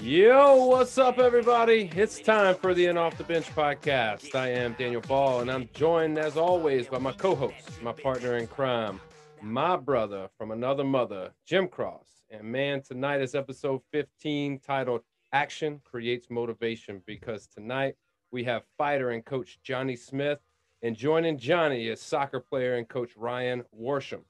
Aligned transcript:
Yo, 0.00 0.66
what's 0.66 0.98
up, 0.98 1.18
everybody? 1.18 1.90
It's 1.96 2.20
time 2.20 2.54
for 2.54 2.74
the 2.74 2.86
In 2.86 2.96
Off 2.96 3.18
the 3.18 3.24
Bench 3.24 3.46
podcast. 3.56 4.36
I 4.36 4.50
am 4.50 4.76
Daniel 4.78 5.00
Ball, 5.00 5.40
and 5.40 5.50
I'm 5.50 5.68
joined, 5.74 6.16
as 6.16 6.36
always, 6.36 6.86
by 6.86 6.98
my 6.98 7.10
co 7.10 7.34
host, 7.34 7.82
my 7.82 7.90
partner 7.90 8.36
in 8.36 8.46
crime, 8.46 9.00
my 9.42 9.76
brother 9.76 10.28
from 10.38 10.52
another 10.52 10.84
mother, 10.84 11.32
Jim 11.44 11.66
Cross. 11.66 12.22
And 12.30 12.44
man, 12.44 12.82
tonight 12.82 13.20
is 13.20 13.34
episode 13.34 13.80
15 13.90 14.60
titled 14.60 15.00
Action 15.32 15.80
Creates 15.84 16.30
Motivation 16.30 17.02
because 17.04 17.48
tonight 17.48 17.96
we 18.30 18.44
have 18.44 18.62
fighter 18.78 19.10
and 19.10 19.24
coach 19.24 19.58
Johnny 19.64 19.96
Smith, 19.96 20.38
and 20.82 20.96
joining 20.96 21.36
Johnny 21.36 21.88
is 21.88 22.00
soccer 22.00 22.38
player 22.38 22.76
and 22.76 22.88
coach 22.88 23.16
Ryan 23.16 23.64
Worsham. 23.76 24.22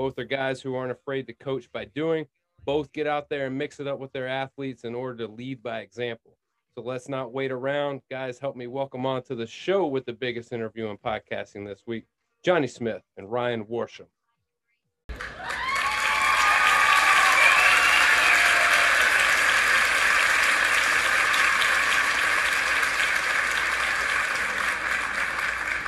Both 0.00 0.18
are 0.18 0.24
guys 0.24 0.62
who 0.62 0.74
aren't 0.76 0.92
afraid 0.92 1.26
to 1.26 1.34
coach 1.34 1.70
by 1.70 1.84
doing 1.84 2.26
both 2.64 2.90
get 2.90 3.06
out 3.06 3.28
there 3.28 3.48
and 3.48 3.58
mix 3.58 3.80
it 3.80 3.86
up 3.86 3.98
with 3.98 4.14
their 4.14 4.26
athletes 4.26 4.84
in 4.84 4.94
order 4.94 5.26
to 5.26 5.30
lead 5.30 5.62
by 5.62 5.80
example. 5.80 6.38
So 6.74 6.80
let's 6.80 7.06
not 7.06 7.34
wait 7.34 7.52
around. 7.52 8.00
Guys, 8.08 8.38
help 8.38 8.56
me 8.56 8.66
welcome 8.66 9.04
on 9.04 9.22
to 9.24 9.34
the 9.34 9.46
show 9.46 9.86
with 9.86 10.06
the 10.06 10.14
biggest 10.14 10.54
interview 10.54 10.86
in 10.86 10.96
podcasting 10.96 11.66
this 11.66 11.82
week, 11.86 12.06
Johnny 12.42 12.66
Smith 12.66 13.02
and 13.18 13.30
Ryan 13.30 13.66
Worsham. 13.66 14.06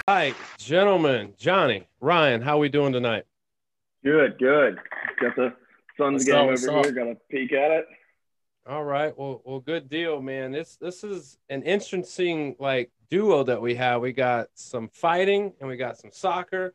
Hi, 0.07 0.35
gentlemen. 0.59 1.33
Johnny, 1.39 1.89
Ryan, 2.03 2.43
how 2.43 2.57
are 2.57 2.61
we 2.61 2.69
doing 2.69 2.93
tonight? 2.93 3.25
Good, 4.05 4.39
good. 4.39 4.79
Got 5.21 5.37
the 5.37 5.55
Suns 5.97 6.25
game 6.25 6.35
over 6.35 6.83
here. 6.83 6.93
Got 6.93 7.09
a 7.09 7.17
peek 7.31 7.53
at 7.53 7.71
it. 7.71 7.87
All 8.67 8.85
right. 8.85 9.17
Well, 9.17 9.43
well, 9.45 9.61
good 9.61 9.89
deal, 9.89 10.21
man. 10.23 10.53
This 10.53 10.77
this 10.77 11.03
is 11.03 11.37
an 11.49 11.63
interesting 11.63 12.57
like 12.59 12.91
duo 13.11 13.43
that 13.45 13.61
we 13.61 13.75
have. 13.75 14.01
We 14.01 14.13
got 14.13 14.49
some 14.55 14.89
fighting 14.89 15.53
and 15.61 15.69
we 15.69 15.77
got 15.77 15.99
some 15.99 16.11
soccer, 16.13 16.75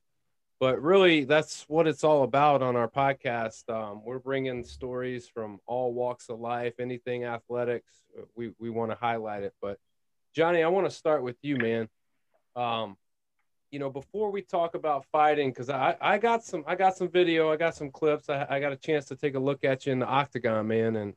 but 0.60 0.82
really 0.82 1.24
that's 1.24 1.64
what 1.68 1.88
it's 1.88 2.04
all 2.04 2.24
about 2.24 2.62
on 2.62 2.76
our 2.76 2.90
podcast. 2.90 3.70
Um, 3.70 4.02
we're 4.04 4.20
bringing 4.20 4.64
stories 4.66 5.28
from 5.28 5.60
all 5.66 5.94
walks 5.94 6.30
of 6.30 6.40
life, 6.40 6.74
anything 6.80 7.24
athletics. 7.24 7.94
We 8.36 8.52
we 8.60 8.70
want 8.70 8.92
to 8.92 8.98
highlight 8.98 9.44
it. 9.44 9.54
But 9.62 9.80
Johnny, 10.36 10.64
I 10.64 10.68
want 10.68 10.90
to 10.90 10.96
start 10.96 11.24
with 11.24 11.38
you, 11.42 11.58
man. 11.58 11.90
Um, 12.56 12.98
you 13.72 13.80
know, 13.80 13.90
before 13.90 14.32
we 14.32 14.42
talk 14.42 14.76
about 14.76 15.06
fighting, 15.12 15.50
because 15.50 15.70
I, 15.70 15.96
I 16.00 16.18
got 16.18 16.44
some 16.44 16.64
I 16.68 16.76
got 16.76 16.96
some 16.96 17.10
video, 17.10 17.52
I 17.52 17.58
got 17.58 17.76
some 17.76 17.92
clips, 17.92 18.30
I, 18.30 18.46
I 18.50 18.60
got 18.60 18.72
a 18.72 18.78
chance 18.78 19.06
to 19.06 19.16
take 19.16 19.36
a 19.36 19.40
look 19.40 19.64
at 19.64 19.86
you 19.86 19.94
in 19.94 20.00
the 20.00 20.06
octagon, 20.06 20.68
man. 20.68 20.96
And 20.96 21.14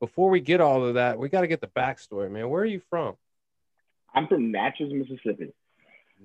before 0.00 0.30
we 0.30 0.40
get 0.40 0.60
all 0.60 0.84
of 0.84 0.94
that, 0.94 1.18
we 1.18 1.28
got 1.28 1.42
to 1.42 1.46
get 1.46 1.60
the 1.60 1.68
backstory, 1.68 2.30
man. 2.30 2.48
Where 2.48 2.62
are 2.62 2.66
you 2.66 2.80
from? 2.90 3.14
I'm 4.12 4.26
from 4.26 4.50
Natchez, 4.50 4.92
Mississippi. 4.92 5.52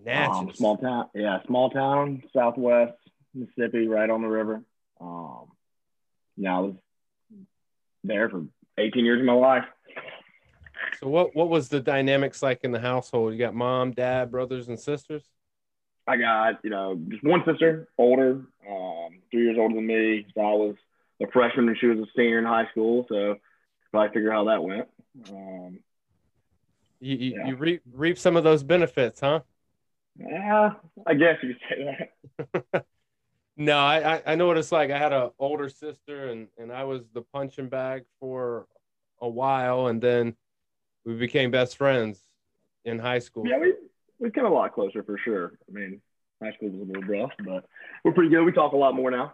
Natchez, 0.05 0.37
um, 0.37 0.51
small 0.55 0.77
town, 0.77 1.09
yeah, 1.13 1.39
small 1.45 1.69
town, 1.69 2.23
Southwest 2.33 2.93
Mississippi, 3.33 3.87
right 3.87 4.09
on 4.09 4.21
the 4.21 4.27
river. 4.27 4.63
Um, 5.01 5.45
yeah, 6.37 6.57
I 6.57 6.59
was 6.59 6.75
there 8.03 8.29
for 8.29 8.45
18 8.77 9.05
years 9.05 9.19
of 9.19 9.25
my 9.25 9.33
life. 9.33 9.65
So 10.99 11.07
what 11.09 11.35
what 11.35 11.49
was 11.49 11.69
the 11.69 11.79
dynamics 11.79 12.41
like 12.41 12.63
in 12.63 12.71
the 12.71 12.79
household? 12.79 13.33
You 13.33 13.39
got 13.39 13.53
mom, 13.53 13.91
dad, 13.91 14.31
brothers, 14.31 14.67
and 14.67 14.79
sisters. 14.79 15.23
I 16.09 16.17
got, 16.17 16.59
you 16.63 16.71
know, 16.71 16.99
just 17.07 17.23
one 17.23 17.43
sister, 17.45 17.87
older, 17.99 18.41
um, 18.67 19.19
three 19.29 19.43
years 19.43 19.57
older 19.59 19.75
than 19.75 19.85
me. 19.85 20.25
So 20.33 20.41
I 20.41 20.53
was 20.53 20.75
a 21.21 21.27
freshman 21.31 21.67
and 21.67 21.77
she 21.79 21.85
was 21.85 21.99
a 21.99 22.07
senior 22.15 22.39
in 22.39 22.45
high 22.45 22.67
school. 22.71 23.05
So 23.09 23.35
probably 23.91 24.11
figure 24.13 24.31
how 24.31 24.45
that 24.45 24.63
went. 24.63 24.87
Um, 25.29 25.79
you 26.99 27.15
you, 27.15 27.35
yeah. 27.37 27.47
you 27.47 27.55
reap, 27.55 27.81
reap 27.93 28.17
some 28.17 28.35
of 28.35 28.43
those 28.43 28.63
benefits, 28.63 29.19
huh? 29.19 29.41
Yeah, 30.17 30.71
I 31.05 31.13
guess 31.13 31.37
you 31.43 31.53
could 31.53 31.61
say 31.69 32.09
that. 32.73 32.85
no, 33.57 33.77
I, 33.77 34.23
I 34.25 34.33
know 34.33 34.47
what 34.47 34.57
it's 34.57 34.71
like. 34.71 34.89
I 34.89 34.97
had 34.97 35.13
an 35.13 35.29
older 35.37 35.69
sister 35.69 36.29
and, 36.29 36.47
and 36.57 36.71
I 36.71 36.85
was 36.85 37.03
the 37.13 37.21
punching 37.21 37.69
bag 37.69 38.05
for 38.19 38.65
a 39.21 39.29
while 39.29 39.87
and 39.87 40.01
then 40.01 40.35
we 41.05 41.13
became 41.13 41.51
best 41.51 41.77
friends 41.77 42.19
in 42.83 42.97
high 42.97 43.19
school. 43.19 43.47
Yeah, 43.47 43.59
we, 43.59 43.75
we 44.19 44.31
came 44.31 44.45
a 44.45 44.49
lot 44.49 44.73
closer 44.73 45.03
for 45.03 45.17
sure. 45.17 45.53
I 45.67 45.71
mean, 45.71 46.01
high 46.41 46.53
school 46.53 46.69
was 46.69 46.81
a 46.81 46.91
little 46.91 47.03
rough, 47.03 47.31
but 47.43 47.65
we're 48.03 48.13
pretty 48.13 48.29
good. 48.29 48.43
We 48.43 48.51
talk 48.51 48.73
a 48.73 48.77
lot 48.77 48.95
more 48.95 49.11
now. 49.11 49.33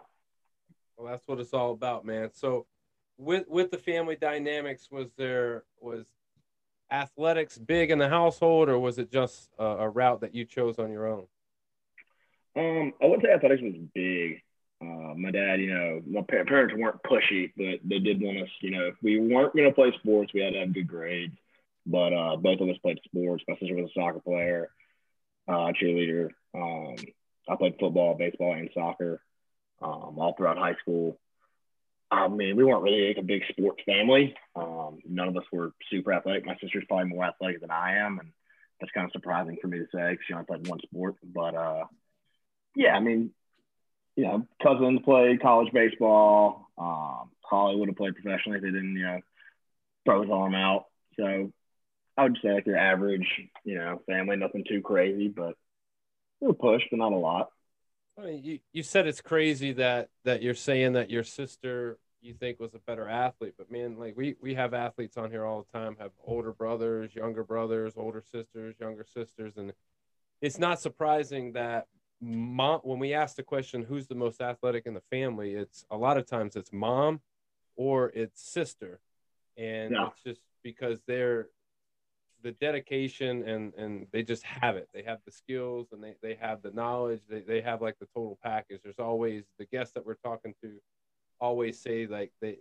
Well, 0.96 1.10
that's 1.10 1.26
what 1.28 1.40
it's 1.40 1.52
all 1.52 1.72
about, 1.72 2.04
man. 2.04 2.30
So, 2.32 2.66
with 3.18 3.44
with 3.48 3.70
the 3.70 3.78
family 3.78 4.16
dynamics, 4.16 4.88
was 4.90 5.08
there 5.16 5.64
was 5.80 6.06
athletics 6.90 7.58
big 7.58 7.90
in 7.90 7.98
the 7.98 8.08
household, 8.08 8.68
or 8.68 8.78
was 8.78 8.98
it 8.98 9.10
just 9.10 9.50
a, 9.58 9.64
a 9.64 9.88
route 9.88 10.20
that 10.20 10.34
you 10.34 10.44
chose 10.44 10.78
on 10.78 10.90
your 10.90 11.06
own? 11.06 11.26
Um, 12.56 12.92
I 13.02 13.06
would 13.06 13.20
say 13.22 13.32
athletics 13.32 13.62
was 13.62 13.74
big. 13.94 14.40
Uh, 14.80 15.14
my 15.16 15.30
dad, 15.30 15.60
you 15.60 15.72
know, 15.72 16.02
my 16.06 16.22
parents 16.22 16.74
weren't 16.76 17.02
pushy, 17.02 17.50
but 17.56 17.80
they 17.84 17.98
did 17.98 18.20
want 18.20 18.42
us, 18.42 18.48
you 18.60 18.70
know, 18.70 18.86
if 18.86 18.94
we 19.02 19.18
weren't 19.18 19.54
going 19.54 19.68
to 19.68 19.74
play 19.74 19.90
sports, 19.98 20.32
we 20.34 20.42
had 20.42 20.52
to 20.52 20.60
have 20.60 20.74
good 20.74 20.86
grades. 20.86 21.34
But 21.86 22.12
uh, 22.12 22.36
both 22.36 22.60
of 22.60 22.68
us 22.68 22.76
played 22.78 22.98
sports. 23.04 23.44
My 23.48 23.56
sister 23.58 23.74
was 23.74 23.90
a 23.90 23.98
soccer 23.98 24.20
player, 24.20 24.70
uh, 25.48 25.72
cheerleader. 25.80 26.30
Um, 26.54 26.96
I 27.48 27.56
played 27.56 27.76
football, 27.78 28.16
baseball, 28.16 28.54
and 28.54 28.70
soccer 28.74 29.20
um, 29.80 30.18
all 30.18 30.34
throughout 30.36 30.58
high 30.58 30.76
school. 30.80 31.18
I 32.10 32.28
mean, 32.28 32.56
we 32.56 32.64
weren't 32.64 32.82
really 32.82 33.08
like 33.08 33.18
a 33.18 33.22
big 33.22 33.42
sports 33.50 33.82
family. 33.84 34.34
Um, 34.54 34.98
none 35.08 35.28
of 35.28 35.36
us 35.36 35.44
were 35.52 35.72
super 35.90 36.12
athletic. 36.12 36.46
My 36.46 36.56
sister's 36.60 36.84
probably 36.88 37.08
more 37.08 37.24
athletic 37.24 37.60
than 37.60 37.70
I 37.70 37.98
am, 37.98 38.18
and 38.20 38.30
that's 38.80 38.92
kind 38.92 39.06
of 39.06 39.12
surprising 39.12 39.58
for 39.60 39.68
me 39.68 39.78
to 39.78 39.86
say 39.92 40.10
because 40.10 40.24
she 40.26 40.34
only 40.34 40.46
played 40.46 40.66
one 40.66 40.80
sport. 40.80 41.16
But 41.24 41.54
uh, 41.54 41.84
yeah, 42.76 42.94
I 42.94 43.00
mean, 43.00 43.32
you 44.14 44.24
know, 44.24 44.46
cousins 44.62 45.00
played 45.04 45.42
college 45.42 45.72
baseball. 45.72 46.68
Um, 46.78 47.30
Holly 47.42 47.76
would 47.76 47.88
have 47.88 47.96
played 47.96 48.14
professionally 48.14 48.58
if 48.58 48.62
they 48.62 48.70
didn't, 48.70 48.96
you 48.96 49.02
know, 49.02 49.20
throw 50.04 50.22
his 50.22 50.30
arm 50.30 50.54
out. 50.54 50.86
So 51.18 51.52
I 52.16 52.22
would 52.24 52.38
say 52.42 52.54
like 52.54 52.66
your 52.66 52.78
average, 52.78 53.26
you 53.64 53.76
know, 53.76 54.00
family, 54.06 54.36
nothing 54.36 54.64
too 54.66 54.80
crazy, 54.80 55.28
but 55.28 55.54
we 56.40 56.48
were 56.48 56.54
pushed, 56.54 56.86
but 56.90 56.98
not 56.98 57.12
a 57.12 57.16
lot. 57.16 57.50
I 58.18 58.24
mean, 58.24 58.42
you, 58.42 58.58
you 58.72 58.82
said 58.82 59.06
it's 59.06 59.20
crazy 59.20 59.72
that 59.74 60.08
that 60.24 60.42
you're 60.42 60.54
saying 60.54 60.94
that 60.94 61.10
your 61.10 61.24
sister 61.24 61.98
you 62.22 62.34
think 62.34 62.58
was 62.58 62.74
a 62.74 62.78
better 62.80 63.08
athlete, 63.08 63.54
but 63.56 63.70
man, 63.70 63.98
like 63.98 64.16
we 64.16 64.36
we 64.40 64.54
have 64.54 64.74
athletes 64.74 65.16
on 65.16 65.30
here 65.30 65.44
all 65.44 65.64
the 65.70 65.78
time, 65.78 65.96
have 65.98 66.10
older 66.24 66.52
brothers, 66.52 67.14
younger 67.14 67.44
brothers, 67.44 67.94
older 67.96 68.22
sisters, 68.32 68.74
younger 68.80 69.04
sisters, 69.14 69.56
and 69.56 69.72
it's 70.40 70.58
not 70.58 70.80
surprising 70.80 71.52
that 71.52 71.86
mom 72.20 72.80
when 72.82 72.98
we 72.98 73.12
ask 73.12 73.36
the 73.36 73.42
question 73.42 73.82
who's 73.82 74.06
the 74.06 74.14
most 74.14 74.40
athletic 74.40 74.86
in 74.86 74.94
the 74.94 75.02
family, 75.10 75.54
it's 75.54 75.84
a 75.90 75.96
lot 75.96 76.16
of 76.16 76.26
times 76.26 76.56
it's 76.56 76.72
mom 76.72 77.20
or 77.76 78.10
it's 78.14 78.42
sister, 78.42 79.00
and 79.56 79.92
yeah. 79.92 80.08
it's 80.08 80.22
just 80.22 80.40
because 80.62 81.00
they're 81.06 81.48
the 82.46 82.52
dedication 82.52 83.42
and 83.48 83.74
and 83.74 84.06
they 84.12 84.22
just 84.22 84.44
have 84.44 84.76
it. 84.76 84.88
They 84.94 85.02
have 85.02 85.18
the 85.26 85.32
skills 85.32 85.88
and 85.90 86.02
they, 86.02 86.14
they 86.22 86.38
have 86.40 86.62
the 86.62 86.70
knowledge. 86.70 87.20
They, 87.28 87.40
they 87.40 87.60
have 87.60 87.82
like 87.82 87.98
the 87.98 88.06
total 88.14 88.38
package. 88.40 88.80
There's 88.84 89.00
always 89.00 89.42
the 89.58 89.66
guests 89.66 89.94
that 89.94 90.06
we're 90.06 90.14
talking 90.14 90.54
to 90.62 90.70
always 91.40 91.80
say 91.80 92.06
like 92.06 92.32
they 92.40 92.58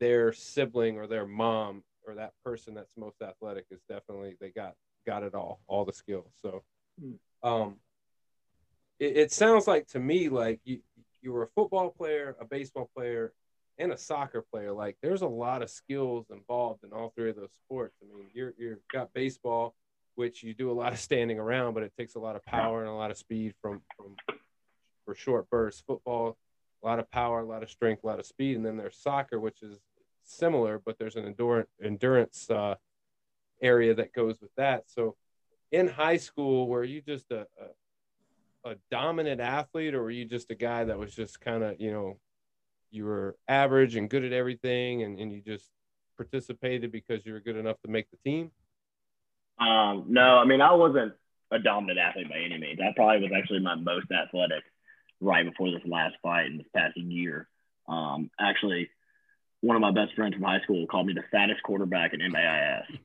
their 0.00 0.34
sibling 0.34 0.98
or 0.98 1.06
their 1.06 1.26
mom 1.26 1.82
or 2.06 2.14
that 2.16 2.32
person 2.44 2.74
that's 2.74 2.92
most 2.98 3.22
athletic 3.22 3.64
is 3.70 3.80
definitely 3.88 4.36
they 4.38 4.50
got 4.50 4.74
got 5.06 5.22
it 5.22 5.34
all 5.34 5.60
all 5.66 5.86
the 5.86 5.94
skills. 5.94 6.30
So 6.42 6.62
hmm. 7.00 7.12
um 7.42 7.76
it, 8.98 9.16
it 9.16 9.32
sounds 9.32 9.66
like 9.66 9.86
to 9.88 9.98
me 9.98 10.28
like 10.28 10.60
you 10.64 10.80
you 11.22 11.32
were 11.32 11.44
a 11.44 11.48
football 11.54 11.88
player 11.88 12.36
a 12.38 12.44
baseball 12.44 12.90
player 12.94 13.32
and 13.78 13.92
a 13.92 13.98
soccer 13.98 14.44
player, 14.50 14.72
like 14.72 14.96
there's 15.02 15.22
a 15.22 15.26
lot 15.26 15.62
of 15.62 15.70
skills 15.70 16.26
involved 16.30 16.84
in 16.84 16.92
all 16.92 17.12
three 17.14 17.30
of 17.30 17.36
those 17.36 17.52
sports. 17.52 17.96
I 18.02 18.06
mean, 18.16 18.28
you're 18.32 18.54
you've 18.58 18.78
got 18.92 19.12
baseball, 19.12 19.74
which 20.14 20.42
you 20.42 20.54
do 20.54 20.70
a 20.70 20.72
lot 20.72 20.92
of 20.92 20.98
standing 20.98 21.38
around, 21.38 21.74
but 21.74 21.82
it 21.82 21.92
takes 21.98 22.14
a 22.14 22.18
lot 22.18 22.36
of 22.36 22.44
power 22.44 22.80
and 22.80 22.88
a 22.88 22.94
lot 22.94 23.10
of 23.10 23.18
speed 23.18 23.54
from 23.60 23.82
from 23.96 24.16
for 25.04 25.14
short 25.14 25.48
bursts. 25.50 25.82
Football, 25.86 26.36
a 26.82 26.86
lot 26.86 26.98
of 26.98 27.10
power, 27.10 27.40
a 27.40 27.44
lot 27.44 27.62
of 27.62 27.70
strength, 27.70 28.02
a 28.04 28.06
lot 28.06 28.18
of 28.18 28.26
speed, 28.26 28.56
and 28.56 28.64
then 28.64 28.76
there's 28.76 28.96
soccer, 28.96 29.38
which 29.38 29.62
is 29.62 29.78
similar, 30.24 30.80
but 30.84 30.98
there's 30.98 31.16
an 31.16 31.26
endurance 31.26 31.68
endurance 31.82 32.50
uh, 32.50 32.74
area 33.62 33.94
that 33.94 34.12
goes 34.12 34.40
with 34.40 34.54
that. 34.56 34.84
So, 34.86 35.16
in 35.70 35.88
high 35.88 36.16
school, 36.16 36.68
were 36.68 36.84
you 36.84 37.00
just 37.00 37.30
a, 37.30 37.46
a, 38.64 38.70
a 38.70 38.74
dominant 38.90 39.40
athlete, 39.40 39.94
or 39.94 40.02
were 40.02 40.10
you 40.10 40.24
just 40.24 40.50
a 40.50 40.54
guy 40.54 40.84
that 40.84 40.98
was 40.98 41.14
just 41.14 41.40
kind 41.40 41.62
of 41.62 41.80
you 41.80 41.90
know 41.90 42.18
you 42.96 43.04
were 43.04 43.36
average 43.48 43.96
and 43.96 44.08
good 44.08 44.24
at 44.24 44.32
everything 44.32 45.02
and, 45.02 45.18
and 45.18 45.32
you 45.32 45.40
just 45.40 45.70
participated 46.16 46.90
because 46.90 47.24
you 47.24 47.32
were 47.32 47.40
good 47.40 47.56
enough 47.56 47.80
to 47.82 47.90
make 47.90 48.10
the 48.10 48.16
team? 48.24 48.50
Um, 49.58 50.06
no, 50.08 50.38
I 50.38 50.44
mean, 50.44 50.60
I 50.60 50.72
wasn't 50.72 51.12
a 51.50 51.58
dominant 51.58 51.98
athlete 51.98 52.28
by 52.28 52.38
any 52.38 52.58
means. 52.58 52.80
I 52.80 52.92
probably 52.94 53.22
was 53.22 53.32
actually 53.36 53.60
my 53.60 53.74
most 53.74 54.06
athletic 54.10 54.64
right 55.20 55.44
before 55.44 55.70
this 55.70 55.86
last 55.86 56.16
fight 56.22 56.46
in 56.46 56.58
this 56.58 56.66
past 56.74 56.96
year. 56.96 57.48
Um, 57.88 58.30
actually, 58.40 58.90
one 59.60 59.76
of 59.76 59.82
my 59.82 59.92
best 59.92 60.14
friends 60.14 60.34
from 60.34 60.42
high 60.42 60.60
school 60.60 60.86
called 60.86 61.06
me 61.06 61.14
the 61.14 61.24
fattest 61.30 61.62
quarterback 61.62 62.12
in 62.12 62.20
MAIS. 62.20 62.98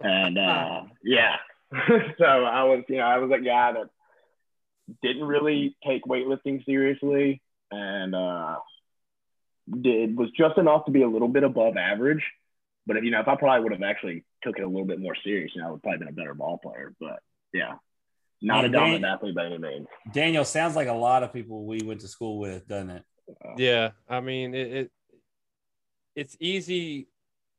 And 0.00 0.38
uh, 0.38 0.82
yeah, 1.04 1.36
so 2.18 2.24
I 2.24 2.64
was, 2.64 2.84
you 2.88 2.96
know, 2.96 3.04
I 3.04 3.18
was 3.18 3.30
a 3.30 3.42
guy 3.44 3.72
that 3.72 3.90
didn't 5.02 5.24
really 5.24 5.76
take 5.86 6.04
weightlifting 6.04 6.64
seriously 6.64 7.42
and 7.70 8.14
uh, 8.14 8.56
did 9.80 10.16
was 10.16 10.30
just 10.36 10.58
enough 10.58 10.84
to 10.86 10.90
be 10.90 11.02
a 11.02 11.08
little 11.08 11.28
bit 11.28 11.42
above 11.44 11.76
average. 11.76 12.24
But 12.86 12.96
if 12.96 13.04
you 13.04 13.10
know, 13.10 13.20
if 13.20 13.28
I 13.28 13.36
probably 13.36 13.62
would 13.62 13.72
have 13.72 13.82
actually 13.82 14.24
took 14.42 14.58
it 14.58 14.62
a 14.62 14.66
little 14.68 14.86
bit 14.86 15.00
more 15.00 15.14
serious, 15.22 15.52
you 15.54 15.60
know, 15.62 15.68
I 15.68 15.70
would 15.72 15.82
probably 15.82 15.98
been 15.98 16.08
a 16.08 16.12
better 16.12 16.34
ball 16.34 16.58
player. 16.58 16.94
But 16.98 17.20
yeah, 17.52 17.74
not 18.42 18.62
Yeah, 18.62 18.68
a 18.68 18.72
dominant 18.72 19.02
Dan- 19.02 19.12
athlete 19.12 19.34
by 19.34 19.46
any 19.46 19.58
means. 19.58 19.86
Daniel 20.12 20.44
sounds 20.44 20.76
like 20.76 20.88
a 20.88 20.92
lot 20.92 21.22
of 21.22 21.32
people 21.32 21.66
we 21.66 21.80
went 21.84 22.00
to 22.00 22.08
school 22.08 22.38
with, 22.38 22.66
doesn't 22.66 22.90
it? 22.90 23.04
Yeah, 23.56 23.90
I 24.08 24.20
mean 24.20 24.54
it, 24.54 24.72
it 24.72 24.90
it's 26.16 26.36
easy 26.40 27.06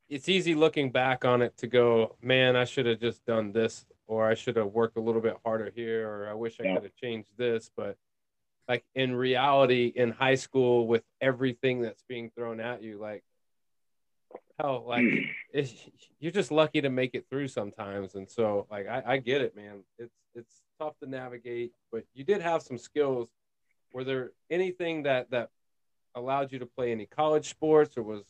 it's 0.10 0.28
easy 0.28 0.56
looking 0.56 0.92
back 0.92 1.24
on 1.24 1.42
it 1.42 1.56
to 1.58 1.68
go, 1.68 2.18
man, 2.22 2.58
I 2.58 2.66
should 2.66 2.86
have 2.86 3.00
just 3.00 3.26
done 3.26 3.54
this 3.54 3.86
or 4.08 4.28
I 4.28 4.34
should 4.34 4.58
have 4.58 4.68
worked 4.68 4.98
a 4.98 5.02
little 5.02 5.22
bit 5.22 5.38
harder 5.46 5.72
here 5.74 6.10
or 6.10 6.28
I 6.30 6.34
wish 6.34 6.60
I 6.60 6.64
Yeah. 6.66 6.74
could 6.76 6.84
have 6.84 6.96
changed 6.96 7.30
this, 7.38 7.72
but 7.74 7.96
like 8.68 8.84
in 8.96 9.16
reality 9.16 9.92
in 9.96 10.12
high 10.12 10.36
school 10.36 10.88
with 10.88 11.04
everything 11.20 11.82
that's 11.82 12.04
being 12.08 12.32
thrown 12.36 12.60
at 12.60 12.82
you 12.82 13.00
like 13.00 13.24
hell 14.60 14.84
like 14.88 15.06
it's, 15.54 15.74
you're 16.20 16.32
just 16.32 16.52
lucky 16.52 16.82
to 16.82 16.90
make 16.90 17.16
it 17.16 17.26
through 17.30 17.48
sometimes. 17.48 18.16
And 18.16 18.30
so 18.30 18.68
like 18.72 18.88
I, 18.88 19.04
I 19.06 19.18
get 19.18 19.42
it 19.42 19.56
man. 19.56 19.84
It's 19.98 20.16
it's 20.34 20.62
tough 20.80 20.98
to 21.00 21.10
navigate 21.10 21.72
but 21.92 22.04
you 22.14 22.24
did 22.24 22.42
have 22.42 22.62
some 22.62 22.78
skills. 22.78 23.30
Were 23.94 24.04
there 24.04 24.32
anything 24.50 25.04
that 25.04 25.32
that 25.32 25.50
allowed 26.16 26.52
you 26.52 26.60
to 26.60 26.66
play 26.66 26.92
any 26.92 27.06
college 27.06 27.50
sports 27.50 27.98
or 27.98 28.04
was 28.04 28.24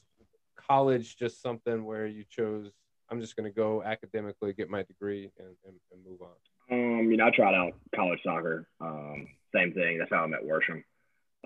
college 0.55 1.17
just 1.17 1.41
something 1.41 1.85
where 1.85 2.05
you 2.05 2.23
chose 2.29 2.71
i'm 3.09 3.19
just 3.19 3.35
going 3.35 3.51
to 3.51 3.55
go 3.55 3.81
academically 3.83 4.53
get 4.53 4.69
my 4.69 4.83
degree 4.83 5.31
and, 5.39 5.55
and, 5.65 5.75
and 5.91 6.05
move 6.05 6.21
on 6.21 6.29
Um, 6.71 7.11
you 7.11 7.17
know, 7.17 7.25
I 7.27 7.31
tried 7.31 7.55
out 7.55 7.73
college 7.95 8.19
soccer. 8.23 8.67
Um, 8.79 9.27
same 9.53 9.73
thing. 9.73 9.97
That's 9.97 10.11
how 10.11 10.23
I 10.23 10.27
met 10.27 10.43
Worsham. 10.45 10.83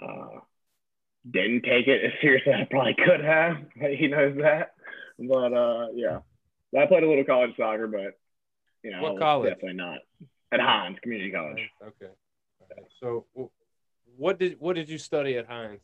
Uh, 0.02 0.40
didn't 1.30 1.62
take 1.64 1.88
it 1.88 2.04
as 2.06 2.12
seriously 2.22 2.54
as 2.54 2.62
I 2.62 2.68
probably 2.70 2.96
could 3.04 3.24
have. 3.24 3.58
He 3.98 4.08
knows 4.08 4.38
that. 4.42 4.74
But 5.18 5.54
uh, 5.54 5.88
yeah, 5.94 6.20
I 6.78 6.86
played 6.88 7.04
a 7.04 7.08
little 7.10 7.24
college 7.24 7.52
soccer, 7.58 7.88
but 7.88 8.18
you 8.84 8.92
know, 8.92 9.02
What 9.02 9.20
college? 9.20 9.50
definitely 9.54 9.78
not 9.78 10.00
at 10.52 10.60
Hinds 10.60 11.00
Community 11.02 11.32
College. 11.32 11.60
okay 11.82 12.12
right. 12.70 12.86
so 13.00 13.26
what 14.18 14.38
did 14.40 14.58
what 14.60 14.76
did 14.76 14.90
you 14.90 14.98
study 14.98 15.38
at 15.38 15.48
Hinds 15.48 15.82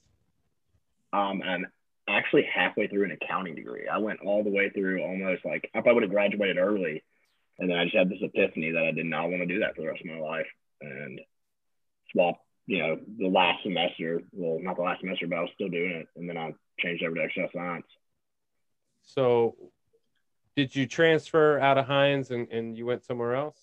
Um, 1.13 1.41
and 1.43 1.65
actually 2.07 2.43
halfway 2.53 2.87
through 2.87 3.05
an 3.05 3.11
accounting 3.11 3.55
degree. 3.55 3.87
I 3.87 3.97
went 3.97 4.19
all 4.25 4.43
the 4.43 4.49
way 4.49 4.69
through 4.69 5.01
almost 5.01 5.45
like 5.45 5.69
I 5.73 5.79
probably 5.81 5.93
would 5.95 6.03
have 6.03 6.11
graduated 6.11 6.57
early, 6.57 7.03
and 7.57 7.69
then 7.69 7.77
I 7.77 7.85
just 7.85 7.95
had 7.95 8.09
this 8.09 8.19
epiphany 8.21 8.71
that 8.71 8.83
I 8.83 8.91
did 8.91 9.05
not 9.05 9.29
want 9.29 9.41
to 9.41 9.45
do 9.45 9.59
that 9.59 9.75
for 9.75 9.81
the 9.81 9.87
rest 9.87 10.01
of 10.01 10.07
my 10.11 10.19
life, 10.19 10.47
and 10.81 11.19
swapped. 12.11 12.39
You 12.67 12.79
know, 12.79 12.99
the 13.17 13.27
last 13.27 13.63
semester. 13.63 14.21
Well, 14.31 14.59
not 14.61 14.77
the 14.77 14.83
last 14.83 15.01
semester, 15.01 15.27
but 15.27 15.37
I 15.37 15.41
was 15.41 15.49
still 15.55 15.69
doing 15.69 15.91
it, 15.91 16.07
and 16.15 16.29
then 16.29 16.37
I 16.37 16.53
changed 16.79 17.03
over 17.03 17.15
to 17.15 17.23
Excel 17.23 17.49
science. 17.53 17.85
so 19.01 19.55
did 20.55 20.75
you 20.75 20.85
transfer 20.85 21.59
out 21.59 21.77
of 21.77 21.85
Hinds 21.85 22.29
and, 22.31 22.47
and 22.51 22.77
you 22.77 22.85
went 22.85 23.03
somewhere 23.05 23.35
else 23.35 23.57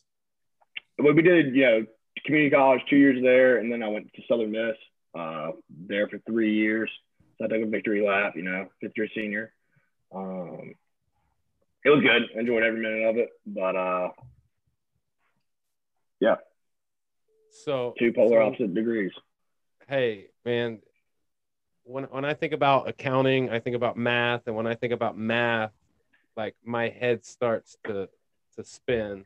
Well, 0.98 1.12
we 1.14 1.22
did, 1.22 1.54
you 1.54 1.62
know, 1.62 1.86
community 2.24 2.54
college 2.54 2.80
two 2.88 2.96
years 2.96 3.22
there, 3.22 3.58
and 3.58 3.70
then 3.72 3.82
I 3.82 3.88
went 3.88 4.12
to 4.14 4.22
Southern 4.28 4.50
Miss. 4.52 4.76
Uh, 5.18 5.52
there 5.88 6.06
for 6.08 6.18
three 6.26 6.54
years. 6.54 6.90
So 7.38 7.46
I 7.46 7.48
took 7.48 7.62
a 7.62 7.66
victory 7.66 8.06
lap. 8.06 8.34
You 8.36 8.42
know, 8.42 8.66
fifth 8.80 8.92
year 8.96 9.08
senior. 9.14 9.52
Um, 10.14 10.74
it 11.84 11.90
was 11.90 12.02
good. 12.02 12.22
I 12.36 12.40
enjoyed 12.40 12.62
every 12.62 12.80
minute 12.80 13.08
of 13.08 13.16
it, 13.16 13.28
but 13.46 13.76
uh, 13.76 14.08
yeah, 16.20 16.36
so 17.50 17.94
two 17.98 18.12
polar 18.12 18.40
so- 18.40 18.46
opposite 18.46 18.74
degrees. 18.74 19.12
hey 19.88 20.26
man 20.44 20.80
when 21.84 22.04
when 22.04 22.24
i 22.24 22.34
think 22.34 22.52
about 22.52 22.88
accounting 22.88 23.50
i 23.50 23.58
think 23.58 23.76
about 23.76 23.96
math 23.96 24.42
and 24.46 24.54
when 24.54 24.66
i 24.66 24.74
think 24.74 24.92
about 24.92 25.16
math 25.16 25.72
like 26.36 26.54
my 26.64 26.88
head 26.88 27.24
starts 27.24 27.76
to 27.84 28.08
to 28.56 28.64
spin. 28.64 29.24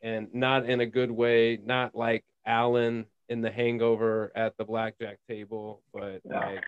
And 0.00 0.32
not 0.32 0.68
in 0.68 0.80
a 0.80 0.86
good 0.86 1.10
way 1.10 1.58
not 1.62 1.94
like 1.94 2.24
alan 2.46 3.06
in 3.28 3.40
the 3.40 3.50
hangover 3.50 4.30
at 4.36 4.56
the 4.56 4.64
blackjack 4.64 5.18
table 5.28 5.82
but 5.92 6.20
like 6.24 6.62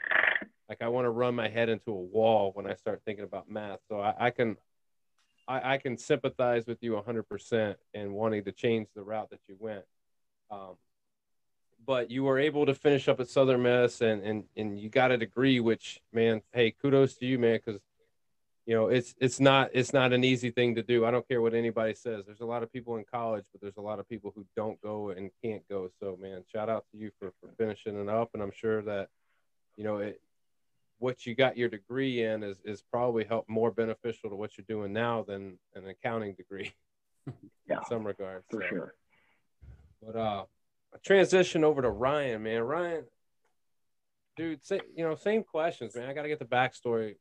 like 0.69 0.83
i 0.83 0.89
want 0.89 1.05
to 1.05 1.11
run 1.11 1.35
my 1.37 1.49
head 1.49 1.69
into 1.69 1.93
a 1.93 1.95
wall 1.95 2.51
when 2.55 2.67
i 2.67 2.75
start 2.75 3.03
thinking 3.05 3.25
about 3.25 3.49
math. 3.49 3.79
So 3.89 4.01
i, 4.01 4.15
I 4.27 4.31
can 4.31 4.57
I, 5.47 5.75
I 5.75 5.79
can 5.79 5.97
sympathize 5.97 6.67
with 6.67 6.79
you 6.81 6.93
100% 6.93 7.75
in 7.95 8.13
wanting 8.13 8.45
to 8.45 8.53
change 8.53 8.89
the 8.95 9.03
route 9.03 9.31
that 9.31 9.41
you 9.49 9.57
went 9.59 9.85
um, 10.51 10.77
but 11.87 12.11
you 12.11 12.23
were 12.25 12.39
able 12.39 12.67
to 12.67 12.75
finish 12.75 13.09
up 13.09 13.21
at 13.21 13.29
Southern 13.29 13.63
Miss 13.63 14.01
and 14.01 14.23
and 14.23 14.45
and 14.57 14.79
you 14.79 14.89
got 14.89 15.11
a 15.11 15.17
degree, 15.19 15.61
which 15.61 16.01
man, 16.13 16.43
hey, 16.53 16.71
kudos 16.71 17.15
to 17.17 17.27
you, 17.27 17.39
man, 17.39 17.59
because 17.65 17.81
you 18.67 18.75
know 18.75 18.89
it's 18.89 19.15
it's 19.19 19.41
not 19.41 19.71
it's 19.73 19.93
not 19.93 20.13
an 20.13 20.23
easy 20.23 20.51
thing 20.51 20.75
to 20.77 20.83
do. 20.83 21.05
I 21.05 21.11
don't 21.11 21.27
care 21.27 21.41
what 21.41 21.55
anybody 21.55 21.95
says. 21.95 22.27
There's 22.27 22.41
a 22.41 22.47
lot 22.47 22.63
of 22.63 22.73
people 22.73 22.97
in 22.97 23.05
college, 23.05 23.45
but 23.53 23.61
there's 23.61 23.77
a 23.79 23.81
lot 23.83 23.99
of 23.99 24.09
people 24.09 24.33
who 24.37 24.45
don't 24.55 24.81
go 24.83 25.11
and 25.11 25.31
can't 25.43 25.67
go. 25.69 25.91
So 26.01 26.19
man, 26.21 26.45
shout 26.53 26.69
out 26.69 26.85
to 26.93 26.99
you 26.99 27.11
for, 27.19 27.33
for 27.41 27.51
finishing 27.59 27.99
it 27.99 28.09
up, 28.09 28.31
and 28.35 28.43
I'm 28.43 28.53
sure 28.55 28.83
that 28.83 29.09
you 29.77 29.85
know 29.85 29.99
it. 29.99 30.21
What 30.99 31.25
you 31.25 31.35
got 31.35 31.57
your 31.57 31.71
degree 31.71 32.23
in 32.23 32.43
is 32.43 32.59
is 32.63 32.83
probably 32.93 33.25
help 33.25 33.49
more 33.49 33.71
beneficial 33.71 34.29
to 34.29 34.37
what 34.37 34.59
you're 34.59 34.67
doing 34.69 34.93
now 34.93 35.23
than 35.23 35.59
an 35.75 35.87
accounting 35.89 36.35
degree. 36.35 36.73
Yeah, 37.69 37.77
in 37.79 37.85
some 37.89 38.05
regards. 38.05 38.45
for 38.51 38.63
So- 38.63 38.69
sure. 38.69 38.95
But 40.03 40.17
uh, 40.17 40.45
a 40.95 40.99
transition 41.05 41.65
over 41.65 41.83
to 41.83 41.91
Ryan, 41.91 42.43
man. 42.43 42.63
Ryan, 42.63 43.05
dude, 44.37 44.65
say, 44.65 44.81
you 44.95 45.05
know, 45.05 45.15
same 45.15 45.45
questions, 45.45 45.95
man. 45.95 46.09
I 46.09 46.15
got 46.15 46.23
to 46.23 46.29
get 46.29 46.39
the 46.39 46.45
backstory. 46.45 47.17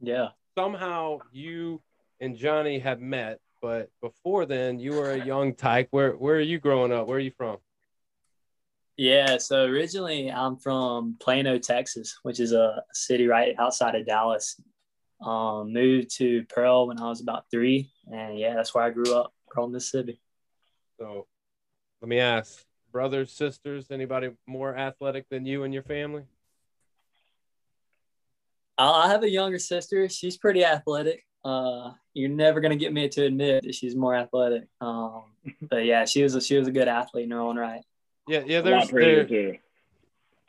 Yeah. 0.00 0.28
Somehow 0.58 1.18
you 1.30 1.80
and 2.20 2.36
Johnny 2.36 2.80
have 2.80 3.00
met, 3.00 3.40
but 3.60 3.90
before 4.00 4.44
then, 4.44 4.78
you 4.78 4.92
were 4.92 5.12
a 5.12 5.24
young 5.24 5.54
tyke. 5.54 5.88
Where 5.90 6.12
Where 6.12 6.36
are 6.36 6.40
you 6.40 6.58
growing 6.58 6.92
up? 6.92 7.06
Where 7.06 7.16
are 7.16 7.20
you 7.20 7.30
from? 7.30 7.58
Yeah. 8.96 9.38
So 9.38 9.64
originally, 9.64 10.30
I'm 10.30 10.56
from 10.56 11.16
Plano, 11.20 11.58
Texas, 11.58 12.18
which 12.22 12.40
is 12.40 12.52
a 12.52 12.82
city 12.92 13.26
right 13.26 13.54
outside 13.58 13.94
of 13.94 14.04
Dallas. 14.04 14.60
Um, 15.24 15.72
moved 15.72 16.16
to 16.16 16.44
Pearl 16.48 16.88
when 16.88 16.98
I 16.98 17.08
was 17.08 17.20
about 17.20 17.44
three, 17.50 17.92
and 18.12 18.36
yeah, 18.36 18.54
that's 18.54 18.74
where 18.74 18.82
I 18.82 18.90
grew 18.90 19.14
up, 19.14 19.32
Pearl, 19.48 19.68
Mississippi. 19.68 20.20
So, 20.98 21.28
let 22.02 22.08
me 22.08 22.18
ask, 22.18 22.64
brothers, 22.90 23.30
sisters, 23.30 23.92
anybody 23.92 24.30
more 24.44 24.76
athletic 24.76 25.28
than 25.28 25.46
you 25.46 25.62
and 25.62 25.72
your 25.72 25.84
family? 25.84 26.24
I 28.76 29.04
I 29.04 29.08
have 29.08 29.22
a 29.22 29.30
younger 29.30 29.60
sister. 29.60 30.08
She's 30.08 30.36
pretty 30.36 30.64
athletic. 30.64 31.24
Uh, 31.44 31.92
you're 32.12 32.28
never 32.28 32.60
gonna 32.60 32.76
get 32.76 32.92
me 32.92 33.08
to 33.08 33.24
admit 33.24 33.62
that 33.62 33.74
she's 33.76 33.94
more 33.94 34.16
athletic. 34.16 34.64
Um, 34.80 35.22
but 35.62 35.84
yeah, 35.84 36.04
she 36.04 36.24
was 36.24 36.34
a, 36.34 36.40
she 36.40 36.58
was 36.58 36.66
a 36.66 36.72
good 36.72 36.88
athlete 36.88 37.24
in 37.24 37.30
her 37.30 37.40
own 37.40 37.56
right. 37.56 37.84
Yeah, 38.26 38.42
yeah. 38.46 38.60
There's 38.62 38.90
there, 38.90 39.58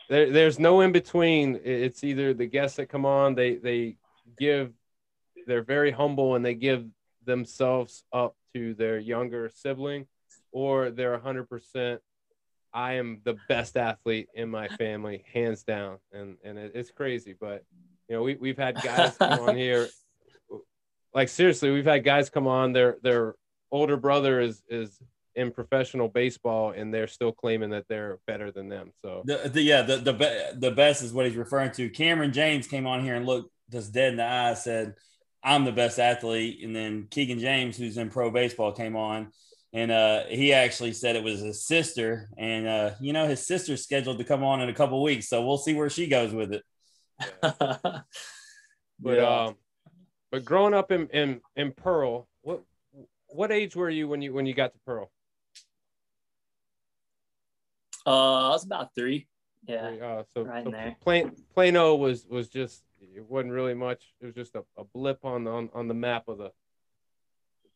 there, 0.10 0.32
there's 0.32 0.58
no 0.58 0.82
in 0.82 0.92
between. 0.92 1.60
It's 1.64 2.04
either 2.04 2.34
the 2.34 2.48
guests 2.48 2.78
that 2.78 2.90
come 2.90 3.06
on, 3.06 3.36
they 3.36 3.56
they 3.58 3.98
give, 4.40 4.74
they're 5.46 5.64
very 5.64 5.92
humble 5.92 6.34
and 6.34 6.44
they 6.44 6.56
give 6.56 6.88
themselves 7.26 8.04
up 8.12 8.36
to 8.56 8.74
their 8.74 8.98
younger 8.98 9.52
sibling, 9.54 10.08
or 10.54 10.92
they're 10.92 11.18
hundred 11.20 11.50
percent. 11.50 12.00
I 12.74 12.94
am 12.94 13.22
the 13.24 13.36
best 13.50 13.76
athlete 13.78 14.30
in 14.34 14.50
my 14.50 14.68
family, 14.68 15.26
hands 15.34 15.64
down, 15.64 15.98
and 16.14 16.38
and 16.44 16.58
it, 16.58 16.72
it's 16.74 16.92
crazy. 16.92 17.36
But 17.40 17.66
you 18.08 18.16
know, 18.16 18.24
we 18.24 18.36
we've 18.36 18.58
had 18.58 18.82
guys 18.82 19.18
come 19.18 19.50
on 19.50 19.58
here, 19.58 19.90
like 21.14 21.30
seriously, 21.30 21.72
we've 21.72 21.86
had 21.86 22.04
guys 22.04 22.30
come 22.30 22.48
on. 22.48 22.72
Their 22.72 22.98
their 23.04 23.36
older 23.72 23.98
brother 23.98 24.40
is 24.40 24.64
is 24.70 24.98
in 25.36 25.52
professional 25.52 26.08
baseball, 26.08 26.72
and 26.72 26.94
they're 26.94 27.08
still 27.08 27.32
claiming 27.32 27.72
that 27.72 27.88
they're 27.88 28.20
better 28.28 28.52
than 28.52 28.70
them. 28.70 28.92
So 29.02 29.24
The, 29.26 29.50
the 29.50 29.62
yeah, 29.62 29.82
the 29.82 29.98
the 29.98 30.14
be- 30.14 30.60
the 30.60 30.72
best 30.72 31.04
is 31.04 31.14
what 31.14 31.26
he's 31.26 31.36
referring 31.36 31.72
to. 31.72 31.90
Cameron 31.90 32.34
James 32.34 32.68
came 32.68 32.88
on 32.88 33.04
here 33.04 33.16
and 33.16 33.26
looked 33.26 33.52
just 33.72 33.94
dead 33.94 34.12
in 34.12 34.18
the 34.18 34.26
eye, 34.26 34.54
said, 34.54 34.96
"I'm 35.44 35.66
the 35.66 35.72
best 35.72 36.00
athlete," 36.00 36.64
and 36.64 36.76
then 36.76 37.08
Keegan 37.10 37.40
James, 37.40 37.78
who's 37.78 37.98
in 37.98 38.10
pro 38.10 38.32
baseball, 38.32 38.72
came 38.72 38.96
on. 38.96 39.32
And 39.76 39.92
uh, 39.92 40.26
he 40.26 40.54
actually 40.54 40.94
said 40.94 41.16
it 41.16 41.24
was 41.24 41.40
his 41.40 41.66
sister, 41.66 42.30
and 42.38 42.68
uh, 42.68 42.92
you 43.02 43.12
know 43.12 43.28
his 43.28 43.46
sister's 43.46 43.82
scheduled 43.84 44.20
to 44.20 44.24
come 44.24 44.44
on 44.44 44.62
in 44.62 44.70
a 44.70 44.74
couple 44.74 45.02
weeks, 45.02 45.28
so 45.28 45.44
we'll 45.46 45.58
see 45.58 45.74
where 45.74 45.90
she 45.90 46.08
goes 46.08 46.32
with 46.34 46.54
it. 46.54 46.64
But 49.00 49.18
Yeah. 49.18 49.46
um, 49.46 49.56
but 50.32 50.46
growing 50.46 50.74
up 50.74 50.92
in, 50.92 51.08
in 51.10 51.42
in 51.56 51.72
Pearl, 51.74 52.28
what 52.42 52.62
what 53.28 53.52
age 53.52 53.76
were 53.76 53.90
you 53.90 54.08
when 54.08 54.22
you 54.22 54.32
when 54.34 54.46
you 54.46 54.54
got 54.54 54.72
to 54.74 54.80
Pearl? 54.86 55.12
Uh, 58.06 58.48
I 58.48 58.50
was 58.50 58.64
about 58.66 58.94
three. 58.96 59.28
Yeah. 59.68 59.88
Uh, 60.02 60.24
so, 60.34 60.44
right 60.44 60.64
so 60.64 60.72
there. 60.72 60.96
Plan- 61.02 61.36
Plano 61.54 61.96
was 61.96 62.26
was 62.28 62.48
just 62.48 62.84
it 63.02 63.26
wasn't 63.28 63.54
really 63.54 63.74
much. 63.74 64.14
It 64.22 64.28
was 64.28 64.36
just 64.36 64.56
a, 64.56 64.64
a 64.78 64.84
blip 64.84 65.26
on 65.26 65.44
the 65.44 65.52
on, 65.52 65.70
on 65.74 65.88
the 65.88 65.94
map 65.94 66.28
of 66.28 66.38
the 66.38 66.52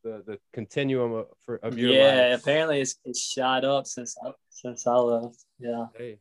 the, 0.04 0.24
the 0.26 0.40
continuum 0.54 1.14
of, 1.14 1.28
for 1.46 1.58
of 1.58 1.78
your 1.78 1.92
yeah, 1.92 2.30
life. 2.32 2.42
apparently 2.42 2.82
it's, 2.82 2.96
it's 3.06 3.22
shot 3.22 3.66
up 3.66 3.88
since 3.88 4.16
I, 4.26 4.32
since 4.50 4.88
I 4.88 4.96
left. 4.96 5.44
Yeah. 5.60 5.88
Hey, 5.98 6.18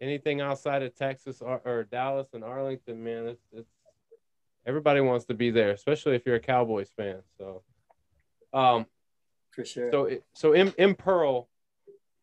anything 0.00 0.40
outside 0.40 0.82
of 0.82 0.94
Texas 0.94 1.40
or, 1.40 1.60
or 1.64 1.84
Dallas 1.84 2.28
and 2.32 2.42
Arlington, 2.44 3.02
man, 3.02 3.26
it's, 3.28 3.42
it's 3.52 3.70
everybody 4.66 5.00
wants 5.00 5.26
to 5.26 5.34
be 5.34 5.50
there, 5.50 5.70
especially 5.70 6.14
if 6.16 6.26
you're 6.26 6.36
a 6.36 6.40
Cowboys 6.40 6.90
fan. 6.96 7.18
So, 7.38 7.62
um, 8.52 8.86
For 9.50 9.64
sure. 9.64 9.90
so 9.90 10.04
it- 10.04 10.24
so 10.34 10.52
in 10.52 10.72
in 10.78 10.94
Pearl, 10.94 11.48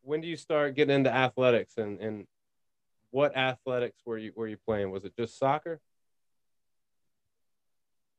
when 0.02 0.22
do 0.22 0.28
you 0.28 0.36
start 0.38 0.76
getting 0.76 0.96
into 0.96 1.14
athletics 1.14 1.78
and 1.78 2.00
and 2.00 2.28
what 3.12 3.36
athletics 3.36 4.00
were 4.06 4.18
you 4.18 4.32
were 4.36 4.48
you 4.48 4.58
playing? 4.58 4.90
Was 4.92 5.06
it 5.06 5.16
just 5.16 5.38
soccer? 5.38 5.80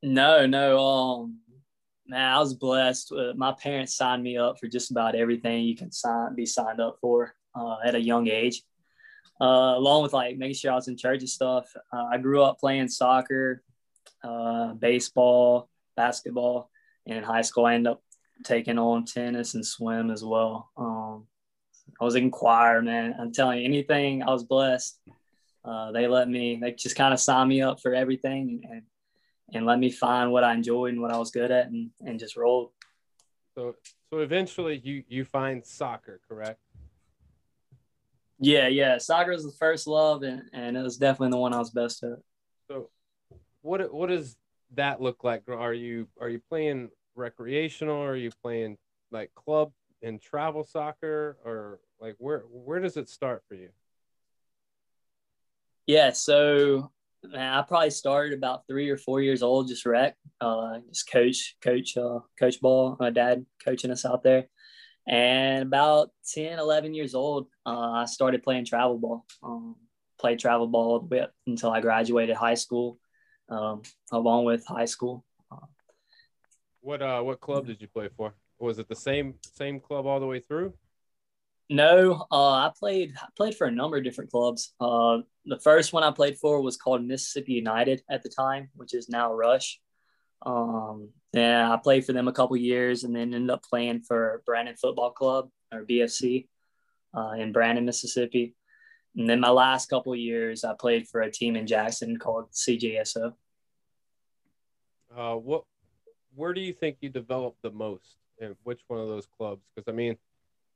No, 0.03 0.47
no. 0.47 0.79
Um, 0.79 1.39
man, 2.13 2.33
I 2.33 2.39
was 2.39 2.55
blessed. 2.55 3.11
Uh, 3.11 3.33
my 3.35 3.53
parents 3.53 3.97
signed 3.97 4.23
me 4.23 4.37
up 4.37 4.61
for 4.61 4.69
just 4.69 4.91
about 4.91 5.15
everything 5.15 5.65
you 5.65 5.75
can 5.75 5.91
sign 5.91 6.35
be 6.35 6.47
signed 6.47 6.81
up 6.81 6.99
for 7.01 7.35
uh, 7.55 7.77
at 7.85 7.95
a 7.95 8.01
young 8.01 8.29
age. 8.29 8.63
Uh, 9.41 9.75
along 9.77 10.03
with 10.03 10.13
like 10.13 10.37
making 10.37 10.55
sure 10.55 10.73
I 10.73 10.75
was 10.75 10.89
in 10.89 10.97
church 10.97 11.21
and 11.21 11.29
stuff. 11.29 11.73
Uh, 11.93 12.05
I 12.05 12.19
grew 12.19 12.43
up 12.43 12.61
playing 12.61 12.89
soccer, 12.89 13.63
uh, 14.23 14.75
baseball, 14.75 15.71
basketball, 15.97 16.71
and 17.07 17.17
in 17.17 17.25
high 17.25 17.43
school 17.43 17.65
I 17.65 17.75
ended 17.75 17.93
up 17.93 18.03
taking 18.45 18.79
on 18.79 19.07
tennis 19.07 19.55
and 19.55 19.67
swim 19.67 20.11
as 20.11 20.23
well. 20.23 20.71
Um, 20.77 21.27
I 22.01 22.05
was 22.05 22.15
in 22.15 22.31
choir, 22.31 22.83
man. 22.83 23.15
I'm 23.19 23.33
telling 23.33 23.61
you, 23.61 23.65
anything 23.65 24.23
I 24.23 24.31
was 24.31 24.45
blessed. 24.45 24.99
Uh, 25.65 25.93
they 25.93 26.09
let 26.09 26.29
me. 26.29 26.59
They 26.61 26.73
just 26.73 26.97
kind 26.97 27.15
of 27.15 27.21
signed 27.21 27.49
me 27.49 27.63
up 27.63 27.81
for 27.81 27.95
everything 27.95 28.61
and 28.63 28.73
and 28.73 28.83
let 29.61 29.79
me 29.79 29.91
find 29.91 30.33
what 30.33 30.45
I 30.45 30.55
enjoyed 30.55 30.93
and 30.93 31.03
what 31.03 31.13
I 31.13 31.19
was 31.19 31.31
good 31.31 31.51
at 31.51 31.67
and, 31.67 31.91
and 32.01 32.19
just 32.19 32.37
rolled. 32.37 32.71
So 33.55 33.77
so 34.11 34.19
eventually 34.21 34.81
you 34.83 35.05
you 35.09 35.25
find 35.25 35.65
soccer, 35.65 36.21
correct? 36.27 36.61
Yeah, 38.39 38.69
yeah. 38.69 38.99
Soccer 38.99 39.31
was 39.33 39.45
the 39.45 39.53
first 39.53 39.87
love 39.87 40.23
and, 40.23 40.43
and 40.53 40.77
it 40.77 40.83
was 40.83 40.97
definitely 40.97 41.31
the 41.31 41.39
one 41.39 41.53
I 41.53 41.59
was 41.59 41.71
best 41.71 42.03
at. 42.03 42.19
So 42.69 42.91
what 43.61 43.93
what 43.93 44.09
does 44.09 44.37
that 44.75 45.01
look 45.01 45.25
like? 45.25 45.43
Are 45.49 45.75
you 45.75 46.09
are 46.21 46.29
you 46.29 46.41
playing 46.49 46.91
recreational? 47.15 47.97
Or 47.97 48.13
are 48.13 48.17
you 48.17 48.31
playing 48.43 48.79
like 49.11 49.35
club 49.35 49.73
and 50.03 50.21
travel 50.21 50.65
soccer, 50.65 51.37
or 51.45 51.81
like 52.01 52.17
where 52.19 52.41
where 52.51 52.81
does 52.81 52.97
it 52.97 53.09
start 53.09 53.43
for 53.49 53.55
you? 53.55 53.69
Yeah, 55.87 56.11
so 56.11 56.91
man, 57.25 57.55
I 57.55 57.63
probably 57.63 57.91
started 57.91 58.37
about 58.37 58.67
three 58.67 58.91
or 58.91 58.97
four 58.97 59.21
years 59.21 59.43
old, 59.43 59.69
just 59.69 59.87
rec, 59.87 60.17
uh, 60.41 60.79
just 60.89 61.11
coach, 61.11 61.57
coach, 61.61 61.97
uh, 61.97 62.21
coach 62.39 62.61
ball. 62.61 62.97
My 62.99 63.11
dad 63.11 63.47
coaching 63.65 63.91
us 63.91 64.05
out 64.05 64.23
there. 64.23 64.49
And 65.07 65.65
about 65.65 66.11
10, 66.33 66.59
11 66.59 66.95
years 66.95 67.15
old, 67.15 67.49
uh, 67.67 67.91
I 67.93 68.05
started 68.05 68.43
playing 68.43 68.67
travel 68.67 68.99
ball. 68.99 69.27
Um, 69.43 69.77
played 70.19 70.39
travel 70.39 70.69
ball 70.69 71.09
until 71.47 71.71
I 71.71 71.81
graduated 71.81 72.37
high 72.37 72.55
school, 72.55 72.99
um, 73.49 73.83
along 74.13 74.45
with 74.45 74.65
high 74.67 74.85
school. 74.85 75.25
What 76.81 77.01
uh 77.01 77.21
what 77.23 77.41
club 77.41 77.67
did 77.67 77.81
you 77.81 77.87
play 77.87 78.09
for? 78.17 78.35
Was 78.59 78.81
it 78.81 78.89
the 78.89 78.97
same 78.97 79.35
same 79.41 79.79
club 79.79 80.05
all 80.05 80.19
the 80.19 80.27
way 80.27 80.41
through? 80.41 80.75
No, 81.71 82.27
uh, 82.31 82.53
I 82.53 82.71
played 82.79 83.15
I 83.17 83.27
played 83.37 83.55
for 83.55 83.67
a 83.67 83.71
number 83.71 83.97
of 83.97 84.05
different 84.05 84.31
clubs. 84.31 84.75
Uh, 84.81 85.19
the 85.47 85.59
first 85.59 85.93
one 85.93 86.03
I 86.03 86.11
played 86.11 86.37
for 86.39 86.61
was 86.61 86.77
called 86.77 87.05
Mississippi 87.05 87.55
United 87.55 88.03
at 88.11 88.23
the 88.23 88.29
time, 88.29 88.69
which 88.75 88.95
is 88.95 89.09
now 89.09 89.33
Rush. 89.33 89.81
Um, 90.45 91.11
yeah, 91.33 91.73
I 91.73 91.77
played 91.77 92.05
for 92.05 92.13
them 92.13 92.29
a 92.29 92.33
couple 92.33 92.57
years, 92.57 93.05
and 93.05 93.15
then 93.15 93.33
ended 93.33 93.51
up 93.51 93.63
playing 93.63 94.03
for 94.03 94.43
Brandon 94.45 94.77
Football 94.77 95.13
Club 95.13 95.49
or 95.73 95.85
BFC 95.85 96.49
uh, 97.17 97.33
in 97.39 97.53
Brandon, 97.53 97.85
Mississippi. 97.85 98.55
And 99.17 99.29
then 99.29 99.41
my 99.41 99.51
last 99.51 99.89
couple 99.89 100.15
years, 100.17 100.65
I 100.65 100.75
played 100.79 101.07
for 101.07 101.21
a 101.21 101.31
team 101.31 101.57
in 101.57 101.67
Jackson 101.67 102.19
called 102.19 102.51
CJSO. 102.53 103.35
Uh, 105.15 105.35
what 105.35 105.65
where 106.35 106.55
do 106.55 106.61
you 106.63 106.73
think 106.73 106.99
you 107.01 107.11
developed 107.11 107.61
the 107.63 107.71
most, 107.71 108.17
and 108.41 108.57
which 108.63 108.81
one 108.89 109.01
of 109.01 109.09
those 109.09 109.27
clubs? 109.27 109.63
Because 109.75 109.91
I 109.93 109.95
mean, 109.95 110.17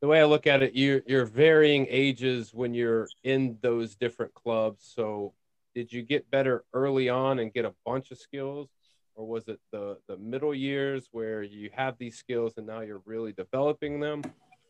the 0.01 0.07
way 0.07 0.21
I 0.21 0.25
look 0.25 0.47
at 0.47 0.63
it, 0.63 0.75
you 0.75 1.03
you're 1.07 1.25
varying 1.25 1.87
ages 1.89 2.53
when 2.53 2.75
you're 2.75 3.09
in 3.25 3.59
those 3.63 3.95
different 3.95 4.35
clubs. 4.35 4.91
So, 4.95 5.33
did 5.75 5.93
you 5.93 6.03
get 6.03 6.31
better 6.31 6.65
early 6.73 7.09
on 7.09 7.39
and 7.39 7.53
get 7.53 7.65
a 7.65 7.75
bunch 7.85 8.11
of 8.11 8.19
skills, 8.19 8.69
or 9.15 9.27
was 9.27 9.49
it 9.49 9.59
the 9.73 9.99
the 10.09 10.17
middle 10.19 10.55
years 10.55 11.09
where 11.13 11.43
you 11.43 11.71
have 11.75 11.97
these 11.99 12.17
skills 12.17 12.55
and 12.57 12.67
now 12.67 12.81
you're 12.81 13.03
really 13.07 13.33
developing 13.33 14.01
them, 14.01 14.23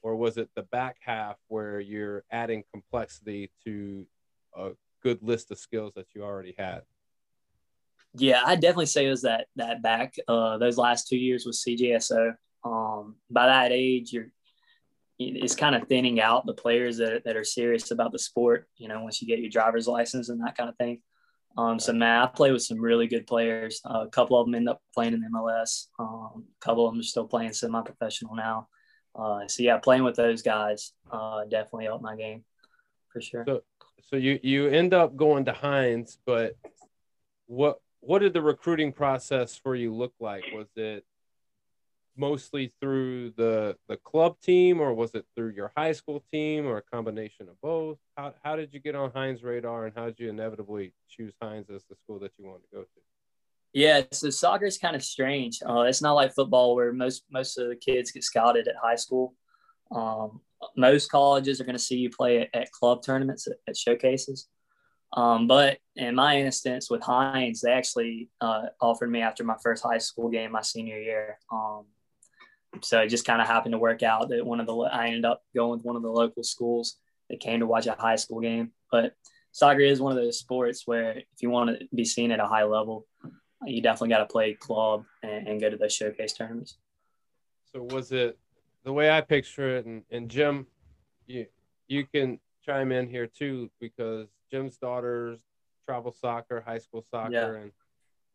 or 0.03 0.17
was 0.17 0.37
it 0.37 0.49
the 0.55 0.63
back 0.63 0.97
half 1.01 1.37
where 1.49 1.81
you're 1.81 2.25
adding 2.31 2.63
complexity 2.73 3.51
to 3.65 4.07
a 4.57 4.71
good 5.03 5.23
list 5.23 5.51
of 5.51 5.59
skills 5.59 5.93
that 5.97 6.07
you 6.15 6.23
already 6.23 6.55
had? 6.57 6.83
Yeah, 8.15 8.43
I 8.45 8.55
definitely 8.55 8.87
say 8.87 9.07
it 9.07 9.11
was 9.11 9.23
that 9.23 9.49
that 9.57 9.83
back 9.83 10.15
uh, 10.29 10.59
those 10.59 10.79
last 10.79 11.09
two 11.09 11.19
years 11.19 11.45
with 11.45 11.57
CJSO. 11.57 12.37
Um, 12.65 13.17
by 13.31 13.47
that 13.47 13.73
age, 13.73 14.13
you're 14.13 14.31
it's 15.19 15.55
kind 15.55 15.75
of 15.75 15.89
thinning 15.89 16.21
out 16.21 16.47
the 16.47 16.55
players 16.55 16.99
that, 16.99 17.25
that 17.25 17.37
are 17.37 17.45
serious 17.45 17.91
about 17.91 18.13
the 18.13 18.19
sport. 18.19 18.69
You 18.77 18.89
know, 18.89 19.03
once 19.03 19.21
you 19.21 19.29
get 19.29 19.41
your 19.41 19.51
driver's 19.51 19.89
license 19.89 20.29
and 20.29 20.41
that 20.45 20.57
kind 20.57 20.69
of 20.69 20.77
thing. 20.77 21.01
Um, 21.59 21.81
so 21.81 21.93
man, 21.93 22.23
I 22.23 22.27
play 22.27 22.53
with 22.53 22.63
some 22.63 22.81
really 22.81 23.07
good 23.07 23.27
players. 23.27 23.81
Uh, 23.85 24.05
a 24.07 24.11
couple 24.11 24.39
of 24.39 24.47
them 24.47 24.55
end 24.55 24.69
up 24.69 24.83
playing 24.93 25.15
in 25.15 25.25
MLS. 25.33 25.87
Um, 25.99 26.45
a 26.61 26.65
couple 26.65 26.87
of 26.87 26.93
them 26.93 27.01
are 27.01 27.05
still 27.05 27.27
playing 27.27 27.55
semi-professional 27.55 28.35
now. 28.35 28.69
Uh, 29.15 29.49
so 29.49 29.63
yeah, 29.63 29.79
playing 29.79 30.05
with 30.05 30.17
those 30.17 30.43
guys 30.43 30.93
uh, 31.11 31.45
definitely 31.45 31.87
helped 31.87 32.05
my 32.05 32.15
game 32.15 32.45
for 33.11 33.23
sure. 33.23 33.45
So, 33.47 33.63
so 34.03 34.17
you 34.17 34.39
you 34.43 34.69
end 34.69 34.93
up 34.93 35.17
going 35.17 35.47
to 35.47 35.53
Hinds, 35.53 36.19
but 36.27 36.57
what 37.47 37.79
what 38.01 38.19
did 38.19 38.35
the 38.35 38.43
recruiting 38.43 38.93
process 38.93 39.57
for 39.57 39.75
you 39.75 39.95
look 39.95 40.13
like? 40.21 40.45
Was 40.55 40.69
it 40.77 41.05
mostly 42.17 42.73
through 42.81 43.31
the 43.37 43.77
the 43.89 43.97
club 43.99 44.37
team, 44.41 44.81
or 44.81 44.95
was 44.95 45.15
it 45.15 45.25
through 45.35 45.51
your 45.51 45.73
high 45.77 45.93
school 45.93 46.23
team, 46.33 46.67
or 46.67 46.79
a 46.79 46.83
combination 46.83 47.49
of 47.49 47.61
both? 47.61 47.99
How 48.17 48.35
how 48.43 48.57
did 48.57 48.73
you 48.73 48.81
get 48.81 48.95
on 48.95 49.11
Hinds' 49.13 49.43
radar, 49.43 49.87
and 49.87 49.95
how 49.97 50.07
did 50.07 50.19
you 50.19 50.29
inevitably 50.29 50.93
choose 51.09 51.35
Hinds 51.41 51.71
as 51.71 51.85
the 51.89 51.97
school 51.97 52.19
that 52.21 52.33
you 52.39 52.47
wanted 52.47 52.63
to 52.71 52.77
go 52.77 52.83
to? 52.83 52.89
Yeah, 53.73 54.03
so 54.11 54.31
soccer 54.31 54.65
is 54.65 54.79
kind 54.79 54.97
of 54.97 55.05
strange. 55.05 55.59
Uh, 55.69 55.81
it's 55.81 56.01
not 56.01 56.15
like 56.15 56.35
football 56.35 56.75
where 56.75 56.93
most 56.93 57.25
most 57.31 57.59
of 57.59 57.69
the 57.69 57.77
kids 57.77 58.11
get 58.11 58.25
scouted 58.25 58.69
at 58.69 58.77
high 58.83 58.97
school. 58.97 59.35
Um, 59.95 60.41
most 60.77 61.11
colleges 61.11 61.61
are 61.61 61.65
going 61.65 61.77
to 61.77 61.83
see 61.83 61.97
you 61.97 62.11
play 62.11 62.41
at, 62.41 62.49
at 62.55 62.73
club 62.73 63.03
tournaments 63.03 63.47
at, 63.47 63.57
at 63.69 63.77
showcases. 63.77 64.49
Um, 65.13 65.47
but 65.47 65.79
in 65.95 66.15
my 66.15 66.41
instance 66.41 66.91
with 66.91 67.03
Hinds, 67.03 67.61
they 67.61 67.71
actually 67.71 68.29
uh, 68.41 68.67
offered 68.81 69.11
me 69.11 69.21
after 69.21 69.45
my 69.45 69.57
first 69.63 69.83
high 69.83 69.99
school 69.99 70.31
game 70.31 70.53
my 70.53 70.63
senior 70.63 70.99
year. 70.99 71.39
Um, 71.53 71.85
so 72.83 73.01
it 73.01 73.09
just 73.09 73.25
kind 73.25 73.41
of 73.41 73.47
happened 73.47 73.73
to 73.73 73.79
work 73.79 74.03
out 74.03 74.29
that 74.29 74.45
one 74.45 74.61
of 74.61 74.67
the 74.67 74.75
I 74.77 75.07
ended 75.07 75.25
up 75.25 75.43
going 75.55 75.73
with 75.79 75.85
one 75.85 75.97
of 75.97 76.03
the 76.03 76.11
local 76.11 76.43
schools 76.43 76.97
that 77.29 77.41
came 77.41 77.61
to 77.61 77.67
watch 77.67 77.87
a 77.87 77.97
high 77.99 78.17
school 78.17 78.41
game. 78.41 78.73
But 78.91 79.15
soccer 79.53 79.81
is 79.81 80.01
one 80.01 80.13
of 80.13 80.19
those 80.19 80.39
sports 80.39 80.87
where 80.87 81.19
if 81.19 81.43
you 81.43 81.51
want 81.51 81.79
to 81.79 81.89
be 81.95 82.05
seen 82.05 82.31
at 82.31 82.41
a 82.41 82.47
high 82.47 82.65
level, 82.65 83.07
you 83.65 83.83
definitely 83.83 84.11
got 84.11 84.19
to 84.19 84.27
play 84.27 84.55
club 84.55 85.05
and, 85.23 85.49
and, 85.49 85.61
go 85.61 85.71
to 85.71 85.77
those 85.77 85.95
showcase 85.95 86.35
tournaments. 86.35 86.77
So 87.73 87.83
was 87.83 88.13
it 88.13 88.39
the 88.85 88.93
way 88.93 89.11
I 89.11 89.21
picture 89.21 89.79
it, 89.79 89.87
and, 89.87 90.03
and 90.11 90.29
Jim, 90.29 90.67
you 91.27 91.47
you 91.89 92.07
can 92.07 92.39
chime 92.65 92.93
in 92.93 93.09
here 93.09 93.27
too 93.27 93.71
because 93.81 94.29
Jim's 94.51 94.77
daughters 94.77 95.41
travel 95.85 96.13
soccer, 96.13 96.63
high 96.65 96.79
school 96.79 97.03
soccer, 97.03 97.33
Yeah. 97.33 97.55
and 97.55 97.73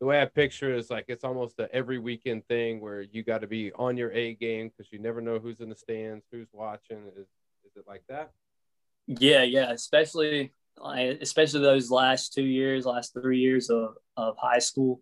the 0.02 0.06
way 0.06 0.20
I 0.20 0.24
picture 0.24 0.74
it 0.74 0.80
is 0.80 0.90
like 0.90 1.04
it's 1.06 1.22
almost 1.22 1.60
a 1.60 1.72
every 1.72 2.00
weekend 2.00 2.44
thing 2.48 2.80
where 2.80 3.02
you 3.02 3.22
got 3.22 3.42
to 3.42 3.46
be 3.46 3.70
on 3.74 3.96
your 3.96 4.10
A 4.10 4.34
game 4.34 4.68
because 4.68 4.92
you 4.92 4.98
never 4.98 5.20
know 5.20 5.38
who's 5.38 5.60
in 5.60 5.68
the 5.68 5.76
stands, 5.76 6.24
who's 6.32 6.48
watching. 6.52 7.06
Is 7.16 7.28
is 7.64 7.76
it 7.76 7.84
like 7.86 8.02
that? 8.08 8.32
Yeah, 9.06 9.44
yeah, 9.44 9.70
especially 9.70 10.54
especially 10.84 11.60
those 11.60 11.88
last 11.88 12.32
two 12.32 12.42
years, 12.42 12.84
last 12.84 13.12
three 13.14 13.38
years 13.38 13.70
of, 13.70 13.94
of 14.16 14.36
high 14.38 14.58
school. 14.58 15.00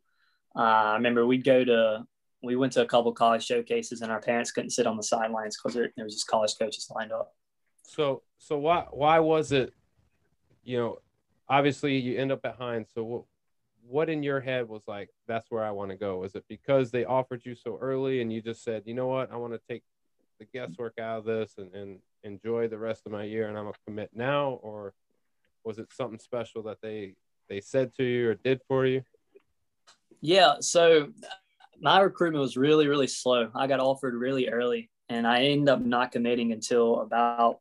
Uh, 0.54 0.58
I 0.64 0.94
remember 0.96 1.26
we'd 1.26 1.44
go 1.44 1.64
to 1.64 2.04
we 2.42 2.56
went 2.56 2.74
to 2.74 2.82
a 2.82 2.86
couple 2.86 3.10
college 3.12 3.46
showcases 3.46 4.02
and 4.02 4.12
our 4.12 4.20
parents 4.20 4.52
couldn't 4.52 4.68
sit 4.68 4.86
on 4.86 4.98
the 4.98 5.02
sidelines 5.02 5.56
because 5.56 5.74
there, 5.74 5.90
there 5.96 6.04
was 6.04 6.12
just 6.12 6.26
college 6.26 6.52
coaches 6.58 6.92
lined 6.94 7.12
up. 7.12 7.32
So 7.84 8.20
so 8.36 8.58
why 8.58 8.84
why 8.90 9.18
was 9.20 9.50
it? 9.50 9.72
You 10.62 10.76
know, 10.76 10.98
obviously 11.48 11.96
you 11.96 12.18
end 12.18 12.32
up 12.32 12.40
at 12.44 12.56
Hinds. 12.56 12.90
So 12.94 13.02
what 13.02 13.22
what 13.90 14.08
in 14.08 14.22
your 14.22 14.40
head 14.40 14.68
was 14.68 14.82
like 14.86 15.10
that's 15.26 15.50
where 15.50 15.64
I 15.64 15.72
want 15.72 15.90
to 15.90 15.96
go? 15.96 16.18
Was 16.18 16.34
it 16.36 16.44
because 16.48 16.90
they 16.90 17.04
offered 17.04 17.42
you 17.44 17.54
so 17.54 17.76
early 17.80 18.20
and 18.20 18.32
you 18.32 18.40
just 18.40 18.62
said, 18.62 18.84
you 18.86 18.94
know 18.94 19.08
what, 19.08 19.32
I 19.32 19.36
want 19.36 19.52
to 19.52 19.60
take 19.68 19.82
the 20.38 20.46
guesswork 20.46 20.98
out 20.98 21.18
of 21.18 21.24
this 21.24 21.54
and, 21.58 21.74
and 21.74 21.98
enjoy 22.22 22.68
the 22.68 22.78
rest 22.78 23.02
of 23.06 23.12
my 23.12 23.24
year 23.24 23.48
and 23.48 23.58
I'm 23.58 23.64
gonna 23.64 23.76
commit 23.86 24.10
now, 24.14 24.60
or 24.62 24.94
Was 25.64 25.78
it 25.78 25.88
something 25.92 26.18
special 26.18 26.62
that 26.64 26.78
they 26.80 27.14
they 27.48 27.60
said 27.60 27.94
to 27.96 28.04
you 28.04 28.30
or 28.30 28.34
did 28.34 28.60
for 28.68 28.86
you? 28.86 29.02
Yeah, 30.20 30.54
so 30.60 31.08
my 31.80 32.00
recruitment 32.00 32.42
was 32.42 32.56
really 32.56 32.86
really 32.88 33.06
slow. 33.08 33.50
I 33.54 33.66
got 33.66 33.80
offered 33.80 34.14
really 34.14 34.48
early, 34.48 34.90
and 35.08 35.26
I 35.26 35.42
ended 35.44 35.68
up 35.68 35.80
not 35.80 36.12
committing 36.12 36.52
until 36.52 37.00
about 37.00 37.58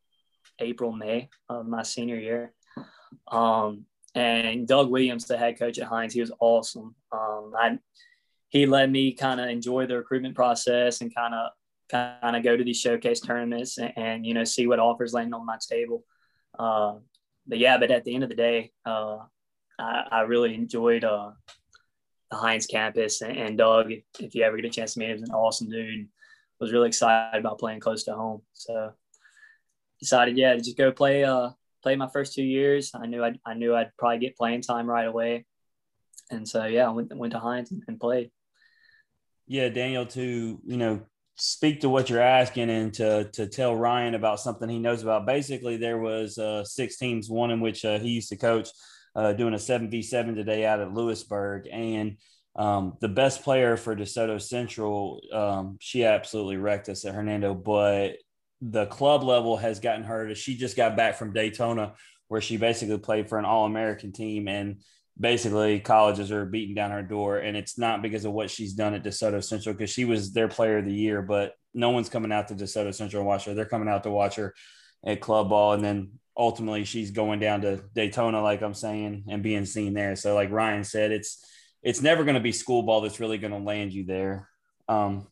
April 0.59 0.91
May 0.91 1.29
of 1.50 1.67
my 1.67 1.83
senior 1.83 2.17
year. 2.17 2.53
Um, 3.27 3.86
and 4.19 4.67
Doug 4.67 4.89
Williams, 4.89 5.25
the 5.25 5.38
head 5.38 5.57
coach 5.57 5.79
at 5.79 5.88
Hinds, 5.88 6.13
he 6.13 6.21
was 6.21 6.31
awesome. 6.39 6.95
Um, 7.11 7.53
I 7.57 7.79
he 8.49 8.65
let 8.65 8.89
me 8.89 9.13
kind 9.13 9.39
of 9.39 9.47
enjoy 9.47 9.85
the 9.85 9.97
recruitment 9.97 10.35
process 10.35 11.01
and 11.01 11.13
kind 11.13 11.33
of 11.33 11.51
kind 11.89 12.35
of 12.35 12.43
go 12.43 12.55
to 12.55 12.63
these 12.63 12.79
showcase 12.79 13.19
tournaments 13.19 13.77
and, 13.77 13.93
and, 13.95 14.25
you 14.25 14.33
know 14.33 14.43
see 14.43 14.67
what 14.67 14.79
offers 14.79 15.13
land 15.13 15.33
on 15.33 15.45
my 15.45 15.57
table. 15.69 16.03
Uh, 16.57 16.95
but 17.47 17.57
yeah, 17.57 17.77
but 17.77 17.91
at 17.91 18.03
the 18.03 18.13
end 18.13 18.23
of 18.23 18.29
the 18.29 18.35
day, 18.35 18.71
uh, 18.85 19.17
I, 19.79 20.03
I, 20.11 20.21
really 20.21 20.53
enjoyed 20.53 21.03
uh, 21.03 21.31
the 22.29 22.38
Hinds 22.38 22.67
campus 22.67 23.21
and, 23.21 23.38
and, 23.38 23.57
Doug. 23.57 23.91
If 24.19 24.35
you 24.35 24.43
ever 24.43 24.57
get 24.57 24.65
a 24.65 24.69
chance 24.69 24.93
to 24.93 24.99
meet 24.99 25.09
him, 25.09 25.17
he's 25.17 25.29
an 25.29 25.33
awesome 25.33 25.69
dude. 25.69 26.09
Was 26.59 26.73
really 26.73 26.89
excited 26.89 27.39
about 27.39 27.59
playing 27.59 27.79
close 27.79 28.03
to 28.03 28.13
home. 28.13 28.41
So 28.53 28.91
decided, 29.99 30.38
yeah, 30.38 30.53
to 30.53 30.59
just 30.59 30.77
go 30.77 30.91
play 30.91 31.23
uh, 31.23 31.51
play 31.81 31.95
my 31.95 32.07
first 32.07 32.33
two 32.33 32.43
years. 32.43 32.91
I 32.93 33.05
knew 33.05 33.24
I'd, 33.24 33.39
I 33.45 33.53
knew 33.53 33.75
I'd 33.75 33.91
probably 33.98 34.19
get 34.19 34.38
playing 34.38 34.62
time 34.62 34.88
right 34.88 35.07
away. 35.07 35.45
And 36.31 36.48
so, 36.48 36.65
yeah, 36.65 36.88
I 36.88 36.91
went, 36.91 37.15
went 37.15 37.33
to 37.33 37.39
Hinds 37.39 37.71
and, 37.71 37.83
and 37.88 38.00
played. 38.00 38.31
Yeah, 39.48 39.69
Daniel, 39.69 40.05
to, 40.05 40.59
you 40.63 40.77
know, 40.77 41.01
speak 41.36 41.79
to 41.81 41.89
what 41.89 42.09
you're 42.09 42.21
asking 42.21 42.69
and 42.69 42.93
to 42.93 43.29
to 43.31 43.48
tell 43.48 43.75
Ryan 43.75 44.13
about 44.13 44.39
something 44.39 44.69
he 44.69 44.77
knows 44.77 45.01
about. 45.01 45.25
Basically, 45.25 45.77
there 45.77 45.98
was 45.98 46.38
uh, 46.38 46.63
six 46.63 46.98
teams, 46.98 47.29
one 47.29 47.50
in 47.50 47.62
which 47.62 47.86
uh, 47.86 47.98
he 47.98 48.09
used 48.09 48.29
to 48.29 48.36
coach, 48.36 48.69
uh, 49.15 49.33
doing 49.33 49.53
a 49.53 49.59
seven 49.59 49.89
v 49.89 50.01
seven 50.01 50.36
today 50.36 50.65
out 50.65 50.81
at 50.81 50.93
Lewisburg, 50.93 51.67
and 51.71 52.17
um, 52.55 52.98
the 53.00 53.07
best 53.07 53.41
player 53.41 53.77
for 53.77 53.95
DeSoto 53.95 54.41
Central, 54.41 55.21
um, 55.31 55.77
she 55.79 56.03
absolutely 56.03 56.57
wrecked 56.57 56.89
us 56.89 57.05
at 57.05 57.15
Hernando, 57.15 57.53
but 57.53 58.17
the 58.61 58.85
club 58.87 59.23
level 59.23 59.57
has 59.57 59.79
gotten 59.79 60.03
her. 60.03 60.33
She 60.35 60.57
just 60.57 60.75
got 60.75 60.97
back 60.97 61.15
from 61.15 61.33
Daytona, 61.33 61.93
where 62.27 62.41
she 62.41 62.57
basically 62.57 62.97
played 62.97 63.29
for 63.29 63.37
an 63.37 63.45
All 63.45 63.65
American 63.65 64.11
team 64.11 64.47
and 64.47 64.81
basically 65.19 65.79
colleges 65.79 66.31
are 66.31 66.45
beating 66.45 66.75
down 66.75 66.91
her 66.91 67.03
door 67.03 67.37
and 67.37 67.57
it's 67.57 67.77
not 67.77 68.01
because 68.01 68.23
of 68.23 68.31
what 68.31 68.49
she's 68.49 68.73
done 68.73 68.93
at 68.93 69.03
DeSoto 69.03 69.43
Central 69.43 69.73
because 69.73 69.89
she 69.89 70.05
was 70.05 70.31
their 70.31 70.47
player 70.47 70.77
of 70.77 70.85
the 70.85 70.93
year, 70.93 71.21
but 71.21 71.55
no 71.73 71.89
one's 71.89 72.09
coming 72.09 72.31
out 72.31 72.47
to 72.47 72.55
DeSoto 72.55 72.93
Central 72.93 73.21
and 73.21 73.27
watch 73.27 73.45
her. 73.45 73.53
They're 73.53 73.65
coming 73.65 73.89
out 73.89 74.03
to 74.03 74.11
watch 74.11 74.35
her 74.35 74.53
at 75.05 75.19
club 75.19 75.49
ball 75.49 75.73
and 75.73 75.83
then 75.83 76.11
ultimately 76.37 76.85
she's 76.85 77.11
going 77.11 77.39
down 77.39 77.61
to 77.61 77.83
Daytona, 77.93 78.41
like 78.41 78.61
I'm 78.61 78.73
saying, 78.73 79.25
and 79.27 79.43
being 79.43 79.65
seen 79.65 79.93
there. 79.93 80.15
So 80.15 80.35
like 80.35 80.51
Ryan 80.51 80.85
said, 80.85 81.11
it's 81.11 81.45
it's 81.83 82.01
never 82.01 82.23
going 82.23 82.35
to 82.35 82.41
be 82.41 82.51
school 82.51 82.83
ball 82.83 83.01
that's 83.01 83.19
really 83.19 83.37
going 83.37 83.53
to 83.53 83.59
land 83.59 83.93
you 83.93 84.05
there. 84.05 84.49
Um, 84.87 85.27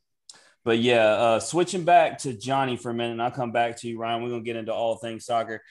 but 0.68 0.80
yeah, 0.80 1.06
uh, 1.06 1.40
switching 1.40 1.86
back 1.86 2.18
to 2.20 2.34
Johnny 2.34 2.76
for 2.76 2.90
a 2.90 2.94
minute, 2.94 3.14
and 3.14 3.22
I'll 3.22 3.32
come 3.32 3.54
back 3.54 3.78
to 3.78 3.88
you, 3.88 3.98
Ryan. 3.98 4.22
We're 4.22 4.32
gonna 4.32 4.42
get 4.42 4.58
into 4.58 4.74
all 4.74 4.98
things 4.98 5.24
soccer. 5.24 5.64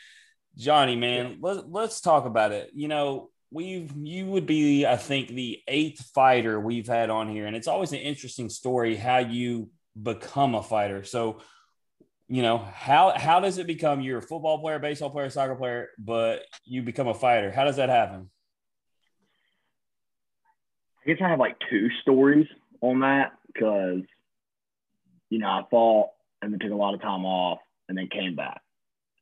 Johnny, 0.56 0.96
man, 0.96 1.36
let, 1.42 1.70
let's 1.70 2.00
talk 2.00 2.24
about 2.24 2.52
it. 2.52 2.70
You 2.72 2.88
know, 2.88 3.28
we've 3.50 3.94
you 3.96 4.26
would 4.26 4.44
be 4.44 4.84
i 4.84 4.96
think 4.96 5.28
the 5.28 5.62
eighth 5.68 6.04
fighter 6.14 6.58
we've 6.58 6.88
had 6.88 7.10
on 7.10 7.28
here 7.28 7.46
and 7.46 7.54
it's 7.54 7.68
always 7.68 7.92
an 7.92 8.00
interesting 8.00 8.48
story 8.48 8.96
how 8.96 9.18
you 9.18 9.70
become 10.02 10.56
a 10.56 10.62
fighter 10.62 11.04
so 11.04 11.38
you 12.26 12.42
know 12.42 12.58
how 12.58 13.16
how 13.16 13.38
does 13.38 13.58
it 13.58 13.68
become 13.68 14.00
you're 14.00 14.18
a 14.18 14.22
football 14.22 14.58
player 14.58 14.80
baseball 14.80 15.10
player 15.10 15.30
soccer 15.30 15.54
player 15.54 15.90
but 15.96 16.42
you 16.64 16.82
become 16.82 17.06
a 17.06 17.14
fighter 17.14 17.52
how 17.52 17.62
does 17.62 17.76
that 17.76 17.88
happen 17.88 18.28
i 21.04 21.08
guess 21.08 21.18
i 21.22 21.28
have 21.28 21.38
like 21.38 21.56
two 21.70 21.88
stories 22.02 22.48
on 22.80 22.98
that 22.98 23.30
because 23.46 24.02
you 25.30 25.38
know 25.38 25.48
i 25.48 25.62
fought 25.70 26.10
and 26.42 26.52
then 26.52 26.58
took 26.58 26.72
a 26.72 26.74
lot 26.74 26.94
of 26.94 27.00
time 27.00 27.24
off 27.24 27.58
and 27.88 27.96
then 27.96 28.08
came 28.08 28.34
back 28.34 28.60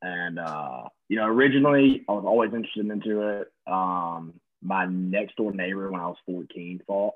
and 0.03 0.39
uh 0.39 0.85
you 1.09 1.17
know, 1.17 1.27
originally 1.27 2.05
I 2.09 2.13
was 2.13 2.25
always 2.27 2.53
interested 2.53 2.91
into 2.91 3.21
it. 3.21 3.53
Um, 3.71 4.35
my 4.63 4.87
next 4.87 5.37
door 5.37 5.53
neighbor 5.53 5.91
when 5.91 6.01
I 6.01 6.07
was 6.07 6.17
14 6.27 6.81
fought, 6.87 7.15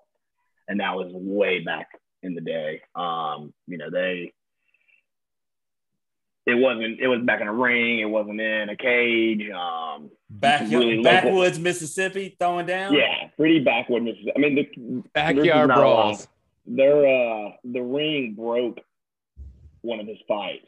and 0.68 0.80
that 0.80 0.94
was 0.94 1.10
way 1.12 1.64
back 1.64 1.88
in 2.22 2.34
the 2.34 2.40
day. 2.40 2.82
Um, 2.94 3.52
you 3.66 3.78
know, 3.78 3.90
they 3.90 4.32
it 6.46 6.54
wasn't 6.54 7.00
it 7.00 7.08
was 7.08 7.20
back 7.24 7.40
in 7.40 7.48
a 7.48 7.52
ring, 7.52 8.00
it 8.00 8.06
wasn't 8.06 8.40
in 8.40 8.68
a 8.68 8.76
cage. 8.76 9.50
Um 9.50 10.10
back 10.30 10.70
really 10.70 11.02
backwoods 11.02 11.58
local. 11.58 11.62
Mississippi 11.62 12.36
throwing 12.38 12.66
down. 12.66 12.94
Yeah, 12.94 13.28
pretty 13.36 13.60
backwoods 13.60 14.04
Mississippi. 14.04 14.32
I 14.36 14.38
mean 14.38 14.54
the 14.54 15.02
backyard 15.12 15.68
brawls. 15.70 16.28
Their 16.68 16.98
uh 16.98 17.50
the 17.64 17.80
ring 17.80 18.34
broke 18.36 18.78
one 19.80 20.00
of 20.00 20.06
his 20.06 20.18
fights 20.28 20.66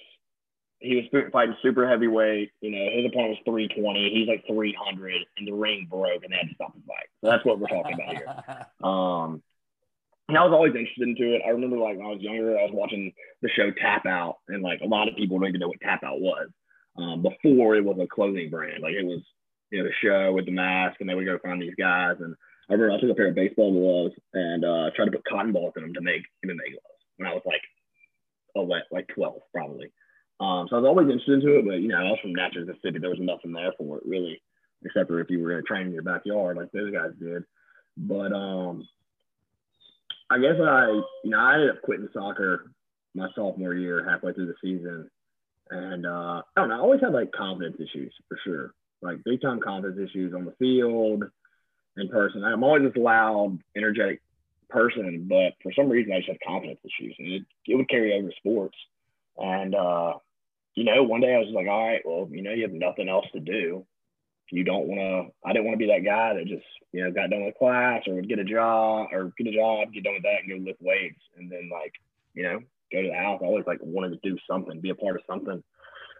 he 0.80 0.96
was 0.96 1.24
fighting 1.30 1.54
super 1.62 1.88
heavyweight. 1.88 2.50
You 2.62 2.70
know, 2.70 2.90
his 2.90 3.06
opponent 3.06 3.36
was 3.36 3.38
320. 3.44 4.10
He's 4.14 4.28
like 4.28 4.44
300, 4.48 5.14
and 5.36 5.46
the 5.46 5.52
ring 5.52 5.86
broke, 5.88 6.24
and 6.24 6.32
they 6.32 6.36
had 6.36 6.48
to 6.48 6.54
stop 6.54 6.74
the 6.74 6.80
fight. 6.86 7.06
So 7.22 7.30
that's 7.30 7.44
what 7.44 7.60
we're 7.60 7.68
talking 7.68 7.94
about 7.94 8.16
here. 8.16 8.66
Um, 8.88 9.42
and 10.28 10.38
I 10.38 10.44
was 10.44 10.52
always 10.52 10.74
interested 10.74 11.08
into 11.08 11.34
it. 11.34 11.42
I 11.44 11.50
remember 11.50 11.76
like 11.76 11.96
when 11.98 12.06
I 12.06 12.10
was 12.10 12.20
younger, 12.20 12.56
I 12.56 12.62
was 12.62 12.70
watching 12.72 13.12
the 13.42 13.50
show 13.50 13.70
Tap 13.72 14.06
Out, 14.06 14.36
and 14.48 14.62
like 14.62 14.80
a 14.80 14.86
lot 14.86 15.08
of 15.08 15.16
people 15.16 15.38
don't 15.38 15.48
even 15.48 15.60
know 15.60 15.68
what 15.68 15.80
Tap 15.80 16.04
Out 16.04 16.20
was. 16.20 16.48
Um, 16.96 17.22
before 17.22 17.76
it 17.76 17.84
was 17.84 17.98
a 18.00 18.06
clothing 18.06 18.48
brand, 18.48 18.82
like 18.82 18.94
it 18.94 19.04
was 19.04 19.20
you 19.70 19.82
know 19.82 19.88
the 19.88 19.94
show 20.00 20.32
with 20.32 20.46
the 20.46 20.52
mask, 20.52 21.00
and 21.00 21.08
they 21.08 21.14
would 21.14 21.26
go 21.26 21.38
find 21.38 21.60
these 21.60 21.74
guys. 21.76 22.16
And 22.20 22.36
I 22.70 22.74
remember 22.74 22.94
I 22.94 23.00
took 23.00 23.10
a 23.10 23.14
pair 23.14 23.28
of 23.28 23.34
baseball 23.34 23.72
gloves 23.72 24.14
and 24.32 24.64
uh, 24.64 24.90
tried 24.94 25.06
to 25.06 25.10
put 25.10 25.24
cotton 25.24 25.52
balls 25.52 25.72
in 25.76 25.82
them 25.82 25.94
to 25.94 26.00
make 26.00 26.22
MMA 26.46 26.70
gloves 26.70 27.02
when 27.16 27.28
I 27.28 27.34
was 27.34 27.42
like, 27.44 27.62
oh, 28.54 28.62
like 28.62 29.08
12 29.08 29.40
probably. 29.52 29.90
Um, 30.40 30.68
so 30.70 30.76
I 30.76 30.80
was 30.80 30.88
always 30.88 31.10
interested 31.10 31.42
into 31.42 31.58
it, 31.58 31.66
but 31.66 31.82
you 31.82 31.88
know, 31.88 31.98
I 31.98 32.10
was 32.10 32.18
from 32.22 32.34
Natchez, 32.34 32.66
Mississippi. 32.66 33.00
There 33.00 33.10
was 33.10 33.18
nothing 33.20 33.52
there 33.52 33.72
for 33.76 33.98
it 33.98 34.04
really, 34.06 34.40
except 34.84 35.08
for 35.08 35.20
if 35.20 35.28
you 35.30 35.42
were 35.42 35.50
going 35.50 35.62
to 35.62 35.66
train 35.66 35.86
in 35.88 35.92
your 35.92 36.02
backyard 36.02 36.56
like 36.56 36.70
those 36.72 36.92
guys 36.92 37.10
did. 37.20 37.44
But 37.96 38.32
um, 38.32 38.88
I 40.30 40.38
guess 40.38 40.56
I, 40.62 40.86
you 41.24 41.30
know, 41.30 41.38
I 41.38 41.54
ended 41.54 41.70
up 41.70 41.82
quitting 41.82 42.08
soccer 42.14 42.72
my 43.14 43.28
sophomore 43.34 43.74
year, 43.74 44.08
halfway 44.08 44.32
through 44.32 44.46
the 44.46 44.54
season, 44.62 45.10
and 45.70 46.06
uh, 46.06 46.42
I 46.56 46.60
don't 46.60 46.68
know. 46.68 46.76
I 46.76 46.80
always 46.80 47.00
had 47.00 47.12
like 47.12 47.32
confidence 47.32 47.76
issues 47.80 48.14
for 48.28 48.38
sure, 48.44 48.74
like 49.02 49.24
big 49.24 49.42
time 49.42 49.60
confidence 49.60 50.08
issues 50.08 50.32
on 50.32 50.44
the 50.44 50.54
field, 50.58 51.24
in 52.00 52.08
person. 52.08 52.44
I'm 52.44 52.64
always 52.64 52.82
this 52.82 52.96
loud, 52.96 53.58
energetic 53.76 54.20
person, 54.68 55.26
but 55.28 55.54
for 55.62 55.72
some 55.72 55.88
reason 55.88 56.12
I 56.12 56.18
just 56.18 56.28
had 56.28 56.38
confidence 56.46 56.80
issues, 56.84 57.14
and 57.18 57.28
it, 57.28 57.42
it 57.66 57.76
would 57.76 57.88
carry 57.88 58.14
over 58.14 58.30
sports. 58.38 58.76
And 59.36 59.74
uh, 59.74 60.14
you 60.74 60.84
know, 60.84 61.02
one 61.02 61.20
day 61.20 61.34
I 61.34 61.38
was 61.38 61.52
like, 61.52 61.66
all 61.66 61.88
right, 61.88 62.02
well, 62.04 62.28
you 62.30 62.42
know, 62.42 62.52
you 62.52 62.62
have 62.62 62.72
nothing 62.72 63.08
else 63.08 63.26
to 63.32 63.40
do. 63.40 63.84
You 64.52 64.64
don't 64.64 64.88
want 64.88 64.98
to, 64.98 65.48
I 65.48 65.52
didn't 65.52 65.66
want 65.66 65.74
to 65.74 65.86
be 65.86 65.92
that 65.92 66.04
guy 66.04 66.34
that 66.34 66.46
just, 66.46 66.66
you 66.92 67.04
know, 67.04 67.12
got 67.12 67.30
done 67.30 67.44
with 67.44 67.58
class 67.58 68.02
or 68.06 68.14
would 68.14 68.28
get 68.28 68.40
a 68.40 68.44
job 68.44 69.08
or 69.12 69.32
get 69.38 69.46
a 69.46 69.54
job, 69.54 69.92
get 69.92 70.02
done 70.02 70.14
with 70.14 70.24
that 70.24 70.42
and 70.42 70.48
go 70.48 70.64
lift 70.66 70.82
weights. 70.82 71.20
And 71.36 71.50
then 71.50 71.70
like, 71.72 71.92
you 72.34 72.42
know, 72.42 72.58
go 72.92 73.02
to 73.02 73.08
the 73.08 73.14
house. 73.14 73.40
I 73.42 73.46
always 73.46 73.66
like 73.66 73.78
wanted 73.80 74.10
to 74.10 74.28
do 74.28 74.36
something, 74.50 74.80
be 74.80 74.90
a 74.90 74.94
part 74.96 75.14
of 75.14 75.22
something. 75.28 75.62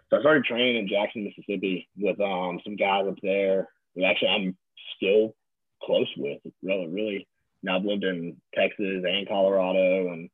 So 0.09 0.17
I 0.17 0.21
started 0.21 0.45
training 0.45 0.77
in 0.77 0.87
Jackson, 0.87 1.25
Mississippi 1.25 1.89
with 1.97 2.21
um, 2.21 2.59
some 2.63 2.77
guys 2.77 3.05
up 3.07 3.17
there 3.21 3.67
who 3.95 4.05
actually 4.05 4.29
I'm 4.29 4.57
still 4.95 5.35
close 5.83 6.11
with. 6.17 6.39
Really, 6.63 6.87
really. 6.87 7.27
Now 7.63 7.77
I've 7.77 7.85
lived 7.85 8.03
in 8.03 8.37
Texas 8.55 9.03
and 9.07 9.27
Colorado 9.27 10.11
and 10.11 10.29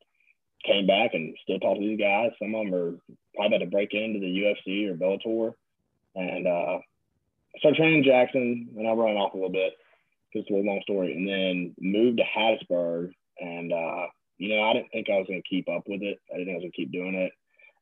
came 0.66 0.88
back 0.88 1.12
and 1.14 1.36
still 1.44 1.60
talk 1.60 1.76
to 1.76 1.82
these 1.82 2.00
guys. 2.00 2.32
Some 2.40 2.56
of 2.56 2.66
them 2.66 2.74
are 2.74 2.96
probably 3.36 3.58
about 3.58 3.66
to 3.66 3.72
break 3.72 3.94
into 3.94 4.20
the 4.20 4.26
UFC 4.26 4.90
or 4.90 4.96
Bellator. 4.96 5.54
And 6.16 6.48
uh, 6.48 6.80
started 7.60 7.78
training 7.78 8.04
Jackson, 8.04 8.70
and 8.78 8.88
I 8.88 8.92
ran 8.92 9.18
off 9.18 9.34
a 9.34 9.38
little 9.38 9.52
bit 9.52 9.74
because 10.32 10.48
it's 10.48 10.52
a 10.52 10.68
long 10.68 10.82
story. 10.84 11.14
And 11.14 11.28
then 11.28 11.76
moved 11.80 12.18
to 12.18 12.24
Hattiesburg, 12.24 13.12
and 13.40 13.72
uh, 13.72 14.08
you 14.38 14.56
know 14.56 14.64
I 14.64 14.74
didn't 14.74 14.90
think 14.92 15.08
I 15.10 15.18
was 15.18 15.28
going 15.28 15.42
to 15.42 15.50
keep 15.50 15.70
up 15.70 15.84
with 15.88 16.02
it. 16.02 16.20
I 16.34 16.38
didn't 16.38 16.48
think 16.48 16.56
I 16.56 16.58
was 16.58 16.64
going 16.64 16.72
to 16.72 16.78
keep 16.78 16.92
doing 16.92 17.16
it. 17.16 17.32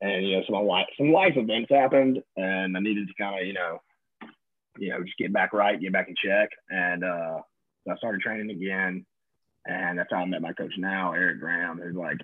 And 0.01 0.27
you 0.27 0.35
know 0.35 0.43
some 0.45 0.65
life 0.65 0.87
some 0.97 1.11
life 1.11 1.33
events 1.35 1.71
happened, 1.71 2.21
and 2.35 2.75
I 2.75 2.79
needed 2.79 3.07
to 3.07 3.13
kind 3.21 3.39
of 3.39 3.47
you 3.47 3.53
know 3.53 3.79
you 4.77 4.89
know 4.89 5.03
just 5.03 5.17
get 5.17 5.33
back 5.33 5.53
right, 5.53 5.79
get 5.79 5.93
back 5.93 6.09
in 6.09 6.15
check. 6.23 6.49
And 6.69 7.03
uh, 7.03 7.39
so 7.85 7.93
I 7.93 7.95
started 7.97 8.21
training 8.21 8.49
again, 8.49 9.05
and 9.65 9.97
that's 9.97 10.09
how 10.11 10.17
I 10.17 10.25
met 10.25 10.41
my 10.41 10.53
coach 10.53 10.73
now, 10.77 11.13
Eric 11.13 11.39
Graham, 11.39 11.79
who's 11.79 11.95
like 11.95 12.17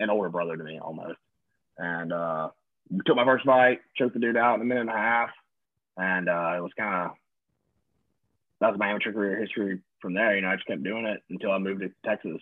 an 0.00 0.10
older 0.10 0.28
brother 0.28 0.56
to 0.56 0.64
me 0.64 0.78
almost. 0.78 1.18
And 1.78 2.12
uh, 2.12 2.50
took 3.04 3.16
my 3.16 3.24
first 3.24 3.44
fight, 3.44 3.80
choked 3.96 4.14
the 4.14 4.20
dude 4.20 4.36
out 4.36 4.56
in 4.56 4.62
a 4.62 4.64
minute 4.64 4.82
and 4.82 4.90
a 4.90 4.94
half, 4.94 5.30
and 5.96 6.28
uh, 6.28 6.54
it 6.56 6.62
was 6.62 6.72
kind 6.76 7.06
of 7.06 7.16
that 8.60 8.70
was 8.70 8.78
my 8.78 8.88
amateur 8.88 9.12
career 9.12 9.38
history 9.38 9.80
from 10.00 10.14
there. 10.14 10.34
You 10.34 10.42
know, 10.42 10.48
I 10.48 10.56
just 10.56 10.66
kept 10.66 10.82
doing 10.82 11.04
it 11.04 11.22
until 11.30 11.52
I 11.52 11.58
moved 11.58 11.82
to 11.82 11.90
Texas. 12.04 12.40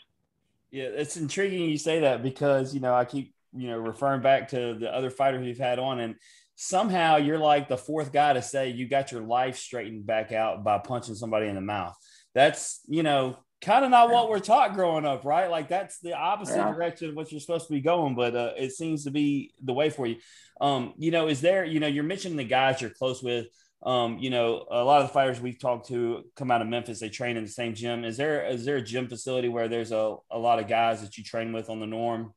Yeah, 0.71 0.85
it's 0.85 1.17
intriguing 1.17 1.69
you 1.69 1.79
say 1.79 2.01
that 2.01 2.23
because 2.23 2.75
you 2.75 2.81
know 2.81 2.95
I 2.95 3.05
keep 3.05 3.35
you 3.53 3.69
know 3.69 3.79
referring 3.79 4.23
back 4.23 4.49
to 4.51 4.75
the 4.75 4.95
other 4.95 5.11
fighters 5.11 5.45
we've 5.45 5.59
had 5.59 5.79
on, 5.79 6.01
and 6.01 6.17
somehow 6.57 7.17
you're 7.17 7.39
like 7.39 7.69
the 7.69 7.77
fourth 7.77 8.13
guy 8.13 8.33
to 8.33 8.43
say 8.43 8.71
you 8.71 8.89
got 8.89 9.13
your 9.13 9.23
life 9.23 9.57
straightened 9.57 10.07
back 10.07 10.33
out 10.33 10.63
by 10.65 10.79
punching 10.79 11.15
somebody 11.15 11.47
in 11.47 11.55
the 11.55 11.61
mouth. 11.61 11.97
That's, 12.35 12.81
you 12.87 13.03
know, 13.03 13.39
kind 13.65 13.85
of 13.85 13.91
not 13.91 14.11
what 14.11 14.29
we're 14.29 14.41
taught 14.41 14.75
growing 14.75 15.05
up, 15.05 15.25
right? 15.25 15.51
Like 15.51 15.69
that's 15.69 15.99
the 15.99 16.15
opposite 16.15 16.57
yeah. 16.57 16.73
direction 16.73 17.09
of 17.09 17.17
what 17.17 17.33
you're 17.33 17.41
supposed 17.41 17.67
to 17.67 17.73
be 17.73 17.81
going, 17.81 18.15
but 18.15 18.37
uh, 18.37 18.53
it 18.57 18.73
seems 18.73 19.05
to 19.05 19.11
be 19.11 19.55
the 19.63 19.73
way 19.73 19.91
for 19.91 20.07
you. 20.07 20.17
Um, 20.61 20.95
you 20.99 21.11
know, 21.11 21.29
is 21.29 21.41
there, 21.41 21.65
you 21.65 21.81
know, 21.81 21.87
you're 21.87 22.05
mentioning 22.05 22.37
the 22.37 22.45
guys 22.45 22.81
you're 22.81 22.91
close 22.91 23.23
with. 23.23 23.47
Um, 23.83 24.19
you 24.19 24.31
know, 24.31 24.65
a 24.71 24.83
lot 24.83 25.03
of 25.03 25.09
the 25.09 25.13
fighters 25.13 25.41
we've 25.41 25.59
talked 25.59 25.89
to 25.89 26.25
come 26.37 26.51
out 26.51 26.63
of 26.63 26.69
Memphis. 26.69 27.01
They 27.01 27.11
train 27.11 27.37
in 27.37 27.45
the 27.45 27.51
same 27.51 27.75
gym. 27.75 28.05
Is 28.05 28.17
there 28.17 28.47
is 28.47 28.65
there 28.65 28.77
a 28.77 28.83
gym 28.83 29.09
facility 29.09 29.49
where 29.49 29.69
there's 29.69 29.93
a, 29.93 30.17
a 30.31 30.39
lot 30.39 30.59
of 30.59 30.69
guys 30.69 31.03
that 31.03 31.19
you 31.19 31.25
train 31.25 31.53
with 31.53 31.69
on 31.69 31.81
the 31.81 31.87
norm? 31.87 32.33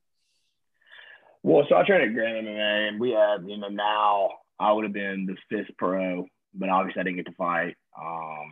Well, 1.43 1.65
so 1.69 1.77
I 1.77 1.85
trained 1.85 2.03
at 2.03 2.13
Grand 2.13 2.45
MMA, 2.45 2.89
and 2.89 2.99
we 2.99 3.11
had, 3.11 3.47
you 3.47 3.57
know, 3.57 3.69
now 3.69 4.31
I 4.59 4.73
would 4.73 4.83
have 4.83 4.91
been 4.91 5.25
the 5.25 5.37
fifth 5.49 5.77
pro, 5.77 6.25
but 6.53 6.67
obviously 6.67 6.99
I 6.99 7.03
didn't 7.03 7.17
get 7.17 7.27
to 7.27 7.35
fight. 7.37 7.75
Um, 7.97 8.51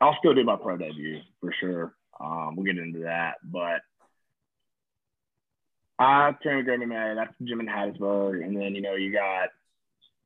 I'll 0.00 0.16
still 0.18 0.34
do 0.34 0.44
my 0.44 0.56
pro 0.56 0.76
debut 0.76 1.20
for 1.40 1.52
sure. 1.60 1.94
Um, 2.18 2.56
we'll 2.56 2.66
get 2.66 2.78
into 2.78 3.00
that, 3.00 3.34
but 3.42 3.80
I 5.98 6.30
with 6.30 6.64
Grand 6.64 6.82
MMA. 6.82 7.14
That's 7.14 7.34
gym 7.42 7.60
in 7.60 7.66
Hattiesburg, 7.66 8.44
and 8.44 8.56
then 8.56 8.74
you 8.74 8.80
know 8.80 8.94
you 8.94 9.12
got 9.12 9.48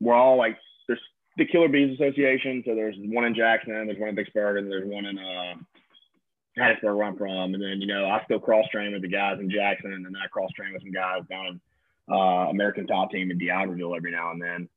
we're 0.00 0.14
all 0.14 0.36
like 0.36 0.56
there's 0.86 1.00
the 1.36 1.46
Killer 1.46 1.68
Bees 1.68 1.94
Association. 1.94 2.62
So 2.64 2.74
there's 2.74 2.96
one 2.98 3.24
in 3.24 3.34
Jackson, 3.34 3.72
there's 3.86 3.98
one 3.98 4.10
in 4.10 4.16
Vicksburg, 4.16 4.58
and 4.58 4.70
there's 4.70 4.86
one 4.86 5.06
in 5.06 5.18
uh, 5.18 5.54
Hattiesburg 6.58 6.96
where 6.96 7.04
I'm 7.04 7.16
from. 7.16 7.54
And 7.54 7.62
then, 7.62 7.80
you 7.80 7.86
know, 7.86 8.06
I 8.06 8.22
still 8.24 8.38
cross 8.38 8.66
train 8.70 8.92
with 8.92 9.02
the 9.02 9.08
guys 9.08 9.38
in 9.40 9.50
Jackson, 9.50 9.92
and 9.92 10.04
then 10.04 10.14
I 10.22 10.28
cross 10.28 10.50
train 10.52 10.72
with 10.72 10.82
some 10.82 10.92
guys 10.92 11.22
down 11.28 11.46
in 11.46 11.60
uh, 12.12 12.50
American 12.50 12.86
Top 12.86 13.10
Team 13.10 13.30
in 13.30 13.38
D'Iberville 13.38 13.96
every 13.96 14.12
now 14.12 14.30
and 14.30 14.40
then. 14.40 14.68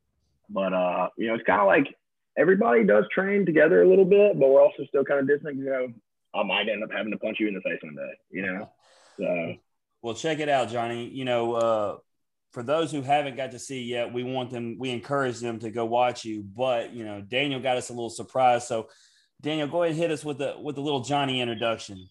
But, 0.50 0.74
uh, 0.74 1.10
you 1.18 1.28
know, 1.28 1.36
it's 1.36 1.46
kind 1.46 1.62
of 1.62 1.68
like 1.68 1.94
everybody 2.38 2.84
does 2.84 3.06
train 3.13 3.45
together 3.45 3.82
a 3.82 3.89
little 3.89 4.06
bit, 4.06 4.39
but 4.39 4.47
we're 4.47 4.62
also 4.62 4.86
still 4.88 5.04
kind 5.04 5.19
of 5.19 5.28
distant. 5.28 5.58
You 5.58 5.65
know, 5.65 5.88
I 6.36 6.43
might 6.43 6.69
end 6.69 6.84
up 6.84 6.91
having 6.91 7.12
to 7.12 7.17
punch 7.17 7.38
you 7.39 7.47
in 7.47 7.54
the 7.54 7.62
face 7.62 7.80
one 7.82 7.95
day, 7.95 8.13
you 8.30 8.45
know? 8.45 8.69
So. 9.17 9.54
Well, 10.02 10.13
check 10.13 10.39
it 10.39 10.50
out, 10.50 10.69
Johnny. 10.69 11.10
You 11.10 11.26
know, 11.26 11.54
uh, 11.54 11.97
for 12.52 12.63
those 12.63 12.91
who 12.91 13.02
haven't 13.02 13.36
got 13.36 13.52
to 13.52 13.60
see 13.60 13.84
yet, 13.84 14.13
we 14.13 14.23
want 14.23 14.52
them, 14.52 14.78
we 14.80 14.91
encourage 14.91 15.39
them 15.39 15.60
to 15.60 15.71
go 15.71 15.86
watch 15.86 16.23
you. 16.23 16.43
But 16.43 16.93
you 16.93 17.04
know, 17.04 17.21
Daniel 17.21 17.60
got 17.60 17.78
us 17.78 17.89
a 17.89 17.93
little 17.93 18.10
surprise. 18.10 18.67
So, 18.67 18.89
Daniel, 19.41 19.67
go 19.67 19.84
ahead 19.84 19.91
and 19.91 20.00
hit 20.00 20.12
us 20.12 20.23
with 20.23 20.38
the 20.38 20.56
with 20.62 20.76
the 20.76 20.82
little 20.82 21.02
Johnny 21.02 21.41
introduction. 21.41 22.08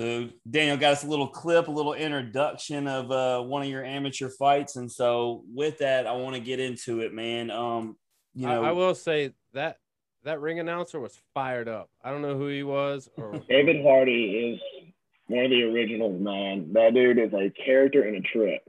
So 0.00 0.30
Daniel 0.50 0.78
got 0.78 0.92
us 0.92 1.04
a 1.04 1.06
little 1.06 1.26
clip, 1.26 1.68
a 1.68 1.70
little 1.70 1.92
introduction 1.92 2.88
of 2.88 3.10
uh, 3.10 3.42
one 3.42 3.60
of 3.60 3.68
your 3.68 3.84
amateur 3.84 4.30
fights, 4.30 4.76
and 4.76 4.90
so 4.90 5.44
with 5.54 5.76
that, 5.80 6.06
I 6.06 6.12
want 6.12 6.36
to 6.36 6.40
get 6.40 6.58
into 6.58 7.00
it, 7.00 7.12
man. 7.12 7.50
Um, 7.50 7.98
you 8.34 8.46
know, 8.46 8.64
I, 8.64 8.68
I, 8.68 8.72
will 8.72 8.94
say 8.94 9.34
that 9.52 9.76
that 10.24 10.40
ring 10.40 10.58
announcer 10.58 10.98
was 10.98 11.20
fired 11.34 11.68
up. 11.68 11.90
I 12.02 12.10
don't 12.10 12.22
know 12.22 12.38
who 12.38 12.48
he 12.48 12.62
was. 12.62 13.10
Or... 13.18 13.32
David 13.50 13.82
Hardy 13.82 14.54
is 14.54 14.88
one 15.26 15.44
of 15.44 15.50
the 15.50 15.64
originals, 15.64 16.18
man. 16.18 16.72
That 16.72 16.94
dude 16.94 17.18
is 17.18 17.34
a 17.34 17.50
character 17.50 18.00
and 18.00 18.16
a 18.16 18.22
trip. 18.22 18.62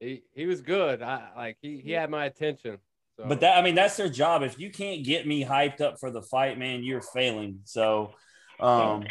He 0.00 0.22
he 0.34 0.44
was 0.44 0.60
good. 0.60 1.00
I 1.00 1.30
like 1.34 1.56
he 1.62 1.78
he 1.78 1.92
had 1.92 2.10
my 2.10 2.26
attention. 2.26 2.76
So. 3.16 3.24
But 3.26 3.40
that 3.40 3.56
I 3.56 3.62
mean 3.62 3.74
that's 3.74 3.96
their 3.96 4.10
job. 4.10 4.42
If 4.42 4.58
you 4.58 4.68
can't 4.70 5.02
get 5.02 5.26
me 5.26 5.46
hyped 5.46 5.80
up 5.80 5.98
for 5.98 6.10
the 6.10 6.20
fight, 6.20 6.58
man, 6.58 6.82
you're 6.82 7.00
failing. 7.00 7.60
So, 7.64 8.12
um, 8.60 9.04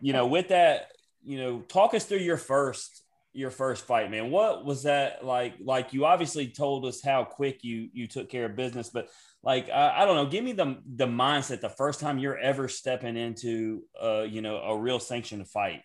you 0.00 0.12
know, 0.12 0.26
with 0.26 0.48
that 0.48 0.88
you 1.24 1.38
know, 1.38 1.60
talk 1.60 1.94
us 1.94 2.04
through 2.04 2.18
your 2.18 2.36
first 2.36 3.02
your 3.32 3.50
first 3.50 3.84
fight, 3.84 4.10
man. 4.10 4.30
What 4.30 4.64
was 4.64 4.84
that 4.84 5.24
like? 5.24 5.54
Like 5.60 5.92
you 5.92 6.04
obviously 6.04 6.46
told 6.48 6.86
us 6.86 7.02
how 7.02 7.24
quick 7.24 7.64
you 7.64 7.88
you 7.92 8.06
took 8.06 8.28
care 8.28 8.46
of 8.46 8.56
business, 8.56 8.90
but 8.90 9.08
like 9.42 9.68
I, 9.70 10.02
I 10.02 10.06
don't 10.06 10.16
know, 10.16 10.26
give 10.26 10.44
me 10.44 10.52
the 10.52 10.78
the 10.86 11.06
mindset 11.06 11.60
the 11.60 11.68
first 11.68 12.00
time 12.00 12.18
you're 12.18 12.38
ever 12.38 12.68
stepping 12.68 13.16
into 13.16 13.82
uh 14.00 14.22
you 14.22 14.40
know 14.40 14.58
a 14.58 14.78
real 14.78 15.00
sanctioned 15.00 15.48
fight. 15.48 15.82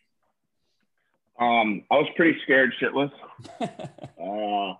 Um, 1.39 1.83
I 1.89 1.95
was 1.95 2.07
pretty 2.17 2.37
scared 2.43 2.73
shitless. 2.81 3.11
uh, 3.61 4.75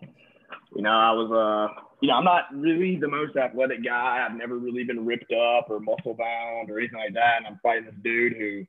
you 0.76 0.82
know, 0.82 0.92
I 0.92 1.12
was 1.12 1.32
uh, 1.32 1.82
you 2.02 2.10
know, 2.10 2.16
I'm 2.16 2.26
not 2.26 2.46
really 2.54 2.98
the 2.98 3.08
most 3.08 3.36
athletic 3.36 3.84
guy. 3.84 4.26
I've 4.26 4.38
never 4.38 4.58
really 4.58 4.84
been 4.84 5.06
ripped 5.06 5.32
up 5.32 5.70
or 5.70 5.80
muscle 5.80 6.14
bound 6.14 6.70
or 6.70 6.80
anything 6.80 7.00
like 7.00 7.14
that. 7.14 7.38
And 7.38 7.48
I'm 7.48 7.60
fighting 7.64 7.86
this 7.86 7.96
dude 8.04 8.34
who 8.34 8.66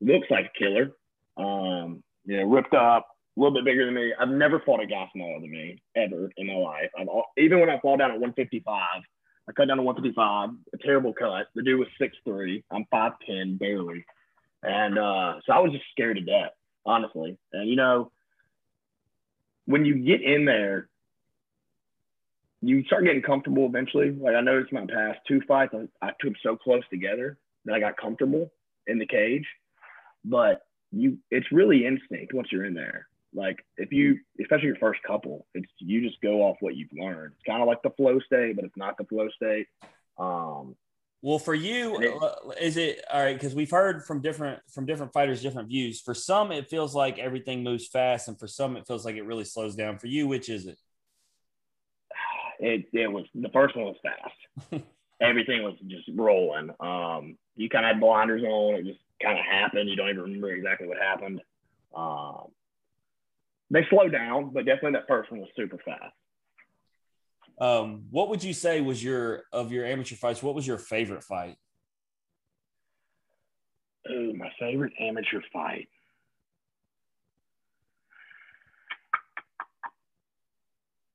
looks 0.00 0.30
like 0.30 0.46
a 0.54 0.58
killer. 0.58 0.92
Um, 1.36 2.02
yeah, 2.24 2.44
ripped 2.46 2.74
up, 2.74 3.08
a 3.36 3.40
little 3.40 3.54
bit 3.54 3.64
bigger 3.64 3.84
than 3.86 3.94
me. 3.94 4.12
I've 4.18 4.28
never 4.28 4.60
fought 4.60 4.82
a 4.82 4.86
guy 4.86 5.08
smaller 5.12 5.40
than 5.40 5.50
me 5.50 5.82
ever 5.96 6.30
in 6.36 6.46
my 6.46 6.54
life. 6.54 6.90
I've 6.98 7.08
all, 7.08 7.26
even 7.38 7.60
when 7.60 7.70
I 7.70 7.80
fall 7.80 7.96
down 7.96 8.10
at 8.10 8.20
155, 8.20 9.02
I 9.48 9.52
cut 9.52 9.68
down 9.68 9.78
to 9.78 9.82
155, 9.82 10.50
a 10.72 10.78
terrible 10.78 11.12
cut. 11.12 11.46
The 11.54 11.62
dude 11.62 11.80
was 11.80 11.88
6'3. 12.00 12.62
I'm 12.70 12.84
5'10, 12.92 13.58
barely. 13.58 14.04
And 14.62 14.98
uh, 14.98 15.40
so 15.44 15.52
I 15.52 15.58
was 15.58 15.72
just 15.72 15.84
scared 15.90 16.16
to 16.16 16.22
death, 16.22 16.52
honestly. 16.86 17.36
And 17.52 17.68
you 17.68 17.76
know, 17.76 18.12
when 19.66 19.84
you 19.84 19.96
get 19.96 20.22
in 20.22 20.44
there, 20.44 20.88
you 22.60 22.84
start 22.84 23.04
getting 23.04 23.22
comfortable 23.22 23.66
eventually. 23.66 24.10
Like 24.10 24.36
I 24.36 24.40
noticed 24.40 24.72
my 24.72 24.86
past 24.86 25.18
two 25.26 25.40
fights, 25.48 25.74
I, 25.74 26.06
I 26.06 26.12
took 26.20 26.34
so 26.42 26.56
close 26.56 26.84
together 26.90 27.38
that 27.64 27.74
I 27.74 27.80
got 27.80 27.96
comfortable 27.96 28.52
in 28.86 28.98
the 28.98 29.06
cage. 29.06 29.46
But 30.24 30.62
you 30.92 31.18
it's 31.30 31.50
really 31.50 31.86
instinct 31.86 32.34
once 32.34 32.48
you're 32.52 32.64
in 32.64 32.74
there. 32.74 33.06
Like 33.34 33.64
if 33.78 33.92
you, 33.92 34.18
especially 34.40 34.66
your 34.66 34.76
first 34.76 35.02
couple, 35.02 35.46
it's 35.54 35.70
you 35.78 36.06
just 36.06 36.20
go 36.20 36.42
off 36.42 36.58
what 36.60 36.76
you've 36.76 36.92
learned. 36.92 37.32
It's 37.34 37.44
kind 37.46 37.62
of 37.62 37.68
like 37.68 37.82
the 37.82 37.90
flow 37.90 38.20
state, 38.20 38.56
but 38.56 38.64
it's 38.64 38.76
not 38.76 38.98
the 38.98 39.04
flow 39.04 39.28
state. 39.30 39.66
Um, 40.18 40.76
well, 41.22 41.38
for 41.38 41.54
you, 41.54 42.00
it, 42.00 42.14
uh, 42.20 42.50
is 42.60 42.76
it 42.76 43.02
all 43.10 43.22
right? 43.22 43.34
Because 43.34 43.54
we've 43.54 43.70
heard 43.70 44.04
from 44.04 44.20
different 44.20 44.60
from 44.70 44.86
different 44.86 45.12
fighters 45.12 45.40
different 45.40 45.68
views. 45.68 46.00
For 46.00 46.14
some, 46.14 46.52
it 46.52 46.68
feels 46.68 46.94
like 46.94 47.18
everything 47.18 47.62
moves 47.62 47.86
fast, 47.86 48.28
and 48.28 48.38
for 48.38 48.48
some, 48.48 48.76
it 48.76 48.86
feels 48.86 49.04
like 49.04 49.16
it 49.16 49.22
really 49.24 49.44
slows 49.44 49.76
down. 49.76 49.98
For 49.98 50.08
you, 50.08 50.28
which 50.28 50.48
is 50.48 50.66
it? 50.66 50.78
It 52.64 52.86
it 52.92 53.10
was 53.10 53.24
the 53.34 53.48
first 53.48 53.74
one 53.74 53.86
was 53.86 53.96
fast. 54.02 54.84
everything 55.22 55.62
was 55.62 55.74
just 55.86 56.08
rolling. 56.14 56.70
Um, 56.80 57.38
you 57.56 57.68
kind 57.68 57.84
of 57.84 57.92
had 57.92 58.00
blinders 58.00 58.42
on. 58.42 58.74
It 58.74 58.84
just 58.84 59.00
kind 59.22 59.38
of 59.38 59.44
happened. 59.44 59.88
You 59.88 59.96
don't 59.96 60.10
even 60.10 60.22
remember 60.22 60.50
exactly 60.50 60.86
what 60.86 60.98
happened. 60.98 61.40
Um, 61.94 62.48
they 63.70 63.86
slowed 63.88 64.12
down, 64.12 64.50
but 64.52 64.66
definitely 64.66 64.92
that 64.92 65.08
first 65.08 65.30
one 65.30 65.40
was 65.40 65.48
super 65.56 65.78
fast. 65.84 66.14
Um, 67.60 68.04
what 68.10 68.28
would 68.28 68.42
you 68.42 68.52
say 68.52 68.80
was 68.80 69.02
your 69.02 69.44
of 69.52 69.72
your 69.72 69.84
amateur 69.84 70.16
fights? 70.16 70.42
What 70.42 70.54
was 70.54 70.66
your 70.66 70.78
favorite 70.78 71.22
fight? 71.22 71.56
Ooh, 74.10 74.34
my 74.34 74.50
favorite 74.58 74.92
amateur 74.98 75.40
fight. 75.52 75.88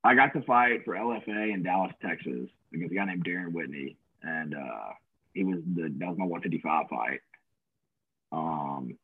I 0.04 0.16
got 0.16 0.32
to 0.34 0.42
fight 0.44 0.86
for 0.86 0.94
LFA 0.94 1.54
in 1.54 1.64
Dallas, 1.64 1.92
Texas, 2.02 2.48
against 2.74 2.94
a 2.94 2.96
guy 2.96 3.06
named 3.06 3.26
Darren 3.26 3.52
Whitney, 3.52 3.98
and 4.24 4.56
uh, 4.56 4.92
he 5.34 5.44
was 5.44 5.60
the 5.76 5.94
that 6.00 6.08
was 6.08 6.18
my 6.18 6.26
155 6.26 6.88
fight. 6.88 7.20
Um, 8.32 8.98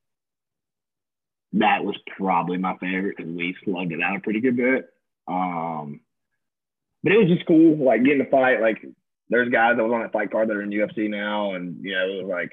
that 1.53 1.83
was 1.83 1.95
probably 2.17 2.57
my 2.57 2.75
favorite 2.77 3.15
because 3.17 3.31
we 3.31 3.55
slugged 3.63 3.91
it 3.91 4.01
out 4.01 4.17
a 4.17 4.21
pretty 4.21 4.41
good 4.41 4.57
bit. 4.57 4.89
Um, 5.27 6.01
but 7.03 7.11
it 7.11 7.17
was 7.17 7.27
just 7.27 7.45
cool, 7.45 7.77
like 7.77 8.03
getting 8.03 8.23
to 8.23 8.29
fight. 8.29 8.61
Like 8.61 8.83
there's 9.29 9.49
guys 9.49 9.77
that 9.77 9.83
was 9.83 9.93
on 9.93 10.01
that 10.01 10.13
fight 10.13 10.31
card 10.31 10.49
that 10.49 10.57
are 10.57 10.61
in 10.61 10.69
UFC 10.69 11.09
now, 11.09 11.53
and 11.53 11.83
you 11.83 11.93
know, 11.93 12.05
it 12.05 12.23
was 12.23 12.29
like 12.29 12.51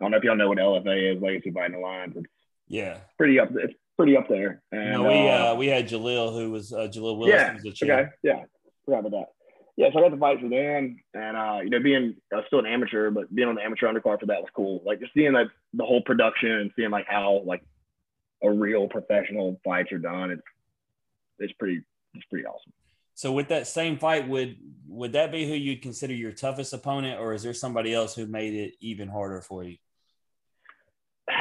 I 0.00 0.04
don't 0.04 0.12
know 0.12 0.18
if 0.18 0.24
y'all 0.24 0.36
know 0.36 0.48
what 0.48 0.58
LFA 0.58 1.16
is, 1.16 1.22
Legacy 1.22 1.50
Fighting 1.50 1.76
Alliance. 1.76 2.14
It's 2.16 2.26
yeah, 2.68 2.98
pretty 3.16 3.38
up. 3.38 3.50
It's 3.54 3.74
pretty 3.96 4.16
up 4.16 4.28
there. 4.28 4.62
And, 4.72 4.92
no, 4.92 5.02
we 5.02 5.28
uh, 5.28 5.52
uh, 5.52 5.54
we 5.56 5.66
had 5.66 5.88
Jaleel 5.88 6.32
who 6.32 6.50
was 6.50 6.72
uh, 6.72 6.88
Jaleel 6.90 7.18
Willis. 7.18 7.64
Yeah, 7.82 7.94
okay, 7.94 8.08
yeah, 8.22 8.44
forgot 8.84 9.00
about 9.00 9.10
that 9.12 9.26
yeah, 9.78 9.92
so 9.92 10.00
I 10.00 10.02
got 10.02 10.08
to 10.08 10.16
fight 10.16 10.40
for 10.40 10.48
them, 10.48 10.98
and 11.14 11.36
uh, 11.36 11.60
you 11.62 11.70
know, 11.70 11.78
being 11.80 12.16
uh, 12.36 12.40
still 12.48 12.58
an 12.58 12.66
amateur, 12.66 13.12
but 13.12 13.32
being 13.32 13.46
on 13.46 13.54
the 13.54 13.62
amateur 13.62 13.86
undercard 13.86 14.18
for 14.18 14.26
that 14.26 14.40
was 14.40 14.50
cool. 14.52 14.82
Like 14.84 14.98
just 14.98 15.14
seeing 15.14 15.32
like 15.32 15.46
the 15.74 15.84
whole 15.84 16.02
production 16.02 16.50
and 16.50 16.70
seeing 16.76 16.90
like 16.90 17.06
how 17.06 17.42
like 17.44 17.62
a 18.42 18.50
real 18.50 18.88
professional 18.88 19.60
fights 19.64 19.92
are 19.92 19.98
done. 19.98 20.30
It's 20.30 20.42
it's 21.38 21.52
pretty 21.54 21.82
it's 22.14 22.24
pretty 22.26 22.46
awesome. 22.46 22.72
So 23.14 23.32
with 23.32 23.48
that 23.48 23.66
same 23.66 23.98
fight, 23.98 24.28
would 24.28 24.56
would 24.86 25.12
that 25.14 25.32
be 25.32 25.46
who 25.46 25.54
you'd 25.54 25.82
consider 25.82 26.14
your 26.14 26.32
toughest 26.32 26.72
opponent, 26.72 27.20
or 27.20 27.34
is 27.34 27.42
there 27.42 27.52
somebody 27.52 27.92
else 27.92 28.14
who 28.14 28.26
made 28.26 28.54
it 28.54 28.74
even 28.80 29.08
harder 29.08 29.40
for 29.40 29.64
you? 29.64 29.76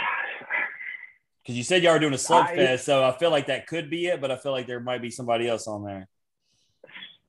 Because 1.44 1.56
you 1.56 1.64
said 1.64 1.82
you 1.82 1.88
are 1.88 1.98
doing 1.98 2.14
a 2.14 2.18
slugfest, 2.18 2.80
so 2.80 3.06
I 3.06 3.18
feel 3.18 3.32
like 3.32 3.48
that 3.48 3.68
could 3.68 3.90
be 3.90 4.08
it, 4.08 4.20
but 4.20 4.32
I 4.32 4.36
feel 4.36 4.52
like 4.52 4.68
there 4.68 4.82
might 4.82 5.02
be 5.02 5.10
somebody 5.10 5.48
else 5.48 5.66
on 5.66 5.86
there. 5.86 6.10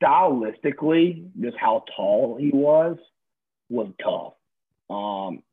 stylistically, 0.03 1.31
just 1.41 1.57
how 1.57 1.85
tall 1.95 2.37
he 2.37 2.51
was 2.51 2.97
was 3.69 3.93
tough. 4.03 4.33
Um, 4.91 5.45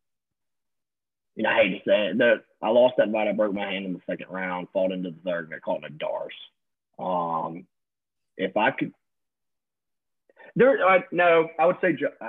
you 1.35 1.43
know, 1.43 1.49
I 1.49 1.55
hate 1.55 1.83
to 1.83 1.89
say 1.89 2.07
it, 2.07 2.17
that 2.19 2.43
I 2.61 2.69
lost 2.69 2.95
that 2.97 3.11
fight. 3.11 3.27
I 3.27 3.33
broke 3.33 3.53
my 3.53 3.69
hand 3.69 3.85
in 3.85 3.93
the 3.93 4.01
second 4.07 4.27
round, 4.29 4.67
fought 4.71 4.91
into 4.91 5.11
the 5.11 5.17
third, 5.25 5.45
and 5.45 5.53
I 5.53 5.59
caught 5.59 5.79
in 5.79 5.85
a 5.85 5.89
D'Arce. 5.89 6.33
Um, 6.97 7.67
if 8.37 8.55
I 8.55 8.71
could, 8.71 8.93
there, 10.55 10.77
no, 11.11 11.49
I 11.59 11.65
would 11.65 11.77
say, 11.81 11.97
uh, 12.21 12.27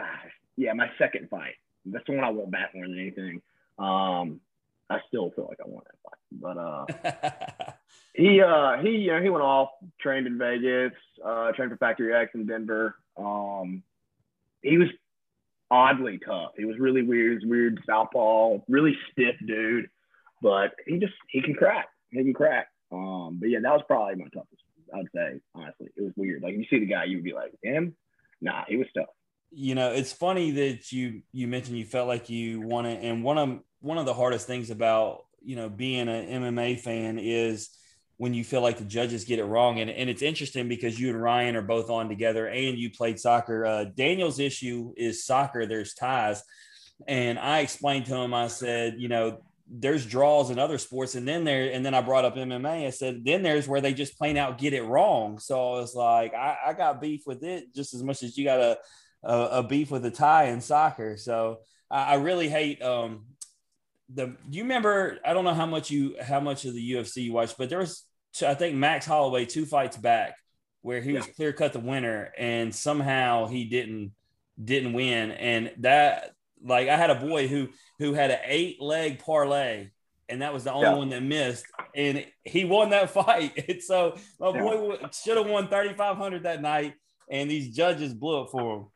yeah, 0.56 0.72
my 0.72 0.90
second 0.98 1.28
fight. 1.30 1.54
That's 1.84 2.04
the 2.06 2.14
one 2.14 2.24
I 2.24 2.30
want 2.30 2.50
back 2.50 2.74
more 2.74 2.88
than 2.88 2.98
anything. 2.98 3.40
Um, 3.78 4.40
I 4.90 4.98
still 5.08 5.30
feel 5.30 5.46
like 5.48 5.60
I 5.64 5.68
want 5.68 5.86
that 5.86 5.98
fight, 6.02 6.22
but 6.32 6.58
uh, 6.58 7.72
he 8.14 8.40
uh 8.40 8.78
he 8.82 8.90
you 8.90 9.12
know 9.12 9.22
he 9.22 9.28
went 9.28 9.44
off, 9.44 9.70
trained 10.00 10.26
in 10.26 10.38
Vegas, 10.38 10.92
uh, 11.24 11.52
trained 11.52 11.70
for 11.70 11.76
Factory 11.76 12.14
X 12.14 12.30
in 12.34 12.46
Denver. 12.46 12.96
Um, 13.16 13.82
he 14.62 14.78
was 14.78 14.88
oddly 15.70 16.18
tough. 16.24 16.52
He 16.56 16.64
was 16.64 16.78
really 16.78 17.02
weird, 17.02 17.42
weird 17.44 17.80
southpaw, 17.86 18.58
really 18.68 18.96
stiff 19.12 19.36
dude, 19.46 19.88
but 20.42 20.72
he 20.86 20.98
just 20.98 21.14
he 21.28 21.42
can 21.42 21.54
crack. 21.54 21.88
He 22.10 22.22
can 22.22 22.34
crack. 22.34 22.68
Um, 22.92 23.38
but 23.40 23.48
yeah, 23.48 23.58
that 23.62 23.72
was 23.72 23.82
probably 23.86 24.16
my 24.16 24.28
toughest. 24.32 24.62
I'd 24.94 25.06
say 25.14 25.40
honestly, 25.54 25.88
it 25.96 26.02
was 26.02 26.12
weird. 26.16 26.42
Like 26.42 26.54
you 26.54 26.64
see 26.70 26.78
the 26.78 26.86
guy, 26.86 27.04
you 27.04 27.16
would 27.16 27.24
be 27.24 27.32
like, 27.32 27.52
him? 27.62 27.94
Nah, 28.40 28.64
he 28.68 28.76
was 28.76 28.86
tough. 28.94 29.06
You 29.50 29.74
know, 29.74 29.92
it's 29.92 30.12
funny 30.12 30.50
that 30.52 30.92
you 30.92 31.22
you 31.32 31.48
mentioned 31.48 31.78
you 31.78 31.84
felt 31.84 32.08
like 32.08 32.28
you 32.28 32.60
wanted, 32.60 33.02
and 33.02 33.24
one 33.24 33.38
of 33.38 33.60
one 33.80 33.98
of 33.98 34.06
the 34.06 34.14
hardest 34.14 34.46
things 34.46 34.70
about 34.70 35.24
you 35.42 35.56
know 35.56 35.68
being 35.68 36.08
an 36.08 36.42
MMA 36.42 36.80
fan 36.80 37.18
is 37.18 37.70
when 38.18 38.32
you 38.32 38.44
feel 38.44 38.62
like 38.62 38.78
the 38.78 38.84
judges 38.84 39.24
get 39.24 39.38
it 39.38 39.44
wrong. 39.44 39.80
And, 39.80 39.90
and 39.90 40.08
it's 40.08 40.22
interesting 40.22 40.68
because 40.68 40.98
you 40.98 41.10
and 41.10 41.20
Ryan 41.20 41.56
are 41.56 41.62
both 41.62 41.90
on 41.90 42.08
together 42.08 42.46
and 42.46 42.78
you 42.78 42.90
played 42.90 43.20
soccer. 43.20 43.66
Uh, 43.66 43.84
Daniel's 43.84 44.38
issue 44.38 44.94
is 44.96 45.24
soccer, 45.24 45.66
there's 45.66 45.94
ties. 45.94 46.42
And 47.06 47.38
I 47.38 47.60
explained 47.60 48.06
to 48.06 48.16
him, 48.16 48.32
I 48.32 48.48
said, 48.48 48.94
you 48.98 49.08
know, 49.08 49.40
there's 49.68 50.06
draws 50.06 50.50
in 50.50 50.58
other 50.58 50.78
sports. 50.78 51.14
And 51.14 51.28
then 51.28 51.44
there, 51.44 51.70
and 51.70 51.84
then 51.84 51.92
I 51.92 52.00
brought 52.00 52.24
up 52.24 52.36
MMA. 52.36 52.86
I 52.86 52.90
said, 52.90 53.22
then 53.24 53.42
there's 53.42 53.68
where 53.68 53.82
they 53.82 53.92
just 53.92 54.16
plain 54.16 54.38
out 54.38 54.58
get 54.58 54.72
it 54.72 54.82
wrong. 54.82 55.38
So 55.38 55.74
I 55.74 55.80
was 55.80 55.94
like, 55.94 56.32
I, 56.32 56.56
I 56.68 56.72
got 56.72 57.02
beef 57.02 57.22
with 57.26 57.42
it 57.42 57.74
just 57.74 57.92
as 57.92 58.02
much 58.02 58.22
as 58.22 58.38
you 58.38 58.44
got 58.44 58.60
a, 58.60 58.78
a, 59.24 59.38
a 59.58 59.62
beef 59.62 59.90
with 59.90 60.06
a 60.06 60.10
tie 60.10 60.44
in 60.44 60.62
soccer. 60.62 61.18
So 61.18 61.58
I, 61.90 62.12
I 62.12 62.14
really 62.14 62.48
hate, 62.48 62.80
um, 62.80 63.26
the 64.08 64.36
you 64.50 64.62
remember 64.62 65.18
I 65.24 65.32
don't 65.32 65.44
know 65.44 65.54
how 65.54 65.66
much 65.66 65.90
you 65.90 66.16
how 66.22 66.40
much 66.40 66.64
of 66.64 66.74
the 66.74 66.92
UFC 66.92 67.24
you 67.24 67.32
watched, 67.32 67.58
but 67.58 67.68
there 67.68 67.80
was 67.80 68.05
I 68.42 68.54
think 68.54 68.76
Max 68.76 69.06
Holloway 69.06 69.44
two 69.44 69.66
fights 69.66 69.96
back 69.96 70.36
where 70.82 71.00
he 71.00 71.12
yeah. 71.12 71.18
was 71.18 71.26
clear 71.28 71.52
cut 71.52 71.72
the 71.72 71.80
winner 71.80 72.32
and 72.38 72.74
somehow 72.74 73.46
he 73.46 73.64
didn't 73.64 74.12
didn't 74.62 74.92
win 74.92 75.32
and 75.32 75.72
that 75.78 76.32
like 76.62 76.88
I 76.88 76.96
had 76.96 77.10
a 77.10 77.14
boy 77.14 77.48
who 77.48 77.68
who 77.98 78.14
had 78.14 78.30
an 78.30 78.38
eight 78.44 78.80
leg 78.80 79.18
parlay 79.18 79.90
and 80.28 80.42
that 80.42 80.52
was 80.52 80.64
the 80.64 80.72
only 80.72 80.88
yeah. 80.88 80.94
one 80.94 81.08
that 81.10 81.22
missed 81.22 81.66
and 81.94 82.24
he 82.44 82.64
won 82.64 82.90
that 82.90 83.10
fight 83.26 83.64
and 83.68 83.82
so 83.82 84.16
my 84.40 84.50
yeah. 84.50 84.60
boy 84.60 84.98
should 85.12 85.36
have 85.36 85.48
won 85.48 85.68
3500 85.68 86.44
that 86.44 86.62
night 86.62 86.94
and 87.30 87.50
these 87.50 87.74
judges 87.74 88.14
blew 88.14 88.42
it 88.42 88.50
for 88.50 88.76
him 88.76 88.86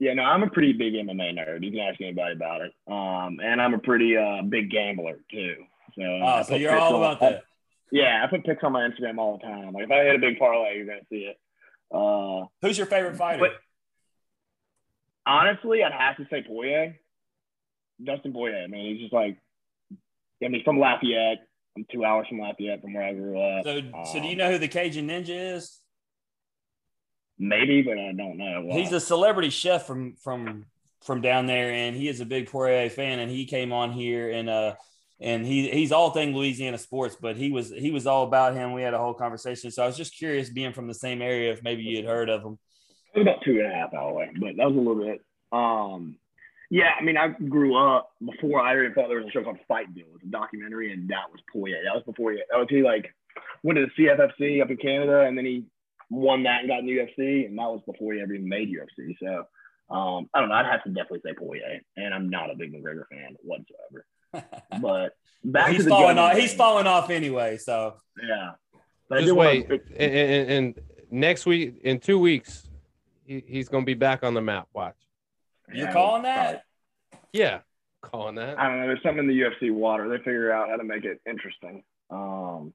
yeah, 0.00 0.14
no, 0.14 0.22
I'm 0.22 0.44
a 0.44 0.50
pretty 0.50 0.72
big 0.72 0.94
MMA 0.94 1.36
nerd. 1.36 1.64
You 1.64 1.72
can 1.72 1.80
ask 1.80 2.00
anybody 2.00 2.32
about 2.32 2.60
it. 2.60 2.72
Um, 2.86 3.40
and 3.42 3.60
I'm 3.60 3.74
a 3.74 3.78
pretty 3.78 4.16
uh, 4.16 4.42
big 4.42 4.70
gambler 4.70 5.18
too. 5.28 5.56
So, 5.96 6.02
oh, 6.02 6.42
so 6.46 6.54
you're 6.54 6.78
all 6.78 6.96
about 6.96 7.20
that. 7.20 7.42
Yeah, 7.90 8.24
I 8.24 8.28
put 8.28 8.44
pics 8.44 8.62
on 8.62 8.72
my 8.72 8.88
Instagram 8.88 9.18
all 9.18 9.38
the 9.38 9.42
time. 9.44 9.72
Like 9.72 9.84
if 9.84 9.90
I 9.90 10.04
hit 10.04 10.16
a 10.16 10.18
big 10.18 10.38
parlay, 10.38 10.76
you're 10.76 10.86
gonna 10.86 11.00
see 11.10 11.30
it. 11.30 11.36
Uh, 11.90 12.46
Who's 12.62 12.76
your 12.76 12.86
favorite 12.86 13.16
fighter? 13.16 13.40
But 13.40 13.52
honestly, 15.26 15.82
I'd 15.82 15.92
have 15.92 16.16
to 16.16 16.26
say 16.30 16.44
Poirier. 16.46 16.96
Dustin 18.02 18.32
Poirier. 18.32 18.64
I 18.64 18.66
mean, 18.66 18.94
he's 18.94 19.02
just 19.02 19.12
like, 19.12 19.38
I 19.92 19.96
mean, 20.48 20.54
he's 20.54 20.62
from 20.64 20.78
Lafayette. 20.78 21.38
I'm 21.76 21.86
two 21.92 22.04
hours 22.04 22.26
from 22.28 22.40
Lafayette, 22.40 22.80
from 22.80 22.94
where 22.94 23.04
I 23.04 23.14
grew 23.14 23.40
up. 23.40 23.64
So, 23.64 23.78
um, 23.78 23.92
so 24.12 24.20
do 24.20 24.28
you 24.28 24.36
know 24.36 24.50
who 24.50 24.58
the 24.58 24.68
Cajun 24.68 25.08
Ninja 25.08 25.56
is? 25.56 25.78
Maybe, 27.38 27.82
but 27.82 27.98
I 27.98 28.12
don't 28.12 28.36
know. 28.36 28.62
Wow. 28.64 28.76
He's 28.76 28.92
a 28.92 29.00
celebrity 29.00 29.50
chef 29.50 29.86
from 29.86 30.16
from 30.16 30.66
from 31.04 31.20
down 31.20 31.46
there, 31.46 31.70
and 31.70 31.96
he 31.96 32.08
is 32.08 32.20
a 32.20 32.26
big 32.26 32.50
Poirier 32.50 32.90
fan. 32.90 33.20
And 33.20 33.30
he 33.30 33.46
came 33.46 33.72
on 33.72 33.92
here 33.92 34.30
and 34.30 34.50
uh 34.50 34.74
and 35.20 35.44
he 35.44 35.68
he's 35.70 35.92
all 35.92 36.10
thing 36.10 36.34
Louisiana 36.34 36.78
sports, 36.78 37.16
but 37.20 37.36
he 37.36 37.50
was 37.50 37.70
he 37.70 37.90
was 37.90 38.06
all 38.06 38.24
about 38.24 38.54
him. 38.54 38.72
We 38.72 38.82
had 38.82 38.94
a 38.94 38.98
whole 38.98 39.14
conversation. 39.14 39.70
So 39.70 39.82
I 39.82 39.86
was 39.86 39.96
just 39.96 40.16
curious, 40.16 40.48
being 40.48 40.72
from 40.72 40.86
the 40.86 40.94
same 40.94 41.22
area, 41.22 41.52
if 41.52 41.62
maybe 41.62 41.82
you 41.82 41.96
had 41.96 42.06
heard 42.06 42.28
of 42.28 42.42
him. 42.42 42.58
It 43.14 43.20
was 43.20 43.26
about 43.26 43.42
two 43.44 43.58
and 43.58 43.72
a 43.72 43.74
half 43.74 43.94
hour 43.94 44.10
away, 44.10 44.30
but 44.38 44.56
that 44.56 44.66
was 44.66 44.76
a 44.76 44.78
little 44.78 45.02
bit. 45.02 45.20
Um, 45.50 46.16
yeah, 46.70 46.90
I 47.00 47.02
mean, 47.02 47.16
I 47.16 47.28
grew 47.28 47.76
up 47.76 48.10
before 48.24 48.60
I 48.60 48.76
even 48.76 48.92
thought 48.92 49.08
there 49.08 49.18
was 49.18 49.26
a 49.26 49.30
show 49.30 49.42
called 49.42 49.58
Fightville. 49.70 49.98
It 49.98 50.12
was 50.12 50.22
a 50.22 50.30
documentary, 50.30 50.92
and 50.92 51.08
that 51.08 51.32
was 51.32 51.40
Poirier. 51.50 51.82
That 51.84 51.94
was 51.94 52.04
before 52.04 52.32
he, 52.32 52.42
that 52.50 52.58
was 52.58 52.68
he 52.68 52.82
like 52.82 53.12
went 53.62 53.78
to 53.78 53.86
the 53.86 54.04
CFFC 54.04 54.62
up 54.62 54.70
in 54.70 54.76
Canada, 54.76 55.22
and 55.22 55.36
then 55.36 55.46
he 55.46 55.64
won 56.10 56.42
that 56.44 56.60
and 56.60 56.68
got 56.68 56.80
in 56.80 56.86
the 56.86 56.98
UFC, 56.98 57.46
and 57.46 57.58
that 57.58 57.64
was 57.64 57.80
before 57.86 58.12
he 58.12 58.20
ever 58.20 58.34
even 58.34 58.48
made 58.48 58.68
UFC. 58.68 59.16
So 59.20 59.94
um, 59.94 60.28
I 60.34 60.40
don't 60.40 60.50
know. 60.50 60.56
I'd 60.56 60.66
have 60.66 60.84
to 60.84 60.90
definitely 60.90 61.22
say 61.24 61.34
Poirier, 61.34 61.80
and 61.96 62.12
I'm 62.12 62.28
not 62.28 62.50
a 62.50 62.56
big 62.56 62.72
McGregor 62.72 63.08
fan 63.10 63.36
whatsoever. 63.42 64.04
But 64.32 65.16
back 65.44 65.70
he's 65.70 65.78
to 65.78 65.84
the 65.84 65.90
falling 65.90 66.18
off. 66.18 66.32
Thing. 66.32 66.42
He's 66.42 66.54
falling 66.54 66.86
off 66.86 67.10
anyway. 67.10 67.56
So 67.58 67.94
yeah. 68.22 68.52
But 69.08 69.20
Just 69.20 69.34
wait, 69.34 69.70
and, 69.70 69.80
and, 69.96 70.50
and, 70.50 70.80
next 71.10 71.46
week, 71.46 71.80
in 71.82 71.98
two 71.98 72.18
weeks, 72.18 72.68
he, 73.24 73.42
he's 73.46 73.68
going 73.68 73.84
to 73.84 73.86
be 73.86 73.94
back 73.94 74.22
on 74.22 74.34
the 74.34 74.42
map. 74.42 74.68
Watch. 74.74 74.96
You're 75.72 75.86
yeah, 75.86 75.92
calling 75.92 76.22
that? 76.24 76.64
Yeah, 77.32 77.60
calling 78.02 78.34
that. 78.34 78.58
I 78.58 78.68
don't 78.68 78.80
know. 78.80 78.86
There's 78.86 79.02
something 79.02 79.20
in 79.20 79.28
the 79.28 79.40
UFC 79.40 79.72
water. 79.72 80.08
They 80.08 80.18
figure 80.18 80.52
out 80.52 80.68
how 80.68 80.76
to 80.76 80.84
make 80.84 81.04
it 81.04 81.20
interesting. 81.26 81.84
Um, 82.10 82.74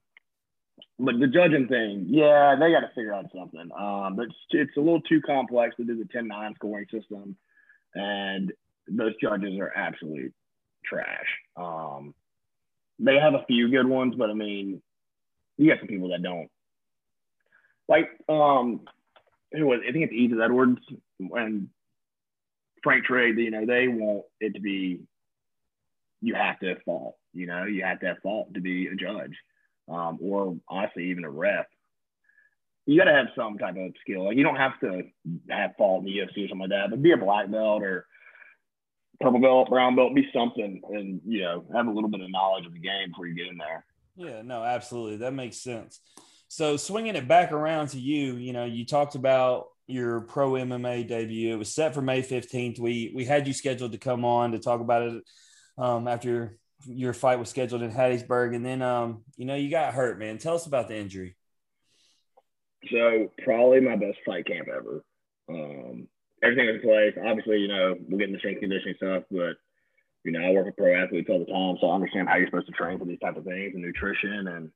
but 0.98 1.18
the 1.18 1.26
judging 1.26 1.68
thing, 1.68 2.06
yeah, 2.08 2.56
they 2.58 2.70
got 2.70 2.80
to 2.80 2.90
figure 2.94 3.14
out 3.14 3.26
something. 3.34 3.70
Um, 3.76 4.18
it's 4.20 4.34
it's 4.50 4.76
a 4.76 4.80
little 4.80 5.00
too 5.02 5.20
complex 5.20 5.76
to 5.76 5.84
do 5.84 5.96
the 5.96 6.04
10-9 6.04 6.54
scoring 6.56 6.86
system, 6.90 7.36
and 7.94 8.52
those 8.88 9.12
judges 9.20 9.58
are 9.58 9.72
absolute 9.74 10.32
trash. 10.84 11.26
Um, 11.56 12.14
they 12.98 13.16
have 13.16 13.34
a 13.34 13.44
few 13.46 13.70
good 13.70 13.86
ones, 13.86 14.14
but 14.16 14.30
I 14.30 14.34
mean, 14.34 14.80
you 15.56 15.68
got 15.68 15.78
some 15.80 15.88
people 15.88 16.10
that 16.10 16.22
don't. 16.22 16.48
Like, 17.88 18.10
um, 18.28 18.80
who 19.52 19.66
was 19.66 19.80
I 19.86 19.92
think 19.92 20.04
it's 20.04 20.12
Edith 20.12 20.38
Edwards 20.42 20.80
and 21.20 21.68
Frank 22.82 23.04
Trade. 23.04 23.38
You 23.38 23.50
know, 23.50 23.66
they 23.66 23.88
want 23.88 24.24
it 24.40 24.54
to 24.54 24.60
be. 24.60 25.00
You 26.22 26.34
have 26.34 26.58
to 26.60 26.68
have 26.68 26.82
fault. 26.84 27.16
You 27.32 27.46
know, 27.46 27.64
you 27.64 27.84
have 27.84 28.00
to 28.00 28.06
have 28.06 28.18
fault 28.22 28.54
to 28.54 28.60
be 28.60 28.86
a 28.86 28.94
judge 28.94 29.34
um, 29.88 30.18
or 30.22 30.56
honestly 30.68 31.10
even 31.10 31.24
a 31.24 31.30
ref. 31.30 31.66
you 32.86 32.98
got 32.98 33.04
to 33.04 33.16
have 33.16 33.26
some 33.36 33.58
type 33.58 33.76
of 33.76 33.92
skill. 34.00 34.24
Like 34.26 34.36
you 34.36 34.44
don't 34.44 34.56
have 34.56 34.78
to 34.80 35.02
have 35.50 35.76
fault 35.76 36.00
in 36.00 36.06
the 36.06 36.18
UFC 36.18 36.44
or 36.44 36.48
something 36.48 36.60
like 36.60 36.70
that, 36.70 36.90
but 36.90 37.02
be 37.02 37.12
a 37.12 37.16
black 37.16 37.50
belt 37.50 37.82
or 37.82 38.06
purple 39.20 39.40
belt, 39.40 39.68
brown 39.68 39.96
belt, 39.96 40.14
be 40.14 40.28
something, 40.32 40.80
and 40.90 41.20
you 41.24 41.42
know 41.42 41.64
have 41.74 41.86
a 41.86 41.90
little 41.90 42.10
bit 42.10 42.20
of 42.20 42.30
knowledge 42.30 42.66
of 42.66 42.72
the 42.72 42.78
game 42.78 43.10
before 43.10 43.26
you 43.26 43.34
get 43.34 43.48
in 43.48 43.58
there. 43.58 43.84
Yeah, 44.16 44.42
no, 44.42 44.62
absolutely, 44.62 45.18
that 45.18 45.32
makes 45.32 45.58
sense. 45.58 46.00
So 46.48 46.76
swinging 46.76 47.16
it 47.16 47.26
back 47.26 47.52
around 47.52 47.88
to 47.88 48.00
you, 48.00 48.36
you 48.36 48.52
know, 48.52 48.64
you 48.64 48.86
talked 48.86 49.14
about 49.14 49.66
your 49.86 50.22
pro 50.22 50.52
MMA 50.52 51.06
debut. 51.08 51.52
It 51.52 51.58
was 51.58 51.74
set 51.74 51.94
for 51.94 52.02
May 52.02 52.22
fifteenth. 52.22 52.78
We 52.78 53.12
we 53.14 53.24
had 53.24 53.46
you 53.46 53.52
scheduled 53.52 53.92
to 53.92 53.98
come 53.98 54.24
on 54.24 54.52
to 54.52 54.58
talk 54.58 54.80
about 54.80 55.02
it 55.02 55.24
um, 55.78 56.06
after 56.06 56.58
your 56.86 57.12
fight 57.12 57.38
was 57.38 57.48
scheduled 57.48 57.82
in 57.82 57.90
Hattiesburg, 57.90 58.54
and 58.54 58.64
then 58.64 58.82
um, 58.82 59.24
you 59.36 59.46
know, 59.46 59.54
you 59.54 59.70
got 59.70 59.94
hurt, 59.94 60.18
man. 60.18 60.38
Tell 60.38 60.54
us 60.54 60.66
about 60.66 60.88
the 60.88 60.96
injury. 60.96 61.36
So 62.90 63.32
probably 63.42 63.80
my 63.80 63.96
best 63.96 64.18
fight 64.26 64.46
camp 64.46 64.68
ever. 64.68 65.04
Um, 65.48 66.08
everything 66.44 66.68
in 66.68 66.80
place. 66.80 67.14
Obviously, 67.24 67.58
you 67.58 67.68
know, 67.68 67.94
we're 68.08 68.18
getting 68.18 68.34
the 68.34 68.38
strength 68.38 68.60
conditioning 68.60 68.94
stuff, 68.96 69.24
but 69.30 69.56
you 70.24 70.32
know, 70.32 70.40
I 70.40 70.52
work 70.52 70.66
with 70.66 70.76
pro 70.76 70.94
athletes 70.94 71.28
all 71.28 71.40
the 71.40 71.52
time, 71.52 71.76
so 71.80 71.88
I 71.88 71.94
understand 71.94 72.28
how 72.28 72.36
you're 72.36 72.48
supposed 72.48 72.66
to 72.66 72.72
train 72.72 72.98
for 72.98 73.04
these 73.04 73.18
type 73.20 73.36
of 73.36 73.44
things 73.44 73.72
and 73.74 73.82
nutrition. 73.82 74.48
And 74.48 74.70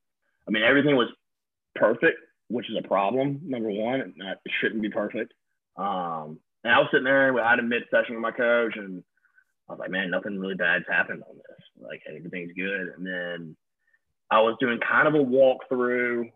I 0.46 0.50
mean, 0.50 0.62
everything 0.62 0.96
was 0.96 1.09
perfect, 1.74 2.18
which 2.48 2.68
is 2.68 2.76
a 2.78 2.87
problem. 2.87 3.40
Number 3.44 3.70
one, 3.70 4.00
it 4.00 4.38
shouldn't 4.61 4.83
be 4.83 4.90
perfect. 4.90 5.33
Um, 5.76 6.38
and 6.64 6.72
I 6.74 6.78
was 6.78 6.88
sitting 6.90 7.04
there, 7.04 7.38
I 7.40 7.50
had 7.50 7.61
a 7.61 7.62
mid 7.62 7.85
session 7.90 8.14
with 8.14 8.22
my 8.22 8.33
coach, 8.33 8.76
and 8.76 9.02
I 9.68 9.72
was 9.72 9.78
like, 9.78 9.90
man, 9.90 10.11
nothing 10.11 10.38
really 10.38 10.54
bad's 10.54 10.85
happened 10.88 11.22
on 11.28 11.37
this. 11.37 11.64
Like 11.81 12.02
everything's 12.09 12.52
good. 12.52 12.92
And 12.96 13.07
then 13.07 13.57
I 14.31 14.40
was 14.40 14.57
doing 14.61 14.81
kind 14.81 15.09
of 15.09 15.14
a 15.14 15.24
walkthrough, 15.24 16.31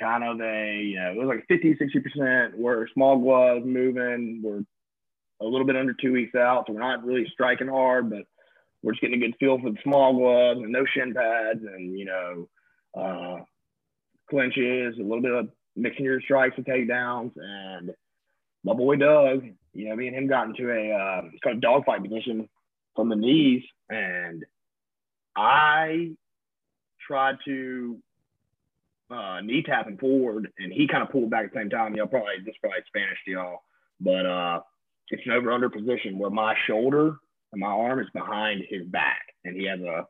kind 0.00 0.24
of 0.24 0.40
a, 0.40 0.76
you 0.82 0.96
know, 0.96 1.12
it 1.12 1.16
was 1.16 1.28
like 1.28 1.46
50, 1.48 1.76
60% 1.76 2.54
where 2.56 2.88
small 2.94 3.18
gloves 3.18 3.64
moving. 3.64 4.40
We're 4.42 4.62
a 5.40 5.48
little 5.48 5.66
bit 5.66 5.76
under 5.76 5.94
two 5.94 6.12
weeks 6.12 6.34
out. 6.34 6.64
So 6.66 6.72
we're 6.72 6.80
not 6.80 7.04
really 7.04 7.26
striking 7.32 7.68
hard, 7.68 8.10
but 8.10 8.22
we're 8.82 8.92
just 8.92 9.02
getting 9.02 9.22
a 9.22 9.26
good 9.26 9.36
feel 9.40 9.58
for 9.58 9.70
the 9.70 9.78
small 9.82 10.16
gloves 10.16 10.60
and 10.60 10.72
no 10.72 10.84
shin 10.86 11.14
pads 11.14 11.60
and, 11.62 11.98
you 11.98 12.04
know, 12.04 12.48
uh, 12.96 13.42
clinches, 14.30 14.96
a 14.98 15.02
little 15.02 15.22
bit 15.22 15.32
of 15.32 15.48
mixing 15.76 16.04
your 16.04 16.20
strikes 16.20 16.56
and 16.56 16.66
takedowns. 16.66 17.32
And 17.36 17.92
my 18.64 18.74
boy 18.74 18.96
Doug, 18.96 19.44
you 19.72 19.88
know, 19.88 19.96
me 19.96 20.08
and 20.08 20.16
him 20.16 20.28
got 20.28 20.46
into 20.46 20.70
a 20.70 20.92
uh, 20.92 21.50
a 21.50 21.54
dogfight 21.54 22.02
position 22.02 22.48
from 22.96 23.08
the 23.08 23.16
knees, 23.16 23.62
and 23.88 24.44
I 25.36 26.10
tried 27.06 27.36
to 27.44 27.98
uh, 29.10 29.40
knee 29.40 29.62
tapping 29.62 29.98
forward, 29.98 30.50
and 30.58 30.72
he 30.72 30.86
kind 30.86 31.02
of 31.02 31.10
pulled 31.10 31.30
back 31.30 31.44
at 31.46 31.52
the 31.52 31.60
same 31.60 31.70
time. 31.70 31.94
Y'all 31.94 32.06
probably 32.06 32.34
this 32.44 32.54
probably 32.60 32.80
Spanish 32.86 33.18
to 33.24 33.30
y'all, 33.30 33.58
but 34.00 34.26
uh, 34.26 34.60
it's 35.08 35.22
an 35.26 35.32
over 35.32 35.52
under 35.52 35.70
position 35.70 36.18
where 36.18 36.30
my 36.30 36.54
shoulder 36.66 37.16
and 37.52 37.60
my 37.60 37.68
arm 37.68 38.00
is 38.00 38.08
behind 38.12 38.62
his 38.68 38.86
back, 38.86 39.22
and 39.44 39.56
he 39.56 39.66
has 39.66 39.80
a 39.80 40.06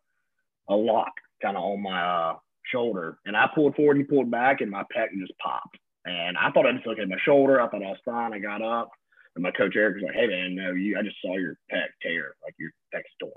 a 0.70 0.74
lock 0.74 1.12
kind 1.40 1.56
of 1.56 1.62
on 1.62 1.82
my 1.82 2.02
uh, 2.02 2.36
shoulder, 2.70 3.18
and 3.24 3.36
I 3.36 3.48
pulled 3.54 3.74
forward, 3.76 3.96
he 3.96 4.02
pulled 4.02 4.30
back, 4.30 4.60
and 4.60 4.70
my 4.70 4.82
pec 4.82 5.08
just 5.18 5.38
popped. 5.38 5.78
And 6.04 6.36
I 6.36 6.50
thought 6.50 6.66
I 6.66 6.72
just 6.72 6.86
looked 6.86 7.00
at 7.00 7.08
my 7.08 7.18
shoulder. 7.24 7.60
I 7.60 7.68
thought 7.68 7.82
I 7.82 7.90
was 7.90 7.98
fine. 8.04 8.32
I 8.32 8.38
got 8.38 8.62
up, 8.62 8.90
and 9.34 9.42
my 9.42 9.50
coach 9.50 9.74
Eric 9.76 9.96
was 9.96 10.04
like, 10.04 10.14
"Hey 10.14 10.26
man, 10.26 10.54
no, 10.54 10.72
you. 10.72 10.98
I 10.98 11.02
just 11.02 11.16
saw 11.22 11.36
your 11.36 11.56
pec 11.72 11.86
tear, 12.02 12.34
like 12.42 12.54
your 12.58 12.70
pec 12.94 13.02
torn." 13.20 13.32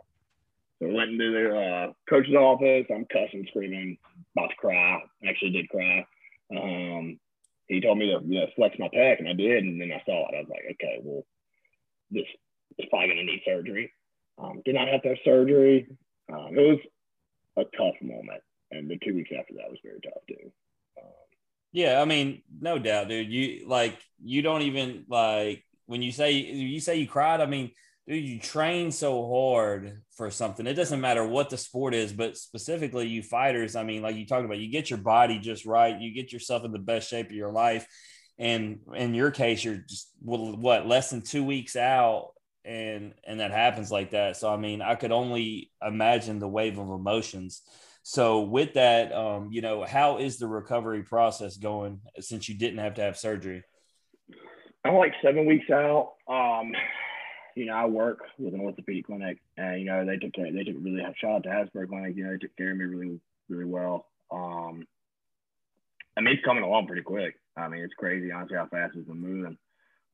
So 0.80 0.88
I 0.90 0.94
went 0.94 1.12
into 1.12 1.32
the 1.32 1.56
uh, 1.56 1.94
coach's 2.10 2.34
office. 2.34 2.86
I'm 2.90 3.06
cussing, 3.06 3.46
screaming, 3.50 3.98
about 4.36 4.50
to 4.50 4.56
cry. 4.56 5.00
Actually, 5.28 5.52
did 5.52 5.70
cry. 5.70 6.06
Um, 6.56 7.20
he 7.68 7.82
told 7.82 7.98
me 7.98 8.08
to 8.08 8.20
you 8.26 8.42
know, 8.42 8.48
flex 8.56 8.76
my 8.80 8.90
pec, 8.90 9.20
and 9.20 9.28
I 9.28 9.34
did. 9.34 9.64
And 9.64 9.80
then 9.80 9.92
I 9.92 10.02
saw 10.06 10.28
it. 10.28 10.36
I 10.36 10.42
was 10.42 10.50
like, 10.50 10.66
okay, 10.74 11.00
well, 11.04 11.24
this 12.10 12.26
is 12.78 12.86
probably 12.90 13.08
going 13.08 13.26
to 13.26 13.32
need 13.32 13.42
surgery. 13.46 13.92
Um, 14.38 14.62
did 14.66 14.76
not 14.76 14.88
have 14.88 15.02
to 15.04 15.10
have 15.10 15.18
surgery. 15.24 15.88
Um, 16.32 16.58
it 16.58 16.62
was 16.62 16.80
a 17.58 17.78
tough 17.78 17.96
moment, 18.02 18.42
and 18.72 18.90
the 18.90 18.98
two 19.04 19.16
weeks 19.16 19.32
after 19.38 19.54
that 19.56 19.70
was 19.70 19.80
very 19.84 20.00
tough 20.02 20.24
too. 20.28 20.52
Yeah, 21.74 22.02
I 22.02 22.06
mean, 22.06 22.42
no 22.60 22.80
doubt, 22.80 23.08
dude. 23.08 23.32
You 23.32 23.68
like 23.68 23.98
you 24.22 24.42
don't 24.42 24.64
even 24.64 25.06
like 25.08 25.64
when 25.86 26.02
you 26.02 26.12
say 26.12 26.34
you 26.34 26.80
say 26.82 26.98
you 26.98 27.08
cried. 27.08 27.40
I 27.40 27.46
mean, 27.46 27.72
dude, 28.08 28.24
you 28.24 28.40
train 28.40 28.92
so 28.92 29.28
hard 29.28 30.02
for 30.16 30.32
something. 30.32 30.68
It 30.68 30.74
doesn't 30.74 31.02
matter 31.02 31.26
what 31.26 31.50
the 31.50 31.58
sport 31.58 31.94
is, 31.94 32.12
but 32.12 32.38
specifically 32.38 33.08
you 33.08 33.24
fighters. 33.24 33.76
I 33.76 33.84
mean, 33.84 34.02
like 34.02 34.16
you 34.16 34.26
talked 34.26 34.46
about, 34.46 34.60
you 34.60 34.72
get 34.72 34.90
your 34.90 35.00
body 35.00 35.40
just 35.40 35.66
right. 35.66 36.00
You 36.00 36.14
get 36.14 36.34
yourself 36.34 36.66
in 36.66 36.72
the 36.72 36.80
best 36.80 37.10
shape 37.10 37.28
of 37.28 37.36
your 37.36 37.52
life. 37.52 37.88
And 38.38 38.80
in 38.96 39.14
your 39.14 39.32
case, 39.32 39.64
you're 39.64 39.76
just 39.76 40.12
what 40.20 40.88
less 40.88 41.12
than 41.12 41.22
two 41.22 41.44
weeks 41.44 41.76
out, 41.76 42.32
and 42.66 43.14
and 43.24 43.40
that 43.40 43.52
happens 43.52 43.92
like 43.92 44.12
that. 44.12 44.36
So 44.36 44.52
I 44.52 44.58
mean, 44.58 44.82
I 44.82 44.96
could 44.96 45.12
only 45.12 45.72
imagine 45.86 46.40
the 46.40 46.48
wave 46.48 46.80
of 46.80 46.90
emotions. 46.90 47.62
So 48.04 48.42
with 48.42 48.74
that, 48.74 49.14
um, 49.14 49.50
you 49.52 49.62
know, 49.62 49.84
how 49.84 50.18
is 50.18 50.40
the 50.40 50.48
recovery 50.48 51.04
process 51.04 51.58
going 51.58 52.00
since 52.20 52.50
you 52.50 52.58
didn't 52.58 52.80
have 52.80 52.96
to 52.96 53.02
have 53.02 53.16
surgery? 53.16 53.64
I'm 54.84 54.96
like 54.96 55.14
seven 55.24 55.46
weeks 55.46 55.70
out. 55.70 56.14
Um, 56.28 56.72
you 57.56 57.66
know, 57.66 57.74
I 57.74 57.86
work 57.86 58.20
with 58.38 58.54
an 58.54 58.62
orthopedic 58.62 59.08
clinic, 59.08 59.40
and 59.58 59.80
you 59.80 59.86
know, 59.86 60.06
they 60.06 60.18
took 60.18 60.34
care, 60.34 60.52
they 60.52 60.64
took 60.64 60.76
really 60.82 61.02
shout 61.20 61.32
out 61.32 61.44
to 61.44 61.50
Hasbro 61.50 61.90
Clinic. 61.90 62.16
You 62.16 62.26
know, 62.26 62.32
they 62.32 62.38
took 62.38 62.56
care 62.56 62.72
of 62.72 62.78
me 62.78 62.86
really, 62.86 63.20
really 63.50 63.66
well. 63.66 64.08
Um, 64.32 64.88
I 66.18 66.22
mean, 66.22 66.36
it's 66.36 66.46
coming 66.46 66.64
along 66.64 66.88
pretty 66.88 67.04
quick. 67.04 67.36
I 67.58 67.68
mean, 67.68 67.84
it's 67.84 67.94
crazy, 67.94 68.32
honestly, 68.32 68.58
how 68.58 68.68
fast 68.68 68.96
it's 68.96 69.08
been 69.08 69.20
moving. 69.20 69.58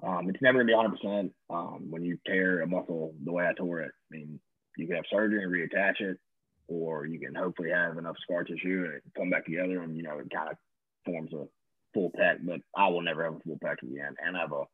Um, 0.04 0.30
it's 0.30 0.42
never 0.42 0.60
gonna 0.60 0.68
be 0.68 0.74
100 0.74 0.98
percent 0.98 1.34
um, 1.50 1.88
when 1.90 2.04
you 2.04 2.18
tear 2.26 2.62
a 2.62 2.68
muscle 2.68 3.14
the 3.24 3.32
way 3.32 3.48
I 3.48 3.54
tore 3.54 3.82
it. 3.82 3.92
I 4.12 4.16
mean, 4.16 4.40
you 4.78 4.88
can 4.88 4.96
have 4.96 5.06
surgery 5.12 5.44
and 5.44 5.52
reattach 5.52 6.02
it, 6.02 6.20
or 6.68 7.06
you 7.06 7.20
can 7.20 7.34
hopefully 7.34 7.72
have 7.72 7.98
enough 7.98 8.16
scar 8.22 8.44
tissue 8.44 8.90
and 8.92 9.02
come 9.16 9.30
back 9.30 9.46
together, 9.46 9.82
and 9.82 9.96
you 9.96 10.04
know, 10.04 10.20
it 10.20 10.30
kind 10.30 10.50
of 10.50 10.58
forms 11.06 11.34
a 11.34 11.46
full 11.94 12.12
pec. 12.12 12.38
But 12.44 12.62
I 12.76 12.88
will 12.90 13.02
never 13.02 13.24
have 13.24 13.36
a 13.36 13.40
full 13.40 13.58
pec 13.58 13.82
again, 13.82 14.16
and 14.24 14.38
I 14.38 14.42
have 14.42 14.52
a 14.52 14.66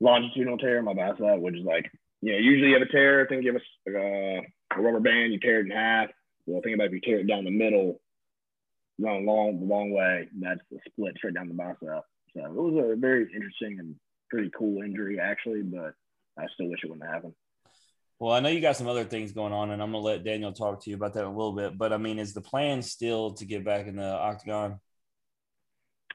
longitudinal 0.00 0.58
tear 0.58 0.78
in 0.78 0.84
my 0.84 0.94
bicep, 0.94 1.40
which 1.40 1.56
is 1.56 1.64
like, 1.64 1.90
you 2.20 2.32
know, 2.32 2.38
usually 2.38 2.68
you 2.68 2.74
have 2.74 2.82
a 2.82 2.90
tear, 2.90 3.26
think 3.28 3.44
you 3.44 3.52
have 3.52 3.62
a, 3.94 3.98
uh, 3.98 4.40
a 4.76 4.80
rubber 4.80 5.00
band, 5.00 5.32
you 5.32 5.40
tear 5.40 5.60
it 5.60 5.66
in 5.66 5.70
half. 5.70 6.10
Well, 6.46 6.60
think 6.62 6.74
about 6.74 6.88
if 6.88 6.92
you 6.92 7.00
tear 7.00 7.20
it 7.20 7.26
down 7.26 7.44
the 7.44 7.50
middle, 7.50 8.00
long, 8.98 9.26
long, 9.26 9.68
long 9.68 9.90
way, 9.90 10.28
that's 10.40 10.60
the 10.70 10.78
split 10.88 11.14
straight 11.16 11.34
down 11.34 11.48
the 11.48 11.54
bicep. 11.54 12.04
So 12.34 12.44
it 12.44 12.52
was 12.52 12.92
a 12.92 12.96
very 12.96 13.22
interesting 13.34 13.78
and 13.78 13.94
pretty 14.30 14.50
cool 14.56 14.82
injury, 14.82 15.18
actually, 15.20 15.62
but 15.62 15.94
I 16.38 16.46
still 16.54 16.68
wish 16.68 16.80
it 16.82 16.90
wouldn't 16.90 17.08
happen. 17.08 17.34
Well, 18.18 18.32
I 18.32 18.40
know 18.40 18.48
you 18.48 18.60
got 18.60 18.76
some 18.76 18.88
other 18.88 19.04
things 19.04 19.32
going 19.32 19.52
on, 19.52 19.70
and 19.70 19.80
I'm 19.80 19.92
gonna 19.92 20.02
let 20.02 20.24
Daniel 20.24 20.52
talk 20.52 20.82
to 20.82 20.90
you 20.90 20.96
about 20.96 21.14
that 21.14 21.20
in 21.20 21.26
a 21.26 21.36
little 21.36 21.52
bit. 21.52 21.78
But 21.78 21.92
I 21.92 21.98
mean, 21.98 22.18
is 22.18 22.34
the 22.34 22.40
plan 22.40 22.82
still 22.82 23.34
to 23.34 23.44
get 23.44 23.64
back 23.64 23.86
in 23.86 23.96
the 23.96 24.10
octagon? 24.10 24.80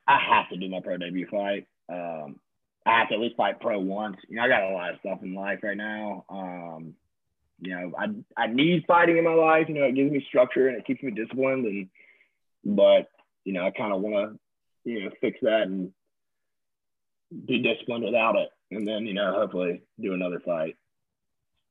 I 0.05 0.19
have 0.19 0.49
to 0.49 0.57
do 0.57 0.69
my 0.69 0.81
pro 0.81 0.97
debut 0.97 1.27
fight. 1.31 1.65
Um, 1.89 2.37
I 2.85 2.99
have 2.99 3.09
to 3.09 3.15
at 3.15 3.21
least 3.21 3.37
fight 3.37 3.59
pro 3.59 3.79
once. 3.79 4.17
You 4.27 4.35
know, 4.35 4.43
I 4.43 4.47
got 4.47 4.63
a 4.63 4.73
lot 4.73 4.93
of 4.93 4.99
stuff 4.99 5.19
in 5.21 5.33
life 5.33 5.59
right 5.63 5.77
now. 5.77 6.25
Um, 6.29 6.95
you 7.59 7.71
know, 7.71 7.93
I 7.97 8.07
I 8.35 8.47
need 8.47 8.85
fighting 8.87 9.17
in 9.17 9.23
my 9.23 9.33
life. 9.33 9.67
You 9.69 9.75
know, 9.75 9.83
it 9.83 9.95
gives 9.95 10.11
me 10.11 10.25
structure 10.27 10.67
and 10.67 10.77
it 10.77 10.85
keeps 10.85 11.01
me 11.01 11.11
disciplined. 11.11 11.65
And 11.65 11.89
but 12.65 13.07
you 13.45 13.53
know, 13.53 13.65
I 13.65 13.71
kind 13.71 13.93
of 13.93 14.01
want 14.01 14.33
to 14.33 14.91
you 14.91 15.05
know 15.05 15.11
fix 15.21 15.39
that 15.41 15.63
and 15.63 15.91
be 17.45 17.61
disciplined 17.61 18.03
without 18.03 18.35
it, 18.35 18.49
and 18.71 18.87
then 18.87 19.05
you 19.05 19.13
know, 19.13 19.33
hopefully 19.33 19.83
do 19.99 20.13
another 20.13 20.41
fight. 20.41 20.75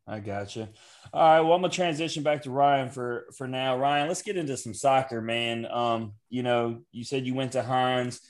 I 0.07 0.18
gotcha. 0.18 0.68
All 1.12 1.22
right. 1.22 1.40
Well, 1.40 1.53
I'm 1.53 1.61
gonna 1.61 1.72
transition 1.72 2.22
back 2.22 2.42
to 2.42 2.51
Ryan 2.51 2.88
for 2.88 3.27
for 3.37 3.46
now. 3.46 3.77
Ryan, 3.77 4.09
let's 4.09 4.22
get 4.22 4.37
into 4.37 4.57
some 4.57 4.75
soccer, 4.75 5.20
man. 5.20 5.66
Um, 5.70 6.14
you 6.31 6.42
know, 6.42 6.81
you 6.90 7.05
said 7.05 7.27
you 7.27 7.35
went 7.35 7.53
to 7.53 7.62
Hinds 7.62 8.20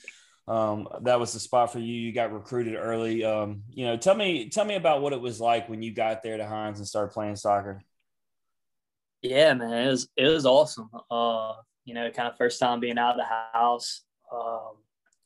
um, 0.48 0.88
that 1.02 1.20
was 1.20 1.32
the 1.32 1.40
spot 1.40 1.72
for 1.72 1.78
you. 1.78 1.94
You 1.94 2.12
got 2.12 2.32
recruited 2.32 2.74
early. 2.74 3.24
Um, 3.24 3.62
you 3.70 3.86
know, 3.86 3.96
tell 3.96 4.14
me 4.14 4.48
tell 4.48 4.64
me 4.64 4.74
about 4.74 5.02
what 5.02 5.12
it 5.12 5.20
was 5.20 5.40
like 5.40 5.68
when 5.68 5.82
you 5.82 5.92
got 5.92 6.22
there 6.22 6.36
to 6.36 6.46
Hinds 6.46 6.80
and 6.80 6.88
started 6.88 7.12
playing 7.12 7.36
soccer. 7.36 7.80
Yeah, 9.22 9.54
man, 9.54 9.86
it 9.86 9.90
was 9.90 10.08
it 10.16 10.26
was 10.26 10.46
awesome. 10.46 10.90
Uh, 11.10 11.54
you 11.84 11.94
know, 11.94 12.10
kind 12.10 12.28
of 12.28 12.36
first 12.36 12.58
time 12.58 12.80
being 12.80 12.98
out 12.98 13.12
of 13.12 13.18
the 13.18 13.58
house. 13.58 14.02
Um, 14.32 14.76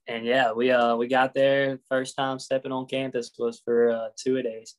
and 0.06 0.24
yeah, 0.24 0.52
we 0.52 0.70
uh 0.70 0.96
we 0.96 1.08
got 1.08 1.32
there 1.34 1.78
first 1.88 2.14
time 2.16 2.38
stepping 2.38 2.72
on 2.72 2.86
campus 2.86 3.30
was 3.38 3.60
for 3.64 3.90
uh, 3.90 4.08
two 4.16 4.42
days. 4.42 4.76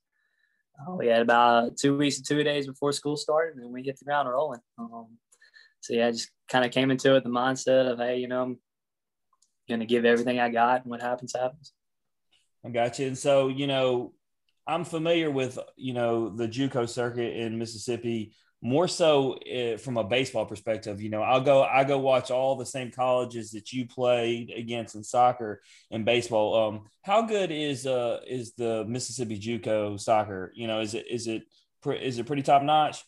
Uh, 0.79 0.95
we 0.95 1.07
had 1.07 1.21
about 1.21 1.75
two 1.77 1.97
weeks 1.97 2.17
and 2.17 2.27
two 2.27 2.43
days 2.43 2.67
before 2.67 2.91
school 2.91 3.17
started, 3.17 3.57
and 3.57 3.73
we 3.73 3.81
hit 3.81 3.97
the 3.97 4.05
ground 4.05 4.29
rolling. 4.29 4.61
Um, 4.77 5.17
so 5.81 5.93
yeah, 5.93 6.07
I 6.07 6.11
just 6.11 6.29
kind 6.47 6.63
of 6.63 6.71
came 6.71 6.91
into 6.91 7.15
it 7.15 7.23
the 7.23 7.29
mindset 7.29 7.91
of 7.91 7.97
hey, 7.97 8.19
you 8.19 8.27
know, 8.27 8.43
I'm 8.43 8.59
going 9.67 9.79
to 9.81 9.85
give 9.85 10.05
everything 10.05 10.39
I 10.39 10.49
got, 10.49 10.81
and 10.81 10.89
what 10.89 11.01
happens, 11.01 11.33
happens. 11.35 11.73
I 12.65 12.69
got 12.69 12.99
you. 12.99 13.07
And 13.07 13.17
so, 13.17 13.47
you 13.47 13.67
know, 13.67 14.13
I'm 14.65 14.83
familiar 14.83 15.31
with, 15.31 15.57
you 15.75 15.93
know, 15.93 16.29
the 16.29 16.47
JUCO 16.47 16.89
circuit 16.89 17.37
in 17.37 17.57
Mississippi 17.57 18.33
more 18.61 18.87
so 18.87 19.33
uh, 19.33 19.77
from 19.77 19.97
a 19.97 20.03
baseball 20.03 20.45
perspective. 20.45 21.01
You 21.01 21.09
know, 21.09 21.21
I'll 21.21 21.41
go, 21.41 21.63
I 21.63 21.83
go 21.83 21.99
watch 21.99 22.31
all 22.31 22.55
the 22.55 22.65
same 22.65 22.91
colleges 22.91 23.51
that 23.51 23.71
you 23.71 23.87
played 23.87 24.51
against 24.51 24.95
in 24.95 25.03
soccer 25.03 25.61
and 25.91 26.03
baseball. 26.03 26.67
Um, 26.67 26.85
how 27.03 27.21
good 27.21 27.51
is 27.51 27.85
uh 27.85 28.19
is 28.27 28.53
the 28.55 28.83
Mississippi 28.85 29.39
JUCO 29.39 29.99
soccer? 29.99 30.51
You 30.55 30.67
know, 30.67 30.81
is 30.81 30.95
it 30.95 31.05
is 31.09 31.27
it 31.27 31.43
is 31.85 32.19
it 32.19 32.25
pretty 32.25 32.41
top 32.41 32.63
notch? 32.63 33.03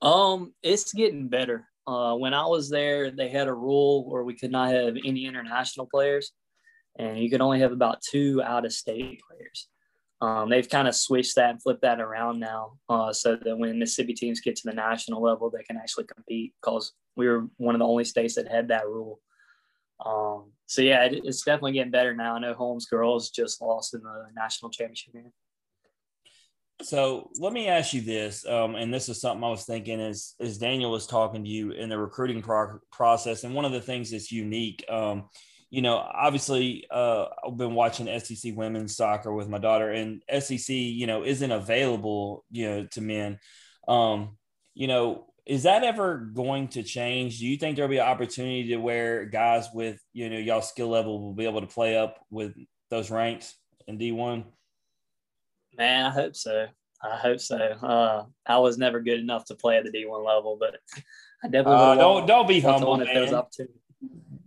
Um, 0.00 0.54
it's 0.62 0.92
getting 0.92 1.28
better. 1.28 1.68
Uh, 1.90 2.14
when 2.14 2.34
I 2.34 2.46
was 2.46 2.70
there, 2.70 3.10
they 3.10 3.28
had 3.28 3.48
a 3.48 3.52
rule 3.52 4.08
where 4.08 4.22
we 4.22 4.36
could 4.36 4.52
not 4.52 4.70
have 4.70 4.94
any 5.04 5.26
international 5.26 5.88
players, 5.92 6.30
and 6.96 7.18
you 7.18 7.28
could 7.28 7.40
only 7.40 7.58
have 7.58 7.72
about 7.72 8.00
two 8.00 8.40
out 8.44 8.64
of 8.64 8.72
state 8.72 9.20
players. 9.28 9.68
Um, 10.20 10.50
they've 10.50 10.68
kind 10.68 10.86
of 10.86 10.94
switched 10.94 11.34
that 11.34 11.50
and 11.50 11.60
flipped 11.60 11.82
that 11.82 12.00
around 12.00 12.38
now, 12.38 12.74
uh, 12.88 13.12
so 13.12 13.34
that 13.34 13.58
when 13.58 13.80
Mississippi 13.80 14.14
teams 14.14 14.40
get 14.40 14.54
to 14.56 14.68
the 14.68 14.74
national 14.74 15.20
level, 15.20 15.50
they 15.50 15.64
can 15.64 15.78
actually 15.78 16.04
compete. 16.04 16.54
Because 16.62 16.92
we 17.16 17.26
were 17.26 17.48
one 17.56 17.74
of 17.74 17.80
the 17.80 17.86
only 17.86 18.04
states 18.04 18.36
that 18.36 18.46
had 18.46 18.68
that 18.68 18.86
rule. 18.86 19.18
Um, 20.06 20.52
so 20.66 20.82
yeah, 20.82 21.06
it, 21.06 21.22
it's 21.24 21.42
definitely 21.42 21.72
getting 21.72 21.90
better 21.90 22.14
now. 22.14 22.36
I 22.36 22.38
know 22.38 22.54
Holmes 22.54 22.86
girls 22.86 23.30
just 23.30 23.60
lost 23.60 23.94
in 23.94 24.02
the 24.02 24.26
national 24.36 24.70
championship 24.70 25.14
game. 25.14 25.32
So 26.82 27.30
let 27.38 27.52
me 27.52 27.68
ask 27.68 27.92
you 27.92 28.00
this, 28.00 28.46
um, 28.46 28.74
and 28.74 28.92
this 28.92 29.08
is 29.08 29.20
something 29.20 29.44
I 29.44 29.50
was 29.50 29.64
thinking 29.64 30.00
as 30.00 30.34
as 30.40 30.58
Daniel 30.58 30.90
was 30.90 31.06
talking 31.06 31.44
to 31.44 31.50
you 31.50 31.72
in 31.72 31.88
the 31.88 31.98
recruiting 31.98 32.42
pro- 32.42 32.78
process, 32.90 33.44
and 33.44 33.54
one 33.54 33.64
of 33.64 33.72
the 33.72 33.80
things 33.80 34.10
that's 34.10 34.32
unique, 34.32 34.84
um, 34.88 35.28
you 35.68 35.82
know, 35.82 35.96
obviously 35.96 36.86
uh, 36.90 37.26
I've 37.46 37.56
been 37.56 37.74
watching 37.74 38.08
SEC 38.20 38.54
women's 38.56 38.96
soccer 38.96 39.32
with 39.32 39.48
my 39.48 39.58
daughter, 39.58 39.90
and 39.90 40.22
SEC, 40.38 40.74
you 40.74 41.06
know, 41.06 41.24
isn't 41.24 41.50
available, 41.52 42.44
you 42.50 42.68
know, 42.68 42.86
to 42.92 43.00
men. 43.00 43.38
Um, 43.86 44.38
you 44.74 44.86
know, 44.86 45.26
is 45.46 45.64
that 45.64 45.84
ever 45.84 46.16
going 46.18 46.68
to 46.68 46.82
change? 46.82 47.40
Do 47.40 47.46
you 47.46 47.56
think 47.56 47.76
there'll 47.76 47.90
be 47.90 47.98
an 47.98 48.06
opportunity 48.06 48.68
to 48.68 48.76
where 48.78 49.26
guys 49.26 49.68
with 49.74 50.00
you 50.12 50.30
know 50.30 50.38
y'all 50.38 50.62
skill 50.62 50.88
level 50.88 51.20
will 51.20 51.34
be 51.34 51.44
able 51.44 51.60
to 51.60 51.66
play 51.66 51.96
up 51.96 52.24
with 52.30 52.54
those 52.88 53.10
ranks 53.10 53.54
in 53.86 53.98
D 53.98 54.12
one? 54.12 54.44
Man, 55.76 56.06
I 56.06 56.10
hope 56.10 56.36
so. 56.36 56.66
I 57.02 57.16
hope 57.16 57.40
so. 57.40 57.56
Uh, 57.56 58.24
I 58.46 58.58
was 58.58 58.76
never 58.76 59.00
good 59.00 59.20
enough 59.20 59.46
to 59.46 59.54
play 59.54 59.78
at 59.78 59.84
the 59.84 59.90
D1 59.90 60.24
level, 60.24 60.56
but 60.60 60.76
I 61.42 61.48
definitely 61.48 61.74
uh, 61.76 61.94
don't 61.94 62.26
don't 62.26 62.46
be 62.48 62.60
humble, 62.60 62.96
man. 62.96 63.42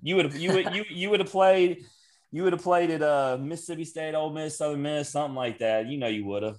You 0.02 0.18
would 0.18 0.34
you 0.34 0.54
would 0.54 0.76
you 0.76 0.86
you 0.90 1.10
would 1.10 1.20
have 1.20 1.30
played 1.30 1.86
you 2.32 2.44
would 2.44 2.54
have 2.54 2.62
played 2.62 2.92
at 2.92 3.02
uh 3.02 3.38
Mississippi 3.40 3.86
State, 3.86 4.14
Ole 4.14 4.32
Miss, 4.32 4.58
Southern 4.58 4.82
Miss, 4.82 5.10
something 5.10 5.36
like 5.36 5.60
that. 5.60 5.88
You 5.88 5.98
know 5.98 6.08
you 6.08 6.26
would 6.26 6.44
have. 6.44 6.58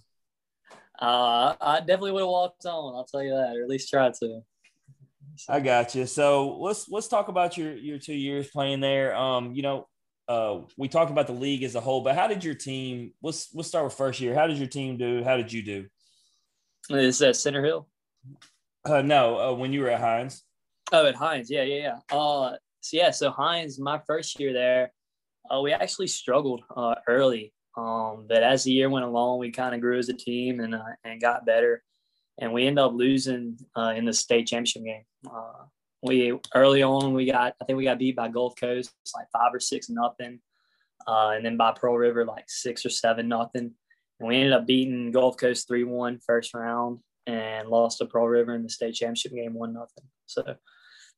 Uh, 0.99 1.55
I 1.61 1.81
definitely 1.81 2.13
would 2.13 2.21
have 2.21 2.29
walked 2.29 2.65
on. 2.67 2.95
I'll 2.95 3.05
tell 3.05 3.23
you 3.23 3.31
that, 3.31 3.57
or 3.57 3.63
at 3.63 3.69
least 3.69 3.91
tried 3.91 4.15
to. 4.15 4.41
I 5.49 5.61
got 5.61 5.95
you. 5.95 6.07
So 6.07 6.57
let's 6.59 6.89
let's 6.89 7.09
talk 7.09 7.29
about 7.29 7.59
your 7.59 7.75
your 7.75 7.99
two 7.99 8.15
years 8.15 8.49
playing 8.49 8.81
there. 8.81 9.15
Um, 9.17 9.53
you 9.53 9.63
know, 9.63 9.89
uh, 10.29 10.61
we 10.77 10.89
talked 10.89 11.11
about 11.11 11.27
the 11.27 11.33
league 11.33 11.63
as 11.63 11.75
a 11.75 11.81
whole, 11.81 12.01
but 12.01 12.15
how 12.15 12.27
did 12.27 12.43
your 12.45 12.55
team? 12.55 13.13
Let's 13.23 13.55
let's 13.55 13.69
start 13.69 13.85
with 13.85 13.95
first 13.95 14.21
year. 14.21 14.35
How 14.35 14.47
did 14.47 14.59
your 14.59 14.69
team 14.69 14.97
do? 14.97 15.23
How 15.23 15.37
did 15.37 15.53
you 15.53 15.63
do? 15.63 15.87
Is 16.91 17.19
that 17.19 17.37
Center 17.37 17.65
Hill? 17.65 17.89
Uh, 18.85 19.03
no, 19.03 19.39
uh, 19.39 19.55
when 19.55 19.73
you 19.73 19.81
were 19.81 19.91
at 19.91 20.01
Hinds. 20.01 20.43
Oh, 20.93 21.07
at 21.07 21.15
Hinds, 21.15 21.51
yeah, 21.51 21.63
yeah, 21.63 21.99
yeah. 22.11 22.17
Uh, 22.17 22.57
so 22.81 22.97
yeah, 22.97 23.11
so 23.11 23.31
Hinds, 23.31 23.79
my 23.79 24.01
first 24.07 24.39
year 24.39 24.53
there, 24.53 24.93
uh, 25.51 25.61
we 25.61 25.73
actually 25.73 26.07
struggled 26.07 26.63
uh, 26.77 26.95
early. 27.09 27.53
Um, 27.77 28.27
but 28.29 28.43
as 28.43 28.65
the 28.65 28.73
year 28.73 28.89
went 28.89 29.05
along, 29.05 29.39
we 29.39 29.51
kind 29.51 29.75
of 29.75 29.81
grew 29.81 29.99
as 29.99 30.09
a 30.09 30.15
team 30.15 30.61
and 30.61 30.75
uh, 30.75 30.83
and 31.05 31.21
got 31.21 31.47
better, 31.47 31.83
and 32.39 32.53
we 32.53 32.67
ended 32.67 32.83
up 32.83 32.93
losing 32.95 33.59
uh, 33.77 33.95
in 33.97 34.05
the 34.05 34.13
state 34.13 34.47
championship 34.47 34.85
game. 34.85 35.03
Uh, 35.27 35.65
we 36.05 36.39
early 36.55 36.83
on 36.83 37.15
we 37.15 37.27
got 37.27 37.55
I 37.61 37.65
think 37.65 37.79
we 37.79 37.85
got 37.85 37.99
beat 37.99 38.15
by 38.15 38.29
Gulf 38.29 38.55
Coast 38.61 38.93
like 39.17 39.27
five 39.33 39.53
or 39.53 39.61
six 39.61 39.89
nothing, 39.89 40.39
uh, 41.07 41.31
and 41.31 41.45
then 41.45 41.57
by 41.57 41.73
Pearl 41.73 41.97
River 41.97 42.25
like 42.25 42.45
six 42.47 42.85
or 42.85 42.91
seven 42.91 43.27
nothing, 43.27 43.73
and 44.21 44.29
we 44.29 44.37
ended 44.37 44.53
up 44.53 44.67
beating 44.67 45.11
Gulf 45.11 45.37
Coast 45.39 45.67
three 45.67 45.85
one 45.85 46.21
first 46.25 46.55
round 46.55 47.01
and 47.27 47.69
lost 47.69 47.99
to 47.99 48.07
Pearl 48.07 48.29
River 48.29 48.55
in 48.55 48.63
the 48.63 48.69
state 48.69 48.95
championship 48.95 49.33
game 49.33 49.55
one 49.55 49.73
nothing. 49.73 50.05
So 50.27 50.43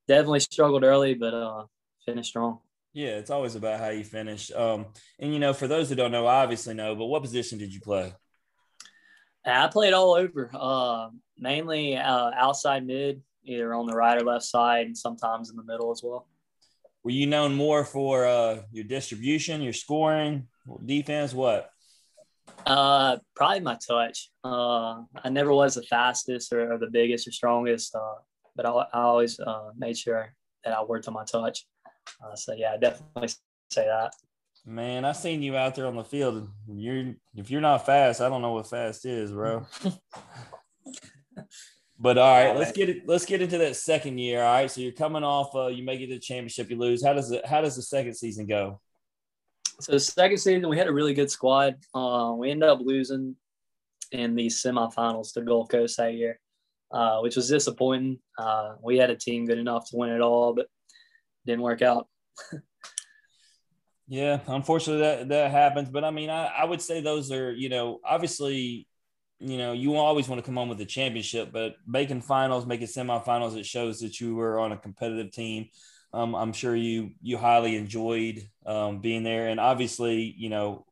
definitely 0.07 0.41
struggled 0.41 0.85
early, 0.85 1.15
but 1.15 1.35
uh, 1.35 1.65
finished 2.05 2.31
strong. 2.31 2.61
Yeah, 2.93 3.19
it's 3.19 3.31
always 3.31 3.57
about 3.57 3.81
how 3.81 3.91
you 3.91 4.05
finish. 4.05 4.51
Um, 4.53 4.87
and 5.19 5.33
you 5.33 5.39
know, 5.39 5.53
for 5.53 5.67
those 5.67 5.89
that 5.89 5.97
don't 5.97 6.13
know, 6.13 6.27
I 6.27 6.43
obviously 6.43 6.75
know, 6.75 6.95
but 6.95 7.07
what 7.07 7.23
position 7.23 7.59
did 7.59 7.75
you 7.75 7.81
play? 7.81 8.15
I 9.45 9.69
played 9.69 9.93
all 9.93 10.15
over, 10.15 10.51
uh, 10.53 11.09
mainly 11.39 11.97
uh, 11.97 12.31
outside 12.35 12.87
mid, 12.87 13.23
either 13.47 13.75
on 13.75 13.87
the 13.87 13.95
right 13.95 14.21
or 14.21 14.25
left 14.25 14.45
side, 14.45 14.87
and 14.87 14.97
sometimes 14.97 15.51
in 15.51 15.57
the 15.57 15.65
middle 15.65 15.91
as 15.91 16.03
well. 16.03 16.27
Were 17.03 17.11
you 17.11 17.27
known 17.27 17.55
more 17.55 17.85
for 17.85 18.27
uh, 18.27 18.63
your 18.73 18.85
distribution, 18.85 19.63
your 19.63 19.73
scoring, 19.73 20.49
defense? 20.85 21.33
What? 21.33 21.71
Uh, 22.67 23.19
probably 23.37 23.61
my 23.61 23.77
touch. 23.87 24.31
Uh, 24.45 25.03
I 25.23 25.29
never 25.31 25.53
was 25.53 25.75
the 25.75 25.83
fastest 25.83 26.53
or, 26.53 26.73
or 26.73 26.79
the 26.79 26.91
biggest 26.91 27.29
or 27.29 27.33
strongest, 27.33 27.95
uh, 27.95 28.15
but 28.57 28.67
I, 28.67 28.71
I 28.71 29.03
always 29.03 29.39
uh, 29.39 29.71
made 29.77 29.97
sure 29.97 30.35
that 30.65 30.77
I 30.77 30.83
worked 30.83 31.07
on 31.07 31.15
my 31.15 31.25
touch. 31.25 31.65
Uh, 32.25 32.35
so 32.35 32.55
yeah, 32.55 32.73
I 32.73 32.77
definitely 32.77 33.29
say 33.71 33.87
that. 33.87 34.13
Man, 34.65 35.05
I 35.05 35.13
seen 35.13 35.43
you 35.43 35.57
out 35.57 35.77
there 35.77 35.87
on 35.87 35.95
the 35.95 36.03
field. 36.03 36.49
You're 36.69 37.15
if 37.37 37.53
you're 37.53 37.61
not 37.61 37.87
fast, 37.87 38.21
I 38.21 38.29
don't 38.29 38.43
know 38.43 38.51
what 38.51 38.69
fast 38.69 39.07
is, 39.07 39.31
bro. 39.31 39.65
but 41.99 42.19
all 42.19 42.33
right, 42.33 42.57
let's 42.57 42.73
get 42.73 42.89
it. 42.89 43.09
Let's 43.09 43.25
get 43.25 43.41
into 43.41 43.59
that 43.59 43.77
second 43.77 44.19
year. 44.19 44.43
All 44.43 44.53
right, 44.53 44.71
so 44.71 44.81
you're 44.81 44.93
coming 44.93 45.25
off. 45.25 45.55
Uh, 45.55 45.69
you 45.69 45.83
make 45.83 46.01
it 46.01 46.09
to 46.09 46.15
the 46.15 46.21
championship. 46.21 46.71
You 46.71 46.77
lose. 46.77 47.05
How 47.05 47.15
does 47.15 47.31
it? 47.31 47.45
How 47.47 47.61
does 47.61 47.77
the 47.77 47.83
second 47.83 48.15
season 48.15 48.47
go? 48.47 48.81
So 49.81 49.93
the 49.93 50.01
second 50.01 50.39
season, 50.39 50.69
we 50.69 50.79
had 50.79 50.89
a 50.89 50.93
really 50.93 51.15
good 51.15 51.31
squad. 51.31 51.77
Uh, 51.95 52.35
we 52.37 52.51
ended 52.51 52.69
up 52.69 52.81
losing 52.83 53.37
in 54.13 54.35
the 54.35 54.47
semifinals 54.47 55.33
to 55.35 55.43
Gulf 55.43 55.69
Coast 55.69 55.97
that 55.99 56.15
year, 56.15 56.39
uh, 56.91 57.21
which 57.21 57.37
was 57.37 57.49
disappointing. 57.49 58.19
Uh, 58.39 58.75
we 58.83 58.99
had 58.99 59.11
a 59.11 59.17
team 59.17 59.47
good 59.47 59.59
enough 59.59 59.89
to 59.91 59.97
win 59.97 60.11
it 60.11 60.21
all, 60.21 60.55
but 60.55 60.67
didn't 61.45 61.63
work 61.63 61.83
out. 61.83 62.09
yeah, 64.09 64.41
unfortunately 64.47 65.03
that 65.03 65.29
that 65.29 65.51
happens. 65.51 65.89
But 65.91 66.05
I 66.05 66.11
mean, 66.11 66.31
I, 66.31 66.47
I 66.47 66.65
would 66.65 66.83
say 66.83 67.01
those 67.01 67.33
are, 67.33 67.53
you 67.53 67.69
know, 67.69 68.01
obviously, 68.05 68.87
you 69.39 69.59
know, 69.59 69.73
you 69.73 69.97
always 69.97 70.29
want 70.29 70.41
to 70.41 70.47
come 70.47 70.59
on 70.59 70.69
with 70.69 70.79
the 70.79 70.87
championship, 70.87 71.53
but 71.53 71.77
making 71.87 72.23
finals, 72.23 72.67
making 72.67 72.87
semifinals, 72.87 73.57
it 73.57 73.67
shows 73.67 74.01
that 74.01 74.21
you 74.21 74.35
were 74.35 74.59
on 74.59 74.73
a 74.73 74.77
competitive 74.77 75.31
team. 75.33 75.69
Um, 76.13 76.35
I'm 76.35 76.53
sure 76.53 76.75
you 76.75 77.13
you 77.21 77.37
highly 77.37 77.77
enjoyed 77.77 78.49
um, 78.65 79.01
being 79.01 79.23
there, 79.23 79.49
and 79.49 79.61
obviously, 79.61 80.35
you 80.39 80.49
know, 80.49 80.87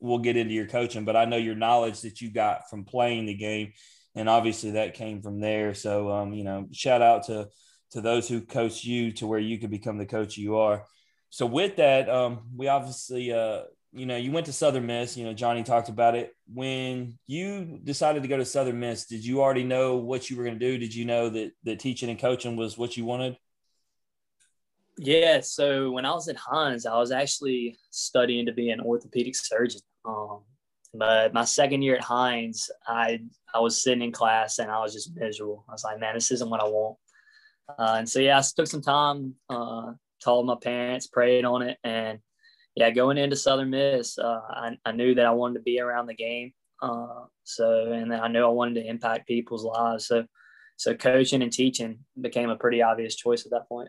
we'll 0.00 0.18
get 0.18 0.36
into 0.36 0.54
your 0.54 0.66
coaching, 0.66 1.04
but 1.04 1.16
I 1.16 1.26
know 1.26 1.36
your 1.36 1.54
knowledge 1.54 2.00
that 2.02 2.20
you 2.20 2.30
got 2.30 2.70
from 2.70 2.84
playing 2.84 3.26
the 3.26 3.34
game, 3.34 3.72
and 4.14 4.28
obviously 4.28 4.72
that 4.72 4.94
came 4.94 5.20
from 5.20 5.40
there. 5.40 5.74
So, 5.74 6.10
um, 6.10 6.32
you 6.32 6.44
know, 6.44 6.68
shout 6.72 7.02
out 7.02 7.24
to 7.24 7.48
to 7.90 8.00
those 8.00 8.28
who 8.28 8.40
coach 8.40 8.84
you 8.84 9.12
to 9.12 9.26
where 9.26 9.38
you 9.38 9.58
could 9.58 9.70
become 9.70 9.98
the 9.98 10.06
coach 10.06 10.38
you 10.38 10.56
are. 10.56 10.86
So 11.28 11.46
with 11.46 11.76
that, 11.76 12.08
um, 12.08 12.40
we 12.56 12.68
obviously, 12.68 13.32
uh, 13.32 13.62
you 13.92 14.06
know, 14.06 14.16
you 14.16 14.32
went 14.32 14.46
to 14.46 14.52
Southern 14.52 14.86
Miss. 14.86 15.16
You 15.16 15.24
know, 15.24 15.34
Johnny 15.34 15.62
talked 15.62 15.90
about 15.90 16.14
it. 16.14 16.34
When 16.52 17.18
you 17.26 17.78
decided 17.84 18.22
to 18.22 18.28
go 18.28 18.38
to 18.38 18.44
Southern 18.44 18.80
Miss, 18.80 19.06
did 19.06 19.24
you 19.24 19.42
already 19.42 19.64
know 19.64 19.96
what 19.96 20.30
you 20.30 20.36
were 20.36 20.44
going 20.44 20.58
to 20.58 20.66
do? 20.66 20.78
Did 20.78 20.94
you 20.94 21.04
know 21.04 21.28
that 21.28 21.52
that 21.64 21.78
teaching 21.78 22.08
and 22.08 22.18
coaching 22.18 22.56
was 22.56 22.78
what 22.78 22.96
you 22.96 23.04
wanted? 23.04 23.36
Yeah. 24.96 25.40
So 25.40 25.90
when 25.90 26.06
I 26.06 26.12
was 26.12 26.28
at 26.28 26.36
Hinds, 26.36 26.86
I 26.86 26.96
was 26.98 27.12
actually 27.12 27.78
studying 27.90 28.46
to 28.46 28.52
be 28.52 28.70
an 28.70 28.80
orthopedic 28.80 29.36
surgeon. 29.36 29.80
Um, 30.04 30.40
but 30.94 31.32
my 31.32 31.44
second 31.44 31.82
year 31.82 31.96
at 31.96 32.04
Hinds, 32.04 32.70
I 32.86 33.20
I 33.54 33.60
was 33.60 33.82
sitting 33.82 34.02
in 34.02 34.12
class 34.12 34.58
and 34.58 34.70
I 34.70 34.80
was 34.80 34.94
just 34.94 35.14
miserable. 35.14 35.64
I 35.68 35.72
was 35.72 35.84
like, 35.84 36.00
man, 36.00 36.14
this 36.14 36.30
isn't 36.30 36.50
what 36.50 36.62
I 36.62 36.64
want. 36.64 36.96
Uh, 37.68 37.96
and 37.98 38.08
so 38.08 38.20
yeah, 38.20 38.38
I 38.38 38.42
took 38.42 38.66
some 38.66 38.82
time, 38.82 39.34
uh, 39.50 39.92
told 40.22 40.46
my 40.46 40.56
parents, 40.60 41.06
prayed 41.06 41.44
on 41.44 41.62
it, 41.62 41.78
and 41.84 42.18
yeah, 42.74 42.90
going 42.90 43.18
into 43.18 43.36
Southern 43.36 43.70
Miss, 43.70 44.18
uh, 44.18 44.40
I, 44.48 44.78
I, 44.84 44.92
knew 44.92 45.14
that 45.14 45.26
I 45.26 45.32
wanted 45.32 45.54
to 45.54 45.62
be 45.62 45.80
around 45.80 46.06
the 46.06 46.14
game. 46.14 46.52
Uh, 46.80 47.24
so 47.44 47.92
and 47.92 48.14
I 48.14 48.28
knew 48.28 48.42
I 48.44 48.48
wanted 48.48 48.82
to 48.82 48.88
impact 48.88 49.28
people's 49.28 49.64
lives. 49.64 50.06
So 50.06 50.24
so 50.76 50.94
coaching 50.94 51.42
and 51.42 51.52
teaching 51.52 52.00
became 52.20 52.50
a 52.50 52.56
pretty 52.56 52.82
obvious 52.82 53.14
choice 53.14 53.44
at 53.44 53.52
that 53.52 53.68
point. 53.68 53.88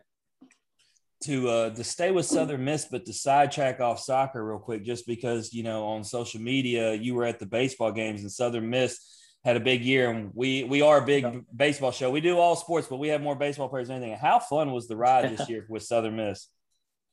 To 1.23 1.49
uh, 1.49 1.69
to 1.71 1.83
stay 1.83 2.11
with 2.11 2.25
Southern 2.25 2.65
Miss, 2.65 2.85
but 2.85 3.05
to 3.05 3.13
sidetrack 3.13 3.79
off 3.79 3.99
soccer 3.99 4.45
real 4.45 4.59
quick, 4.59 4.83
just 4.83 5.07
because 5.07 5.53
you 5.53 5.63
know 5.63 5.85
on 5.85 6.03
social 6.03 6.41
media 6.41 6.93
you 6.93 7.15
were 7.15 7.23
at 7.23 7.39
the 7.39 7.45
baseball 7.45 7.93
games 7.93 8.21
and 8.21 8.31
Southern 8.31 8.69
Miss 8.69 8.99
had 9.45 9.57
a 9.57 9.61
big 9.61 9.83
year, 9.83 10.11
and 10.11 10.31
we 10.33 10.65
we 10.65 10.81
are 10.81 10.97
a 10.97 11.05
big 11.05 11.23
yeah. 11.23 11.39
baseball 11.55 11.91
show. 11.91 12.11
We 12.11 12.21
do 12.21 12.37
all 12.37 12.55
sports, 12.57 12.87
but 12.89 12.97
we 12.97 13.07
have 13.07 13.21
more 13.21 13.35
baseball 13.35 13.69
players 13.69 13.87
than 13.87 13.97
anything. 13.97 14.17
How 14.17 14.39
fun 14.39 14.71
was 14.71 14.87
the 14.87 14.97
ride 14.97 15.35
this 15.35 15.49
year 15.49 15.65
with 15.69 15.83
Southern 15.83 16.17
Miss? 16.17 16.49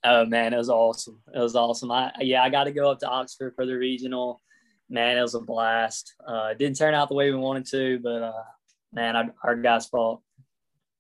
Oh 0.02 0.24
man, 0.24 0.54
it 0.54 0.58
was 0.58 0.70
awesome. 0.70 1.20
It 1.34 1.38
was 1.38 1.56
awesome. 1.56 1.90
I 1.90 2.12
yeah, 2.20 2.42
I 2.42 2.48
got 2.48 2.64
to 2.64 2.72
go 2.72 2.90
up 2.90 3.00
to 3.00 3.08
Oxford 3.08 3.54
for 3.54 3.66
the 3.66 3.74
regional. 3.74 4.40
Man, 4.88 5.18
it 5.18 5.22
was 5.22 5.34
a 5.34 5.40
blast. 5.40 6.14
Uh, 6.26 6.48
it 6.52 6.58
didn't 6.58 6.76
turn 6.76 6.94
out 6.94 7.08
the 7.08 7.14
way 7.14 7.30
we 7.30 7.36
wanted 7.36 7.66
to, 7.66 8.00
but 8.00 8.22
uh, 8.22 8.42
man, 8.92 9.14
our, 9.14 9.34
our 9.44 9.56
guys' 9.56 9.86
fault. 9.86 10.22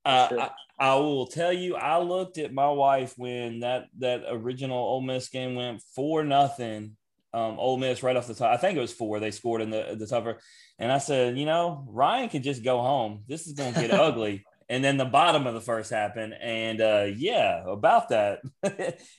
Uh, 0.04 0.28
sure. 0.28 0.40
I, 0.40 0.50
I, 0.78 0.94
will 0.94 1.26
tell 1.26 1.52
you, 1.52 1.76
I 1.76 1.98
looked 1.98 2.38
at 2.38 2.52
my 2.52 2.70
wife 2.70 3.14
when 3.16 3.60
that 3.60 3.86
that 3.98 4.24
original 4.28 4.78
Ole 4.78 5.02
Miss 5.02 5.28
game 5.28 5.54
went 5.54 5.82
four 5.94 6.22
nothing. 6.22 6.96
Um, 7.32 7.58
Ole 7.58 7.78
Miss 7.78 8.02
right 8.02 8.16
off 8.16 8.26
the 8.26 8.34
top. 8.34 8.52
I 8.52 8.56
think 8.56 8.76
it 8.76 8.80
was 8.80 8.92
four. 8.92 9.18
They 9.18 9.30
scored 9.30 9.62
in 9.62 9.70
the 9.70 9.96
the 9.98 10.06
tougher. 10.06 10.40
And 10.78 10.90
I 10.92 10.98
said, 10.98 11.38
you 11.38 11.46
know, 11.46 11.84
Ryan 11.88 12.28
can 12.28 12.42
just 12.42 12.64
go 12.64 12.80
home. 12.80 13.24
This 13.28 13.46
is 13.46 13.52
going 13.54 13.74
to 13.74 13.80
get 13.80 13.90
ugly. 13.92 14.44
And 14.70 14.84
then 14.84 14.96
the 14.96 15.04
bottom 15.04 15.48
of 15.48 15.54
the 15.54 15.60
first 15.60 15.90
happened. 15.90 16.32
And 16.40 16.80
uh, 16.80 17.08
yeah, 17.16 17.64
about 17.66 18.10
that. 18.10 18.38
uh, 18.64 18.70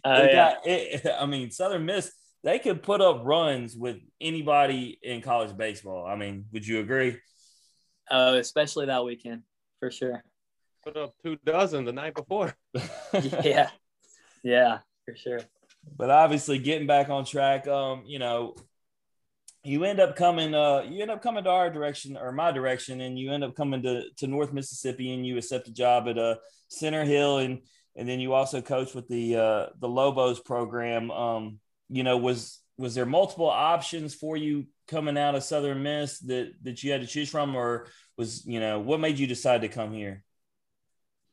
yeah. 0.05 0.33
got, 0.33 0.57
it, 0.65 1.05
I 1.19 1.25
mean, 1.25 1.51
Southern 1.51 1.85
Miss, 1.85 2.09
they 2.41 2.57
could 2.57 2.81
put 2.81 3.01
up 3.01 3.21
runs 3.25 3.75
with 3.75 3.97
anybody 4.21 4.97
in 5.03 5.21
college 5.21 5.55
baseball. 5.55 6.07
I 6.07 6.15
mean, 6.15 6.45
would 6.53 6.65
you 6.65 6.79
agree? 6.79 7.17
Oh, 8.09 8.35
especially 8.35 8.85
that 8.85 9.03
weekend, 9.03 9.43
for 9.81 9.91
sure. 9.91 10.23
Put 10.85 10.95
up 10.95 11.13
two 11.21 11.37
dozen 11.45 11.83
the 11.83 11.91
night 11.91 12.15
before. 12.15 12.55
yeah. 13.43 13.69
Yeah, 14.43 14.79
for 15.05 15.15
sure. 15.15 15.41
But 15.97 16.09
obviously, 16.09 16.59
getting 16.59 16.87
back 16.87 17.09
on 17.09 17.25
track, 17.25 17.67
um, 17.67 18.03
you 18.05 18.19
know, 18.19 18.55
you 19.63 19.83
end 19.83 19.99
up 19.99 20.15
coming 20.15 20.55
uh 20.55 20.83
you 20.87 21.01
end 21.01 21.11
up 21.11 21.21
coming 21.21 21.43
to 21.43 21.49
our 21.49 21.69
direction 21.69 22.17
or 22.17 22.31
my 22.31 22.51
direction 22.51 23.01
and 23.01 23.17
you 23.17 23.31
end 23.31 23.43
up 23.43 23.55
coming 23.55 23.81
to 23.83 24.03
to 24.17 24.27
north 24.27 24.53
mississippi 24.53 25.13
and 25.13 25.25
you 25.25 25.37
accept 25.37 25.67
a 25.67 25.73
job 25.73 26.07
at 26.07 26.17
uh 26.17 26.35
center 26.67 27.03
hill 27.03 27.37
and 27.39 27.59
and 27.95 28.07
then 28.07 28.19
you 28.19 28.33
also 28.33 28.61
coach 28.61 28.95
with 28.95 29.07
the 29.07 29.35
uh 29.35 29.65
the 29.79 29.87
lobos 29.87 30.39
program. 30.39 31.11
Um 31.11 31.59
you 31.89 32.03
know 32.03 32.17
was 32.17 32.59
was 32.77 32.95
there 32.95 33.05
multiple 33.05 33.49
options 33.49 34.15
for 34.15 34.35
you 34.35 34.65
coming 34.87 35.17
out 35.17 35.35
of 35.35 35.43
southern 35.43 35.83
miss 35.83 36.19
that 36.19 36.53
that 36.63 36.83
you 36.83 36.91
had 36.91 37.01
to 37.01 37.07
choose 37.07 37.29
from 37.29 37.55
or 37.55 37.87
was 38.17 38.45
you 38.45 38.59
know 38.59 38.79
what 38.79 38.99
made 38.99 39.19
you 39.19 39.27
decide 39.27 39.61
to 39.61 39.67
come 39.67 39.91
here? 39.91 40.23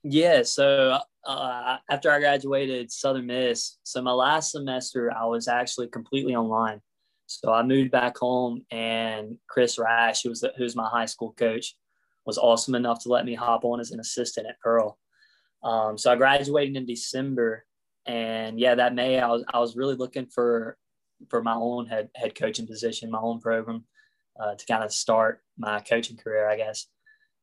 Yeah 0.02 0.42
so 0.42 0.98
uh, 1.24 1.76
after 1.90 2.10
i 2.10 2.18
graduated 2.18 2.90
southern 2.90 3.26
miss 3.26 3.78
so 3.82 4.00
my 4.00 4.12
last 4.12 4.52
semester 4.52 5.12
i 5.12 5.24
was 5.24 5.48
actually 5.48 5.88
completely 5.88 6.34
online 6.34 6.80
so 7.28 7.52
I 7.52 7.62
moved 7.62 7.90
back 7.90 8.16
home, 8.16 8.64
and 8.70 9.36
Chris 9.48 9.78
Rash, 9.78 10.22
who 10.22 10.30
was 10.30 10.40
the, 10.40 10.52
who's 10.56 10.74
my 10.74 10.88
high 10.88 11.04
school 11.04 11.34
coach, 11.38 11.76
was 12.24 12.38
awesome 12.38 12.74
enough 12.74 13.02
to 13.02 13.10
let 13.10 13.26
me 13.26 13.34
hop 13.34 13.66
on 13.66 13.80
as 13.80 13.90
an 13.90 14.00
assistant 14.00 14.46
at 14.46 14.58
Pearl. 14.60 14.98
Um, 15.62 15.98
so 15.98 16.10
I 16.10 16.16
graduated 16.16 16.76
in 16.76 16.86
December, 16.86 17.66
and 18.06 18.58
yeah, 18.58 18.74
that 18.76 18.94
May 18.94 19.20
I 19.20 19.28
was 19.28 19.44
I 19.52 19.58
was 19.58 19.76
really 19.76 19.94
looking 19.94 20.26
for 20.26 20.78
for 21.28 21.42
my 21.42 21.54
own 21.54 21.84
head 21.84 22.08
head 22.14 22.34
coaching 22.34 22.66
position, 22.66 23.10
my 23.10 23.20
own 23.20 23.40
program 23.40 23.84
uh, 24.40 24.54
to 24.54 24.66
kind 24.66 24.82
of 24.82 24.90
start 24.90 25.42
my 25.58 25.80
coaching 25.80 26.16
career, 26.16 26.48
I 26.48 26.56
guess. 26.56 26.86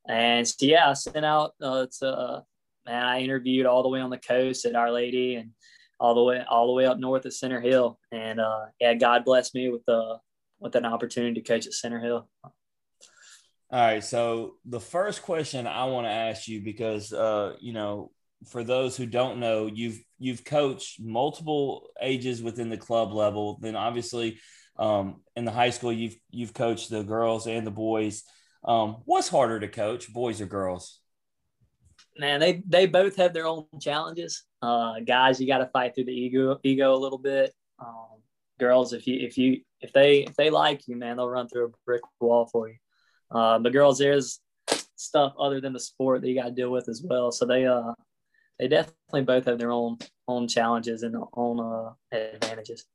And 0.07 0.47
so 0.47 0.65
yeah, 0.65 0.89
I 0.89 0.93
sent 0.93 1.25
out 1.25 1.53
uh, 1.61 1.85
to 1.99 2.07
uh, 2.07 2.41
man, 2.87 3.05
I 3.05 3.21
interviewed 3.21 3.67
all 3.67 3.83
the 3.83 3.89
way 3.89 3.99
on 3.99 4.09
the 4.09 4.17
coast 4.17 4.65
at 4.65 4.75
Our 4.75 4.91
Lady 4.91 5.35
and 5.35 5.51
all 5.99 6.15
the 6.15 6.23
way 6.23 6.43
all 6.47 6.67
the 6.67 6.73
way 6.73 6.85
up 6.85 6.99
north 6.99 7.25
at 7.25 7.33
Center 7.33 7.61
Hill, 7.61 7.99
and 8.11 8.39
uh, 8.39 8.65
yeah, 8.79 8.93
God 8.93 9.25
bless 9.25 9.53
me 9.53 9.69
with 9.69 9.85
the 9.85 9.97
uh, 9.97 10.17
with 10.59 10.75
an 10.75 10.85
opportunity 10.85 11.41
to 11.41 11.47
coach 11.47 11.67
at 11.67 11.73
Center 11.73 11.99
Hill. 11.99 12.27
All 13.71 13.81
right. 13.81 14.03
So 14.03 14.55
the 14.65 14.79
first 14.79 15.23
question 15.23 15.67
I 15.67 15.85
want 15.85 16.07
to 16.07 16.11
ask 16.11 16.47
you, 16.47 16.61
because 16.61 17.11
uh, 17.11 17.53
you 17.59 17.73
know, 17.73 18.11
for 18.47 18.63
those 18.63 18.95
who 18.95 19.05
don't 19.05 19.39
know, 19.39 19.67
you've 19.67 19.99
you've 20.19 20.45
coached 20.45 21.01
multiple 21.01 21.87
ages 22.01 22.41
within 22.41 22.69
the 22.69 22.77
club 22.77 23.13
level. 23.13 23.57
Then 23.61 23.75
obviously, 23.75 24.39
um, 24.77 25.21
in 25.35 25.45
the 25.45 25.51
high 25.51 25.71
school, 25.71 25.91
you've 25.91 26.15
you've 26.29 26.53
coached 26.53 26.89
the 26.89 27.03
girls 27.03 27.47
and 27.47 27.65
the 27.65 27.71
boys. 27.71 28.23
Um, 28.63 28.97
what's 29.05 29.29
harder 29.29 29.59
to 29.59 29.67
coach, 29.67 30.11
boys 30.11 30.41
or 30.41 30.45
girls? 30.45 30.99
Man, 32.17 32.39
they 32.39 32.63
they 32.67 32.85
both 32.85 33.17
have 33.17 33.33
their 33.33 33.45
own 33.45 33.65
challenges. 33.81 34.43
Uh, 34.61 34.99
guys, 35.05 35.39
you 35.39 35.47
got 35.47 35.57
to 35.57 35.67
fight 35.67 35.93
through 35.93 36.05
the 36.05 36.13
ego 36.13 36.59
ego 36.63 36.93
a 36.93 36.97
little 36.97 37.17
bit. 37.17 37.53
Um, 37.79 38.21
girls, 38.59 38.93
if 38.93 39.05
you 39.05 39.19
if 39.19 39.37
you 39.37 39.61
if 39.81 39.91
they 39.91 40.19
if 40.19 40.35
they 40.35 40.49
like 40.49 40.87
you, 40.87 40.95
man, 40.95 41.17
they'll 41.17 41.29
run 41.29 41.47
through 41.47 41.65
a 41.65 41.71
brick 41.85 42.01
wall 42.21 42.47
for 42.51 42.69
you. 42.69 42.75
Uh, 43.31 43.59
but 43.59 43.73
girls, 43.73 43.97
there's 43.97 44.39
stuff 44.95 45.33
other 45.39 45.59
than 45.59 45.73
the 45.73 45.79
sport 45.79 46.21
that 46.21 46.29
you 46.29 46.35
got 46.35 46.45
to 46.45 46.51
deal 46.51 46.71
with 46.71 46.87
as 46.87 47.03
well. 47.03 47.31
So 47.31 47.45
they 47.45 47.65
uh 47.65 47.93
they 48.59 48.67
definitely 48.67 49.23
both 49.23 49.45
have 49.45 49.59
their 49.59 49.71
own 49.71 49.97
own 50.27 50.47
challenges 50.47 51.03
and 51.03 51.15
own 51.33 51.59
uh, 51.59 51.91
advantages. 52.15 52.85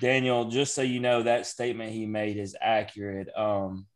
Daniel, 0.00 0.46
just 0.46 0.74
so 0.74 0.82
you 0.82 1.00
know, 1.00 1.22
that 1.22 1.46
statement 1.46 1.92
he 1.92 2.06
made 2.06 2.38
is 2.38 2.56
accurate. 2.60 3.28
Um, 3.36 3.86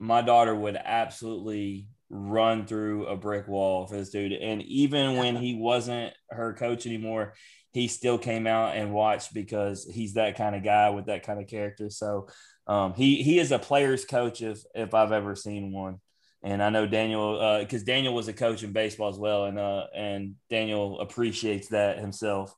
my 0.00 0.22
daughter 0.22 0.54
would 0.54 0.76
absolutely 0.76 1.88
run 2.10 2.66
through 2.66 3.06
a 3.06 3.16
brick 3.16 3.48
wall 3.48 3.86
for 3.86 3.96
this 3.96 4.10
dude, 4.10 4.32
and 4.32 4.62
even 4.62 5.16
when 5.16 5.36
he 5.36 5.54
wasn't 5.54 6.12
her 6.30 6.54
coach 6.54 6.86
anymore, 6.86 7.34
he 7.72 7.88
still 7.88 8.18
came 8.18 8.46
out 8.46 8.76
and 8.76 8.92
watched 8.92 9.34
because 9.34 9.84
he's 9.84 10.14
that 10.14 10.36
kind 10.36 10.56
of 10.56 10.64
guy 10.64 10.90
with 10.90 11.06
that 11.06 11.22
kind 11.22 11.40
of 11.40 11.46
character. 11.46 11.90
So 11.90 12.28
um, 12.66 12.94
he 12.94 13.22
he 13.22 13.38
is 13.38 13.52
a 13.52 13.58
player's 13.58 14.04
coach 14.04 14.42
if 14.42 14.62
if 14.74 14.94
I've 14.94 15.12
ever 15.12 15.34
seen 15.34 15.72
one. 15.72 15.98
And 16.42 16.62
I 16.62 16.70
know 16.70 16.86
Daniel 16.86 17.58
because 17.60 17.82
uh, 17.82 17.86
Daniel 17.86 18.14
was 18.14 18.28
a 18.28 18.32
coach 18.32 18.62
in 18.62 18.72
baseball 18.72 19.08
as 19.08 19.18
well, 19.18 19.46
and 19.46 19.58
uh, 19.58 19.86
and 19.94 20.36
Daniel 20.48 21.00
appreciates 21.00 21.68
that 21.68 21.98
himself. 21.98 22.54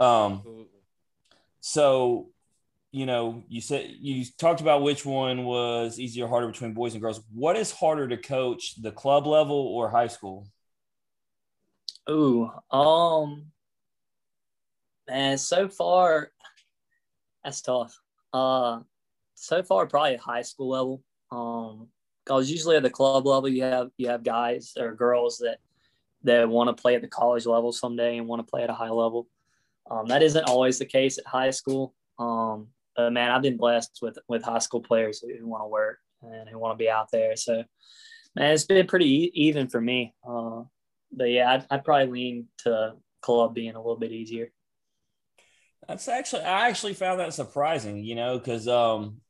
Um, 0.00 0.66
so 1.60 2.31
you 2.92 3.06
know, 3.06 3.42
you 3.48 3.60
said 3.60 3.90
you 3.98 4.24
talked 4.38 4.60
about 4.60 4.82
which 4.82 5.04
one 5.04 5.44
was 5.44 5.98
easier, 5.98 6.28
harder 6.28 6.46
between 6.46 6.74
boys 6.74 6.92
and 6.92 7.02
girls. 7.02 7.22
What 7.34 7.56
is 7.56 7.72
harder 7.72 8.06
to 8.06 8.16
coach, 8.18 8.80
the 8.80 8.92
club 8.92 9.26
level 9.26 9.56
or 9.56 9.88
high 9.88 10.08
school? 10.08 10.46
Ooh, 12.10 12.50
um, 12.70 13.46
man, 15.08 15.38
so 15.38 15.68
far 15.68 16.30
that's 17.42 17.62
tough. 17.62 17.98
Uh, 18.32 18.80
so 19.34 19.62
far 19.62 19.86
probably 19.86 20.16
high 20.16 20.42
school 20.42 20.68
level. 20.68 21.02
Um, 21.30 21.88
because 22.24 22.50
usually 22.50 22.76
at 22.76 22.84
the 22.84 22.90
club 22.90 23.26
level 23.26 23.48
you 23.48 23.64
have 23.64 23.90
you 23.96 24.08
have 24.08 24.22
guys 24.22 24.74
or 24.78 24.94
girls 24.94 25.38
that 25.38 25.58
that 26.22 26.48
want 26.48 26.68
to 26.68 26.80
play 26.80 26.94
at 26.94 27.02
the 27.02 27.08
college 27.08 27.46
level 27.46 27.72
someday 27.72 28.16
and 28.16 28.28
want 28.28 28.38
to 28.38 28.48
play 28.48 28.62
at 28.62 28.70
a 28.70 28.74
high 28.74 28.90
level. 28.90 29.26
Um, 29.90 30.06
that 30.06 30.22
isn't 30.22 30.44
always 30.44 30.78
the 30.78 30.84
case 30.84 31.18
at 31.18 31.26
high 31.26 31.50
school. 31.50 31.94
Um, 32.18 32.68
but 32.96 33.12
man, 33.12 33.30
I've 33.30 33.42
been 33.42 33.56
blessed 33.56 33.98
with 34.02 34.18
with 34.28 34.42
high 34.42 34.58
school 34.58 34.80
players 34.80 35.20
who, 35.20 35.34
who 35.36 35.46
want 35.46 35.62
to 35.64 35.68
work 35.68 35.98
and 36.22 36.48
who 36.48 36.58
want 36.58 36.78
to 36.78 36.82
be 36.82 36.90
out 36.90 37.10
there. 37.10 37.36
So, 37.36 37.64
man, 38.34 38.52
it's 38.52 38.64
been 38.64 38.86
pretty 38.86 39.24
e- 39.24 39.32
even 39.34 39.68
for 39.68 39.80
me. 39.80 40.14
Uh, 40.26 40.62
but 41.12 41.30
yeah, 41.30 41.52
I'd, 41.52 41.66
I'd 41.70 41.84
probably 41.84 42.06
lean 42.06 42.46
to 42.58 42.94
club 43.20 43.54
being 43.54 43.74
a 43.74 43.78
little 43.78 43.96
bit 43.96 44.12
easier. 44.12 44.50
That's 45.88 46.08
actually 46.08 46.42
I 46.42 46.68
actually 46.68 46.94
found 46.94 47.20
that 47.20 47.34
surprising, 47.34 48.04
you 48.04 48.14
know, 48.14 48.38
because 48.38 48.68
um, 48.68 49.20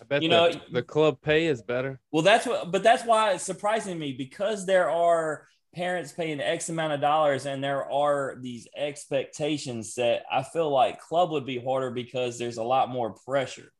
I 0.00 0.04
bet 0.04 0.22
you 0.22 0.28
know 0.28 0.50
the 0.72 0.82
club 0.82 1.20
pay 1.20 1.46
is 1.46 1.62
better. 1.62 2.00
Well, 2.10 2.22
that's 2.22 2.46
what, 2.46 2.70
but 2.70 2.82
that's 2.82 3.04
why 3.04 3.32
it's 3.32 3.44
surprising 3.44 3.98
me 3.98 4.12
because 4.12 4.64
there 4.64 4.90
are 4.90 5.46
parents 5.78 6.10
paying 6.10 6.40
X 6.40 6.68
amount 6.70 6.92
of 6.92 7.00
dollars 7.00 7.46
and 7.46 7.62
there 7.62 7.88
are 7.88 8.34
these 8.40 8.66
expectations 8.76 9.94
that 9.94 10.24
I 10.30 10.42
feel 10.42 10.68
like 10.70 11.00
club 11.00 11.30
would 11.30 11.46
be 11.46 11.62
harder 11.62 11.92
because 11.92 12.36
there's 12.36 12.56
a 12.56 12.64
lot 12.64 12.88
more 12.88 13.14
pressure. 13.24 13.72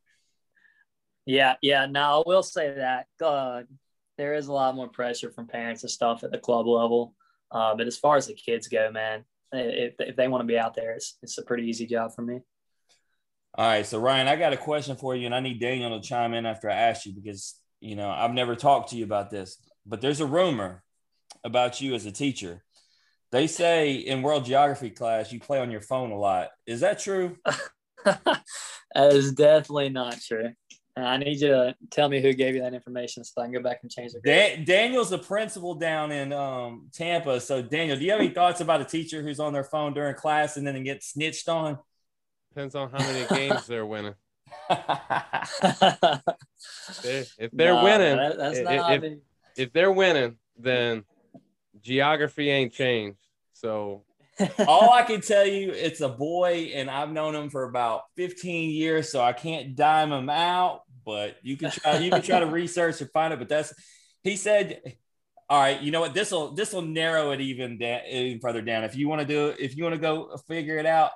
Yeah, 1.27 1.57
yeah. 1.61 1.87
Now 1.87 2.21
I 2.21 2.23
will 2.25 2.45
say 2.45 2.73
that 2.75 3.09
uh, 3.21 3.63
there 4.17 4.35
is 4.35 4.47
a 4.47 4.53
lot 4.53 4.77
more 4.77 4.87
pressure 4.87 5.33
from 5.33 5.49
parents 5.49 5.83
and 5.83 5.91
stuff 5.91 6.23
at 6.23 6.31
the 6.31 6.39
club 6.39 6.69
level. 6.69 7.15
Uh, 7.51 7.75
but 7.75 7.89
as 7.89 7.99
far 7.99 8.17
as 8.17 8.29
the 8.29 8.35
kids 8.35 8.69
go, 8.69 8.93
man, 8.93 9.25
if, 9.51 9.95
if 9.99 10.15
they 10.15 10.29
want 10.29 10.43
to 10.43 10.47
be 10.47 10.59
out 10.59 10.75
there, 10.75 10.93
it's, 10.93 11.19
it's 11.21 11.39
a 11.39 11.43
pretty 11.43 11.65
easy 11.65 11.87
job 11.87 12.15
for 12.15 12.23
me. 12.23 12.39
All 13.57 13.67
right, 13.67 13.85
so 13.85 13.99
Ryan, 13.99 14.29
I 14.29 14.37
got 14.37 14.53
a 14.53 14.57
question 14.57 14.95
for 14.95 15.17
you, 15.17 15.27
and 15.27 15.35
I 15.35 15.41
need 15.41 15.61
Daniel 15.61 15.99
to 15.99 16.07
chime 16.07 16.33
in 16.33 16.47
after 16.47 16.71
I 16.71 16.75
ask 16.75 17.07
you 17.07 17.13
because 17.13 17.59
you 17.81 17.97
know 17.97 18.09
I've 18.09 18.35
never 18.35 18.55
talked 18.55 18.91
to 18.91 18.97
you 18.97 19.05
about 19.05 19.31
this, 19.31 19.59
but 19.85 20.01
there's 20.01 20.21
a 20.21 20.27
rumor 20.27 20.85
about 21.45 21.81
you 21.81 21.95
as 21.95 22.07
a 22.07 22.13
teacher. 22.13 22.63
They 23.31 23.47
say 23.47 23.93
in 23.93 24.23
world 24.23 24.47
geography 24.47 24.91
class 24.91 25.33
you 25.33 25.41
play 25.41 25.61
on 25.61 25.71
your 25.71 25.83
phone 25.83 26.11
a 26.11 26.19
lot. 26.19 26.49
Is 26.67 26.81
that 26.81 26.99
true? 26.99 27.37
that 28.05 28.43
is 28.95 29.33
definitely 29.33 29.91
not 29.91 30.21
true. 30.21 30.53
I 30.97 31.17
need 31.17 31.41
you 31.41 31.49
to 31.49 31.77
tell 31.91 32.09
me 32.09 32.21
who 32.21 32.33
gave 32.33 32.55
you 32.55 32.63
that 32.63 32.75
information 32.75 33.23
so 33.23 33.41
I 33.41 33.45
can 33.45 33.53
go 33.53 33.63
back 33.63 33.79
and 33.83 33.91
change 33.91 34.13
it. 34.15 34.67
Daniel's 34.67 35.11
the 35.11 35.19
principal 35.19 35.75
down 35.75 36.11
in 36.11 36.33
um, 36.33 36.89
Tampa. 36.93 37.41
So, 37.41 37.63
Daniel, 37.63 37.97
do 37.97 38.05
you 38.05 38.11
have 38.11 38.21
any 38.21 38.31
thoughts 38.31 38.61
about 38.61 38.81
a 38.81 38.85
teacher 38.85 39.23
who's 39.23 39.39
on 39.39 39.53
their 39.53 39.65
phone 39.65 39.95
during 39.95 40.15
class 40.15 40.57
and 40.57 40.67
then 40.67 40.83
gets 40.83 41.13
snitched 41.13 41.49
on? 41.49 41.79
Depends 42.53 42.75
on 42.75 42.91
how 42.91 42.99
many 42.99 43.27
games 43.29 43.67
they're 43.67 43.87
winning. 43.87 44.15
if 44.71 44.87
they're 47.53 47.75
no, 47.75 47.85
winning, 47.85 48.17
that, 48.17 48.37
if, 48.41 49.05
if, 49.05 49.19
if 49.57 49.73
they're 49.73 49.93
winning, 49.93 50.37
then 50.59 51.05
geography 51.83 52.51
ain't 52.51 52.73
changed. 52.73 53.19
So 53.53 54.05
all 54.67 54.93
I 54.93 55.03
can 55.03 55.21
tell 55.21 55.47
you, 55.47 55.73
it's 55.73 56.01
a 56.01 56.09
boy, 56.09 56.73
and 56.75 56.91
I've 56.91 57.11
known 57.11 57.35
him 57.35 57.51
for 57.51 57.65
about 57.65 58.03
15 58.17 58.71
years, 58.71 59.11
so 59.11 59.21
I 59.21 59.33
can't 59.33 59.75
dime 59.75 60.13
him 60.13 60.31
out. 60.31 60.83
But 61.05 61.37
you 61.43 61.57
can 61.57 61.71
try, 61.71 61.99
you 61.99 62.11
can 62.11 62.23
try 62.23 62.41
to 62.41 62.47
research 62.61 63.01
and 63.01 63.11
find 63.11 63.33
it. 63.33 63.39
But 63.39 63.49
that's 63.49 63.73
he 64.23 64.37
said. 64.37 64.97
All 65.51 65.59
right, 65.59 65.81
you 65.81 65.91
know 65.91 66.01
what? 66.01 66.13
This 66.13 66.31
will 66.31 66.53
this 66.53 66.75
will 66.75 66.83
narrow 66.83 67.31
it 67.31 67.41
even 67.41 67.79
down, 67.79 68.01
even 68.07 68.39
further 68.39 68.61
down. 68.61 68.85
If 68.85 68.97
you 68.97 69.09
want 69.09 69.23
to 69.23 69.27
do, 69.27 69.55
if 69.59 69.79
you 69.79 69.83
want 69.83 69.95
to 69.95 70.01
go 70.01 70.37
figure 70.47 70.77
it 70.77 70.85
out, 70.85 71.11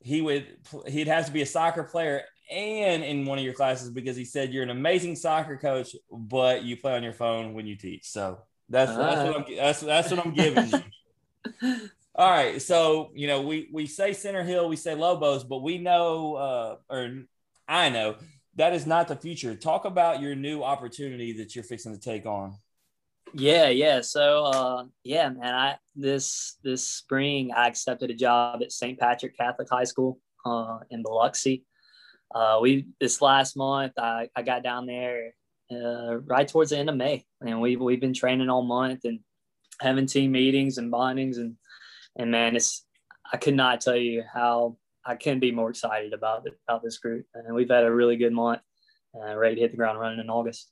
he 0.00 0.20
would 0.20 0.46
he'd 0.88 1.06
have 1.06 1.26
to 1.26 1.32
be 1.32 1.42
a 1.42 1.46
soccer 1.46 1.84
player 1.84 2.24
and 2.50 3.04
in 3.04 3.24
one 3.24 3.38
of 3.38 3.44
your 3.44 3.54
classes 3.54 3.90
because 3.90 4.16
he 4.16 4.24
said 4.24 4.52
you're 4.52 4.62
an 4.62 4.70
amazing 4.70 5.16
soccer 5.16 5.56
coach, 5.56 5.94
but 6.10 6.64
you 6.64 6.76
play 6.76 6.96
on 6.96 7.02
your 7.02 7.12
phone 7.12 7.54
when 7.54 7.66
you 7.66 7.76
teach. 7.76 8.08
So 8.08 8.38
that's 8.68 8.90
uh, 8.90 8.96
that's 8.96 9.28
what 9.28 9.36
I'm 9.36 9.56
that's 9.56 9.80
that's 9.80 10.10
what 10.10 10.26
I'm 10.26 10.32
giving 10.34 10.68
you. 10.70 11.88
All 12.14 12.30
right, 12.30 12.60
so 12.60 13.10
you 13.14 13.26
know 13.28 13.42
we 13.42 13.68
we 13.72 13.86
say 13.86 14.12
Center 14.12 14.42
Hill, 14.42 14.68
we 14.68 14.76
say 14.76 14.94
Lobos, 14.94 15.44
but 15.44 15.62
we 15.62 15.78
know, 15.78 16.34
uh, 16.34 16.76
or 16.90 17.22
I 17.68 17.90
know 17.90 18.16
that 18.56 18.74
is 18.74 18.86
not 18.86 19.08
the 19.08 19.16
future. 19.16 19.54
Talk 19.54 19.84
about 19.84 20.20
your 20.20 20.34
new 20.34 20.62
opportunity 20.62 21.32
that 21.34 21.54
you're 21.54 21.64
fixing 21.64 21.94
to 21.94 22.00
take 22.00 22.26
on. 22.26 22.56
Yeah, 23.34 23.68
yeah. 23.68 24.00
So, 24.00 24.44
uh, 24.44 24.84
yeah, 25.04 25.28
man, 25.28 25.54
I 25.54 25.76
this 25.94 26.56
this 26.64 26.86
spring 26.86 27.52
I 27.54 27.68
accepted 27.68 28.10
a 28.10 28.14
job 28.14 28.62
at 28.62 28.72
St. 28.72 28.98
Patrick 28.98 29.36
Catholic 29.36 29.68
High 29.70 29.84
School 29.84 30.18
uh, 30.44 30.78
in 30.90 31.02
Biloxi. 31.02 31.64
Uh, 32.34 32.58
we 32.60 32.88
this 33.00 33.22
last 33.22 33.56
month 33.56 33.92
I, 33.98 34.28
I 34.36 34.42
got 34.42 34.62
down 34.62 34.86
there 34.86 35.34
uh, 35.72 36.18
right 36.18 36.48
towards 36.48 36.70
the 36.70 36.78
end 36.78 36.88
of 36.88 36.96
May, 36.96 37.26
and 37.40 37.60
we 37.60 37.76
we've 37.76 38.00
been 38.00 38.14
training 38.14 38.48
all 38.48 38.62
month 38.62 39.04
and 39.04 39.20
having 39.80 40.06
team 40.06 40.32
meetings 40.32 40.78
and 40.78 40.92
bondings. 40.92 41.36
And 41.36 41.56
and 42.16 42.30
man, 42.30 42.56
it's 42.56 42.84
I 43.32 43.36
could 43.36 43.54
not 43.54 43.80
tell 43.80 43.96
you 43.96 44.24
how 44.32 44.76
I 45.04 45.16
can 45.16 45.38
be 45.40 45.52
more 45.52 45.70
excited 45.70 46.12
about 46.12 46.46
about 46.66 46.82
this 46.82 46.98
group, 46.98 47.26
and 47.34 47.54
we've 47.54 47.70
had 47.70 47.84
a 47.84 47.92
really 47.92 48.16
good 48.16 48.32
month, 48.32 48.60
uh, 49.14 49.36
ready 49.36 49.56
to 49.56 49.60
hit 49.60 49.70
the 49.72 49.76
ground 49.76 50.00
running 50.00 50.20
in 50.20 50.30
August. 50.30 50.70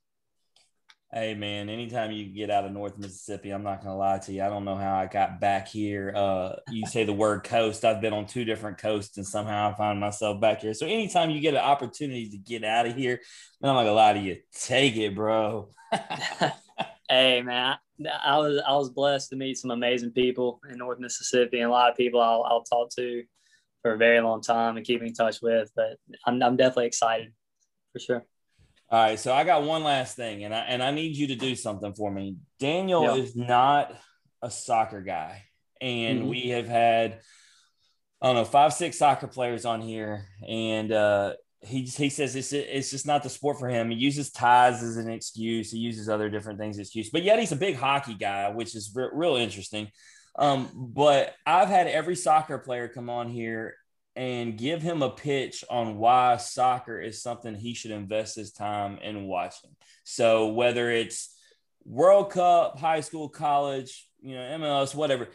Hey 1.13 1.35
man, 1.35 1.69
anytime 1.69 2.11
you 2.11 2.27
get 2.27 2.51
out 2.51 2.65
of 2.65 2.73
North 2.73 2.99
Mississippi, 2.99 3.51
I'm 3.51 3.63
not 3.63 3.81
gonna 3.81 3.97
lie 3.97 4.19
to 4.19 4.33
you. 4.33 4.43
I 4.43 4.49
don't 4.49 4.65
know 4.65 4.75
how 4.75 4.97
I 4.97 5.07
got 5.07 5.41
back 5.41 5.69
here. 5.69 6.13
Uh, 6.15 6.57
you 6.69 6.85
say 6.85 7.05
the 7.05 7.13
word 7.13 7.45
coast. 7.45 7.85
I've 7.85 8.01
been 8.01 8.13
on 8.13 8.27
two 8.27 8.45
different 8.45 8.79
coasts, 8.79 9.17
and 9.17 9.25
somehow 9.25 9.71
I 9.71 9.77
find 9.77 10.01
myself 10.01 10.41
back 10.41 10.63
here. 10.63 10.75
So 10.75 10.85
anytime 10.85 11.31
you 11.31 11.41
get 11.41 11.55
an 11.55 11.61
opportunity 11.61 12.29
to 12.31 12.39
get 12.39 12.65
out 12.65 12.87
of 12.87 12.97
here, 12.97 13.21
I'm 13.63 13.69
not 13.69 13.85
gonna 13.85 13.93
lie 13.93 14.15
to 14.15 14.19
you. 14.19 14.39
Take 14.53 14.97
it, 14.97 15.15
bro. 15.15 15.71
hey, 15.93 16.53
Hey 17.09 17.41
man, 17.41 17.77
I 18.25 18.39
was 18.39 18.61
I 18.67 18.75
was 18.75 18.91
blessed 18.91 19.31
to 19.31 19.37
meet 19.37 19.59
some 19.59 19.71
amazing 19.71 20.11
people 20.11 20.61
in 20.69 20.79
North 20.79 20.99
Mississippi, 20.99 21.61
and 21.61 21.71
a 21.71 21.73
lot 21.73 21.89
of 21.89 21.97
people 21.97 22.21
I'll, 22.21 22.43
I'll 22.43 22.65
talk 22.65 22.91
to 22.97 23.23
for 23.83 23.93
a 23.93 23.97
very 23.97 24.21
long 24.21 24.43
time 24.43 24.77
and 24.77 24.85
keep 24.85 25.03
in 25.03 25.15
touch 25.15 25.41
with. 25.41 25.71
But 25.77 25.99
I'm 26.27 26.43
I'm 26.43 26.57
definitely 26.57 26.87
excited 26.87 27.33
for 27.93 28.01
sure. 28.01 28.27
All 28.89 29.03
right, 29.03 29.19
so 29.19 29.35
I 29.35 29.43
got 29.43 29.65
one 29.65 29.83
last 29.83 30.17
thing, 30.17 30.45
and 30.45 30.55
I 30.55 30.61
and 30.61 30.81
I 30.81 30.93
need 30.93 31.17
you 31.17 31.29
to 31.29 31.35
do 31.35 31.57
something 31.57 31.93
for 31.95 32.11
me. 32.11 32.37
Daniel 32.61 33.03
yeah. 33.03 33.15
is 33.15 33.35
not 33.35 33.93
a 34.43 34.51
soccer 34.51 35.01
guy, 35.01 35.43
and 35.81 36.21
mm-hmm. 36.21 36.29
we 36.29 36.49
have 36.51 36.69
had 36.69 37.21
I 38.23 38.27
don't 38.27 38.37
know 38.37 38.45
five 38.45 38.73
six 38.73 38.97
soccer 38.97 39.27
players 39.27 39.65
on 39.65 39.81
here, 39.81 40.27
and 40.49 40.93
uh, 40.93 41.33
he 41.63 41.83
he 41.83 42.09
says 42.09 42.37
it's 42.37 42.53
it's 42.53 42.91
just 42.91 43.07
not 43.07 43.25
the 43.25 43.29
sport 43.29 43.59
for 43.59 43.69
him. 43.69 43.91
He 43.91 43.97
uses 43.97 44.31
ties 44.31 44.83
as 44.85 44.97
an 44.99 45.11
excuse. 45.11 45.73
He 45.73 45.79
uses 45.79 46.09
other 46.09 46.31
different 46.31 46.61
things 46.61 46.79
as 46.79 46.87
excuse, 46.87 47.11
but 47.11 47.25
yet 47.25 47.41
he's 47.41 47.53
a 47.53 47.57
big 47.57 47.75
hockey 47.75 48.15
guy, 48.15 48.51
which 48.51 48.77
is 48.77 48.93
re- 48.95 49.11
real 49.13 49.35
interesting. 49.35 49.89
Um, 50.39 50.71
but 50.75 51.35
I've 51.45 51.69
had 51.69 51.89
every 51.89 52.15
soccer 52.15 52.59
player 52.59 52.89
come 52.89 53.11
on 53.11 53.31
here 53.31 53.75
and 54.17 54.57
give 54.57 54.81
him 54.81 55.03
a 55.03 55.11
pitch 55.11 55.63
on 55.69 55.99
why 55.99 56.39
soccer 56.39 56.99
is 56.99 57.23
something 57.23 57.55
he 57.55 57.75
should 57.75 57.91
invest 57.91 58.35
his 58.35 58.51
time 58.51 58.99
in 59.03 59.27
watching. 59.27 59.71
So 60.05 60.49
whether 60.49 60.91
it's 60.91 61.37
World 61.85 62.31
Cup, 62.31 62.79
high 62.79 63.01
school, 63.01 63.29
college, 63.29 64.09
you 64.23 64.35
know, 64.35 64.41
MLS, 64.59 64.95
whatever, 64.95 65.29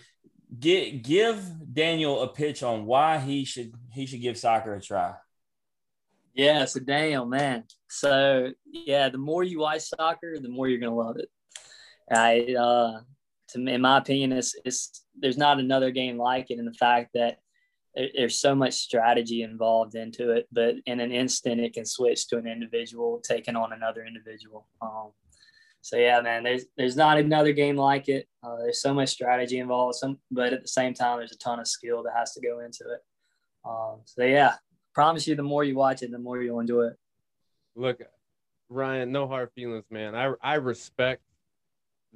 get 0.59 1.03
give 1.03 1.43
Daniel 1.71 2.23
a 2.23 2.27
pitch 2.27 2.63
on 2.63 2.86
why 2.86 3.19
he 3.19 3.45
should 3.45 3.73
he 3.93 4.07
should 4.07 4.21
give 4.21 4.38
soccer 4.38 4.73
a 4.73 4.82
try. 4.82 5.13
Yeah, 6.34 6.65
so 6.65 6.79
Daniel, 6.79 7.25
man. 7.25 7.65
So 7.88 8.49
yeah, 8.65 9.09
the 9.09 9.17
more 9.17 9.43
you 9.43 9.59
watch 9.59 9.82
soccer, 9.82 10.38
the 10.41 10.49
more 10.49 10.67
you're 10.67 10.79
gonna 10.79 10.95
love 10.95 11.17
it. 11.17 11.29
I 12.11 12.55
uh 12.55 13.01
to 13.49 13.67
in 13.67 13.82
my 13.82 13.99
opinion, 13.99 14.32
it's 14.32 14.55
it's 14.65 15.05
there's 15.17 15.38
not 15.38 15.59
another 15.59 15.91
game 15.91 16.17
like 16.17 16.49
it 16.49 16.57
in 16.57 16.65
the 16.65 16.73
fact 16.73 17.11
that 17.13 17.38
there's 17.95 18.39
so 18.39 18.55
much 18.55 18.73
strategy 18.73 19.43
involved 19.43 19.95
into 19.95 20.31
it, 20.31 20.47
but 20.51 20.75
in 20.85 20.99
an 20.99 21.11
instant 21.11 21.59
it 21.59 21.73
can 21.73 21.85
switch 21.85 22.27
to 22.27 22.37
an 22.37 22.47
individual 22.47 23.21
taking 23.23 23.55
on 23.55 23.73
another 23.73 24.05
individual. 24.05 24.67
Um, 24.81 25.11
so 25.81 25.97
yeah, 25.97 26.21
man, 26.21 26.43
there's 26.43 26.65
there's 26.77 26.95
not 26.95 27.17
another 27.17 27.53
game 27.53 27.75
like 27.75 28.07
it. 28.07 28.27
Uh, 28.43 28.57
there's 28.57 28.81
so 28.81 28.93
much 28.93 29.09
strategy 29.09 29.57
involved, 29.57 29.95
some, 29.95 30.19
but 30.29 30.53
at 30.53 30.61
the 30.61 30.67
same 30.67 30.93
time, 30.93 31.17
there's 31.17 31.31
a 31.31 31.37
ton 31.37 31.59
of 31.59 31.67
skill 31.67 32.03
that 32.03 32.13
has 32.15 32.33
to 32.33 32.41
go 32.41 32.59
into 32.59 32.83
it. 32.83 32.99
Um, 33.65 34.01
so 34.05 34.23
yeah, 34.23 34.55
promise 34.93 35.27
you, 35.27 35.35
the 35.35 35.43
more 35.43 35.63
you 35.63 35.75
watch 35.75 36.03
it, 36.03 36.11
the 36.11 36.19
more 36.19 36.41
you'll 36.41 36.59
enjoy 36.59 36.83
it. 36.83 36.97
Look, 37.75 38.01
Ryan, 38.69 39.11
no 39.11 39.27
hard 39.27 39.49
feelings, 39.53 39.85
man. 39.89 40.15
I 40.15 40.33
I 40.41 40.55
respect 40.55 41.23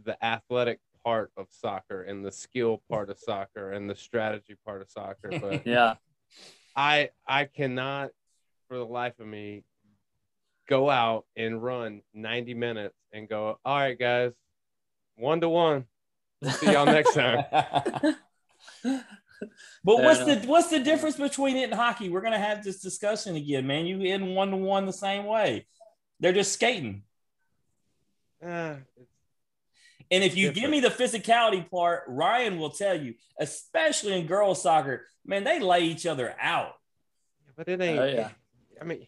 the 0.04 0.24
athletic 0.24 0.80
part 1.06 1.32
of 1.38 1.48
soccer 1.52 2.02
and 2.02 2.26
the 2.26 2.32
skill 2.32 2.82
part 2.90 3.10
of 3.10 3.20
soccer 3.20 3.72
and 3.72 3.90
the 3.90 3.96
strategy 3.96 4.56
part 4.66 4.82
of 4.82 4.90
soccer, 4.90 5.30
but 5.42 5.66
yeah, 5.66 5.94
I 6.76 7.12
I 7.28 7.46
cannot 7.46 8.10
for 8.68 8.78
the 8.78 8.86
life 8.86 9.20
of 9.20 9.28
me 9.28 9.64
go 10.68 10.90
out 10.90 11.26
and 11.38 11.62
run 11.62 12.02
90 12.16 12.56
minutes 12.56 12.96
and 13.14 13.30
go, 13.30 13.60
all 13.64 13.78
right, 13.78 13.98
guys, 13.98 14.32
one 15.16 15.40
to 15.42 15.50
one. 15.50 15.86
See 16.44 16.72
y'all 16.72 16.86
next 16.86 17.14
time. 17.14 17.46
But 19.84 20.02
what's 20.02 20.24
the 20.24 20.38
what's 20.48 20.70
the 20.70 20.80
difference 20.80 21.18
between 21.18 21.58
it 21.58 21.66
and 21.66 21.74
hockey? 21.74 22.10
We're 22.10 22.22
gonna 22.22 22.40
have 22.40 22.64
this 22.64 22.82
discussion 22.82 23.36
again, 23.36 23.68
man. 23.68 23.86
You 23.86 24.02
in 24.02 24.34
one 24.34 24.50
to 24.52 24.58
one 24.58 24.86
the 24.86 24.94
same 24.94 25.26
way. 25.26 25.68
They're 26.20 26.34
just 26.34 26.54
skating. 26.54 27.04
Uh, 28.44 28.76
and 30.16 30.24
if 30.24 30.38
you 30.38 30.48
different. 30.52 30.62
give 30.62 30.72
me 30.72 30.80
the 30.80 30.90
physicality 30.90 31.70
part, 31.70 32.04
Ryan 32.08 32.58
will 32.58 32.70
tell 32.70 32.98
you, 32.98 33.16
especially 33.38 34.18
in 34.18 34.28
girls 34.28 34.64
soccer, 34.64 35.06
man, 35.26 35.44
they 35.44 35.60
lay 35.60 35.82
each 35.82 36.06
other 36.06 36.34
out. 36.40 36.72
But 37.58 37.68
it 37.68 37.82
ain't. 37.82 38.00
Oh, 38.00 38.06
yeah. 38.06 38.30
I 38.80 38.86
mean, 38.86 39.08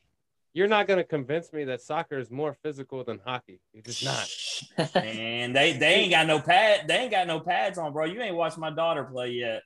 you're 0.54 0.68
not 0.68 0.88
going 0.88 0.98
to 0.98 1.06
convince 1.06 1.54
me 1.54 1.64
that 1.66 1.82
soccer 1.82 2.18
is 2.18 2.30
more 2.30 2.58
physical 2.62 3.04
than 3.04 3.22
hockey. 3.24 3.62
It's 3.74 4.02
just 4.02 4.76
not. 4.78 4.96
and 4.96 5.56
they 5.56 5.74
they 5.74 5.94
ain't 5.96 6.12
got 6.12 6.28
no 6.28 6.40
pad. 6.40 6.88
They 6.88 6.98
ain't 6.98 7.12
got 7.12 7.28
no 7.28 7.40
pads 7.40 7.78
on, 7.78 7.94
bro. 7.94 8.06
You 8.06 8.22
ain't 8.22 8.36
watched 8.36 8.58
my 8.58 8.70
daughter 8.70 9.06
play 9.06 9.30
yet. 9.32 9.64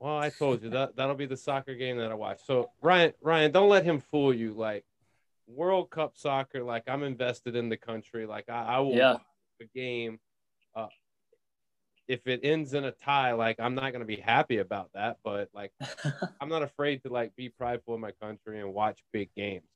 Well, 0.00 0.16
I 0.16 0.30
told 0.30 0.62
you 0.62 0.70
that 0.70 0.96
that'll 0.96 1.14
be 1.14 1.26
the 1.26 1.36
soccer 1.36 1.74
game 1.74 1.98
that 1.98 2.10
I 2.10 2.14
watch. 2.14 2.40
So 2.46 2.70
Ryan, 2.82 3.12
Ryan, 3.20 3.52
don't 3.52 3.68
let 3.68 3.84
him 3.84 4.00
fool 4.00 4.32
you. 4.34 4.54
Like 4.54 4.84
World 5.46 5.90
Cup 5.90 6.12
soccer, 6.16 6.62
like 6.62 6.84
I'm 6.88 7.02
invested 7.02 7.54
in 7.54 7.68
the 7.68 7.76
country. 7.76 8.26
Like 8.26 8.48
I, 8.48 8.64
I 8.64 8.78
will 8.80 8.94
yeah. 8.94 9.12
watch 9.14 9.22
the 9.60 9.66
game. 9.74 10.20
If 12.08 12.26
it 12.26 12.40
ends 12.42 12.74
in 12.74 12.84
a 12.84 12.90
tie, 12.92 13.32
like 13.32 13.60
I'm 13.60 13.74
not 13.74 13.92
gonna 13.92 14.04
be 14.04 14.16
happy 14.16 14.58
about 14.58 14.90
that. 14.94 15.18
But 15.22 15.50
like 15.54 15.72
I'm 16.40 16.48
not 16.48 16.62
afraid 16.62 17.02
to 17.04 17.10
like 17.10 17.36
be 17.36 17.48
prideful 17.48 17.94
in 17.94 18.00
my 18.00 18.12
country 18.12 18.60
and 18.60 18.74
watch 18.74 18.98
big 19.12 19.30
games. 19.36 19.68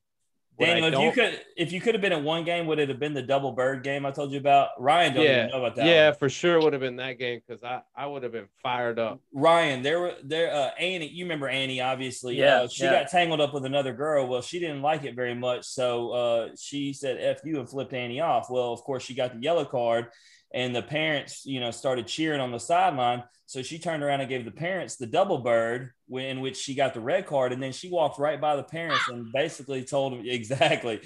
Daniel, 0.58 0.92
if 0.92 1.00
you 1.00 1.12
could, 1.12 1.40
if 1.56 1.72
you 1.72 1.80
could 1.80 1.94
have 1.94 2.02
been 2.02 2.12
in 2.12 2.24
one 2.24 2.44
game, 2.44 2.66
would 2.66 2.78
it 2.78 2.88
have 2.88 2.98
been 2.98 3.14
the 3.14 3.22
double 3.22 3.52
bird 3.52 3.82
game 3.82 4.04
I 4.04 4.10
told 4.10 4.32
you 4.32 4.38
about? 4.38 4.68
Ryan 4.78 5.14
don't 5.14 5.24
yeah, 5.24 5.46
know 5.46 5.58
about 5.64 5.76
that. 5.76 5.86
Yeah, 5.86 6.10
one. 6.10 6.18
for 6.18 6.28
sure 6.28 6.60
would 6.60 6.72
have 6.74 6.80
been 6.80 6.96
that 6.96 7.18
game 7.18 7.40
because 7.46 7.62
I, 7.62 7.80
I 7.96 8.06
would 8.06 8.22
have 8.22 8.32
been 8.32 8.48
fired 8.62 8.98
up. 8.98 9.20
Ryan, 9.32 9.82
there 9.82 10.00
were 10.00 10.14
there 10.22 10.52
uh 10.52 10.70
Annie, 10.78 11.08
you 11.08 11.24
remember 11.24 11.48
Annie, 11.48 11.80
obviously. 11.80 12.36
Yeah, 12.36 12.62
uh, 12.62 12.68
she 12.68 12.84
yeah. 12.84 13.02
got 13.02 13.10
tangled 13.10 13.40
up 13.40 13.54
with 13.54 13.64
another 13.64 13.94
girl. 13.94 14.26
Well, 14.26 14.42
she 14.42 14.58
didn't 14.58 14.82
like 14.82 15.04
it 15.04 15.14
very 15.14 15.34
much, 15.34 15.64
so 15.64 16.10
uh, 16.10 16.48
she 16.58 16.92
said 16.92 17.18
"f 17.18 17.40
you" 17.44 17.58
and 17.58 17.68
flipped 17.68 17.94
Annie 17.94 18.20
off. 18.20 18.50
Well, 18.50 18.72
of 18.72 18.82
course, 18.82 19.02
she 19.02 19.14
got 19.14 19.34
the 19.34 19.40
yellow 19.40 19.64
card, 19.64 20.08
and 20.54 20.74
the 20.74 20.82
parents, 20.82 21.46
you 21.46 21.60
know, 21.60 21.70
started 21.70 22.06
cheering 22.06 22.40
on 22.40 22.52
the 22.52 22.58
sideline. 22.58 23.22
So 23.46 23.62
she 23.62 23.78
turned 23.78 24.02
around 24.02 24.20
and 24.20 24.28
gave 24.28 24.44
the 24.44 24.50
parents 24.50 24.96
the 24.96 25.06
double 25.06 25.38
bird, 25.38 25.90
in 26.10 26.40
which 26.40 26.56
she 26.56 26.74
got 26.74 26.94
the 26.94 27.00
red 27.00 27.26
card, 27.26 27.52
and 27.52 27.62
then 27.62 27.72
she 27.72 27.90
walked 27.90 28.18
right 28.18 28.40
by 28.40 28.56
the 28.56 28.62
parents 28.62 29.08
and 29.08 29.32
basically 29.32 29.84
told 29.84 30.12
them 30.12 30.22
exactly, 30.26 31.00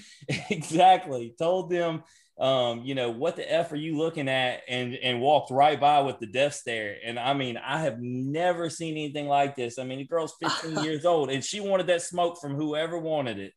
exactly, 0.50 1.34
told 1.38 1.70
them, 1.70 2.02
um, 2.38 2.82
you 2.82 2.94
know, 2.94 3.10
what 3.10 3.36
the 3.36 3.50
f 3.50 3.72
are 3.72 3.76
you 3.76 3.96
looking 3.96 4.28
at, 4.28 4.60
and 4.68 4.94
and 4.94 5.20
walked 5.20 5.50
right 5.50 5.80
by 5.80 6.00
with 6.00 6.18
the 6.18 6.26
death 6.26 6.54
stare. 6.54 6.96
And 7.04 7.18
I 7.18 7.34
mean, 7.34 7.56
I 7.56 7.80
have 7.80 7.98
never 8.00 8.68
seen 8.68 8.92
anything 8.92 9.26
like 9.26 9.56
this. 9.56 9.78
I 9.78 9.84
mean, 9.84 9.98
the 9.98 10.04
girl's 10.04 10.34
15 10.42 10.84
years 10.84 11.04
old, 11.04 11.30
and 11.30 11.42
she 11.42 11.60
wanted 11.60 11.86
that 11.86 12.02
smoke 12.02 12.38
from 12.40 12.54
whoever 12.54 12.98
wanted 12.98 13.38
it. 13.38 13.54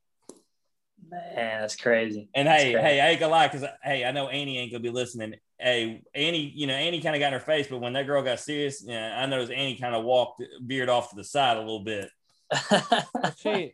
Man, 1.10 1.62
that's 1.62 1.76
crazy. 1.76 2.30
And 2.36 2.48
that's 2.48 2.64
hey, 2.64 2.74
crazy. 2.74 2.88
hey, 2.88 3.02
I 3.02 3.10
ain't 3.10 3.20
gonna 3.20 3.32
lie, 3.32 3.48
because 3.48 3.68
hey, 3.84 4.06
I 4.06 4.12
know 4.12 4.30
Annie 4.30 4.58
ain't 4.58 4.72
gonna 4.72 4.82
be 4.82 4.90
listening. 4.90 5.36
Hey, 5.58 6.02
Annie, 6.14 6.54
you 6.56 6.68
know, 6.68 6.74
Annie 6.74 7.02
kind 7.02 7.16
of 7.16 7.20
got 7.20 7.28
in 7.28 7.34
her 7.34 7.40
face, 7.40 7.68
but 7.68 7.80
when 7.80 7.94
that 7.94 8.06
girl 8.06 8.22
got 8.22 8.40
serious, 8.40 8.84
yeah, 8.86 9.20
I 9.20 9.26
noticed 9.26 9.52
Annie 9.52 9.78
kind 9.78 9.96
of 9.96 10.04
walked, 10.04 10.44
veered 10.62 10.90
off 10.90 11.10
to 11.10 11.16
the 11.16 11.24
side 11.24 11.58
a 11.58 11.62
little 11.62 11.84
bit. 11.84 12.10
she 13.38 13.74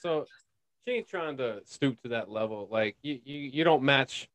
so 0.00 0.24
she 0.84 0.94
ain't 0.94 1.08
trying 1.08 1.36
to 1.38 1.60
stoop 1.64 2.00
to 2.02 2.08
that 2.10 2.30
level. 2.30 2.68
Like 2.70 2.96
you, 3.02 3.20
you, 3.24 3.38
you 3.38 3.64
don't 3.64 3.82
match 3.82 4.28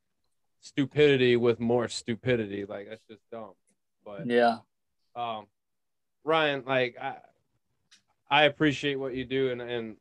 stupidity 0.61 1.35
with 1.35 1.59
more 1.59 1.87
stupidity. 1.87 2.65
Like 2.65 2.89
that's 2.89 3.03
just 3.09 3.21
dumb. 3.31 3.51
But 4.05 4.27
yeah, 4.27 4.57
um, 5.15 5.47
Ryan, 6.23 6.63
like 6.65 6.97
I, 7.01 7.17
I 8.29 8.43
appreciate 8.43 8.95
what 8.95 9.13
you 9.15 9.25
do, 9.25 9.51
and 9.51 9.61
and 9.61 9.95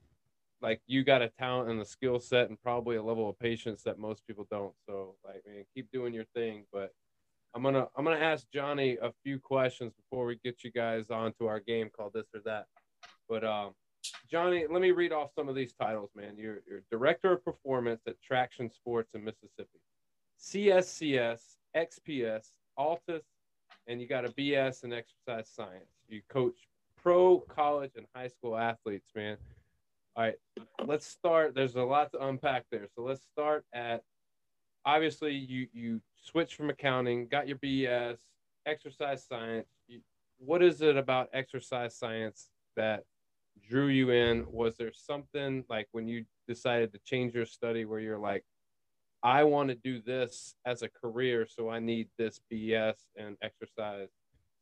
like 0.63 0.81
you 0.87 1.03
got 1.03 1.23
a 1.23 1.29
talent 1.29 1.71
and 1.71 1.81
a 1.81 1.85
skill 1.85 2.21
set 2.21 2.49
and 2.49 2.61
probably 2.63 2.97
a 2.97 3.03
level 3.03 3.29
of 3.29 3.39
patience 3.39 3.83
that 3.83 3.99
most 3.99 4.27
people 4.27 4.47
don't. 4.51 4.75
So 4.87 5.17
like 5.25 5.43
man, 5.47 5.65
keep 5.75 5.91
doing 5.93 6.15
your 6.15 6.25
thing. 6.35 6.65
But 6.73 6.93
I'm 7.55 7.63
gonna 7.63 7.89
I'm 7.97 8.05
gonna 8.05 8.17
ask 8.17 8.47
Johnny 8.53 8.97
a 9.03 9.13
few 9.25 9.39
questions 9.39 9.93
before 9.95 10.27
we 10.27 10.39
get 10.45 10.65
you 10.65 10.71
guys 10.71 11.11
onto 11.11 11.47
our 11.47 11.61
game 11.61 11.91
called 11.95 12.13
this 12.15 12.27
or 12.35 12.41
that. 12.45 12.67
But 13.29 13.45
um 13.45 13.73
Johnny, 14.31 14.65
let 14.69 14.83
me 14.83 14.91
read 14.91 15.13
off 15.13 15.31
some 15.37 15.49
of 15.49 15.55
these 15.55 15.75
titles, 15.75 16.11
man. 16.17 16.37
You're, 16.37 16.63
you're 16.69 16.83
director 16.91 17.33
of 17.33 17.45
performance 17.45 18.01
at 18.09 18.21
Traction 18.21 18.71
Sports 18.73 19.11
in 19.15 19.23
Mississippi, 19.23 19.79
CSCS, 20.41 21.41
XPS, 21.77 22.49
Altus, 22.79 23.23
and 23.87 24.01
you 24.01 24.09
got 24.09 24.25
a 24.25 24.31
BS 24.31 24.85
in 24.85 24.93
exercise 24.93 25.49
science. 25.55 25.87
You 26.09 26.23
coach 26.29 26.67
pro, 27.01 27.41
college, 27.41 27.93
and 27.97 28.07
high 28.15 28.29
school 28.29 28.57
athletes, 28.57 29.11
man. 29.15 29.37
All 30.15 30.25
right, 30.25 30.35
let's 30.85 31.07
start. 31.07 31.55
There's 31.55 31.77
a 31.77 31.83
lot 31.83 32.13
to 32.13 32.27
unpack 32.27 32.67
there. 32.71 32.87
So 32.95 33.03
let's 33.03 33.23
start 33.33 33.65
at 33.73 34.03
obviously 34.85 35.33
you 35.35 35.69
you 35.73 36.01
switched 36.23 36.55
from 36.55 36.69
accounting, 36.69 37.29
got 37.29 37.49
your 37.49 37.57
BS, 37.59 38.19
exercise 38.67 39.25
science. 39.25 39.69
You, 39.89 40.01
what 40.39 40.63
is 40.63 40.83
it 40.83 40.99
about 40.99 41.31
exercise 41.33 41.97
science 41.97 42.51
that 42.77 43.05
drew 43.67 43.89
you 43.89 44.11
in? 44.11 44.45
Was 44.51 44.77
there 44.77 44.93
something 44.93 45.65
like 45.71 45.89
when 45.93 46.09
you 46.09 46.27
decided 46.47 46.93
to 46.93 46.99
change 47.07 47.35
your 47.35 47.47
study 47.47 47.87
where 47.87 48.01
you're 48.01 48.19
like, 48.19 48.45
I 49.23 49.45
want 49.45 49.71
to 49.71 49.77
do 49.77 50.03
this 50.03 50.57
as 50.67 50.83
a 50.83 50.89
career, 50.89 51.47
so 51.49 51.71
I 51.71 51.79
need 51.79 52.09
this 52.19 52.41
BS 52.53 52.97
and 53.17 53.37
exercise 53.41 54.09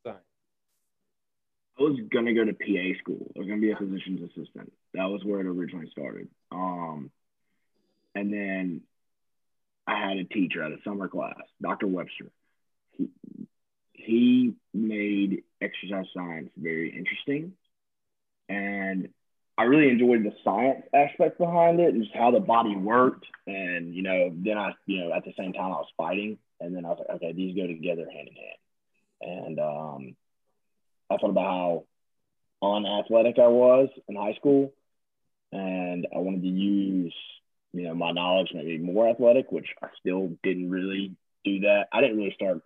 science? 0.01 0.19
I 1.79 1.83
was 1.83 1.99
gonna 2.09 2.33
go 2.33 2.45
to 2.45 2.53
PA 2.53 2.99
school. 2.99 3.31
I 3.35 3.39
was 3.39 3.47
gonna 3.47 3.59
be 3.59 3.71
a 3.71 3.75
physician's 3.75 4.21
assistant. 4.21 4.71
That 4.93 5.09
was 5.09 5.23
where 5.23 5.39
it 5.39 5.47
originally 5.47 5.89
started. 5.91 6.27
Um, 6.51 7.11
and 8.13 8.31
then 8.31 8.81
I 9.87 9.99
had 9.99 10.17
a 10.17 10.25
teacher 10.25 10.63
at 10.63 10.71
a 10.71 10.81
summer 10.83 11.07
class, 11.07 11.41
Dr. 11.61 11.87
Webster. 11.87 12.31
He, 12.91 13.09
he 13.93 14.53
made 14.73 15.43
exercise 15.61 16.05
science 16.13 16.49
very 16.57 16.95
interesting. 16.95 17.53
And 18.49 19.09
I 19.57 19.63
really 19.63 19.89
enjoyed 19.89 20.23
the 20.23 20.33
science 20.43 20.85
aspect 20.93 21.37
behind 21.37 21.79
it 21.79 21.93
and 21.93 22.03
just 22.03 22.15
how 22.15 22.31
the 22.31 22.39
body 22.39 22.75
worked. 22.75 23.25
And, 23.47 23.93
you 23.93 24.01
know, 24.01 24.31
then 24.35 24.57
I, 24.57 24.71
you 24.85 24.99
know, 24.99 25.13
at 25.13 25.23
the 25.23 25.33
same 25.37 25.53
time 25.53 25.65
I 25.65 25.77
was 25.77 25.87
fighting. 25.97 26.37
And 26.59 26.75
then 26.75 26.85
I 26.85 26.89
was 26.89 26.99
like, 26.99 27.15
okay, 27.17 27.33
these 27.33 27.55
go 27.55 27.67
together 27.67 28.07
hand 28.11 28.27
in 28.27 28.35
hand. 28.35 28.57
And 29.21 29.59
um, 29.59 30.15
I 31.09 31.17
thought 31.17 31.29
about 31.29 31.43
how 31.43 31.85
unathletic 32.61 33.39
I 33.39 33.47
was 33.47 33.89
in 34.07 34.15
high 34.15 34.33
school. 34.33 34.73
And 35.51 36.07
I 36.13 36.19
wanted 36.19 36.41
to 36.43 36.47
use, 36.47 37.13
you 37.73 37.83
know, 37.83 37.95
my 37.95 38.11
knowledge 38.11 38.49
maybe 38.53 38.77
more 38.77 39.09
athletic, 39.09 39.51
which 39.51 39.67
I 39.81 39.87
still 39.99 40.31
didn't 40.43 40.69
really 40.69 41.15
do 41.43 41.61
that. 41.61 41.87
I 41.91 42.01
didn't 42.01 42.17
really 42.17 42.33
start 42.35 42.61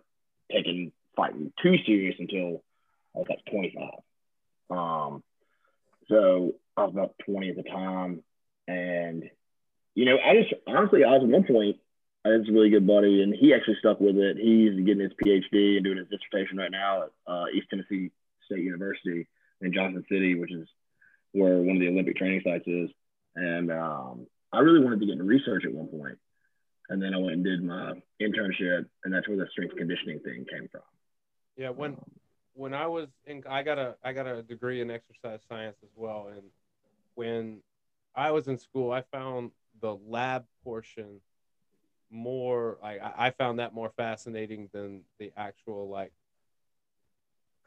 taking 0.52 0.92
fighting 1.16 1.52
too 1.62 1.76
serious 1.84 2.16
until 2.18 2.62
I 3.14 3.18
was 3.18 3.26
like 3.28 3.44
25. 3.50 3.90
Um, 4.70 5.22
so 6.08 6.54
I 6.76 6.84
was 6.84 6.92
about 6.92 7.14
20 7.24 7.50
at 7.50 7.56
the 7.56 7.62
time. 7.62 8.22
And, 8.68 9.30
you 9.94 10.04
know, 10.04 10.18
I 10.18 10.34
just 10.34 10.54
honestly, 10.66 11.04
I 11.04 11.12
was 11.12 11.22
at 11.22 11.28
one 11.28 11.44
point, 11.44 11.76
I 12.24 12.30
had 12.30 12.40
this 12.42 12.50
really 12.50 12.70
good 12.70 12.86
buddy, 12.86 13.22
and 13.22 13.34
he 13.34 13.54
actually 13.54 13.76
stuck 13.78 14.00
with 14.00 14.16
it. 14.16 14.36
He's 14.36 14.84
getting 14.84 15.00
his 15.00 15.12
PhD 15.22 15.76
and 15.76 15.84
doing 15.84 15.98
his 15.98 16.08
dissertation 16.08 16.58
right 16.58 16.70
now 16.70 17.04
at 17.04 17.10
uh, 17.26 17.44
East 17.54 17.68
Tennessee 17.70 18.10
State 18.46 18.64
University 18.64 19.28
in 19.60 19.72
Johnson 19.72 20.04
City, 20.10 20.34
which 20.34 20.52
is 20.52 20.66
where 21.36 21.58
one 21.58 21.76
of 21.76 21.80
the 21.80 21.88
Olympic 21.88 22.16
training 22.16 22.40
sites 22.44 22.66
is. 22.66 22.90
And 23.34 23.70
um, 23.70 24.26
I 24.52 24.60
really 24.60 24.82
wanted 24.82 25.00
to 25.00 25.06
get 25.06 25.12
into 25.12 25.24
research 25.24 25.64
at 25.64 25.72
one 25.72 25.88
point. 25.88 26.18
And 26.88 27.02
then 27.02 27.14
I 27.14 27.18
went 27.18 27.34
and 27.34 27.44
did 27.44 27.62
my 27.62 27.94
internship, 28.20 28.86
and 29.04 29.12
that's 29.12 29.28
where 29.28 29.36
the 29.36 29.46
strength 29.50 29.76
conditioning 29.76 30.20
thing 30.20 30.46
came 30.50 30.68
from. 30.70 30.82
Yeah, 31.56 31.70
when 31.70 31.96
when 32.54 32.72
I 32.72 32.86
was 32.86 33.08
in, 33.26 33.42
I 33.48 33.62
got 33.62 33.78
a 33.78 33.96
I 34.04 34.12
got 34.12 34.26
a 34.26 34.42
degree 34.42 34.80
in 34.80 34.90
exercise 34.90 35.40
science 35.48 35.76
as 35.82 35.90
well, 35.96 36.28
and 36.32 36.44
when 37.14 37.60
I 38.14 38.30
was 38.30 38.46
in 38.46 38.56
school, 38.56 38.92
I 38.92 39.02
found 39.02 39.50
the 39.80 39.96
lab 40.06 40.44
portion 40.62 41.20
more 42.08 42.78
like 42.80 43.00
I 43.02 43.30
found 43.30 43.58
that 43.58 43.74
more 43.74 43.90
fascinating 43.96 44.68
than 44.72 45.02
the 45.18 45.32
actual 45.36 45.88
like 45.88 46.12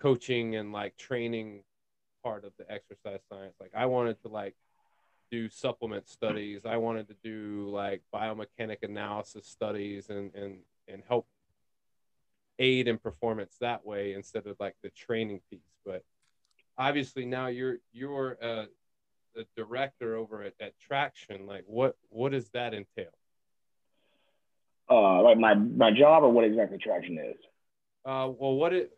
coaching 0.02 0.56
and 0.56 0.72
like 0.72 0.98
training 0.98 1.64
part 2.24 2.46
of 2.46 2.52
the 2.58 2.72
exercise 2.72 3.22
science. 3.30 3.56
Like 3.60 3.72
I 3.76 3.86
wanted 3.86 4.22
to 4.24 4.28
like 4.28 4.56
do 5.32 5.50
supplement 5.50 6.08
studies. 6.08 6.66
I 6.66 6.78
wanted 6.78 7.08
to 7.10 7.16
do 7.24 7.70
like 7.70 8.02
biomechanic 8.14 8.84
analysis 8.84 9.48
studies 9.48 10.10
and 10.10 10.34
and 10.36 10.60
and 10.88 11.04
help 11.08 11.28
aid 12.58 12.88
in 12.88 12.98
performance 12.98 13.56
that 13.62 13.86
way 13.86 14.14
instead 14.14 14.46
of 14.48 14.58
like 14.60 14.76
the 14.84 14.90
training 14.90 15.42
piece. 15.50 15.60
But 15.86 16.04
obviously 16.78 17.26
now 17.26 17.48
you're 17.48 17.78
you're 17.92 18.38
a, 18.42 18.68
director 19.56 20.18
over 20.18 20.44
at, 20.44 20.54
at 20.60 20.74
Traction. 20.80 21.46
Like 21.46 21.64
what 21.66 21.96
what 22.10 22.34
does 22.34 22.50
that 22.50 22.74
entail? 22.74 23.14
Uh, 24.90 25.22
like 25.22 25.38
my 25.38 25.54
my 25.54 25.92
job 25.92 26.24
or 26.24 26.30
what 26.30 26.44
exactly 26.44 26.78
Traction 26.78 27.18
is? 27.18 27.38
Uh, 28.06 28.28
well, 28.38 28.56
what 28.56 28.74
it. 28.74 28.92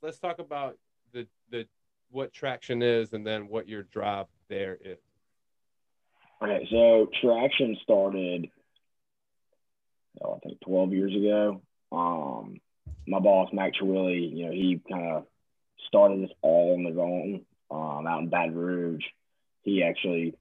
Let's 0.00 0.18
talk 0.18 0.38
about 0.38 0.78
the 1.12 1.26
the 1.50 1.66
what 2.12 2.32
Traction 2.32 2.82
is 2.82 3.12
and 3.12 3.26
then 3.26 3.48
what 3.48 3.68
your 3.68 3.82
job 3.82 4.28
there 4.48 4.78
is. 4.80 4.98
Okay, 6.42 6.66
so 6.70 7.08
Traction 7.20 7.76
started, 7.82 8.50
oh, 10.22 10.34
I 10.34 10.38
think 10.40 10.60
12 10.60 10.92
years 10.92 11.14
ago. 11.14 11.62
Um, 11.90 12.60
my 13.06 13.18
boss, 13.18 13.48
Mac 13.52 13.72
Chirilli, 13.74 14.36
you 14.36 14.46
know, 14.46 14.52
he 14.52 14.80
kind 14.88 15.16
of 15.16 15.26
started 15.88 16.22
this 16.22 16.36
all 16.42 16.74
on 16.74 16.84
his 16.84 16.96
own 16.96 17.44
um, 17.70 18.06
out 18.06 18.22
in 18.22 18.28
Baton 18.28 18.54
Rouge. 18.54 19.04
He 19.62 19.82
actually, 19.82 20.34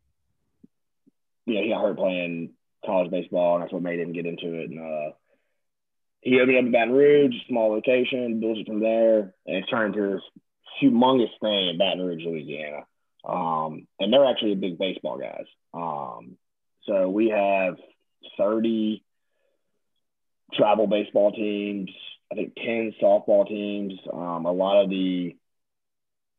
you 1.45 1.53
know, 1.53 1.61
he 1.61 1.69
got 1.69 1.81
hurt 1.81 1.97
playing 1.97 2.51
college 2.85 3.11
baseball, 3.11 3.55
and 3.55 3.63
that's 3.63 3.73
what 3.73 3.83
made 3.83 3.99
him 3.99 4.13
get 4.13 4.25
into 4.25 4.59
it. 4.59 4.69
And 4.69 4.79
uh, 4.79 5.13
he 6.21 6.39
opened 6.39 6.57
up 6.57 6.65
in 6.65 6.71
Baton 6.71 6.93
Rouge, 6.93 7.33
small 7.47 7.71
location, 7.71 8.39
built 8.39 8.57
it 8.57 8.67
from 8.67 8.79
there, 8.79 9.33
and 9.45 9.57
it 9.57 9.65
turned 9.69 9.93
this 9.93 10.21
humongous 10.81 11.29
thing 11.41 11.69
in 11.69 11.77
Baton 11.77 12.05
Rouge, 12.05 12.23
Louisiana. 12.25 12.85
Um, 13.23 13.87
and 13.99 14.11
they're 14.11 14.25
actually 14.25 14.53
a 14.53 14.57
big 14.57 14.77
baseball 14.77 15.17
guys. 15.17 15.45
Um, 15.73 16.37
so 16.85 17.09
we 17.09 17.29
have 17.29 17.75
30 18.37 19.03
travel 20.53 20.87
baseball 20.87 21.31
teams, 21.31 21.89
I 22.31 22.35
think 22.35 22.55
10 22.55 22.93
softball 23.01 23.47
teams. 23.47 23.93
Um, 24.11 24.45
a 24.45 24.51
lot 24.51 24.83
of 24.83 24.89
the 24.89 25.35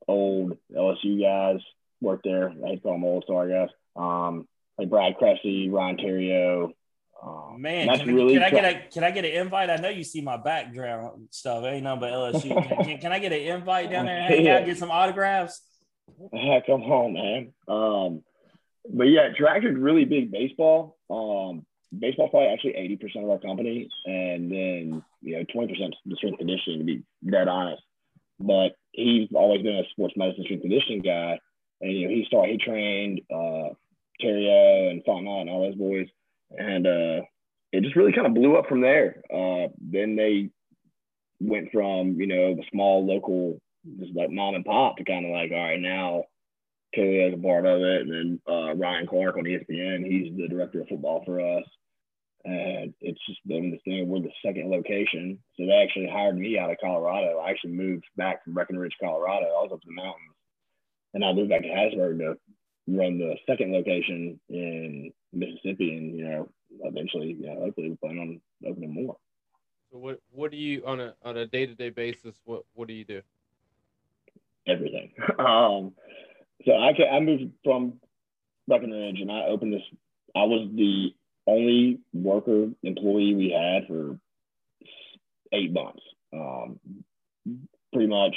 old 0.09 0.57
LSU 0.75 1.21
guys 1.21 1.61
work 2.01 2.23
there. 2.25 2.51
I 2.51 2.77
call 2.77 2.93
them 2.93 3.05
old, 3.05 3.25
I 3.31 3.49
guess. 3.49 3.71
Um, 3.95 4.49
like 4.79 4.91
Brad 4.91 5.15
Cresse, 5.19 5.71
Ryan 5.71 5.97
Theriot. 5.97 6.73
Um, 7.25 7.63
Man, 7.63 7.87
can, 7.99 8.15
really 8.15 8.35
can 8.35 8.43
I 8.43 8.51
get 8.51 8.65
a 8.65 8.89
can 8.93 9.05
I 9.05 9.11
get 9.13 9.25
an 9.25 9.31
invite? 9.31 9.71
I 9.71 9.77
know 9.77 9.89
you 9.89 10.03
see 10.03 10.21
my 10.21 10.37
background 10.37 11.29
stuff. 11.31 11.65
Ain't 11.65 11.85
nothing 11.85 12.01
but 12.01 12.13
LSU. 12.13 12.69
Can, 12.69 12.85
can, 12.85 12.99
can, 12.99 13.13
I 13.13 13.21
get 13.21 13.33
an 13.33 13.41
invite 13.41 13.91
down 13.91 14.07
there 14.07 14.33
and 14.33 14.49
out, 14.49 14.65
get 14.67 14.79
some 14.79 14.91
autographs? 14.91 15.61
Come 16.19 16.83
on, 16.83 17.13
man. 17.13 17.53
Um, 17.69 18.23
but 18.93 19.05
yeah, 19.05 19.33
Traction's 19.37 19.79
really 19.79 20.05
big 20.05 20.33
baseball. 20.33 20.99
Um, 21.09 21.65
baseball 21.97 22.29
probably 22.29 22.49
actually 22.49 22.73
80% 22.73 23.25
of 23.25 23.31
our 23.31 23.39
company 23.39 23.89
and 24.07 24.51
then 24.51 25.05
you 25.21 25.37
know 25.37 25.45
20% 25.55 25.93
the 26.07 26.17
strength 26.17 26.39
conditioning 26.39 26.79
to 26.79 26.85
be 26.85 27.03
dead 27.29 27.49
honest 27.49 27.83
but 28.41 28.73
he's 28.93 29.29
always 29.35 29.63
been 29.63 29.77
a 29.77 29.89
sports 29.91 30.15
medicine 30.17 30.45
strength 30.45 30.63
conditioning 30.63 31.03
guy 31.03 31.39
and 31.81 31.93
you 31.93 32.09
know 32.09 32.15
he 32.15 32.25
started 32.27 32.53
he 32.53 32.59
trained 32.59 33.21
uh 33.31 33.75
Theriot 34.23 34.91
and 34.91 35.05
Fontenot 35.05 35.43
and 35.43 35.51
all 35.51 35.63
those 35.63 35.75
boys 35.75 36.09
and 36.59 36.87
uh 36.87 37.23
it 37.73 37.83
just 37.83 37.97
really 37.97 38.13
kind 38.13 38.27
of 38.27 38.35
blew 38.35 38.57
up 38.57 38.67
from 38.67 38.81
there 38.81 39.23
uh 39.33 39.69
then 39.81 40.17
they 40.17 40.51
went 41.41 41.71
from 41.73 42.21
you 42.21 42.27
know 42.27 42.53
a 42.53 42.71
small 42.71 43.05
local 43.07 43.59
just 43.99 44.15
like 44.15 44.31
mom 44.31 44.55
and 44.55 44.65
pop 44.65 44.97
to 44.97 45.05
kind 45.05 45.27
of 45.27 45.33
like 45.33 45.51
all 45.51 45.59
right 45.59 45.81
now 45.81 46.25
Kelly 46.95 47.21
is 47.21 47.35
a 47.35 47.43
part 47.43 47.65
of 47.65 47.81
it, 47.81 48.03
and 48.03 48.13
then 48.13 48.41
uh, 48.47 48.75
Ryan 48.75 49.07
Clark 49.07 49.37
on 49.37 49.45
ESPN. 49.45 50.07
He's 50.07 50.35
the 50.37 50.49
director 50.49 50.83
of 50.83 50.89
football 50.89 51.23
for 51.25 51.41
us. 51.41 51.65
And 52.45 52.93
it's 53.01 53.25
just 53.27 53.47
been 53.47 53.71
this 53.71 53.81
thing. 53.85 54.09
We're 54.09 54.21
the 54.21 54.31
second 54.45 54.69
location. 54.69 55.39
So 55.57 55.65
they 55.65 55.73
actually 55.73 56.09
hired 56.13 56.37
me 56.37 56.59
out 56.59 56.71
of 56.71 56.77
Colorado. 56.83 57.39
I 57.39 57.51
actually 57.51 57.73
moved 57.73 58.05
back 58.17 58.43
from 58.43 58.53
Breckenridge, 58.55 58.97
Colorado. 59.01 59.47
I 59.47 59.63
was 59.63 59.71
up 59.73 59.81
in 59.87 59.95
the 59.95 60.03
mountains. 60.03 60.35
And 61.15 61.25
I 61.25 61.33
moved 61.33 61.51
back 61.51 61.63
to 61.63 61.69
Hattiesburg 61.69 62.19
to 62.19 62.35
run 62.87 63.19
the 63.19 63.35
second 63.47 63.73
location 63.73 64.39
in 64.49 65.13
Mississippi. 65.33 65.97
And, 65.97 66.17
you 66.17 66.25
know, 66.25 66.49
eventually, 66.85 67.37
you 67.39 67.47
know, 67.47 67.61
hopefully 67.61 67.91
we 67.91 67.97
plan 67.97 68.19
on 68.19 68.41
opening 68.67 68.95
more. 68.95 69.17
So 69.91 69.99
what 69.99 70.21
what 70.31 70.51
do 70.51 70.57
you 70.57 70.83
on 70.87 71.01
a 71.01 71.15
on 71.23 71.37
a 71.37 71.47
day 71.47 71.67
to 71.67 71.75
day 71.75 71.91
basis, 71.91 72.41
what 72.45 72.63
what 72.73 72.89
do 72.89 72.95
you 72.95 73.05
do? 73.05 73.21
Everything. 74.67 75.13
um 75.39 75.93
so 76.65 76.73
I 76.73 76.93
can, 76.97 77.07
I 77.13 77.21
moved 77.21 77.53
from 77.65 77.95
Breckenridge 78.67 79.21
and 79.21 79.31
I 79.31 79.45
opened 79.47 79.75
this 79.75 79.83
I 80.35 80.45
was 80.45 80.69
the 80.75 81.15
only 81.47 82.01
worker 82.13 82.71
employee 82.83 83.35
we 83.35 83.51
had 83.51 83.87
for 83.87 84.19
eight 85.53 85.73
months. 85.73 86.03
Um, 86.33 86.79
pretty 87.93 88.09
much 88.09 88.35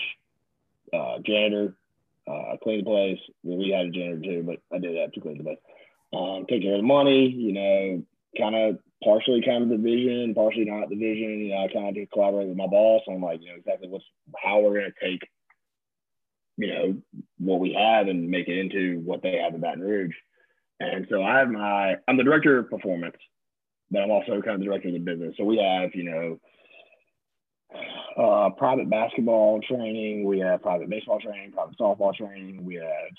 uh, 0.94 1.20
janitor, 1.26 1.76
uh, 2.28 2.58
clean 2.64 2.80
the 2.80 2.90
place. 2.90 3.20
We 3.44 3.70
had 3.70 3.88
a 3.88 3.92
janitor 3.92 4.22
too, 4.22 4.44
but 4.46 4.76
I 4.76 4.80
did 4.80 4.98
have 4.98 5.12
to 5.14 5.22
clean 5.22 5.38
the 5.38 5.44
place. 5.44 5.58
Um, 6.14 6.46
care 6.46 6.76
of 6.76 6.82
the 6.82 6.84
money, 6.84 7.28
you 7.28 7.52
know, 7.52 8.04
kind 8.38 8.56
of 8.56 8.80
partially 9.04 9.42
kind 9.46 9.64
of 9.64 9.70
division, 9.70 10.34
partially 10.34 10.66
not 10.66 10.90
the 10.90 10.96
division. 10.96 11.40
You 11.40 11.50
know, 11.50 11.64
I 11.64 11.74
kind 11.74 11.90
of 11.90 11.96
did 11.96 12.12
collaborate 12.12 12.48
with 12.48 12.58
my 12.58 12.68
boss 12.68 13.04
on 13.08 13.22
like, 13.22 13.42
you 13.42 13.50
know, 13.50 13.58
exactly 13.58 13.90
what's 13.90 14.06
how 14.42 14.62
we're 14.62 14.80
going 14.80 14.92
to 14.92 15.06
take, 15.06 15.28
you 16.58 16.68
know, 16.68 16.98
what 17.38 17.60
we 17.60 17.74
have 17.74 18.08
and 18.08 18.30
make 18.30 18.48
it 18.48 18.58
into 18.58 19.02
what 19.04 19.22
they 19.22 19.38
have 19.38 19.54
in 19.54 19.62
Baton 19.62 19.82
Rouge. 19.82 20.16
And 20.80 21.08
so 21.10 21.24
I 21.24 21.40
have 21.40 21.50
my, 21.50 21.96
I'm 22.08 22.18
the 22.18 22.24
director 22.24 22.60
of 22.60 22.70
performance, 22.70 23.18
but 23.92 24.02
I'm 24.02 24.12
also 24.12 24.42
kind 24.42 24.56
of 24.56 24.60
the 24.60 24.66
director 24.66 24.90
of 24.90 24.94
the 24.94 25.00
business. 25.00 25.36
So 25.38 25.44
we 25.44 25.58
have, 25.58 25.96
you 25.96 26.04
know, 26.04 26.40
uh, 28.18 28.50
private 28.52 28.90
basketball 28.90 29.62
training, 29.62 30.24
we 30.24 30.40
have 30.40 30.62
private 30.62 30.90
baseball 30.90 31.20
training, 31.20 31.52
private 31.52 31.78
softball 31.78 32.14
training, 32.14 32.64
we 32.66 32.76
have 32.76 33.12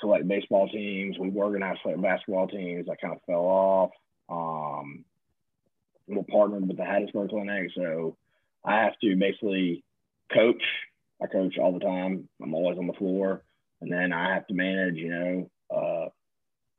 select 0.00 0.26
baseball 0.28 0.68
teams, 0.68 1.18
we 1.18 1.30
organize 1.32 1.76
select 1.82 2.00
basketball 2.00 2.46
teams 2.46 2.86
that 2.86 3.00
kind 3.00 3.14
of 3.14 3.20
fell 3.26 3.44
off. 3.44 3.90
Um, 4.28 5.04
we're 6.06 6.22
partnered 6.24 6.66
with 6.66 6.76
the 6.76 6.82
Hattiesburg 6.82 7.30
Clinic, 7.30 7.70
so 7.74 8.16
I 8.64 8.82
have 8.84 8.98
to 9.02 9.16
basically 9.16 9.84
coach. 10.32 10.62
I 11.22 11.26
coach 11.26 11.58
all 11.58 11.72
the 11.72 11.80
time. 11.80 12.28
I'm 12.40 12.54
always 12.54 12.78
on 12.78 12.86
the 12.86 12.92
floor, 12.92 13.42
and 13.80 13.92
then 13.92 14.12
I 14.12 14.34
have 14.34 14.46
to 14.46 14.54
manage, 14.54 14.96
you 14.96 15.10
know, 15.10 15.50
uh, 15.74 16.08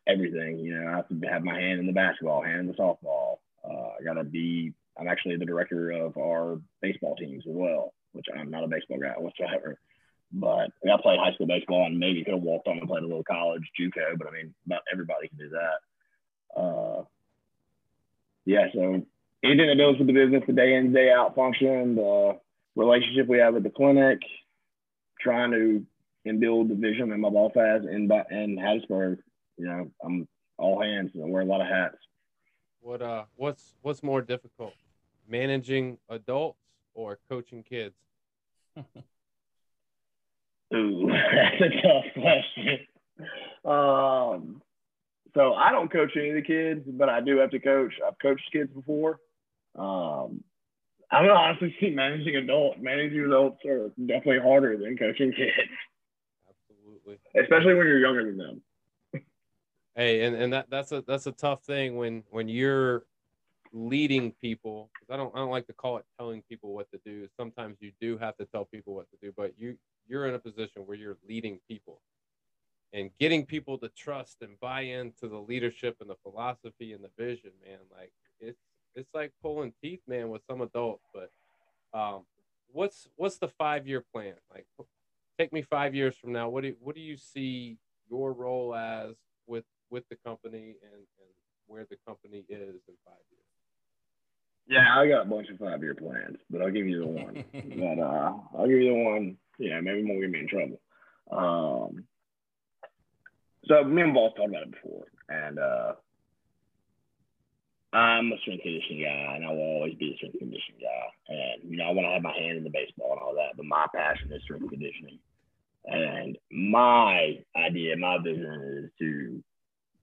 everything. 0.08 0.60
You 0.60 0.80
know, 0.80 0.88
I 0.88 0.96
have 0.98 1.10
to 1.10 1.28
have 1.28 1.44
my 1.44 1.60
hand 1.60 1.80
in 1.80 1.88
the 1.88 1.94
basketball, 1.94 2.42
hand 2.42 2.62
in 2.62 2.68
the 2.68 2.74
softball, 2.74 3.38
uh, 3.64 3.92
I 4.00 4.04
got 4.04 4.14
to 4.14 4.24
be. 4.24 4.74
I'm 5.00 5.08
actually 5.08 5.38
the 5.38 5.46
director 5.46 5.92
of 5.92 6.18
our 6.18 6.60
baseball 6.82 7.16
teams 7.16 7.44
as 7.48 7.54
well, 7.56 7.94
which 8.14 8.26
I'm 8.36 8.52
not 8.52 8.64
a 8.64 8.68
baseball 8.68 9.00
guy 9.00 9.14
whatsoever. 9.18 9.80
But 10.32 10.72
I 10.86 11.02
played 11.02 11.20
high 11.20 11.34
school 11.34 11.48
baseball 11.48 11.86
and 11.86 11.98
maybe 11.98 12.24
could 12.24 12.36
have 12.36 12.44
walked 12.44 12.68
on 12.68 12.78
and 12.78 12.88
played 12.88 13.04
a 13.04 13.08
little 13.08 13.24
college 13.24 13.64
JUCO, 13.80 14.18
but 14.18 14.28
I 14.28 14.32
mean, 14.32 14.54
not 14.68 14.82
everybody 14.92 15.28
can 15.28 15.38
do 15.38 15.50
that. 15.50 16.62
Uh, 16.62 17.04
yeah, 18.46 18.68
so 18.74 19.02
anything 19.44 19.68
that 19.68 19.76
deals 19.76 19.98
with 19.98 20.08
the 20.08 20.14
business, 20.14 20.44
the 20.46 20.54
day 20.54 20.76
in, 20.76 20.94
day 20.94 21.12
out 21.12 21.36
function, 21.36 21.96
the 21.96 22.40
relationship 22.76 23.28
we 23.28 23.40
have 23.40 23.56
with 23.56 23.64
the 23.64 23.70
clinic, 23.70 24.20
trying 25.20 25.52
to 25.52 25.86
and 26.26 26.40
build 26.40 26.70
the 26.70 26.76
vision 26.76 27.10
that 27.10 27.18
my 27.18 27.30
boss 27.30 27.52
has 27.56 27.84
in 27.84 28.10
in 28.32 28.58
Hattiesburg. 28.58 29.18
You 29.58 29.66
know, 29.66 29.92
I'm 30.04 30.28
all 30.58 30.82
hands 30.82 31.12
and 31.14 31.24
I 31.24 31.28
wear 31.28 31.42
a 31.42 31.46
lot 31.46 31.62
of 31.62 31.68
hats. 31.68 31.98
What 32.82 33.02
uh 33.02 33.26
what's 33.36 33.76
what's 33.82 34.04
more 34.04 34.22
difficult? 34.22 34.74
Managing 35.30 35.98
adults 36.10 36.60
or 36.94 37.20
coaching 37.30 37.64
kids? 37.64 37.96
Ooh, 40.76 41.10
that's 41.12 41.62
a 41.62 41.70
tough 41.82 42.06
question. 42.14 42.80
Um 43.66 44.62
so 45.36 45.54
I 45.54 45.72
don't 45.72 45.92
coach 45.92 46.12
any 46.16 46.30
of 46.30 46.36
the 46.36 46.42
kids, 46.42 46.82
but 46.88 47.08
I 47.08 47.22
do 47.22 47.38
have 47.38 47.52
to 47.52 47.60
coach. 47.60 47.94
I've 48.06 48.18
coached 48.20 48.50
kids 48.52 48.72
before. 48.74 49.20
Um 49.76 50.44
I 51.12 51.22
would 51.22 51.30
honestly 51.30 51.76
see 51.80 51.90
managing 51.90 52.36
adults. 52.36 52.78
Managing 52.82 53.22
adults 53.22 53.64
are 53.66 53.90
definitely 53.98 54.40
harder 54.40 54.78
than 54.78 54.98
coaching 54.98 55.32
kids. 55.32 55.52
Absolutely. 56.50 57.20
Especially 57.40 57.74
when 57.74 57.88
you're 57.88 58.00
younger 58.00 58.26
than 58.26 58.38
them. 58.38 58.62
Hey, 59.96 60.22
and, 60.22 60.36
and 60.36 60.54
that 60.54 60.70
that's 60.70 60.92
a 60.92 61.04
that's 61.06 61.28
a 61.28 61.32
tough 61.32 61.64
thing 61.64 61.98
when 61.98 62.24
when 62.30 62.48
you're 62.48 63.04
leading 63.74 64.32
people. 64.42 64.90
because 65.00 65.14
I 65.14 65.18
don't 65.18 65.34
I 65.36 65.40
don't 65.40 65.52
like 65.52 65.68
to 65.68 65.74
call 65.74 65.98
it 65.98 66.06
telling 66.18 66.44
people 66.50 66.74
what 66.74 66.90
to 66.92 67.00
do. 67.06 67.28
Sometimes 67.38 67.78
you 67.82 67.92
do 68.02 68.18
have 68.18 68.38
to 68.38 68.46
tell 68.46 68.66
people 68.66 68.96
what 68.96 69.08
to 69.12 69.18
do, 69.22 69.34
but 69.36 69.54
you 69.58 69.78
you're 70.08 70.28
in 70.28 70.36
a 70.36 70.40
position 70.40 70.84
where 70.86 70.98
you're 70.98 71.18
leading 71.28 71.60
people 71.68 72.02
and 72.94 73.12
getting 73.20 73.46
people 73.46 73.78
to 73.80 73.90
trust 73.90 74.38
and 74.42 74.60
buy 74.60 74.82
into 74.82 75.28
the 75.28 75.38
leadership 75.38 75.98
and 76.02 76.10
the 76.10 76.16
philosophy 76.24 76.94
and 76.94 77.04
the 77.04 77.12
vision, 77.18 77.52
man. 77.66 77.80
Like 77.96 78.12
it's 78.40 78.60
it's 78.96 79.10
like 79.14 79.32
pulling 79.42 79.74
teeth, 79.82 80.02
man, 80.08 80.30
with 80.30 80.44
some 80.50 80.62
adults. 80.62 81.06
But 81.14 81.32
um, 81.94 82.24
what's 82.72 83.10
what's 83.16 83.38
the 83.38 83.48
five 83.50 83.88
year 83.88 84.04
plan? 84.14 84.36
Like, 84.54 84.68
take 85.40 85.54
me 85.54 85.62
five 85.62 85.96
years 85.96 86.16
from 86.18 86.32
now. 86.34 86.50
What 86.50 86.64
do 86.64 86.76
what 86.82 86.96
do 86.96 87.02
you 87.02 87.18
see 87.18 87.78
your 88.10 88.34
role 88.34 88.76
as 88.76 89.16
with 89.48 89.66
with 89.92 90.06
the 90.10 90.18
company 90.26 90.76
and, 90.84 90.94
and 90.94 91.32
where 91.68 91.86
the 91.90 91.98
company 92.08 92.46
is 92.50 92.82
in 92.88 92.96
five 93.06 93.24
years? 93.32 93.49
Yeah, 94.70 94.86
I 94.96 95.08
got 95.08 95.24
a 95.24 95.30
bunch 95.30 95.50
of 95.50 95.58
five 95.58 95.82
year 95.82 95.96
plans, 95.96 96.38
but 96.52 96.62
I'll 96.62 96.70
give 96.72 96.86
you 96.86 97.00
the 97.00 97.08
one. 97.08 97.44
but 97.54 98.02
uh, 98.02 98.34
I'll 98.56 98.68
give 98.68 98.78
you 98.78 98.94
the 98.94 99.04
one. 99.04 99.38
Yeah, 99.58 99.82
maybe 99.82 100.04
won't 100.06 100.22
get 100.22 100.30
me 100.30 100.40
in 100.42 100.48
trouble. 100.48 100.80
Um, 101.32 102.04
so 103.66 103.84
me 103.84 104.04
and 104.04 104.14
Boss 104.14 104.34
talked 104.38 104.50
about 104.50 104.64
it 104.64 104.72
before, 104.72 105.06
and 105.28 105.58
uh, 105.58 105.94
I'm 107.92 108.32
a 108.32 108.38
strength 108.42 108.62
conditioning 108.62 109.04
guy, 109.04 109.36
and 109.36 109.46
I 109.46 109.50
will 109.50 109.82
always 109.82 109.96
be 109.96 110.14
a 110.14 110.18
strength 110.18 110.38
conditioning 110.38 110.82
guy. 110.82 111.34
And 111.34 111.72
you 111.72 111.78
know, 111.78 111.86
I 111.86 111.92
want 111.92 112.06
to 112.06 112.14
have 112.14 112.22
my 112.22 112.38
hand 112.38 112.58
in 112.58 112.64
the 112.64 112.70
baseball 112.70 113.14
and 113.14 113.22
all 113.22 113.36
that, 113.36 113.58
but 113.58 113.66
my 113.66 113.88
passion 113.94 114.32
is 114.32 114.44
strength 114.44 114.70
conditioning. 114.70 115.18
And 115.86 116.38
my 116.52 117.40
idea, 117.56 117.98
my 117.98 118.20
vision 118.24 118.84
is 118.86 118.92
to, 119.00 119.44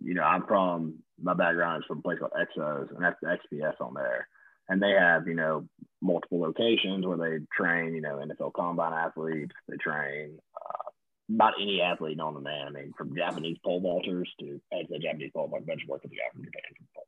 you 0.01 0.15
know, 0.15 0.23
I'm 0.23 0.45
from 0.47 0.95
my 1.23 1.35
background 1.35 1.83
is 1.83 1.87
from 1.87 1.99
a 1.99 2.03
place 2.03 2.19
called 2.19 2.33
Exos, 2.33 2.91
and 2.91 3.05
that's 3.05 3.17
the 3.23 3.29
XPS 3.29 3.81
on 3.81 3.95
there. 3.95 4.27
And 4.69 4.83
they 4.83 4.91
have, 4.91 5.29
you 5.29 5.35
know, 5.35 5.67
multiple 6.03 6.41
locations 6.41 7.07
where 7.07 7.17
they 7.17 7.45
train, 7.57 7.95
you 7.95 8.01
know, 8.01 8.17
NFL 8.17 8.53
combine 8.55 8.93
athletes. 8.93 9.53
They 9.69 9.77
train 9.77 10.39
uh, 10.57 11.35
about 11.35 11.55
any 11.61 11.81
athlete 11.81 12.21
on 12.21 12.35
the 12.35 12.41
man. 12.41 12.69
I 12.69 12.71
mean, 12.71 12.93
from 12.97 13.17
Japanese 13.17 13.59
pole 13.65 13.81
vaulters 13.81 14.27
to, 14.41 14.61
as 14.73 14.87
a 14.95 14.99
Japanese 14.99 15.31
pole 15.35 15.49
vault, 15.49 15.67
bench 15.67 15.83
work 15.89 16.03
with 16.03 16.11
the 16.11 16.17
guy 16.17 16.31
from 16.33 16.45
Japan 16.45 16.63
from 16.77 16.87
pole 16.95 17.07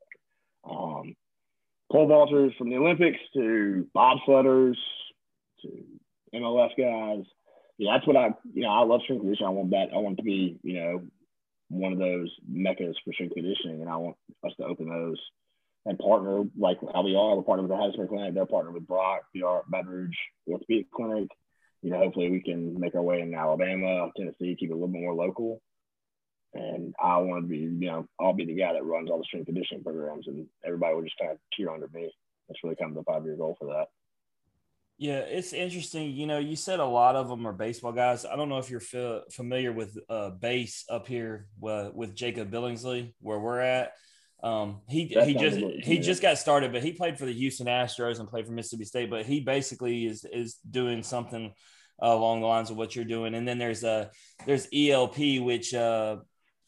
um, 0.70 1.16
pole 1.90 2.08
vaulters 2.08 2.56
from 2.56 2.70
the 2.70 2.76
Olympics 2.76 3.18
to 3.34 3.86
bobsledders 3.94 4.76
to 5.62 5.84
MLS 6.34 6.70
guys. 6.76 7.24
Yeah, 7.78 7.94
that's 7.94 8.06
what 8.06 8.16
I, 8.16 8.30
you 8.54 8.62
know, 8.62 8.70
I 8.70 8.84
love 8.84 9.02
strength 9.04 9.22
conditioning. 9.22 9.48
I 9.48 9.52
want 9.52 9.70
that. 9.70 9.88
I 9.94 9.98
want 9.98 10.16
to 10.16 10.24
be, 10.24 10.58
you 10.62 10.74
know, 10.74 11.02
one 11.68 11.92
of 11.92 11.98
those 11.98 12.30
meccas 12.48 12.96
for 13.04 13.12
strength 13.12 13.34
conditioning, 13.34 13.80
and 13.80 13.88
I 13.88 13.96
want 13.96 14.16
us 14.44 14.52
to 14.58 14.64
open 14.64 14.88
those 14.88 15.18
and 15.88 15.98
partner 15.98 16.44
like 16.56 16.78
how 16.94 17.02
we 17.02 17.16
are. 17.16 17.36
We're 17.36 17.42
partnered 17.42 17.68
with 17.68 17.76
the 17.76 17.82
Hattiesburg 17.82 18.08
Clinic. 18.10 18.34
They're 18.34 18.46
partnered 18.46 18.74
with 18.74 18.86
Brock, 18.86 19.22
the 19.34 19.42
Rouge 19.42 20.16
Orthopedic 20.48 20.90
Clinic. 20.92 21.28
You 21.82 21.90
know, 21.90 21.98
hopefully 21.98 22.30
we 22.30 22.42
can 22.42 22.78
make 22.78 22.94
our 22.94 23.02
way 23.02 23.20
in 23.20 23.34
Alabama, 23.34 24.10
Tennessee, 24.16 24.56
keep 24.58 24.70
it 24.70 24.72
a 24.72 24.76
little 24.76 24.88
bit 24.88 25.00
more 25.00 25.14
local 25.14 25.60
and 26.54 26.94
I 27.02 27.18
want 27.18 27.44
to 27.44 27.48
be, 27.48 27.58
you 27.58 27.90
know, 27.90 28.06
I'll 28.18 28.32
be 28.32 28.46
the 28.46 28.54
guy 28.54 28.72
that 28.72 28.84
runs 28.84 29.10
all 29.10 29.18
the 29.18 29.24
strength 29.24 29.46
conditioning 29.46 29.84
programs, 29.84 30.26
and 30.28 30.46
everybody 30.64 30.94
will 30.94 31.02
just 31.02 31.18
kind 31.18 31.32
of 31.32 31.38
cheer 31.52 31.70
under 31.70 31.88
me. 31.92 32.10
That's 32.48 32.62
really 32.64 32.76
kind 32.76 32.90
of 32.90 32.96
the 32.96 33.10
five 33.10 33.24
year 33.24 33.36
goal 33.36 33.56
for 33.58 33.66
that. 33.66 33.86
Yeah, 34.96 35.18
it's 35.18 35.52
interesting. 35.52 36.12
You 36.12 36.26
know, 36.26 36.38
you 36.38 36.56
said 36.56 36.80
a 36.80 36.84
lot 36.84 37.14
of 37.14 37.28
them 37.28 37.46
are 37.46 37.52
baseball 37.52 37.92
guys. 37.92 38.24
I 38.24 38.34
don't 38.34 38.48
know 38.48 38.58
if 38.58 38.70
you're 38.70 38.82
f- 38.94 39.32
familiar 39.32 39.72
with 39.72 39.96
uh, 40.08 40.30
base 40.30 40.84
up 40.90 41.06
here 41.06 41.46
uh, 41.64 41.90
with 41.94 42.16
Jacob 42.16 42.50
Billingsley, 42.50 43.12
where 43.20 43.38
we're 43.38 43.60
at. 43.60 43.92
Um, 44.42 44.82
he 44.88 45.06
he 45.06 45.34
just 45.34 45.58
he 45.58 45.98
just 45.98 46.22
got 46.22 46.38
started, 46.38 46.72
but 46.72 46.82
he 46.82 46.92
played 46.92 47.18
for 47.18 47.26
the 47.26 47.32
Houston 47.32 47.66
Astros 47.66 48.20
and 48.20 48.28
played 48.28 48.46
for 48.46 48.52
Mississippi 48.52 48.84
State. 48.84 49.10
But 49.10 49.26
he 49.26 49.40
basically 49.40 50.06
is 50.06 50.24
is 50.24 50.56
doing 50.70 51.02
something 51.02 51.52
along 52.00 52.40
the 52.40 52.46
lines 52.46 52.70
of 52.70 52.76
what 52.76 52.94
you're 52.94 53.04
doing. 53.04 53.34
And 53.34 53.46
then 53.46 53.58
there's 53.58 53.84
a 53.84 54.10
there's 54.46 54.68
ELP, 54.72 55.40
which 55.40 55.74
uh, 55.74 56.18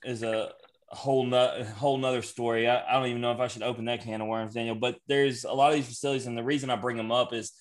is 0.05 0.23
a 0.23 0.51
whole 0.89 1.25
no, 1.25 1.65
whole 1.77 1.99
nother 1.99 2.23
story. 2.23 2.69
I, 2.69 2.83
I, 2.89 2.99
don't 2.99 3.09
even 3.09 3.21
know 3.21 3.33
if 3.33 3.41
I 3.41 3.47
should 3.47 3.63
open 3.63 3.85
that 3.85 4.03
can 4.03 4.21
of 4.21 4.27
worms, 4.27 4.55
Daniel. 4.55 4.75
But 4.75 4.97
there's 5.07 5.45
a 5.45 5.53
lot 5.53 5.71
of 5.71 5.77
these 5.77 5.87
facilities, 5.87 6.27
and 6.27 6.37
the 6.37 6.43
reason 6.43 6.71
I 6.71 6.77
bring 6.77 6.97
them 6.97 7.13
up 7.13 7.33
is 7.33 7.53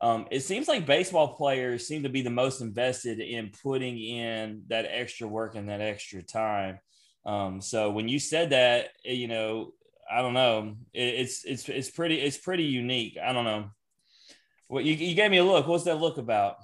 um, 0.00 0.26
it 0.30 0.40
seems 0.40 0.68
like 0.68 0.86
baseball 0.86 1.34
players 1.34 1.86
seem 1.86 2.02
to 2.02 2.10
be 2.10 2.20
the 2.20 2.30
most 2.30 2.60
invested 2.60 3.20
in 3.20 3.52
putting 3.62 3.98
in 3.98 4.62
that 4.68 4.86
extra 4.88 5.26
work 5.26 5.54
and 5.54 5.68
that 5.68 5.80
extra 5.80 6.22
time. 6.22 6.78
Um, 7.26 7.60
so 7.60 7.90
when 7.90 8.08
you 8.08 8.18
said 8.18 8.50
that, 8.50 8.90
eh, 9.04 9.12
you 9.12 9.28
know, 9.28 9.72
I 10.10 10.22
don't 10.22 10.34
know, 10.34 10.76
it, 10.92 11.00
it's 11.00 11.44
it's 11.44 11.68
it's 11.68 11.90
pretty 11.90 12.20
it's 12.20 12.38
pretty 12.38 12.64
unique. 12.64 13.16
I 13.22 13.32
don't 13.32 13.44
know. 13.44 13.70
Well, 14.68 14.82
you, 14.82 14.94
you 14.94 15.14
gave 15.14 15.30
me 15.30 15.38
a 15.38 15.44
look. 15.44 15.66
What's 15.66 15.84
that 15.84 16.00
look 16.00 16.18
about? 16.18 16.56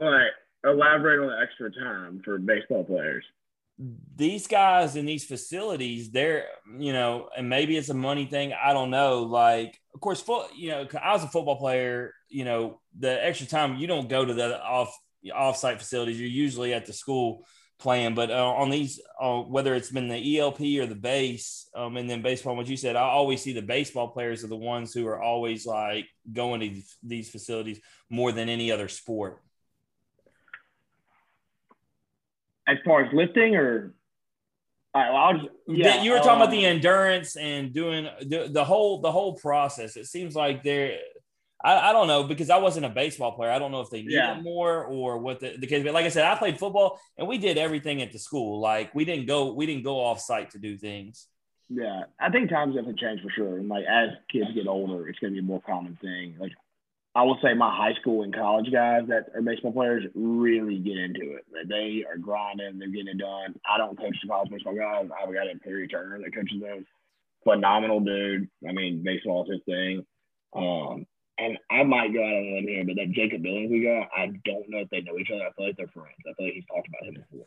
All 0.00 0.10
right, 0.10 0.30
elaborate 0.64 1.20
on 1.20 1.28
the 1.28 1.40
extra 1.42 1.70
time 1.70 2.22
for 2.24 2.38
baseball 2.38 2.84
players 2.84 3.24
these 4.16 4.46
guys 4.46 4.96
in 4.96 5.06
these 5.06 5.24
facilities, 5.24 6.10
they're, 6.10 6.46
you 6.78 6.92
know, 6.92 7.28
and 7.36 7.48
maybe 7.48 7.76
it's 7.76 7.88
a 7.88 7.94
money 7.94 8.26
thing. 8.26 8.52
I 8.52 8.72
don't 8.72 8.90
know. 8.90 9.22
Like, 9.22 9.80
of 9.94 10.00
course, 10.00 10.20
foot, 10.20 10.50
you 10.54 10.70
know, 10.70 10.86
I 11.02 11.12
was 11.12 11.24
a 11.24 11.28
football 11.28 11.56
player, 11.56 12.14
you 12.28 12.44
know, 12.44 12.80
the 12.98 13.24
extra 13.24 13.46
time 13.46 13.76
you 13.76 13.86
don't 13.86 14.08
go 14.08 14.24
to 14.24 14.34
the 14.34 14.62
off 14.62 14.96
off-site 15.32 15.78
facilities. 15.78 16.20
You're 16.20 16.28
usually 16.28 16.74
at 16.74 16.86
the 16.86 16.92
school 16.92 17.46
playing, 17.82 18.14
but 18.14 18.30
uh, 18.30 18.52
on 18.52 18.70
these, 18.70 19.00
uh, 19.20 19.40
whether 19.40 19.74
it's 19.74 19.90
been 19.90 20.08
the 20.08 20.38
ELP 20.38 20.60
or 20.80 20.86
the 20.86 20.94
base, 20.94 21.68
um, 21.74 21.96
and 21.96 22.08
then 22.08 22.22
baseball, 22.22 22.56
what 22.56 22.68
you 22.68 22.76
said, 22.76 22.96
I 22.96 23.02
always 23.02 23.42
see 23.42 23.52
the 23.52 23.62
baseball 23.62 24.08
players 24.08 24.44
are 24.44 24.48
the 24.48 24.56
ones 24.56 24.94
who 24.94 25.06
are 25.06 25.20
always 25.20 25.66
like 25.66 26.08
going 26.32 26.60
to 26.60 26.82
these 27.02 27.28
facilities 27.28 27.80
more 28.08 28.32
than 28.32 28.48
any 28.48 28.70
other 28.72 28.88
sport 28.88 29.42
as 32.66 32.78
far 32.84 33.04
as 33.04 33.12
lifting 33.12 33.56
or 33.56 33.94
well, 34.94 35.32
just, 35.32 35.48
yeah, 35.68 36.02
you 36.02 36.10
were 36.10 36.18
talking 36.18 36.32
um, 36.32 36.42
about 36.42 36.50
the 36.50 36.66
endurance 36.66 37.36
and 37.36 37.72
doing 37.72 38.06
the, 38.20 38.48
the 38.50 38.62
whole 38.62 39.00
the 39.00 39.10
whole 39.10 39.34
process. 39.36 39.96
It 39.96 40.04
seems 40.04 40.34
like 40.34 40.62
they're 40.62 40.98
I, 41.64 41.90
I 41.90 41.92
don't 41.92 42.06
know 42.06 42.24
because 42.24 42.50
I 42.50 42.58
wasn't 42.58 42.86
a 42.86 42.88
baseball 42.88 43.32
player. 43.32 43.50
I 43.50 43.58
don't 43.58 43.70
know 43.70 43.80
if 43.80 43.90
they 43.90 44.02
need 44.02 44.12
yeah. 44.12 44.38
it 44.38 44.42
more 44.42 44.84
or 44.84 45.18
what 45.18 45.40
the, 45.40 45.56
the 45.56 45.66
case. 45.66 45.84
But 45.84 45.94
like 45.94 46.06
I 46.06 46.08
said, 46.08 46.24
I 46.24 46.34
played 46.36 46.58
football 46.58 46.98
and 47.16 47.28
we 47.28 47.38
did 47.38 47.58
everything 47.58 48.02
at 48.02 48.12
the 48.12 48.18
school. 48.18 48.60
Like 48.60 48.94
we 48.94 49.04
didn't 49.04 49.26
go 49.26 49.52
we 49.52 49.66
didn't 49.66 49.84
go 49.84 50.00
off 50.00 50.20
site 50.20 50.50
to 50.50 50.58
do 50.58 50.76
things. 50.76 51.28
Yeah, 51.68 52.02
I 52.20 52.30
think 52.30 52.50
times 52.50 52.76
have 52.76 52.86
to 52.86 52.94
change 52.94 53.22
for 53.22 53.30
sure. 53.30 53.58
And 53.58 53.68
like 53.68 53.84
as 53.90 54.10
kids 54.30 54.50
get 54.54 54.66
older, 54.66 55.08
it's 55.08 55.18
going 55.18 55.32
to 55.32 55.40
be 55.40 55.44
a 55.44 55.48
more 55.48 55.62
common 55.62 55.96
thing. 56.02 56.36
Like 56.38 56.52
I 57.14 57.22
will 57.22 57.38
say 57.42 57.52
my 57.54 57.74
high 57.74 57.94
school 58.00 58.22
and 58.22 58.34
college 58.34 58.72
guys 58.72 59.02
that 59.08 59.26
are 59.34 59.42
baseball 59.42 59.72
players 59.72 60.04
really 60.14 60.78
get 60.78 60.96
into 60.96 61.36
it. 61.36 61.44
Like, 61.52 61.68
They 61.68 62.04
are 62.08 62.16
grinding, 62.16 62.78
they're 62.78 62.88
getting 62.88 63.08
it 63.08 63.18
done. 63.18 63.54
I 63.70 63.76
don't 63.76 63.98
coach 63.98 64.16
the 64.22 64.28
college 64.28 64.50
baseball 64.50 64.74
guys. 64.74 65.08
I 65.14 65.26
have 65.26 65.34
got 65.34 65.46
a 65.46 65.58
Perry 65.62 65.88
Turner 65.88 66.18
that 66.18 66.34
coaches 66.34 66.60
them. 66.60 66.86
Phenomenal 67.44 68.00
dude. 68.00 68.48
I 68.66 68.72
mean, 68.72 69.02
baseball 69.02 69.44
is 69.44 69.50
his 69.50 69.60
thing. 69.66 70.06
Um, 70.54 71.06
and 71.38 71.58
I 71.70 71.82
might 71.82 72.12
go 72.12 72.20
out 72.20 72.32
on 72.34 72.44
a 72.44 72.54
limb 72.54 72.68
here, 72.68 72.84
but 72.84 72.96
that 72.96 73.12
Jacob 73.12 73.42
Billingsley 73.42 73.84
guy, 73.84 74.08
I 74.16 74.26
don't 74.44 74.68
know 74.68 74.78
if 74.78 74.90
they 74.90 75.00
know 75.00 75.18
each 75.18 75.30
other. 75.30 75.44
I 75.44 75.52
feel 75.52 75.66
like 75.66 75.76
they're 75.76 75.88
friends. 75.88 76.16
I 76.28 76.32
feel 76.34 76.46
like 76.46 76.54
he's 76.54 76.66
talked 76.66 76.88
about 76.88 77.08
him 77.08 77.14
before. 77.14 77.46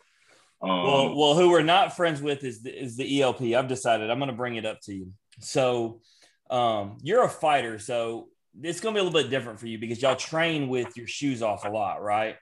Um, 0.62 0.84
well, 0.84 1.16
well, 1.16 1.34
who 1.36 1.50
we're 1.50 1.64
not 1.64 1.96
friends 1.96 2.22
with 2.22 2.44
is 2.44 2.64
the, 2.64 2.72
is 2.72 2.98
the 2.98 3.22
ELP. 3.22 3.42
I've 3.42 3.68
decided 3.68 4.10
I'm 4.10 4.20
going 4.20 4.32
to 4.32 4.36
bring 4.36 4.56
it 4.56 4.66
up 4.66 4.80
to 4.84 4.94
you. 4.94 5.12
So 5.40 6.02
Um, 6.50 6.98
you're 7.02 7.24
a 7.24 7.30
fighter, 7.30 7.80
so 7.80 8.30
it's 8.62 8.80
going 8.80 8.94
to 8.94 8.98
be 8.98 9.02
a 9.02 9.04
little 9.04 9.22
bit 9.22 9.32
different 9.32 9.60
for 9.60 9.68
you 9.68 9.80
because 9.80 10.02
y'all 10.02 10.16
train 10.16 10.70
with 10.70 10.96
your 10.96 11.08
shoes 11.08 11.42
off 11.42 11.66
a 11.66 11.70
lot, 11.70 12.02
right? 12.04 12.36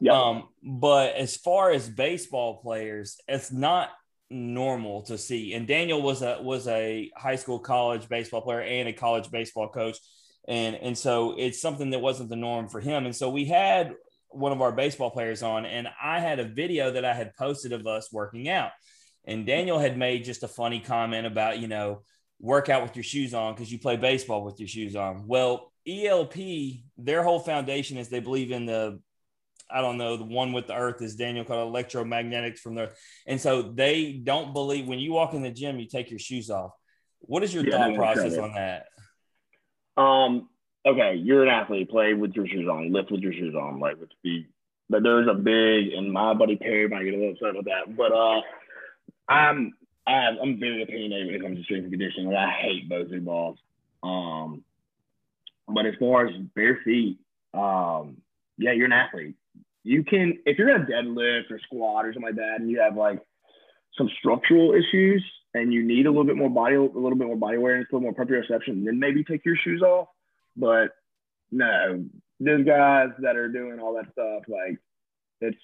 Yeah. 0.00 0.12
Um, 0.20 0.48
but 0.62 1.14
as 1.14 1.36
far 1.36 1.70
as 1.70 1.88
baseball 1.88 2.60
players, 2.60 3.16
it's 3.28 3.52
not 3.52 3.90
normal 4.28 5.02
to 5.02 5.16
see. 5.16 5.54
And 5.54 5.66
Daniel 5.66 6.02
was 6.02 6.22
a 6.22 6.40
was 6.42 6.66
a 6.66 7.10
high 7.16 7.36
school, 7.36 7.60
college 7.60 8.08
baseball 8.08 8.42
player 8.42 8.60
and 8.60 8.88
a 8.88 8.92
college 8.92 9.30
baseball 9.30 9.68
coach, 9.68 9.98
and 10.48 10.74
and 10.76 10.98
so 10.98 11.34
it's 11.38 11.60
something 11.60 11.90
that 11.90 12.00
wasn't 12.00 12.30
the 12.30 12.36
norm 12.36 12.68
for 12.68 12.80
him. 12.80 13.04
And 13.06 13.14
so 13.14 13.30
we 13.30 13.44
had 13.44 13.94
one 14.30 14.52
of 14.52 14.60
our 14.60 14.72
baseball 14.72 15.10
players 15.10 15.42
on, 15.42 15.66
and 15.66 15.88
I 16.02 16.18
had 16.20 16.40
a 16.40 16.44
video 16.44 16.90
that 16.92 17.04
I 17.04 17.14
had 17.14 17.34
posted 17.36 17.72
of 17.72 17.86
us 17.86 18.12
working 18.12 18.48
out, 18.48 18.72
and 19.24 19.46
Daniel 19.46 19.78
had 19.78 19.96
made 19.98 20.24
just 20.24 20.42
a 20.42 20.48
funny 20.48 20.80
comment 20.80 21.26
about 21.26 21.60
you 21.60 21.68
know 21.68 22.02
work 22.40 22.68
out 22.68 22.82
with 22.82 22.96
your 22.96 23.02
shoes 23.04 23.34
on 23.34 23.54
because 23.54 23.70
you 23.70 23.78
play 23.78 23.96
baseball 23.96 24.44
with 24.44 24.58
your 24.58 24.68
shoes 24.68 24.96
on. 24.96 25.26
Well, 25.26 25.72
ELP, 25.86 26.34
their 26.96 27.22
whole 27.22 27.40
foundation 27.40 27.98
is 27.98 28.08
they 28.08 28.20
believe 28.20 28.50
in 28.50 28.66
the 28.66 29.00
I 29.70 29.82
don't 29.82 29.98
know, 29.98 30.16
the 30.16 30.24
one 30.24 30.52
with 30.54 30.66
the 30.66 30.74
earth 30.74 31.02
is 31.02 31.16
Daniel 31.16 31.44
called 31.44 31.74
electromagnetics 31.74 32.58
from 32.58 32.74
there. 32.74 32.92
And 33.26 33.38
so 33.38 33.60
they 33.60 34.12
don't 34.12 34.54
believe 34.54 34.86
when 34.86 34.98
you 34.98 35.12
walk 35.12 35.34
in 35.34 35.42
the 35.42 35.50
gym, 35.50 35.78
you 35.78 35.86
take 35.86 36.10
your 36.10 36.18
shoes 36.18 36.48
off. 36.48 36.70
What 37.20 37.42
is 37.44 37.52
your 37.52 37.64
Yeah, 37.64 37.72
thought 37.72 37.94
process 37.94 38.38
on 38.38 38.54
that? 38.54 38.86
Um, 39.98 40.48
okay, 40.86 41.16
you're 41.16 41.42
an 41.42 41.48
athlete, 41.48 41.90
play 41.90 42.14
with 42.14 42.32
your 42.32 42.46
shoes 42.46 42.68
on, 42.70 42.92
lift 42.92 43.10
with 43.10 43.20
your 43.20 43.32
shoes 43.32 43.54
on, 43.54 43.80
like 43.80 44.00
with 44.00 44.10
feet. 44.22 44.46
But 44.88 45.02
there's 45.02 45.28
a 45.28 45.34
big, 45.34 45.92
and 45.92 46.12
my 46.12 46.32
buddy 46.34 46.56
Perry 46.56 46.88
might 46.88 47.04
get 47.04 47.14
a 47.14 47.16
little 47.18 47.32
upset 47.32 47.54
with 47.54 47.66
that. 47.66 47.94
But 47.96 48.12
uh, 48.12 48.40
I'm 49.28 49.74
I'm, 50.06 50.38
I'm 50.42 50.60
very 50.60 50.82
opinionated 50.82 51.26
when 51.26 51.34
it 51.34 51.42
comes 51.42 51.58
to 51.58 51.64
strength 51.64 51.84
and 51.84 51.92
conditioning. 51.92 52.28
Like, 52.28 52.48
I 52.48 52.50
hate 52.62 52.88
Bosu 52.88 53.22
balls. 53.22 53.58
Um, 54.02 54.64
but 55.66 55.84
as 55.84 55.94
far 56.00 56.26
as 56.26 56.34
bare 56.54 56.80
feet, 56.84 57.18
um, 57.52 58.16
yeah, 58.56 58.72
you're 58.72 58.86
an 58.86 58.92
athlete. 58.92 59.34
You 59.84 60.04
can 60.04 60.38
if 60.46 60.58
you're 60.58 60.70
gonna 60.70 60.86
deadlift 60.86 61.50
or 61.50 61.60
squat 61.64 62.06
or 62.06 62.12
something 62.12 62.30
like 62.30 62.36
that, 62.36 62.60
and 62.60 62.70
you 62.70 62.80
have 62.80 62.96
like 62.96 63.20
some 63.96 64.08
structural 64.18 64.74
issues 64.74 65.24
and 65.54 65.72
you 65.72 65.82
need 65.82 66.06
a 66.06 66.10
little 66.10 66.24
bit 66.24 66.36
more 66.36 66.50
body 66.50 66.76
a 66.76 66.82
little 66.82 67.16
bit 67.16 67.26
more 67.26 67.36
body 67.36 67.56
awareness, 67.56 67.88
a 67.90 67.96
little 67.96 68.12
more 68.12 68.14
proprioception, 68.14 68.84
then 68.84 68.98
maybe 68.98 69.24
take 69.24 69.44
your 69.44 69.56
shoes 69.56 69.82
off. 69.82 70.08
But 70.56 70.90
no, 71.50 72.04
those 72.40 72.64
guys 72.64 73.10
that 73.20 73.36
are 73.36 73.48
doing 73.48 73.80
all 73.80 73.94
that 73.94 74.12
stuff, 74.12 74.42
like 74.48 74.78
it's 75.40 75.58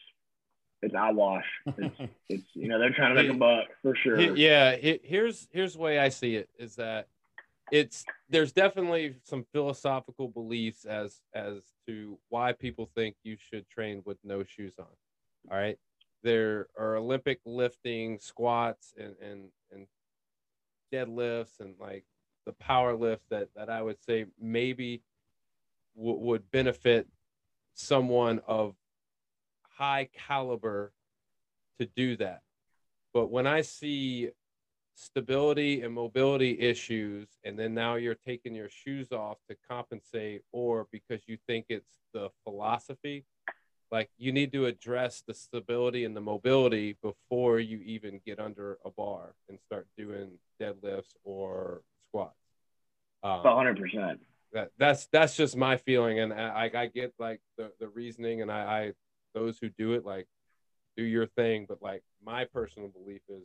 it's 0.82 0.94
eyewash. 0.94 1.44
It's 1.78 1.96
it's 2.28 2.44
you 2.54 2.68
know 2.68 2.78
they're 2.78 2.92
trying 2.92 3.14
to 3.14 3.22
make 3.22 3.32
a 3.32 3.38
buck 3.38 3.66
for 3.82 3.94
sure. 3.96 4.18
Yeah, 4.36 4.76
here's 4.76 5.48
here's 5.50 5.74
the 5.74 5.80
way 5.80 5.98
I 5.98 6.08
see 6.08 6.36
it 6.36 6.48
is 6.58 6.76
that 6.76 7.08
it's 7.72 8.04
there's 8.28 8.52
definitely 8.52 9.14
some 9.24 9.44
philosophical 9.52 10.28
beliefs 10.28 10.84
as 10.84 11.20
as 11.34 11.62
to 11.86 12.18
why 12.28 12.52
people 12.52 12.88
think 12.94 13.16
you 13.22 13.36
should 13.38 13.68
train 13.68 14.02
with 14.04 14.18
no 14.24 14.44
shoes 14.44 14.74
on. 14.78 14.86
All 15.50 15.58
right. 15.58 15.78
There 16.22 16.68
are 16.78 16.96
Olympic 16.96 17.40
lifting, 17.44 18.18
squats 18.18 18.94
and 18.98 19.14
and 19.22 19.48
deadlifts 20.92 21.60
and 21.60 21.74
like 21.80 22.04
the 22.46 22.52
power 22.52 22.94
lifts 22.94 23.26
that 23.30 23.48
that 23.56 23.70
I 23.70 23.82
would 23.82 24.02
say 24.02 24.26
maybe 24.40 25.02
w- 25.96 26.18
would 26.18 26.50
benefit 26.50 27.08
someone 27.74 28.40
of 28.46 28.74
high 29.62 30.08
caliber 30.12 30.92
to 31.80 31.86
do 31.86 32.16
that. 32.16 32.42
But 33.12 33.30
when 33.30 33.46
I 33.46 33.62
see 33.62 34.30
stability 34.94 35.82
and 35.82 35.92
mobility 35.92 36.58
issues, 36.60 37.28
and 37.44 37.58
then 37.58 37.74
now 37.74 37.96
you're 37.96 38.14
taking 38.14 38.54
your 38.54 38.68
shoes 38.68 39.10
off 39.12 39.38
to 39.48 39.56
compensate, 39.68 40.42
or 40.52 40.86
because 40.92 41.22
you 41.26 41.36
think 41.46 41.66
it's 41.68 41.98
the 42.12 42.30
philosophy, 42.44 43.24
like 43.94 44.10
you 44.18 44.32
need 44.32 44.52
to 44.52 44.66
address 44.66 45.22
the 45.24 45.32
stability 45.32 46.04
and 46.04 46.16
the 46.16 46.20
mobility 46.20 46.96
before 47.00 47.60
you 47.60 47.78
even 47.84 48.20
get 48.26 48.40
under 48.40 48.76
a 48.84 48.90
bar 48.90 49.36
and 49.48 49.56
start 49.66 49.86
doing 49.96 50.32
deadlifts 50.60 51.14
or 51.22 51.82
squats. 52.08 52.34
Um, 53.22 53.42
hundred 53.44 53.78
percent. 53.78 54.18
that 54.52 54.72
that's 54.78 55.06
that's 55.12 55.36
just 55.36 55.56
my 55.56 55.76
feeling 55.76 56.18
and 56.18 56.32
i 56.32 56.68
i 56.74 56.86
get 56.86 57.14
like 57.20 57.40
the 57.56 57.70
the 57.78 57.86
reasoning 57.86 58.42
and 58.42 58.50
i 58.50 58.62
i 58.78 58.92
those 59.32 59.58
who 59.60 59.68
do 59.78 59.92
it 59.92 60.04
like 60.04 60.26
do 60.96 61.04
your 61.04 61.26
thing 61.26 61.64
but 61.68 61.80
like 61.80 62.02
my 62.22 62.44
personal 62.44 62.88
belief 62.88 63.22
is 63.28 63.44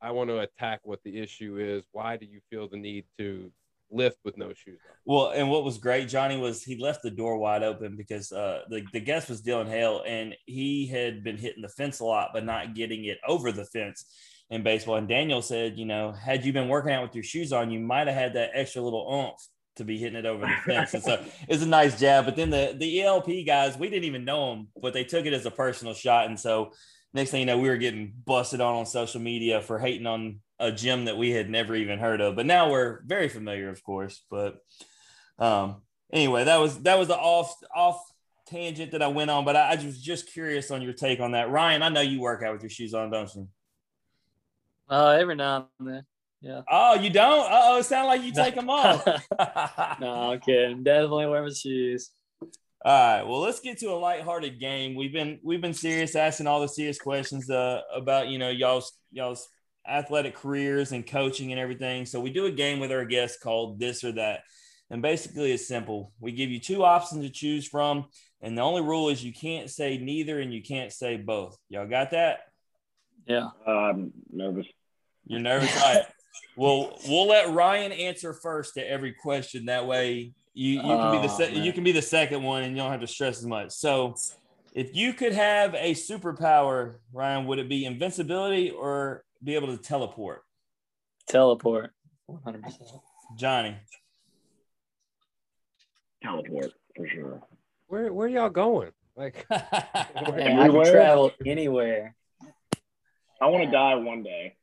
i 0.00 0.12
want 0.12 0.30
to 0.30 0.38
attack 0.38 0.80
what 0.84 1.00
the 1.04 1.18
issue 1.18 1.58
is 1.58 1.82
why 1.92 2.16
do 2.16 2.26
you 2.26 2.40
feel 2.48 2.68
the 2.68 2.78
need 2.78 3.04
to 3.18 3.50
lift 3.90 4.18
with 4.24 4.36
no 4.36 4.48
shoes 4.48 4.78
on 4.88 4.96
Well, 5.04 5.30
and 5.30 5.50
what 5.50 5.64
was 5.64 5.78
great, 5.78 6.08
Johnny, 6.08 6.36
was 6.36 6.62
he 6.62 6.76
left 6.76 7.02
the 7.02 7.10
door 7.10 7.38
wide 7.38 7.62
open 7.62 7.96
because 7.96 8.32
uh, 8.32 8.62
the, 8.68 8.82
the 8.92 9.00
guest 9.00 9.28
was 9.28 9.42
Dylan 9.42 9.68
Hale, 9.68 10.02
and 10.06 10.34
he 10.46 10.86
had 10.86 11.24
been 11.24 11.36
hitting 11.38 11.62
the 11.62 11.68
fence 11.68 12.00
a 12.00 12.04
lot, 12.04 12.30
but 12.32 12.44
not 12.44 12.74
getting 12.74 13.04
it 13.04 13.18
over 13.26 13.52
the 13.52 13.64
fence 13.64 14.06
in 14.50 14.62
baseball. 14.62 14.96
And 14.96 15.08
Daniel 15.08 15.42
said, 15.42 15.78
you 15.78 15.84
know, 15.84 16.12
had 16.12 16.44
you 16.44 16.52
been 16.52 16.68
working 16.68 16.92
out 16.92 17.02
with 17.02 17.14
your 17.14 17.24
shoes 17.24 17.52
on, 17.52 17.70
you 17.70 17.80
might 17.80 18.06
have 18.06 18.16
had 18.16 18.34
that 18.34 18.50
extra 18.54 18.82
little 18.82 19.06
oomph 19.12 19.40
to 19.76 19.84
be 19.84 19.98
hitting 19.98 20.18
it 20.18 20.26
over 20.26 20.46
the 20.46 20.72
fence. 20.72 20.94
And 20.94 21.02
so 21.02 21.24
it's 21.48 21.62
a 21.62 21.66
nice 21.66 21.98
jab. 21.98 22.24
But 22.24 22.36
then 22.36 22.50
the, 22.50 22.74
the 22.76 23.02
ELP 23.02 23.46
guys, 23.46 23.78
we 23.78 23.88
didn't 23.88 24.04
even 24.04 24.24
know 24.24 24.50
them, 24.50 24.68
but 24.80 24.92
they 24.92 25.04
took 25.04 25.26
it 25.26 25.32
as 25.32 25.46
a 25.46 25.50
personal 25.50 25.94
shot. 25.94 26.26
And 26.26 26.38
so 26.38 26.72
next 27.14 27.30
thing 27.30 27.40
you 27.40 27.46
know, 27.46 27.58
we 27.58 27.68
were 27.68 27.76
getting 27.76 28.12
busted 28.24 28.60
on 28.60 28.74
on 28.74 28.86
social 28.86 29.20
media 29.20 29.60
for 29.60 29.78
hating 29.78 30.06
on 30.06 30.40
a 30.58 30.72
gym 30.72 31.04
that 31.06 31.16
we 31.16 31.30
had 31.30 31.48
never 31.48 31.74
even 31.74 31.98
heard 31.98 32.20
of. 32.20 32.36
But 32.36 32.46
now 32.46 32.70
we're 32.70 33.02
very 33.04 33.28
familiar, 33.28 33.70
of 33.70 33.82
course. 33.82 34.22
But 34.30 34.58
um, 35.38 35.82
anyway, 36.12 36.44
that 36.44 36.58
was 36.58 36.80
that 36.82 36.98
was 36.98 37.08
the 37.08 37.16
off 37.16 37.54
off 37.74 38.00
tangent 38.46 38.92
that 38.92 39.02
I 39.02 39.08
went 39.08 39.30
on. 39.30 39.44
But 39.44 39.56
I, 39.56 39.72
I 39.72 39.84
was 39.84 40.00
just 40.00 40.32
curious 40.32 40.70
on 40.70 40.82
your 40.82 40.92
take 40.92 41.20
on 41.20 41.32
that, 41.32 41.50
Ryan. 41.50 41.82
I 41.82 41.88
know 41.88 42.00
you 42.00 42.20
work 42.20 42.42
out 42.42 42.52
with 42.52 42.62
your 42.62 42.70
shoes 42.70 42.94
on, 42.94 43.10
don't 43.10 43.32
you? 43.34 43.48
Uh, 44.88 45.16
every 45.18 45.34
now 45.34 45.68
and 45.78 45.88
then. 45.88 46.02
Yeah. 46.40 46.62
Oh, 46.70 46.94
you 46.94 47.10
don't? 47.10 47.48
Oh, 47.50 47.78
it 47.78 47.84
sounds 47.84 48.06
like 48.06 48.22
you 48.22 48.32
take 48.32 48.54
them 48.54 48.70
off. 48.70 49.04
no, 50.00 50.32
I'm 50.32 50.40
kidding. 50.40 50.84
Definitely 50.84 51.26
wear 51.26 51.42
my 51.42 51.50
shoes. 51.50 52.10
All 52.84 52.92
right. 52.92 53.22
Well, 53.26 53.40
let's 53.40 53.60
get 53.60 53.78
to 53.78 53.86
a 53.86 53.98
lighthearted 53.98 54.60
game. 54.60 54.94
We've 54.94 55.12
been 55.12 55.40
we've 55.42 55.60
been 55.60 55.74
serious, 55.74 56.14
asking 56.14 56.46
all 56.46 56.60
the 56.60 56.68
serious 56.68 56.98
questions 56.98 57.50
uh, 57.50 57.82
about 57.92 58.28
you 58.28 58.38
know 58.38 58.50
y'all's 58.50 58.92
y'all's 59.10 59.48
athletic 59.88 60.36
careers 60.36 60.92
and 60.92 61.06
coaching 61.06 61.50
and 61.50 61.60
everything. 61.60 62.06
So 62.06 62.20
we 62.20 62.30
do 62.30 62.46
a 62.46 62.52
game 62.52 62.78
with 62.78 62.92
our 62.92 63.04
guests 63.04 63.42
called 63.42 63.80
this 63.80 64.04
or 64.04 64.12
that, 64.12 64.40
and 64.90 65.02
basically 65.02 65.52
it's 65.52 65.66
simple. 65.66 66.12
We 66.20 66.32
give 66.32 66.50
you 66.50 66.60
two 66.60 66.84
options 66.84 67.24
to 67.24 67.30
choose 67.30 67.66
from, 67.66 68.06
and 68.40 68.56
the 68.56 68.62
only 68.62 68.82
rule 68.82 69.08
is 69.08 69.24
you 69.24 69.32
can't 69.32 69.68
say 69.68 69.98
neither 69.98 70.38
and 70.40 70.54
you 70.54 70.62
can't 70.62 70.92
say 70.92 71.16
both. 71.16 71.58
Y'all 71.68 71.88
got 71.88 72.12
that? 72.12 72.40
Yeah. 73.26 73.48
I'm 73.66 74.12
nervous. 74.30 74.66
You're 75.26 75.40
nervous, 75.40 75.76
all 75.82 75.94
right? 75.94 76.04
Well, 76.56 76.98
we'll 77.06 77.28
let 77.28 77.52
Ryan 77.52 77.92
answer 77.92 78.32
first 78.32 78.74
to 78.74 78.88
every 78.88 79.12
question. 79.12 79.66
That 79.66 79.86
way, 79.86 80.32
you 80.54 80.74
you 80.76 80.80
can 80.82 81.12
be 81.12 81.18
the 81.26 81.32
Oh, 81.32 81.36
se- 81.38 81.54
you 81.54 81.72
can 81.72 81.84
be 81.84 81.92
the 81.92 82.02
second 82.02 82.42
one, 82.42 82.62
and 82.62 82.76
you 82.76 82.82
don't 82.82 82.90
have 82.90 83.00
to 83.00 83.06
stress 83.06 83.38
as 83.38 83.46
much. 83.46 83.70
So, 83.72 84.14
if 84.74 84.94
you 84.94 85.12
could 85.12 85.32
have 85.32 85.74
a 85.74 85.92
superpower, 85.94 86.96
Ryan, 87.12 87.46
would 87.46 87.58
it 87.58 87.68
be 87.68 87.84
invincibility 87.84 88.70
or 88.70 89.24
be 89.42 89.54
able 89.54 89.68
to 89.68 89.82
teleport? 89.82 90.42
Teleport. 91.26 91.92
100%. 92.30 93.00
Johnny, 93.36 93.76
Teleport 96.22 96.72
for 96.96 97.06
sure. 97.08 97.42
where 97.86 98.12
where 98.12 98.28
y'all 98.28 98.50
going 98.50 98.90
like 99.16 99.46
Hey, 99.50 99.58
I 100.58 100.68
can 100.68 100.84
travel 100.90 101.30
anywhere. 101.46 102.14
I 103.40 103.46
want 103.46 103.64
to 103.64 103.70
die 103.70 103.94
one 103.94 104.22
day. 104.22 104.56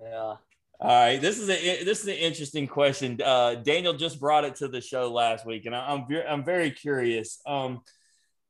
Yeah. 0.00 0.34
All 0.80 0.88
right, 0.88 1.20
this 1.20 1.38
is 1.40 1.48
a 1.50 1.82
this 1.82 2.02
is 2.02 2.06
an 2.08 2.14
interesting 2.14 2.68
question. 2.68 3.20
Uh, 3.24 3.56
Daniel 3.56 3.94
just 3.94 4.20
brought 4.20 4.44
it 4.44 4.54
to 4.56 4.68
the 4.68 4.80
show 4.80 5.10
last 5.10 5.44
week, 5.44 5.66
and 5.66 5.74
I, 5.74 5.90
I'm 5.92 6.06
ve- 6.06 6.22
I'm 6.22 6.44
very 6.44 6.70
curious. 6.70 7.40
Um, 7.46 7.80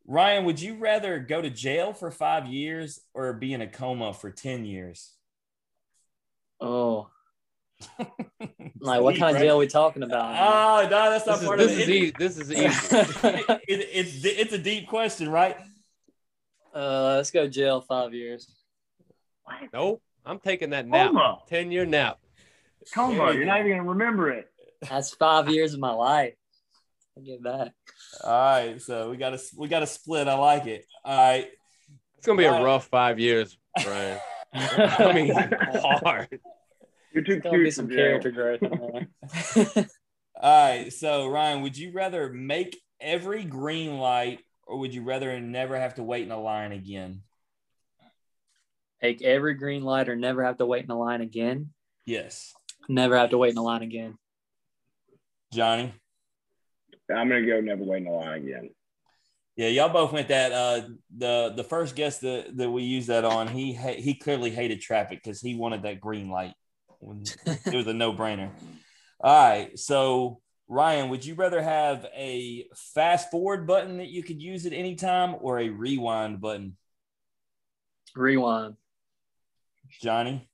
Ryan, 0.07 0.45
would 0.45 0.61
you 0.61 0.74
rather 0.76 1.18
go 1.20 1.41
to 1.41 1.49
jail 1.49 1.95
for 1.95 2.11
five 2.11 2.47
years 2.47 3.01
or 3.14 3.33
be 3.33 3.55
in 3.55 3.62
a 3.62 3.66
coma 3.66 4.12
for 4.12 4.31
ten 4.31 4.64
years? 4.66 5.12
Oh. 6.61 7.09
Like, 8.81 9.01
what 9.01 9.12
Deep, 9.14 9.20
kind 9.20 9.37
of 9.37 9.43
jail 9.43 9.57
are 9.57 9.59
we 9.59 9.66
talking 9.66 10.05
about? 10.05 10.37
Oh 10.39 10.89
no, 10.89 11.11
that's 11.11 11.26
not 11.26 11.35
this 11.35 11.43
is, 11.43 11.47
part 11.47 11.59
this 11.59 11.72
of 11.72 11.79
is 11.81 11.89
it. 11.89 11.91
easy 11.91 12.12
this 12.16 12.39
is 12.39 12.53
easy 12.53 12.64
It- 12.68 13.61
it- 13.68 13.89
it's 13.93 14.24
it's 14.24 14.53
a 14.53 14.59
deep 14.59 14.87
question, 14.89 15.29
right? 15.29 15.57
uh, 16.74 17.14
let's 17.16 17.31
go 17.33 17.49
jail 17.49 17.81
five 17.81 18.14
years. 18.14 18.49
nope 19.72 20.01
i'm 20.29 20.39
taking 20.39 20.70
that 20.70 20.87
nap 20.87 21.09
Coma. 21.09 21.39
10 21.49 21.72
year 21.72 21.85
nap 21.87 22.18
Coma. 22.95 23.33
You're 23.35 23.45
not 23.45 23.61
even 23.61 23.72
gonna 23.79 23.89
remember 23.91 24.31
it. 24.31 24.47
That's 24.89 25.11
five 25.14 25.49
years 25.51 25.74
of 25.74 25.81
my 25.81 25.91
life. 25.93 26.35
I 27.18 27.20
get 27.22 27.43
that. 27.43 27.72
All 28.22 28.31
right, 28.31 28.81
so 28.81 29.11
we 29.11 29.16
got 29.16 29.31
to 29.31 29.41
we 29.59 29.66
got 29.68 29.81
to 29.81 29.87
split. 29.87 30.29
I 30.29 30.35
like 30.35 30.66
it. 30.66 30.87
All 31.05 31.16
right, 31.16 31.49
it's 32.16 32.26
gonna 32.26 32.39
be 32.39 32.45
a 32.45 32.53
Right. 32.53 32.62
rough 32.64 32.87
five 32.87 33.18
years 33.18 33.59
brian 33.85 34.18
i 34.55 35.12
mean 35.12 35.35
hard 35.35 36.29
You're 37.12 37.24
You're 37.24 37.24
too 37.24 37.41
There's 37.41 37.43
gonna 37.43 37.59
be 37.59 37.64
cute 37.64 37.74
some 37.74 37.89
for 37.89 37.95
character 37.97 38.31
growth 38.31 38.62
in 38.62 38.70
there. 39.74 39.87
All 40.41 40.68
right. 40.68 40.93
So 40.93 41.26
Ryan, 41.29 41.62
would 41.62 41.76
you 41.76 41.93
rather 41.93 42.33
make 42.33 42.81
every 43.01 43.45
green 43.45 43.99
light, 43.99 44.41
or 44.66 44.79
would 44.79 44.95
you 44.95 45.03
rather 45.03 45.39
never 45.41 45.79
have 45.79 45.97
to 45.97 46.03
wait 46.05 46.22
in 46.24 46.31
a 46.31 46.41
line 46.41 46.72
again? 46.72 47.22
Take 49.01 49.22
every 49.22 49.55
green 49.55 49.82
light 49.82 50.09
or 50.09 50.16
never 50.16 50.42
have 50.44 50.59
to 50.59 50.66
wait 50.66 50.84
in 50.84 50.90
a 50.90 50.99
line 50.99 51.20
again. 51.20 51.70
Yes, 52.05 52.55
Never 52.88 53.18
have 53.18 53.30
to 53.30 53.38
wait 53.38 53.53
in 53.53 53.59
a 53.59 53.62
line 53.62 53.82
again. 53.82 54.16
Johnny. 55.53 55.92
I'm 57.11 57.28
gonna 57.28 57.46
go 57.46 57.61
never 57.61 57.84
wait 57.84 57.99
in 57.99 58.05
the 58.05 58.11
line 58.11 58.42
again. 58.42 58.70
Yeah, 59.57 59.68
y'all 59.68 59.88
both 59.88 60.12
went 60.12 60.28
that. 60.28 60.53
Uh, 60.53 60.88
the 61.16 61.53
the 61.55 61.64
first 61.64 61.96
guest 61.96 62.22
that, 62.22 62.57
that 62.57 62.70
we 62.70 62.84
used 62.84 63.09
that 63.09 63.24
on, 63.24 63.49
he 63.49 63.74
ha- 63.74 64.01
he 64.01 64.14
clearly 64.14 64.51
hated 64.51 64.80
traffic 64.80 65.20
because 65.22 65.40
he 65.40 65.55
wanted 65.55 65.82
that 65.82 66.01
green 66.01 66.30
light. 66.30 66.55
It 67.03 67.74
was 67.74 67.86
a 67.86 67.92
no 67.92 68.12
brainer. 68.12 68.51
All 69.20 69.49
right, 69.49 69.78
so 69.78 70.40
Ryan, 70.68 71.11
would 71.11 71.24
you 71.24 71.34
rather 71.34 71.61
have 71.61 72.07
a 72.14 72.66
fast 72.94 73.30
forward 73.30 73.66
button 73.66 73.99
that 73.99 74.09
you 74.09 74.22
could 74.22 74.40
use 74.40 74.64
at 74.64 74.72
any 74.72 74.94
time, 74.94 75.34
or 75.40 75.59
a 75.59 75.68
rewind 75.68 76.40
button? 76.40 76.76
Rewind. 78.14 78.76
Johnny. 80.01 80.49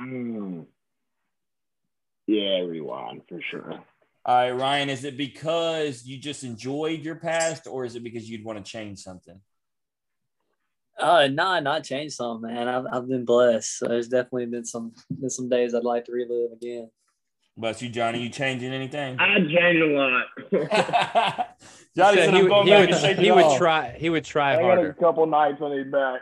Mm. 0.00 0.66
Yeah, 2.26 2.60
rewind 2.60 3.22
for 3.28 3.40
sure. 3.50 3.72
All 4.26 4.34
right, 4.36 4.50
Ryan, 4.52 4.88
is 4.88 5.04
it 5.04 5.16
because 5.18 6.06
you 6.06 6.16
just 6.18 6.44
enjoyed 6.44 7.00
your 7.00 7.16
past, 7.16 7.66
or 7.66 7.84
is 7.84 7.94
it 7.94 8.02
because 8.02 8.28
you'd 8.28 8.44
want 8.44 8.64
to 8.64 8.70
change 8.70 9.00
something? 9.00 9.38
Uh, 10.98 11.28
no, 11.30 11.60
not 11.60 11.84
change 11.84 12.12
something, 12.12 12.50
man. 12.50 12.68
I've, 12.68 12.86
I've 12.90 13.08
been 13.08 13.24
blessed. 13.24 13.78
So 13.78 13.86
there's 13.88 14.08
definitely 14.08 14.46
been 14.46 14.64
some 14.64 14.92
been 15.20 15.28
some 15.28 15.48
days 15.48 15.74
I'd 15.74 15.84
like 15.84 16.04
to 16.06 16.12
relive 16.12 16.52
again. 16.52 16.88
What 17.56 17.68
about 17.70 17.82
you, 17.82 17.88
Johnny? 17.90 18.22
You 18.22 18.30
changing 18.30 18.72
anything? 18.72 19.16
I 19.20 19.36
changed 19.38 19.82
a 19.82 19.86
lot. 19.86 20.26
Johnny 21.96 22.16
Said 22.16 22.24
said, 22.24 22.34
he, 22.34 22.38
"I'm 22.38 22.42
would- 22.44 22.48
going 22.48 22.66
he 22.66 22.70
back 22.72 22.80
would, 22.88 22.90
and 23.04 23.18
he 23.18 23.28
it 23.28 23.34
would 23.34 23.44
off." 23.44 23.58
try. 23.58 23.96
He 23.98 24.08
would 24.10 24.24
try 24.24 24.52
I 24.54 24.56
got 24.56 24.62
a 24.62 24.66
harder. 24.74 24.92
couple 24.94 25.26
nights 25.26 25.60
on 25.60 25.76
his 25.76 25.86
back. 25.92 26.20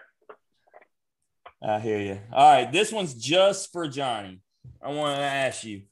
I 1.65 1.79
hear 1.79 1.99
you. 1.99 2.19
All 2.33 2.53
right, 2.53 2.73
this 2.73 2.91
one's 2.91 3.15
just 3.15 3.71
for 3.73 3.87
Johnny. 3.87 4.41
I 4.83 4.91
want 4.91 5.17
to 5.17 5.23
ask 5.23 5.63
you. 5.63 5.83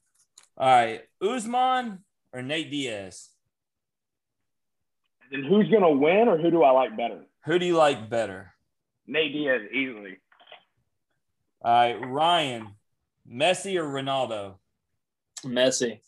All 0.57 0.67
right, 0.67 1.01
Usman 1.21 1.99
or 2.33 2.41
Nate 2.41 2.69
Diaz? 2.69 3.29
And 5.31 5.45
who's 5.45 5.69
gonna 5.69 5.91
win, 5.91 6.27
or 6.27 6.37
who 6.37 6.51
do 6.51 6.63
I 6.63 6.71
like 6.71 6.97
better? 6.97 7.21
Who 7.45 7.57
do 7.57 7.65
you 7.65 7.77
like 7.77 8.09
better? 8.09 8.51
Nate 9.07 9.31
Diaz 9.31 9.61
easily. 9.71 10.17
All 11.61 11.73
right, 11.73 12.05
Ryan, 12.05 12.67
Messi 13.31 13.77
or 13.79 13.85
Ronaldo? 13.85 14.55
Messi, 15.45 16.01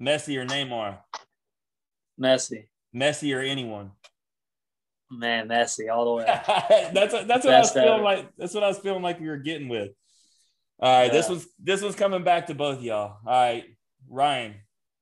Messi 0.00 0.36
or 0.36 0.44
Neymar? 0.44 0.98
Messi, 2.20 2.66
Messi 2.94 3.34
or 3.34 3.40
anyone? 3.40 3.92
Man, 5.18 5.48
Messi 5.48 5.90
all 5.92 6.04
the 6.04 6.12
way. 6.12 6.24
that's 6.92 7.12
that's 7.26 7.44
what 7.44 7.54
I 7.54 7.58
was 7.60 7.70
feeling 7.70 7.88
ever. 7.88 8.02
like. 8.02 8.28
That's 8.36 8.54
what 8.54 8.64
I 8.64 8.68
was 8.68 8.78
feeling 8.78 9.02
like 9.02 9.20
we 9.20 9.28
were 9.28 9.36
getting 9.36 9.68
with. 9.68 9.90
All 10.80 11.00
right, 11.00 11.12
this 11.12 11.28
Yeah. 11.28 11.34
was 11.34 11.46
this 11.62 11.82
was 11.82 11.94
coming 11.94 12.24
back 12.24 12.46
to 12.48 12.54
both 12.54 12.82
y'all. 12.82 13.18
All 13.24 13.32
right, 13.32 13.64
Ryan, 14.08 14.54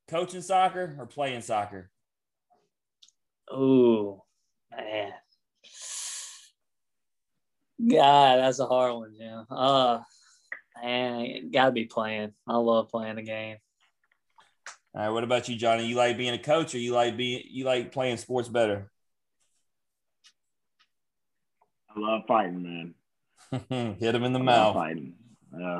coaching 0.07 0.41
soccer 0.41 0.95
or 0.99 1.05
playing 1.07 1.41
soccer? 1.41 1.89
Ooh, 3.51 4.21
man. 4.75 5.11
God, 7.89 8.37
that's 8.39 8.59
a 8.59 8.65
hard 8.65 8.93
one, 8.93 9.13
Jim. 9.17 9.45
Uh, 9.49 9.99
man, 10.81 11.49
gotta 11.51 11.71
be 11.71 11.85
playing. 11.85 12.31
I 12.47 12.55
love 12.57 12.89
playing 12.89 13.15
the 13.15 13.23
game. 13.23 13.57
All 14.95 15.01
right, 15.01 15.09
what 15.09 15.23
about 15.23 15.49
you, 15.49 15.55
Johnny? 15.55 15.87
You 15.87 15.95
like 15.95 16.17
being 16.17 16.33
a 16.35 16.37
coach 16.37 16.75
or 16.75 16.77
you 16.77 16.93
like 16.93 17.17
being 17.17 17.43
you 17.49 17.65
like 17.65 17.91
playing 17.91 18.17
sports 18.17 18.47
better? 18.47 18.91
I 21.95 21.99
love 21.99 22.23
fighting, 22.27 22.63
man. 22.63 23.95
Hit 23.99 24.15
him 24.15 24.23
in 24.23 24.33
the 24.33 24.39
I 24.39 24.43
love 24.43 24.45
mouth. 24.45 24.75
fighting. 24.75 25.13
Yeah. 25.57 25.79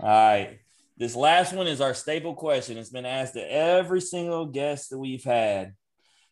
All 0.00 0.08
right. 0.08 0.58
This 0.96 1.16
last 1.16 1.52
one 1.52 1.66
is 1.66 1.80
our 1.80 1.94
staple 1.94 2.34
question. 2.34 2.78
It's 2.78 2.90
been 2.90 3.06
asked 3.06 3.34
to 3.34 3.52
every 3.52 4.00
single 4.00 4.46
guest 4.46 4.90
that 4.90 4.98
we've 4.98 5.24
had. 5.24 5.74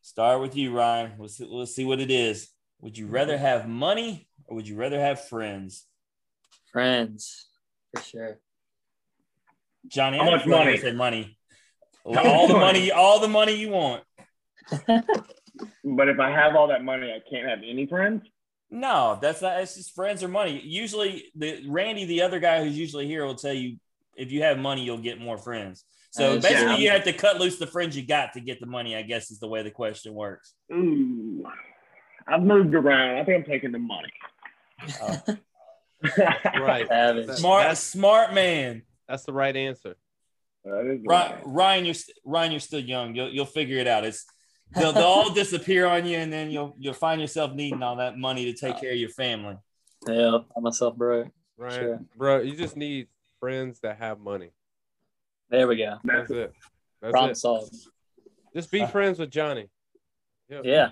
Start 0.03 0.41
with 0.41 0.57
you, 0.57 0.73
Ryan. 0.77 1.13
Let's 1.19 1.37
see, 1.37 1.47
let's 1.51 1.75
see 1.75 1.85
what 1.85 2.01
it 2.01 2.11
is. 2.11 2.49
Would 2.81 2.97
you 2.97 3.07
rather 3.07 3.35
mm-hmm. 3.35 3.45
have 3.45 3.69
money 3.69 4.29
or 4.47 4.57
would 4.57 4.69
you 4.69 4.77
rather 4.77 5.01
have 5.01 5.27
friends? 5.29 5.87
Friends, 6.73 7.47
for 7.95 8.03
sure. 8.03 8.39
Johnny, 9.89 10.19
How 10.19 10.29
I 10.29 10.31
much 10.31 10.45
feel 10.45 10.53
like 10.53 10.61
I 10.61 10.65
money? 10.65 10.79
Said 10.79 10.97
money. 10.97 11.39
All 12.05 12.49
the 12.49 12.55
money, 12.55 12.91
all 12.91 13.21
the 13.21 13.29
money 13.29 13.57
you 13.57 13.71
want. 13.71 14.03
But 15.85 16.09
if 16.09 16.19
I 16.21 16.31
have 16.31 16.57
all 16.57 16.69
that 16.69 16.85
money, 16.85 17.13
I 17.13 17.21
can't 17.31 17.49
have 17.49 17.61
any 17.67 17.87
friends. 17.87 18.23
No, 18.71 19.19
that's 19.21 19.43
not. 19.43 19.61
It's 19.61 19.75
just 19.75 19.95
friends 19.95 20.23
or 20.23 20.29
money. 20.29 20.61
Usually, 20.65 21.25
the 21.35 21.65
Randy, 21.69 22.05
the 22.05 22.23
other 22.23 22.39
guy 22.39 22.63
who's 22.63 22.79
usually 22.79 23.07
here, 23.07 23.25
will 23.27 23.35
tell 23.35 23.53
you 23.53 23.77
if 24.17 24.31
you 24.31 24.43
have 24.43 24.59
money, 24.59 24.83
you'll 24.85 24.99
get 24.99 25.21
more 25.21 25.39
friends. 25.39 25.85
So 26.13 26.35
That's 26.35 26.49
basically, 26.49 26.75
true. 26.77 26.85
you 26.85 26.91
have 26.91 27.05
to 27.05 27.13
cut 27.13 27.39
loose 27.39 27.59
the 27.59 27.67
friends 27.67 27.97
you 27.97 28.05
got 28.07 28.33
to 28.35 28.41
get 28.41 28.61
the 28.61 28.67
money. 28.67 28.95
I 28.97 29.03
guess 29.03 29.31
is 29.31 29.39
the 29.41 29.49
way 29.49 29.63
the 29.63 29.71
question 29.71 30.15
works. 30.15 30.55
Ooh. 30.73 31.45
I've 32.29 32.43
moved 32.43 32.75
around. 32.75 33.19
I 33.19 33.25
think 33.25 33.39
I'm 33.45 33.51
taking 33.51 33.73
the 33.73 33.79
money. 33.79 34.13
Uh, 35.03 35.19
Right. 36.59 36.87
Smart, 37.37 37.63
that's- 37.63 37.83
smart 37.83 38.33
man. 38.35 38.83
That's 39.09 39.25
the 39.25 39.33
right 39.33 39.55
answer. 39.55 39.97
That 40.65 40.87
is 40.87 41.01
Ryan. 41.05 41.39
Ryan, 41.45 41.85
you're 41.87 41.95
Ryan, 42.25 42.51
you're 42.53 42.61
still 42.61 42.81
young. 42.81 43.15
You'll 43.15 43.29
you'll 43.31 43.47
figure 43.47 43.79
it 43.79 43.87
out. 43.87 44.05
It's 44.05 44.25
they'll, 44.75 44.93
they'll 44.93 45.03
all 45.05 45.31
disappear 45.33 45.87
on 45.87 46.07
you, 46.07 46.19
and 46.19 46.33
then 46.33 46.51
you'll 46.51 46.75
you'll 46.79 46.95
find 46.95 47.21
yourself 47.21 47.53
needing 47.55 47.83
all 47.83 47.97
that 47.97 48.17
money 48.19 48.45
to 48.47 48.53
take 48.59 48.81
care 48.81 48.93
of 48.93 48.99
your 48.99 49.09
family. 49.11 49.57
Yeah, 50.09 50.39
I 50.57 50.61
myself 50.61 50.97
broke. 50.97 51.29
Right, 51.57 51.73
Sure. 51.73 52.01
bro. 52.17 52.41
You 52.41 52.57
just 52.57 52.77
need 52.77 53.09
friends 53.39 53.81
that 53.81 53.99
have 53.99 54.19
money. 54.21 54.51
There 55.51 55.67
we 55.69 55.77
go. 55.77 55.97
That's 56.05 56.31
it. 56.31 56.53
That's 57.03 57.11
Problem 57.13 57.33
it. 57.33 57.37
solved. 57.37 57.75
Just 58.55 58.71
be 58.71 58.83
Uh, 58.83 58.87
friends 58.87 59.19
with 59.19 59.31
Johnny. 59.31 59.69
Yeah. 60.49 60.91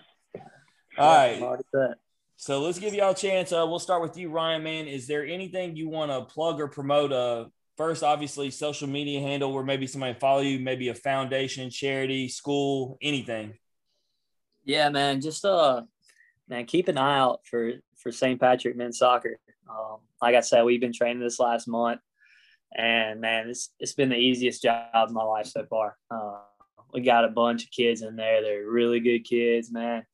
All 0.99 1.17
right. 1.17 1.37
I'm 1.37 1.43
already 1.43 1.65
set. 1.75 1.99
So 2.37 2.61
let's 2.61 2.79
give 2.79 2.95
y'all 2.95 3.11
a 3.11 3.15
chance. 3.15 3.53
Uh, 3.53 3.65
we'll 3.69 3.79
start 3.79 4.03
with 4.03 4.17
you, 4.17 4.31
Ryan. 4.31 4.63
Man, 4.63 4.87
is 4.87 5.07
there 5.07 5.25
anything 5.27 5.75
you 5.75 5.89
want 5.89 6.11
to 6.13 6.33
plug 6.33 6.61
or 6.61 6.69
promote? 6.69 7.13
Uh, 7.13 7.47
first, 7.77 8.03
obviously, 8.05 8.51
social 8.51 8.89
media 8.89 9.21
handle 9.21 9.53
where 9.53 9.65
maybe 9.65 9.87
somebody 9.87 10.15
follow 10.19 10.41
you, 10.41 10.61
maybe 10.61 10.89
a 10.89 10.95
foundation, 10.95 11.71
charity, 11.71 12.29
school, 12.29 12.97
anything. 13.03 13.55
Yeah, 14.69 14.91
man. 14.91 15.23
Just 15.23 15.47
uh, 15.47 15.81
man, 16.47 16.67
keep 16.67 16.89
an 16.89 16.99
eye 16.99 17.19
out 17.19 17.41
for 17.47 17.73
for 17.97 18.13
St. 18.13 18.39
Patrick 18.39 18.77
men's 18.77 18.99
soccer. 18.99 19.39
Um, 19.69 20.01
like 20.21 20.35
I 20.35 20.41
said, 20.41 20.63
we've 20.63 20.81
been 20.81 20.93
training 20.93 21.23
this 21.23 21.41
last 21.41 21.67
month, 21.67 22.03
and 22.77 23.19
man, 23.19 23.49
it's 23.49 23.71
it's 23.81 23.95
been 23.95 24.11
the 24.11 24.17
easiest 24.17 24.63
job 24.63 24.85
of 24.93 25.11
my 25.11 25.23
life 25.23 25.47
so 25.47 25.65
far. 25.65 25.97
Uh, 26.11 26.41
we 26.93 27.01
got 27.01 27.25
a 27.25 27.29
bunch 27.29 27.65
of 27.65 27.71
kids 27.71 28.03
in 28.03 28.15
there. 28.15 28.43
They're 28.43 28.69
really 28.69 29.01
good 29.01 29.21
kids, 29.21 29.73
man, 29.73 30.05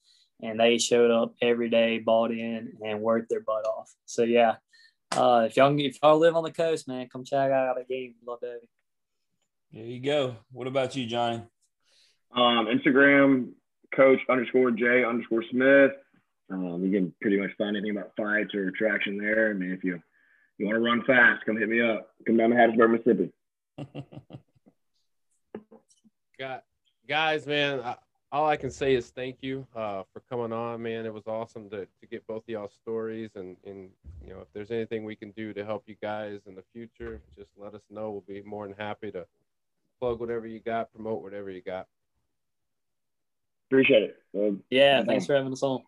and 0.40 0.60
they 0.60 0.78
showed 0.78 1.10
up 1.10 1.34
every 1.42 1.68
day, 1.68 1.98
bought 1.98 2.30
in, 2.30 2.74
and 2.80 3.00
worked 3.00 3.30
their 3.30 3.42
butt 3.42 3.66
off. 3.66 3.92
So 4.04 4.22
yeah, 4.22 4.54
uh, 5.10 5.48
if 5.48 5.56
y'all 5.56 5.76
if 5.80 5.98
y'all 6.00 6.18
live 6.18 6.36
on 6.36 6.44
the 6.44 6.52
coast, 6.52 6.86
man, 6.86 7.08
come 7.08 7.24
check 7.24 7.50
out 7.50 7.80
a 7.80 7.82
game. 7.82 8.14
Love 8.24 8.38
that. 8.42 8.60
There 9.72 9.82
you 9.82 9.98
go. 9.98 10.36
What 10.52 10.68
about 10.68 10.94
you, 10.94 11.06
Johnny? 11.06 11.42
Um, 12.32 12.66
Instagram, 12.66 13.54
coach 13.94 14.20
underscore 14.28 14.70
J 14.70 15.04
underscore 15.04 15.44
Smith. 15.50 15.92
Um, 16.50 16.84
you 16.84 16.90
can 16.90 17.12
pretty 17.20 17.40
much 17.40 17.50
find 17.56 17.76
anything 17.76 17.96
about 17.96 18.12
fights 18.16 18.54
or 18.54 18.70
traction 18.70 19.18
there. 19.18 19.50
I 19.50 19.54
mean, 19.54 19.72
if 19.72 19.82
you 19.82 20.00
you 20.58 20.66
want 20.66 20.76
to 20.76 20.80
run 20.80 21.02
fast, 21.04 21.44
come 21.44 21.56
hit 21.56 21.68
me 21.68 21.80
up. 21.80 22.10
Come 22.26 22.36
down 22.36 22.50
to 22.50 22.56
Hattiesburg, 22.56 22.90
Mississippi. 22.92 23.32
Got 26.38 26.64
guys, 27.08 27.46
man. 27.46 27.80
I, 27.80 27.96
all 28.32 28.48
I 28.48 28.56
can 28.56 28.70
say 28.70 28.94
is 28.94 29.10
thank 29.10 29.36
you 29.42 29.66
uh, 29.76 30.02
for 30.12 30.20
coming 30.28 30.52
on, 30.52 30.82
man. 30.82 31.06
It 31.06 31.14
was 31.14 31.28
awesome 31.28 31.70
to, 31.70 31.86
to 31.86 32.06
get 32.10 32.26
both 32.26 32.42
y'all 32.46 32.70
stories, 32.82 33.30
and 33.36 33.56
and 33.64 33.90
you 34.22 34.30
know 34.30 34.40
if 34.40 34.48
there's 34.52 34.70
anything 34.70 35.04
we 35.04 35.16
can 35.16 35.30
do 35.32 35.52
to 35.54 35.64
help 35.64 35.84
you 35.86 35.96
guys 36.02 36.40
in 36.46 36.54
the 36.54 36.64
future, 36.72 37.20
just 37.36 37.50
let 37.56 37.74
us 37.74 37.82
know. 37.90 38.10
We'll 38.10 38.24
be 38.26 38.42
more 38.42 38.66
than 38.66 38.76
happy 38.76 39.12
to 39.12 39.26
plug 40.00 40.20
whatever 40.20 40.46
you 40.46 40.58
got, 40.58 40.92
promote 40.92 41.22
whatever 41.22 41.50
you 41.50 41.62
got. 41.62 41.86
Appreciate 43.70 44.02
it. 44.02 44.16
Uh, 44.36 44.56
Yeah, 44.70 45.02
thanks 45.04 45.26
for 45.26 45.34
having 45.34 45.52
us 45.52 45.62
on. 45.62 45.82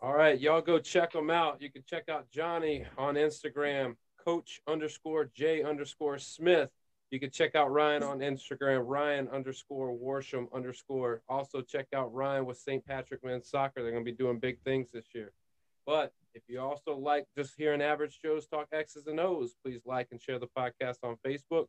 All 0.00 0.14
right, 0.14 0.38
y'all 0.38 0.60
go 0.60 0.78
check 0.78 1.12
them 1.12 1.30
out. 1.30 1.60
You 1.60 1.70
can 1.70 1.82
check 1.84 2.08
out 2.08 2.30
Johnny 2.30 2.84
on 2.96 3.14
Instagram, 3.14 3.96
coach 4.24 4.60
underscore 4.68 5.30
J 5.34 5.62
underscore 5.62 6.18
Smith. 6.18 6.70
You 7.10 7.18
can 7.18 7.30
check 7.30 7.54
out 7.54 7.72
Ryan 7.72 8.02
on 8.02 8.18
Instagram, 8.18 8.82
Ryan 8.86 9.28
underscore 9.28 9.96
Worsham 9.96 10.52
underscore. 10.52 11.22
Also 11.28 11.62
check 11.62 11.86
out 11.94 12.12
Ryan 12.12 12.44
with 12.44 12.58
St. 12.58 12.84
Patrick 12.84 13.24
Men's 13.24 13.48
Soccer. 13.48 13.82
They're 13.82 13.92
going 13.92 14.04
to 14.04 14.10
be 14.10 14.16
doing 14.16 14.38
big 14.38 14.60
things 14.60 14.90
this 14.92 15.06
year. 15.14 15.32
But 15.86 16.12
If 16.34 16.42
you 16.48 16.60
also 16.60 16.96
like 16.96 17.26
just 17.34 17.54
hearing 17.56 17.80
Average 17.80 18.20
Joe's 18.22 18.46
talk 18.46 18.68
X's 18.72 19.06
and 19.06 19.18
O's, 19.18 19.54
please 19.64 19.80
like 19.86 20.08
and 20.10 20.20
share 20.20 20.38
the 20.38 20.46
podcast 20.46 20.98
on 21.02 21.16
Facebook. 21.26 21.66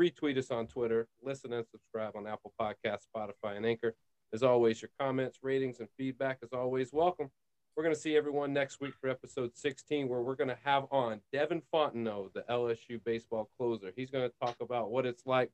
Retweet 0.00 0.38
us 0.38 0.50
on 0.50 0.66
Twitter. 0.66 1.06
Listen 1.22 1.52
and 1.52 1.66
subscribe 1.66 2.16
on 2.16 2.26
Apple 2.26 2.54
Podcasts, 2.58 3.06
Spotify, 3.14 3.56
and 3.56 3.66
Anchor. 3.66 3.94
As 4.32 4.42
always, 4.42 4.82
your 4.82 4.90
comments, 5.00 5.38
ratings, 5.42 5.80
and 5.80 5.88
feedback 5.96 6.40
is 6.42 6.52
always 6.52 6.92
welcome. 6.92 7.30
We're 7.74 7.82
going 7.82 7.94
to 7.94 8.00
see 8.00 8.16
everyone 8.16 8.52
next 8.52 8.78
week 8.78 8.92
for 9.00 9.08
episode 9.08 9.56
16, 9.56 10.06
where 10.06 10.20
we're 10.20 10.34
going 10.34 10.48
to 10.48 10.58
have 10.64 10.84
on 10.90 11.20
Devin 11.32 11.62
Fontenot, 11.72 12.34
the 12.34 12.44
LSU 12.50 13.02
baseball 13.04 13.48
closer. 13.56 13.90
He's 13.96 14.10
going 14.10 14.28
to 14.28 14.34
talk 14.44 14.56
about 14.60 14.90
what 14.90 15.06
it's 15.06 15.24
like 15.24 15.50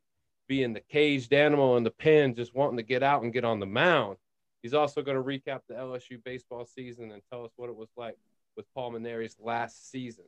being 0.48 0.72
the 0.72 0.80
caged 0.80 1.32
animal 1.32 1.76
in 1.76 1.84
the 1.84 1.90
pen, 1.90 2.34
just 2.34 2.54
wanting 2.54 2.78
to 2.78 2.82
get 2.82 3.04
out 3.04 3.22
and 3.22 3.32
get 3.32 3.44
on 3.44 3.60
the 3.60 3.66
mound. 3.66 4.16
He's 4.62 4.74
also 4.74 5.02
going 5.02 5.16
to 5.16 5.22
recap 5.22 5.60
the 5.68 5.74
LSU 5.74 6.22
baseball 6.24 6.64
season 6.64 7.12
and 7.12 7.22
tell 7.30 7.44
us 7.44 7.52
what 7.56 7.70
it 7.70 7.76
was 7.76 7.90
like 7.96 8.16
with 8.56 8.66
Paul 8.74 8.92
Mainieri's 8.92 9.36
last 9.38 9.90
season. 9.90 10.24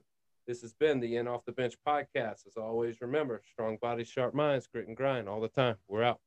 This 0.47 0.61
has 0.61 0.75
been 0.75 1.01
the 1.01 1.17
In 1.17 1.27
Off 1.27 1.45
the 1.45 1.53
Bench 1.53 1.75
podcast. 1.85 2.47
As 2.47 2.57
always, 2.57 3.01
remember 3.01 3.43
strong 3.51 3.79
bodies, 3.81 4.07
sharp 4.09 4.35
minds, 4.35 4.69
grit 4.69 4.87
and 4.87 4.97
grind 4.97 5.29
all 5.29 5.41
the 5.41 5.49
time. 5.49 5.77
We're 5.89 6.05
out. 6.05 6.21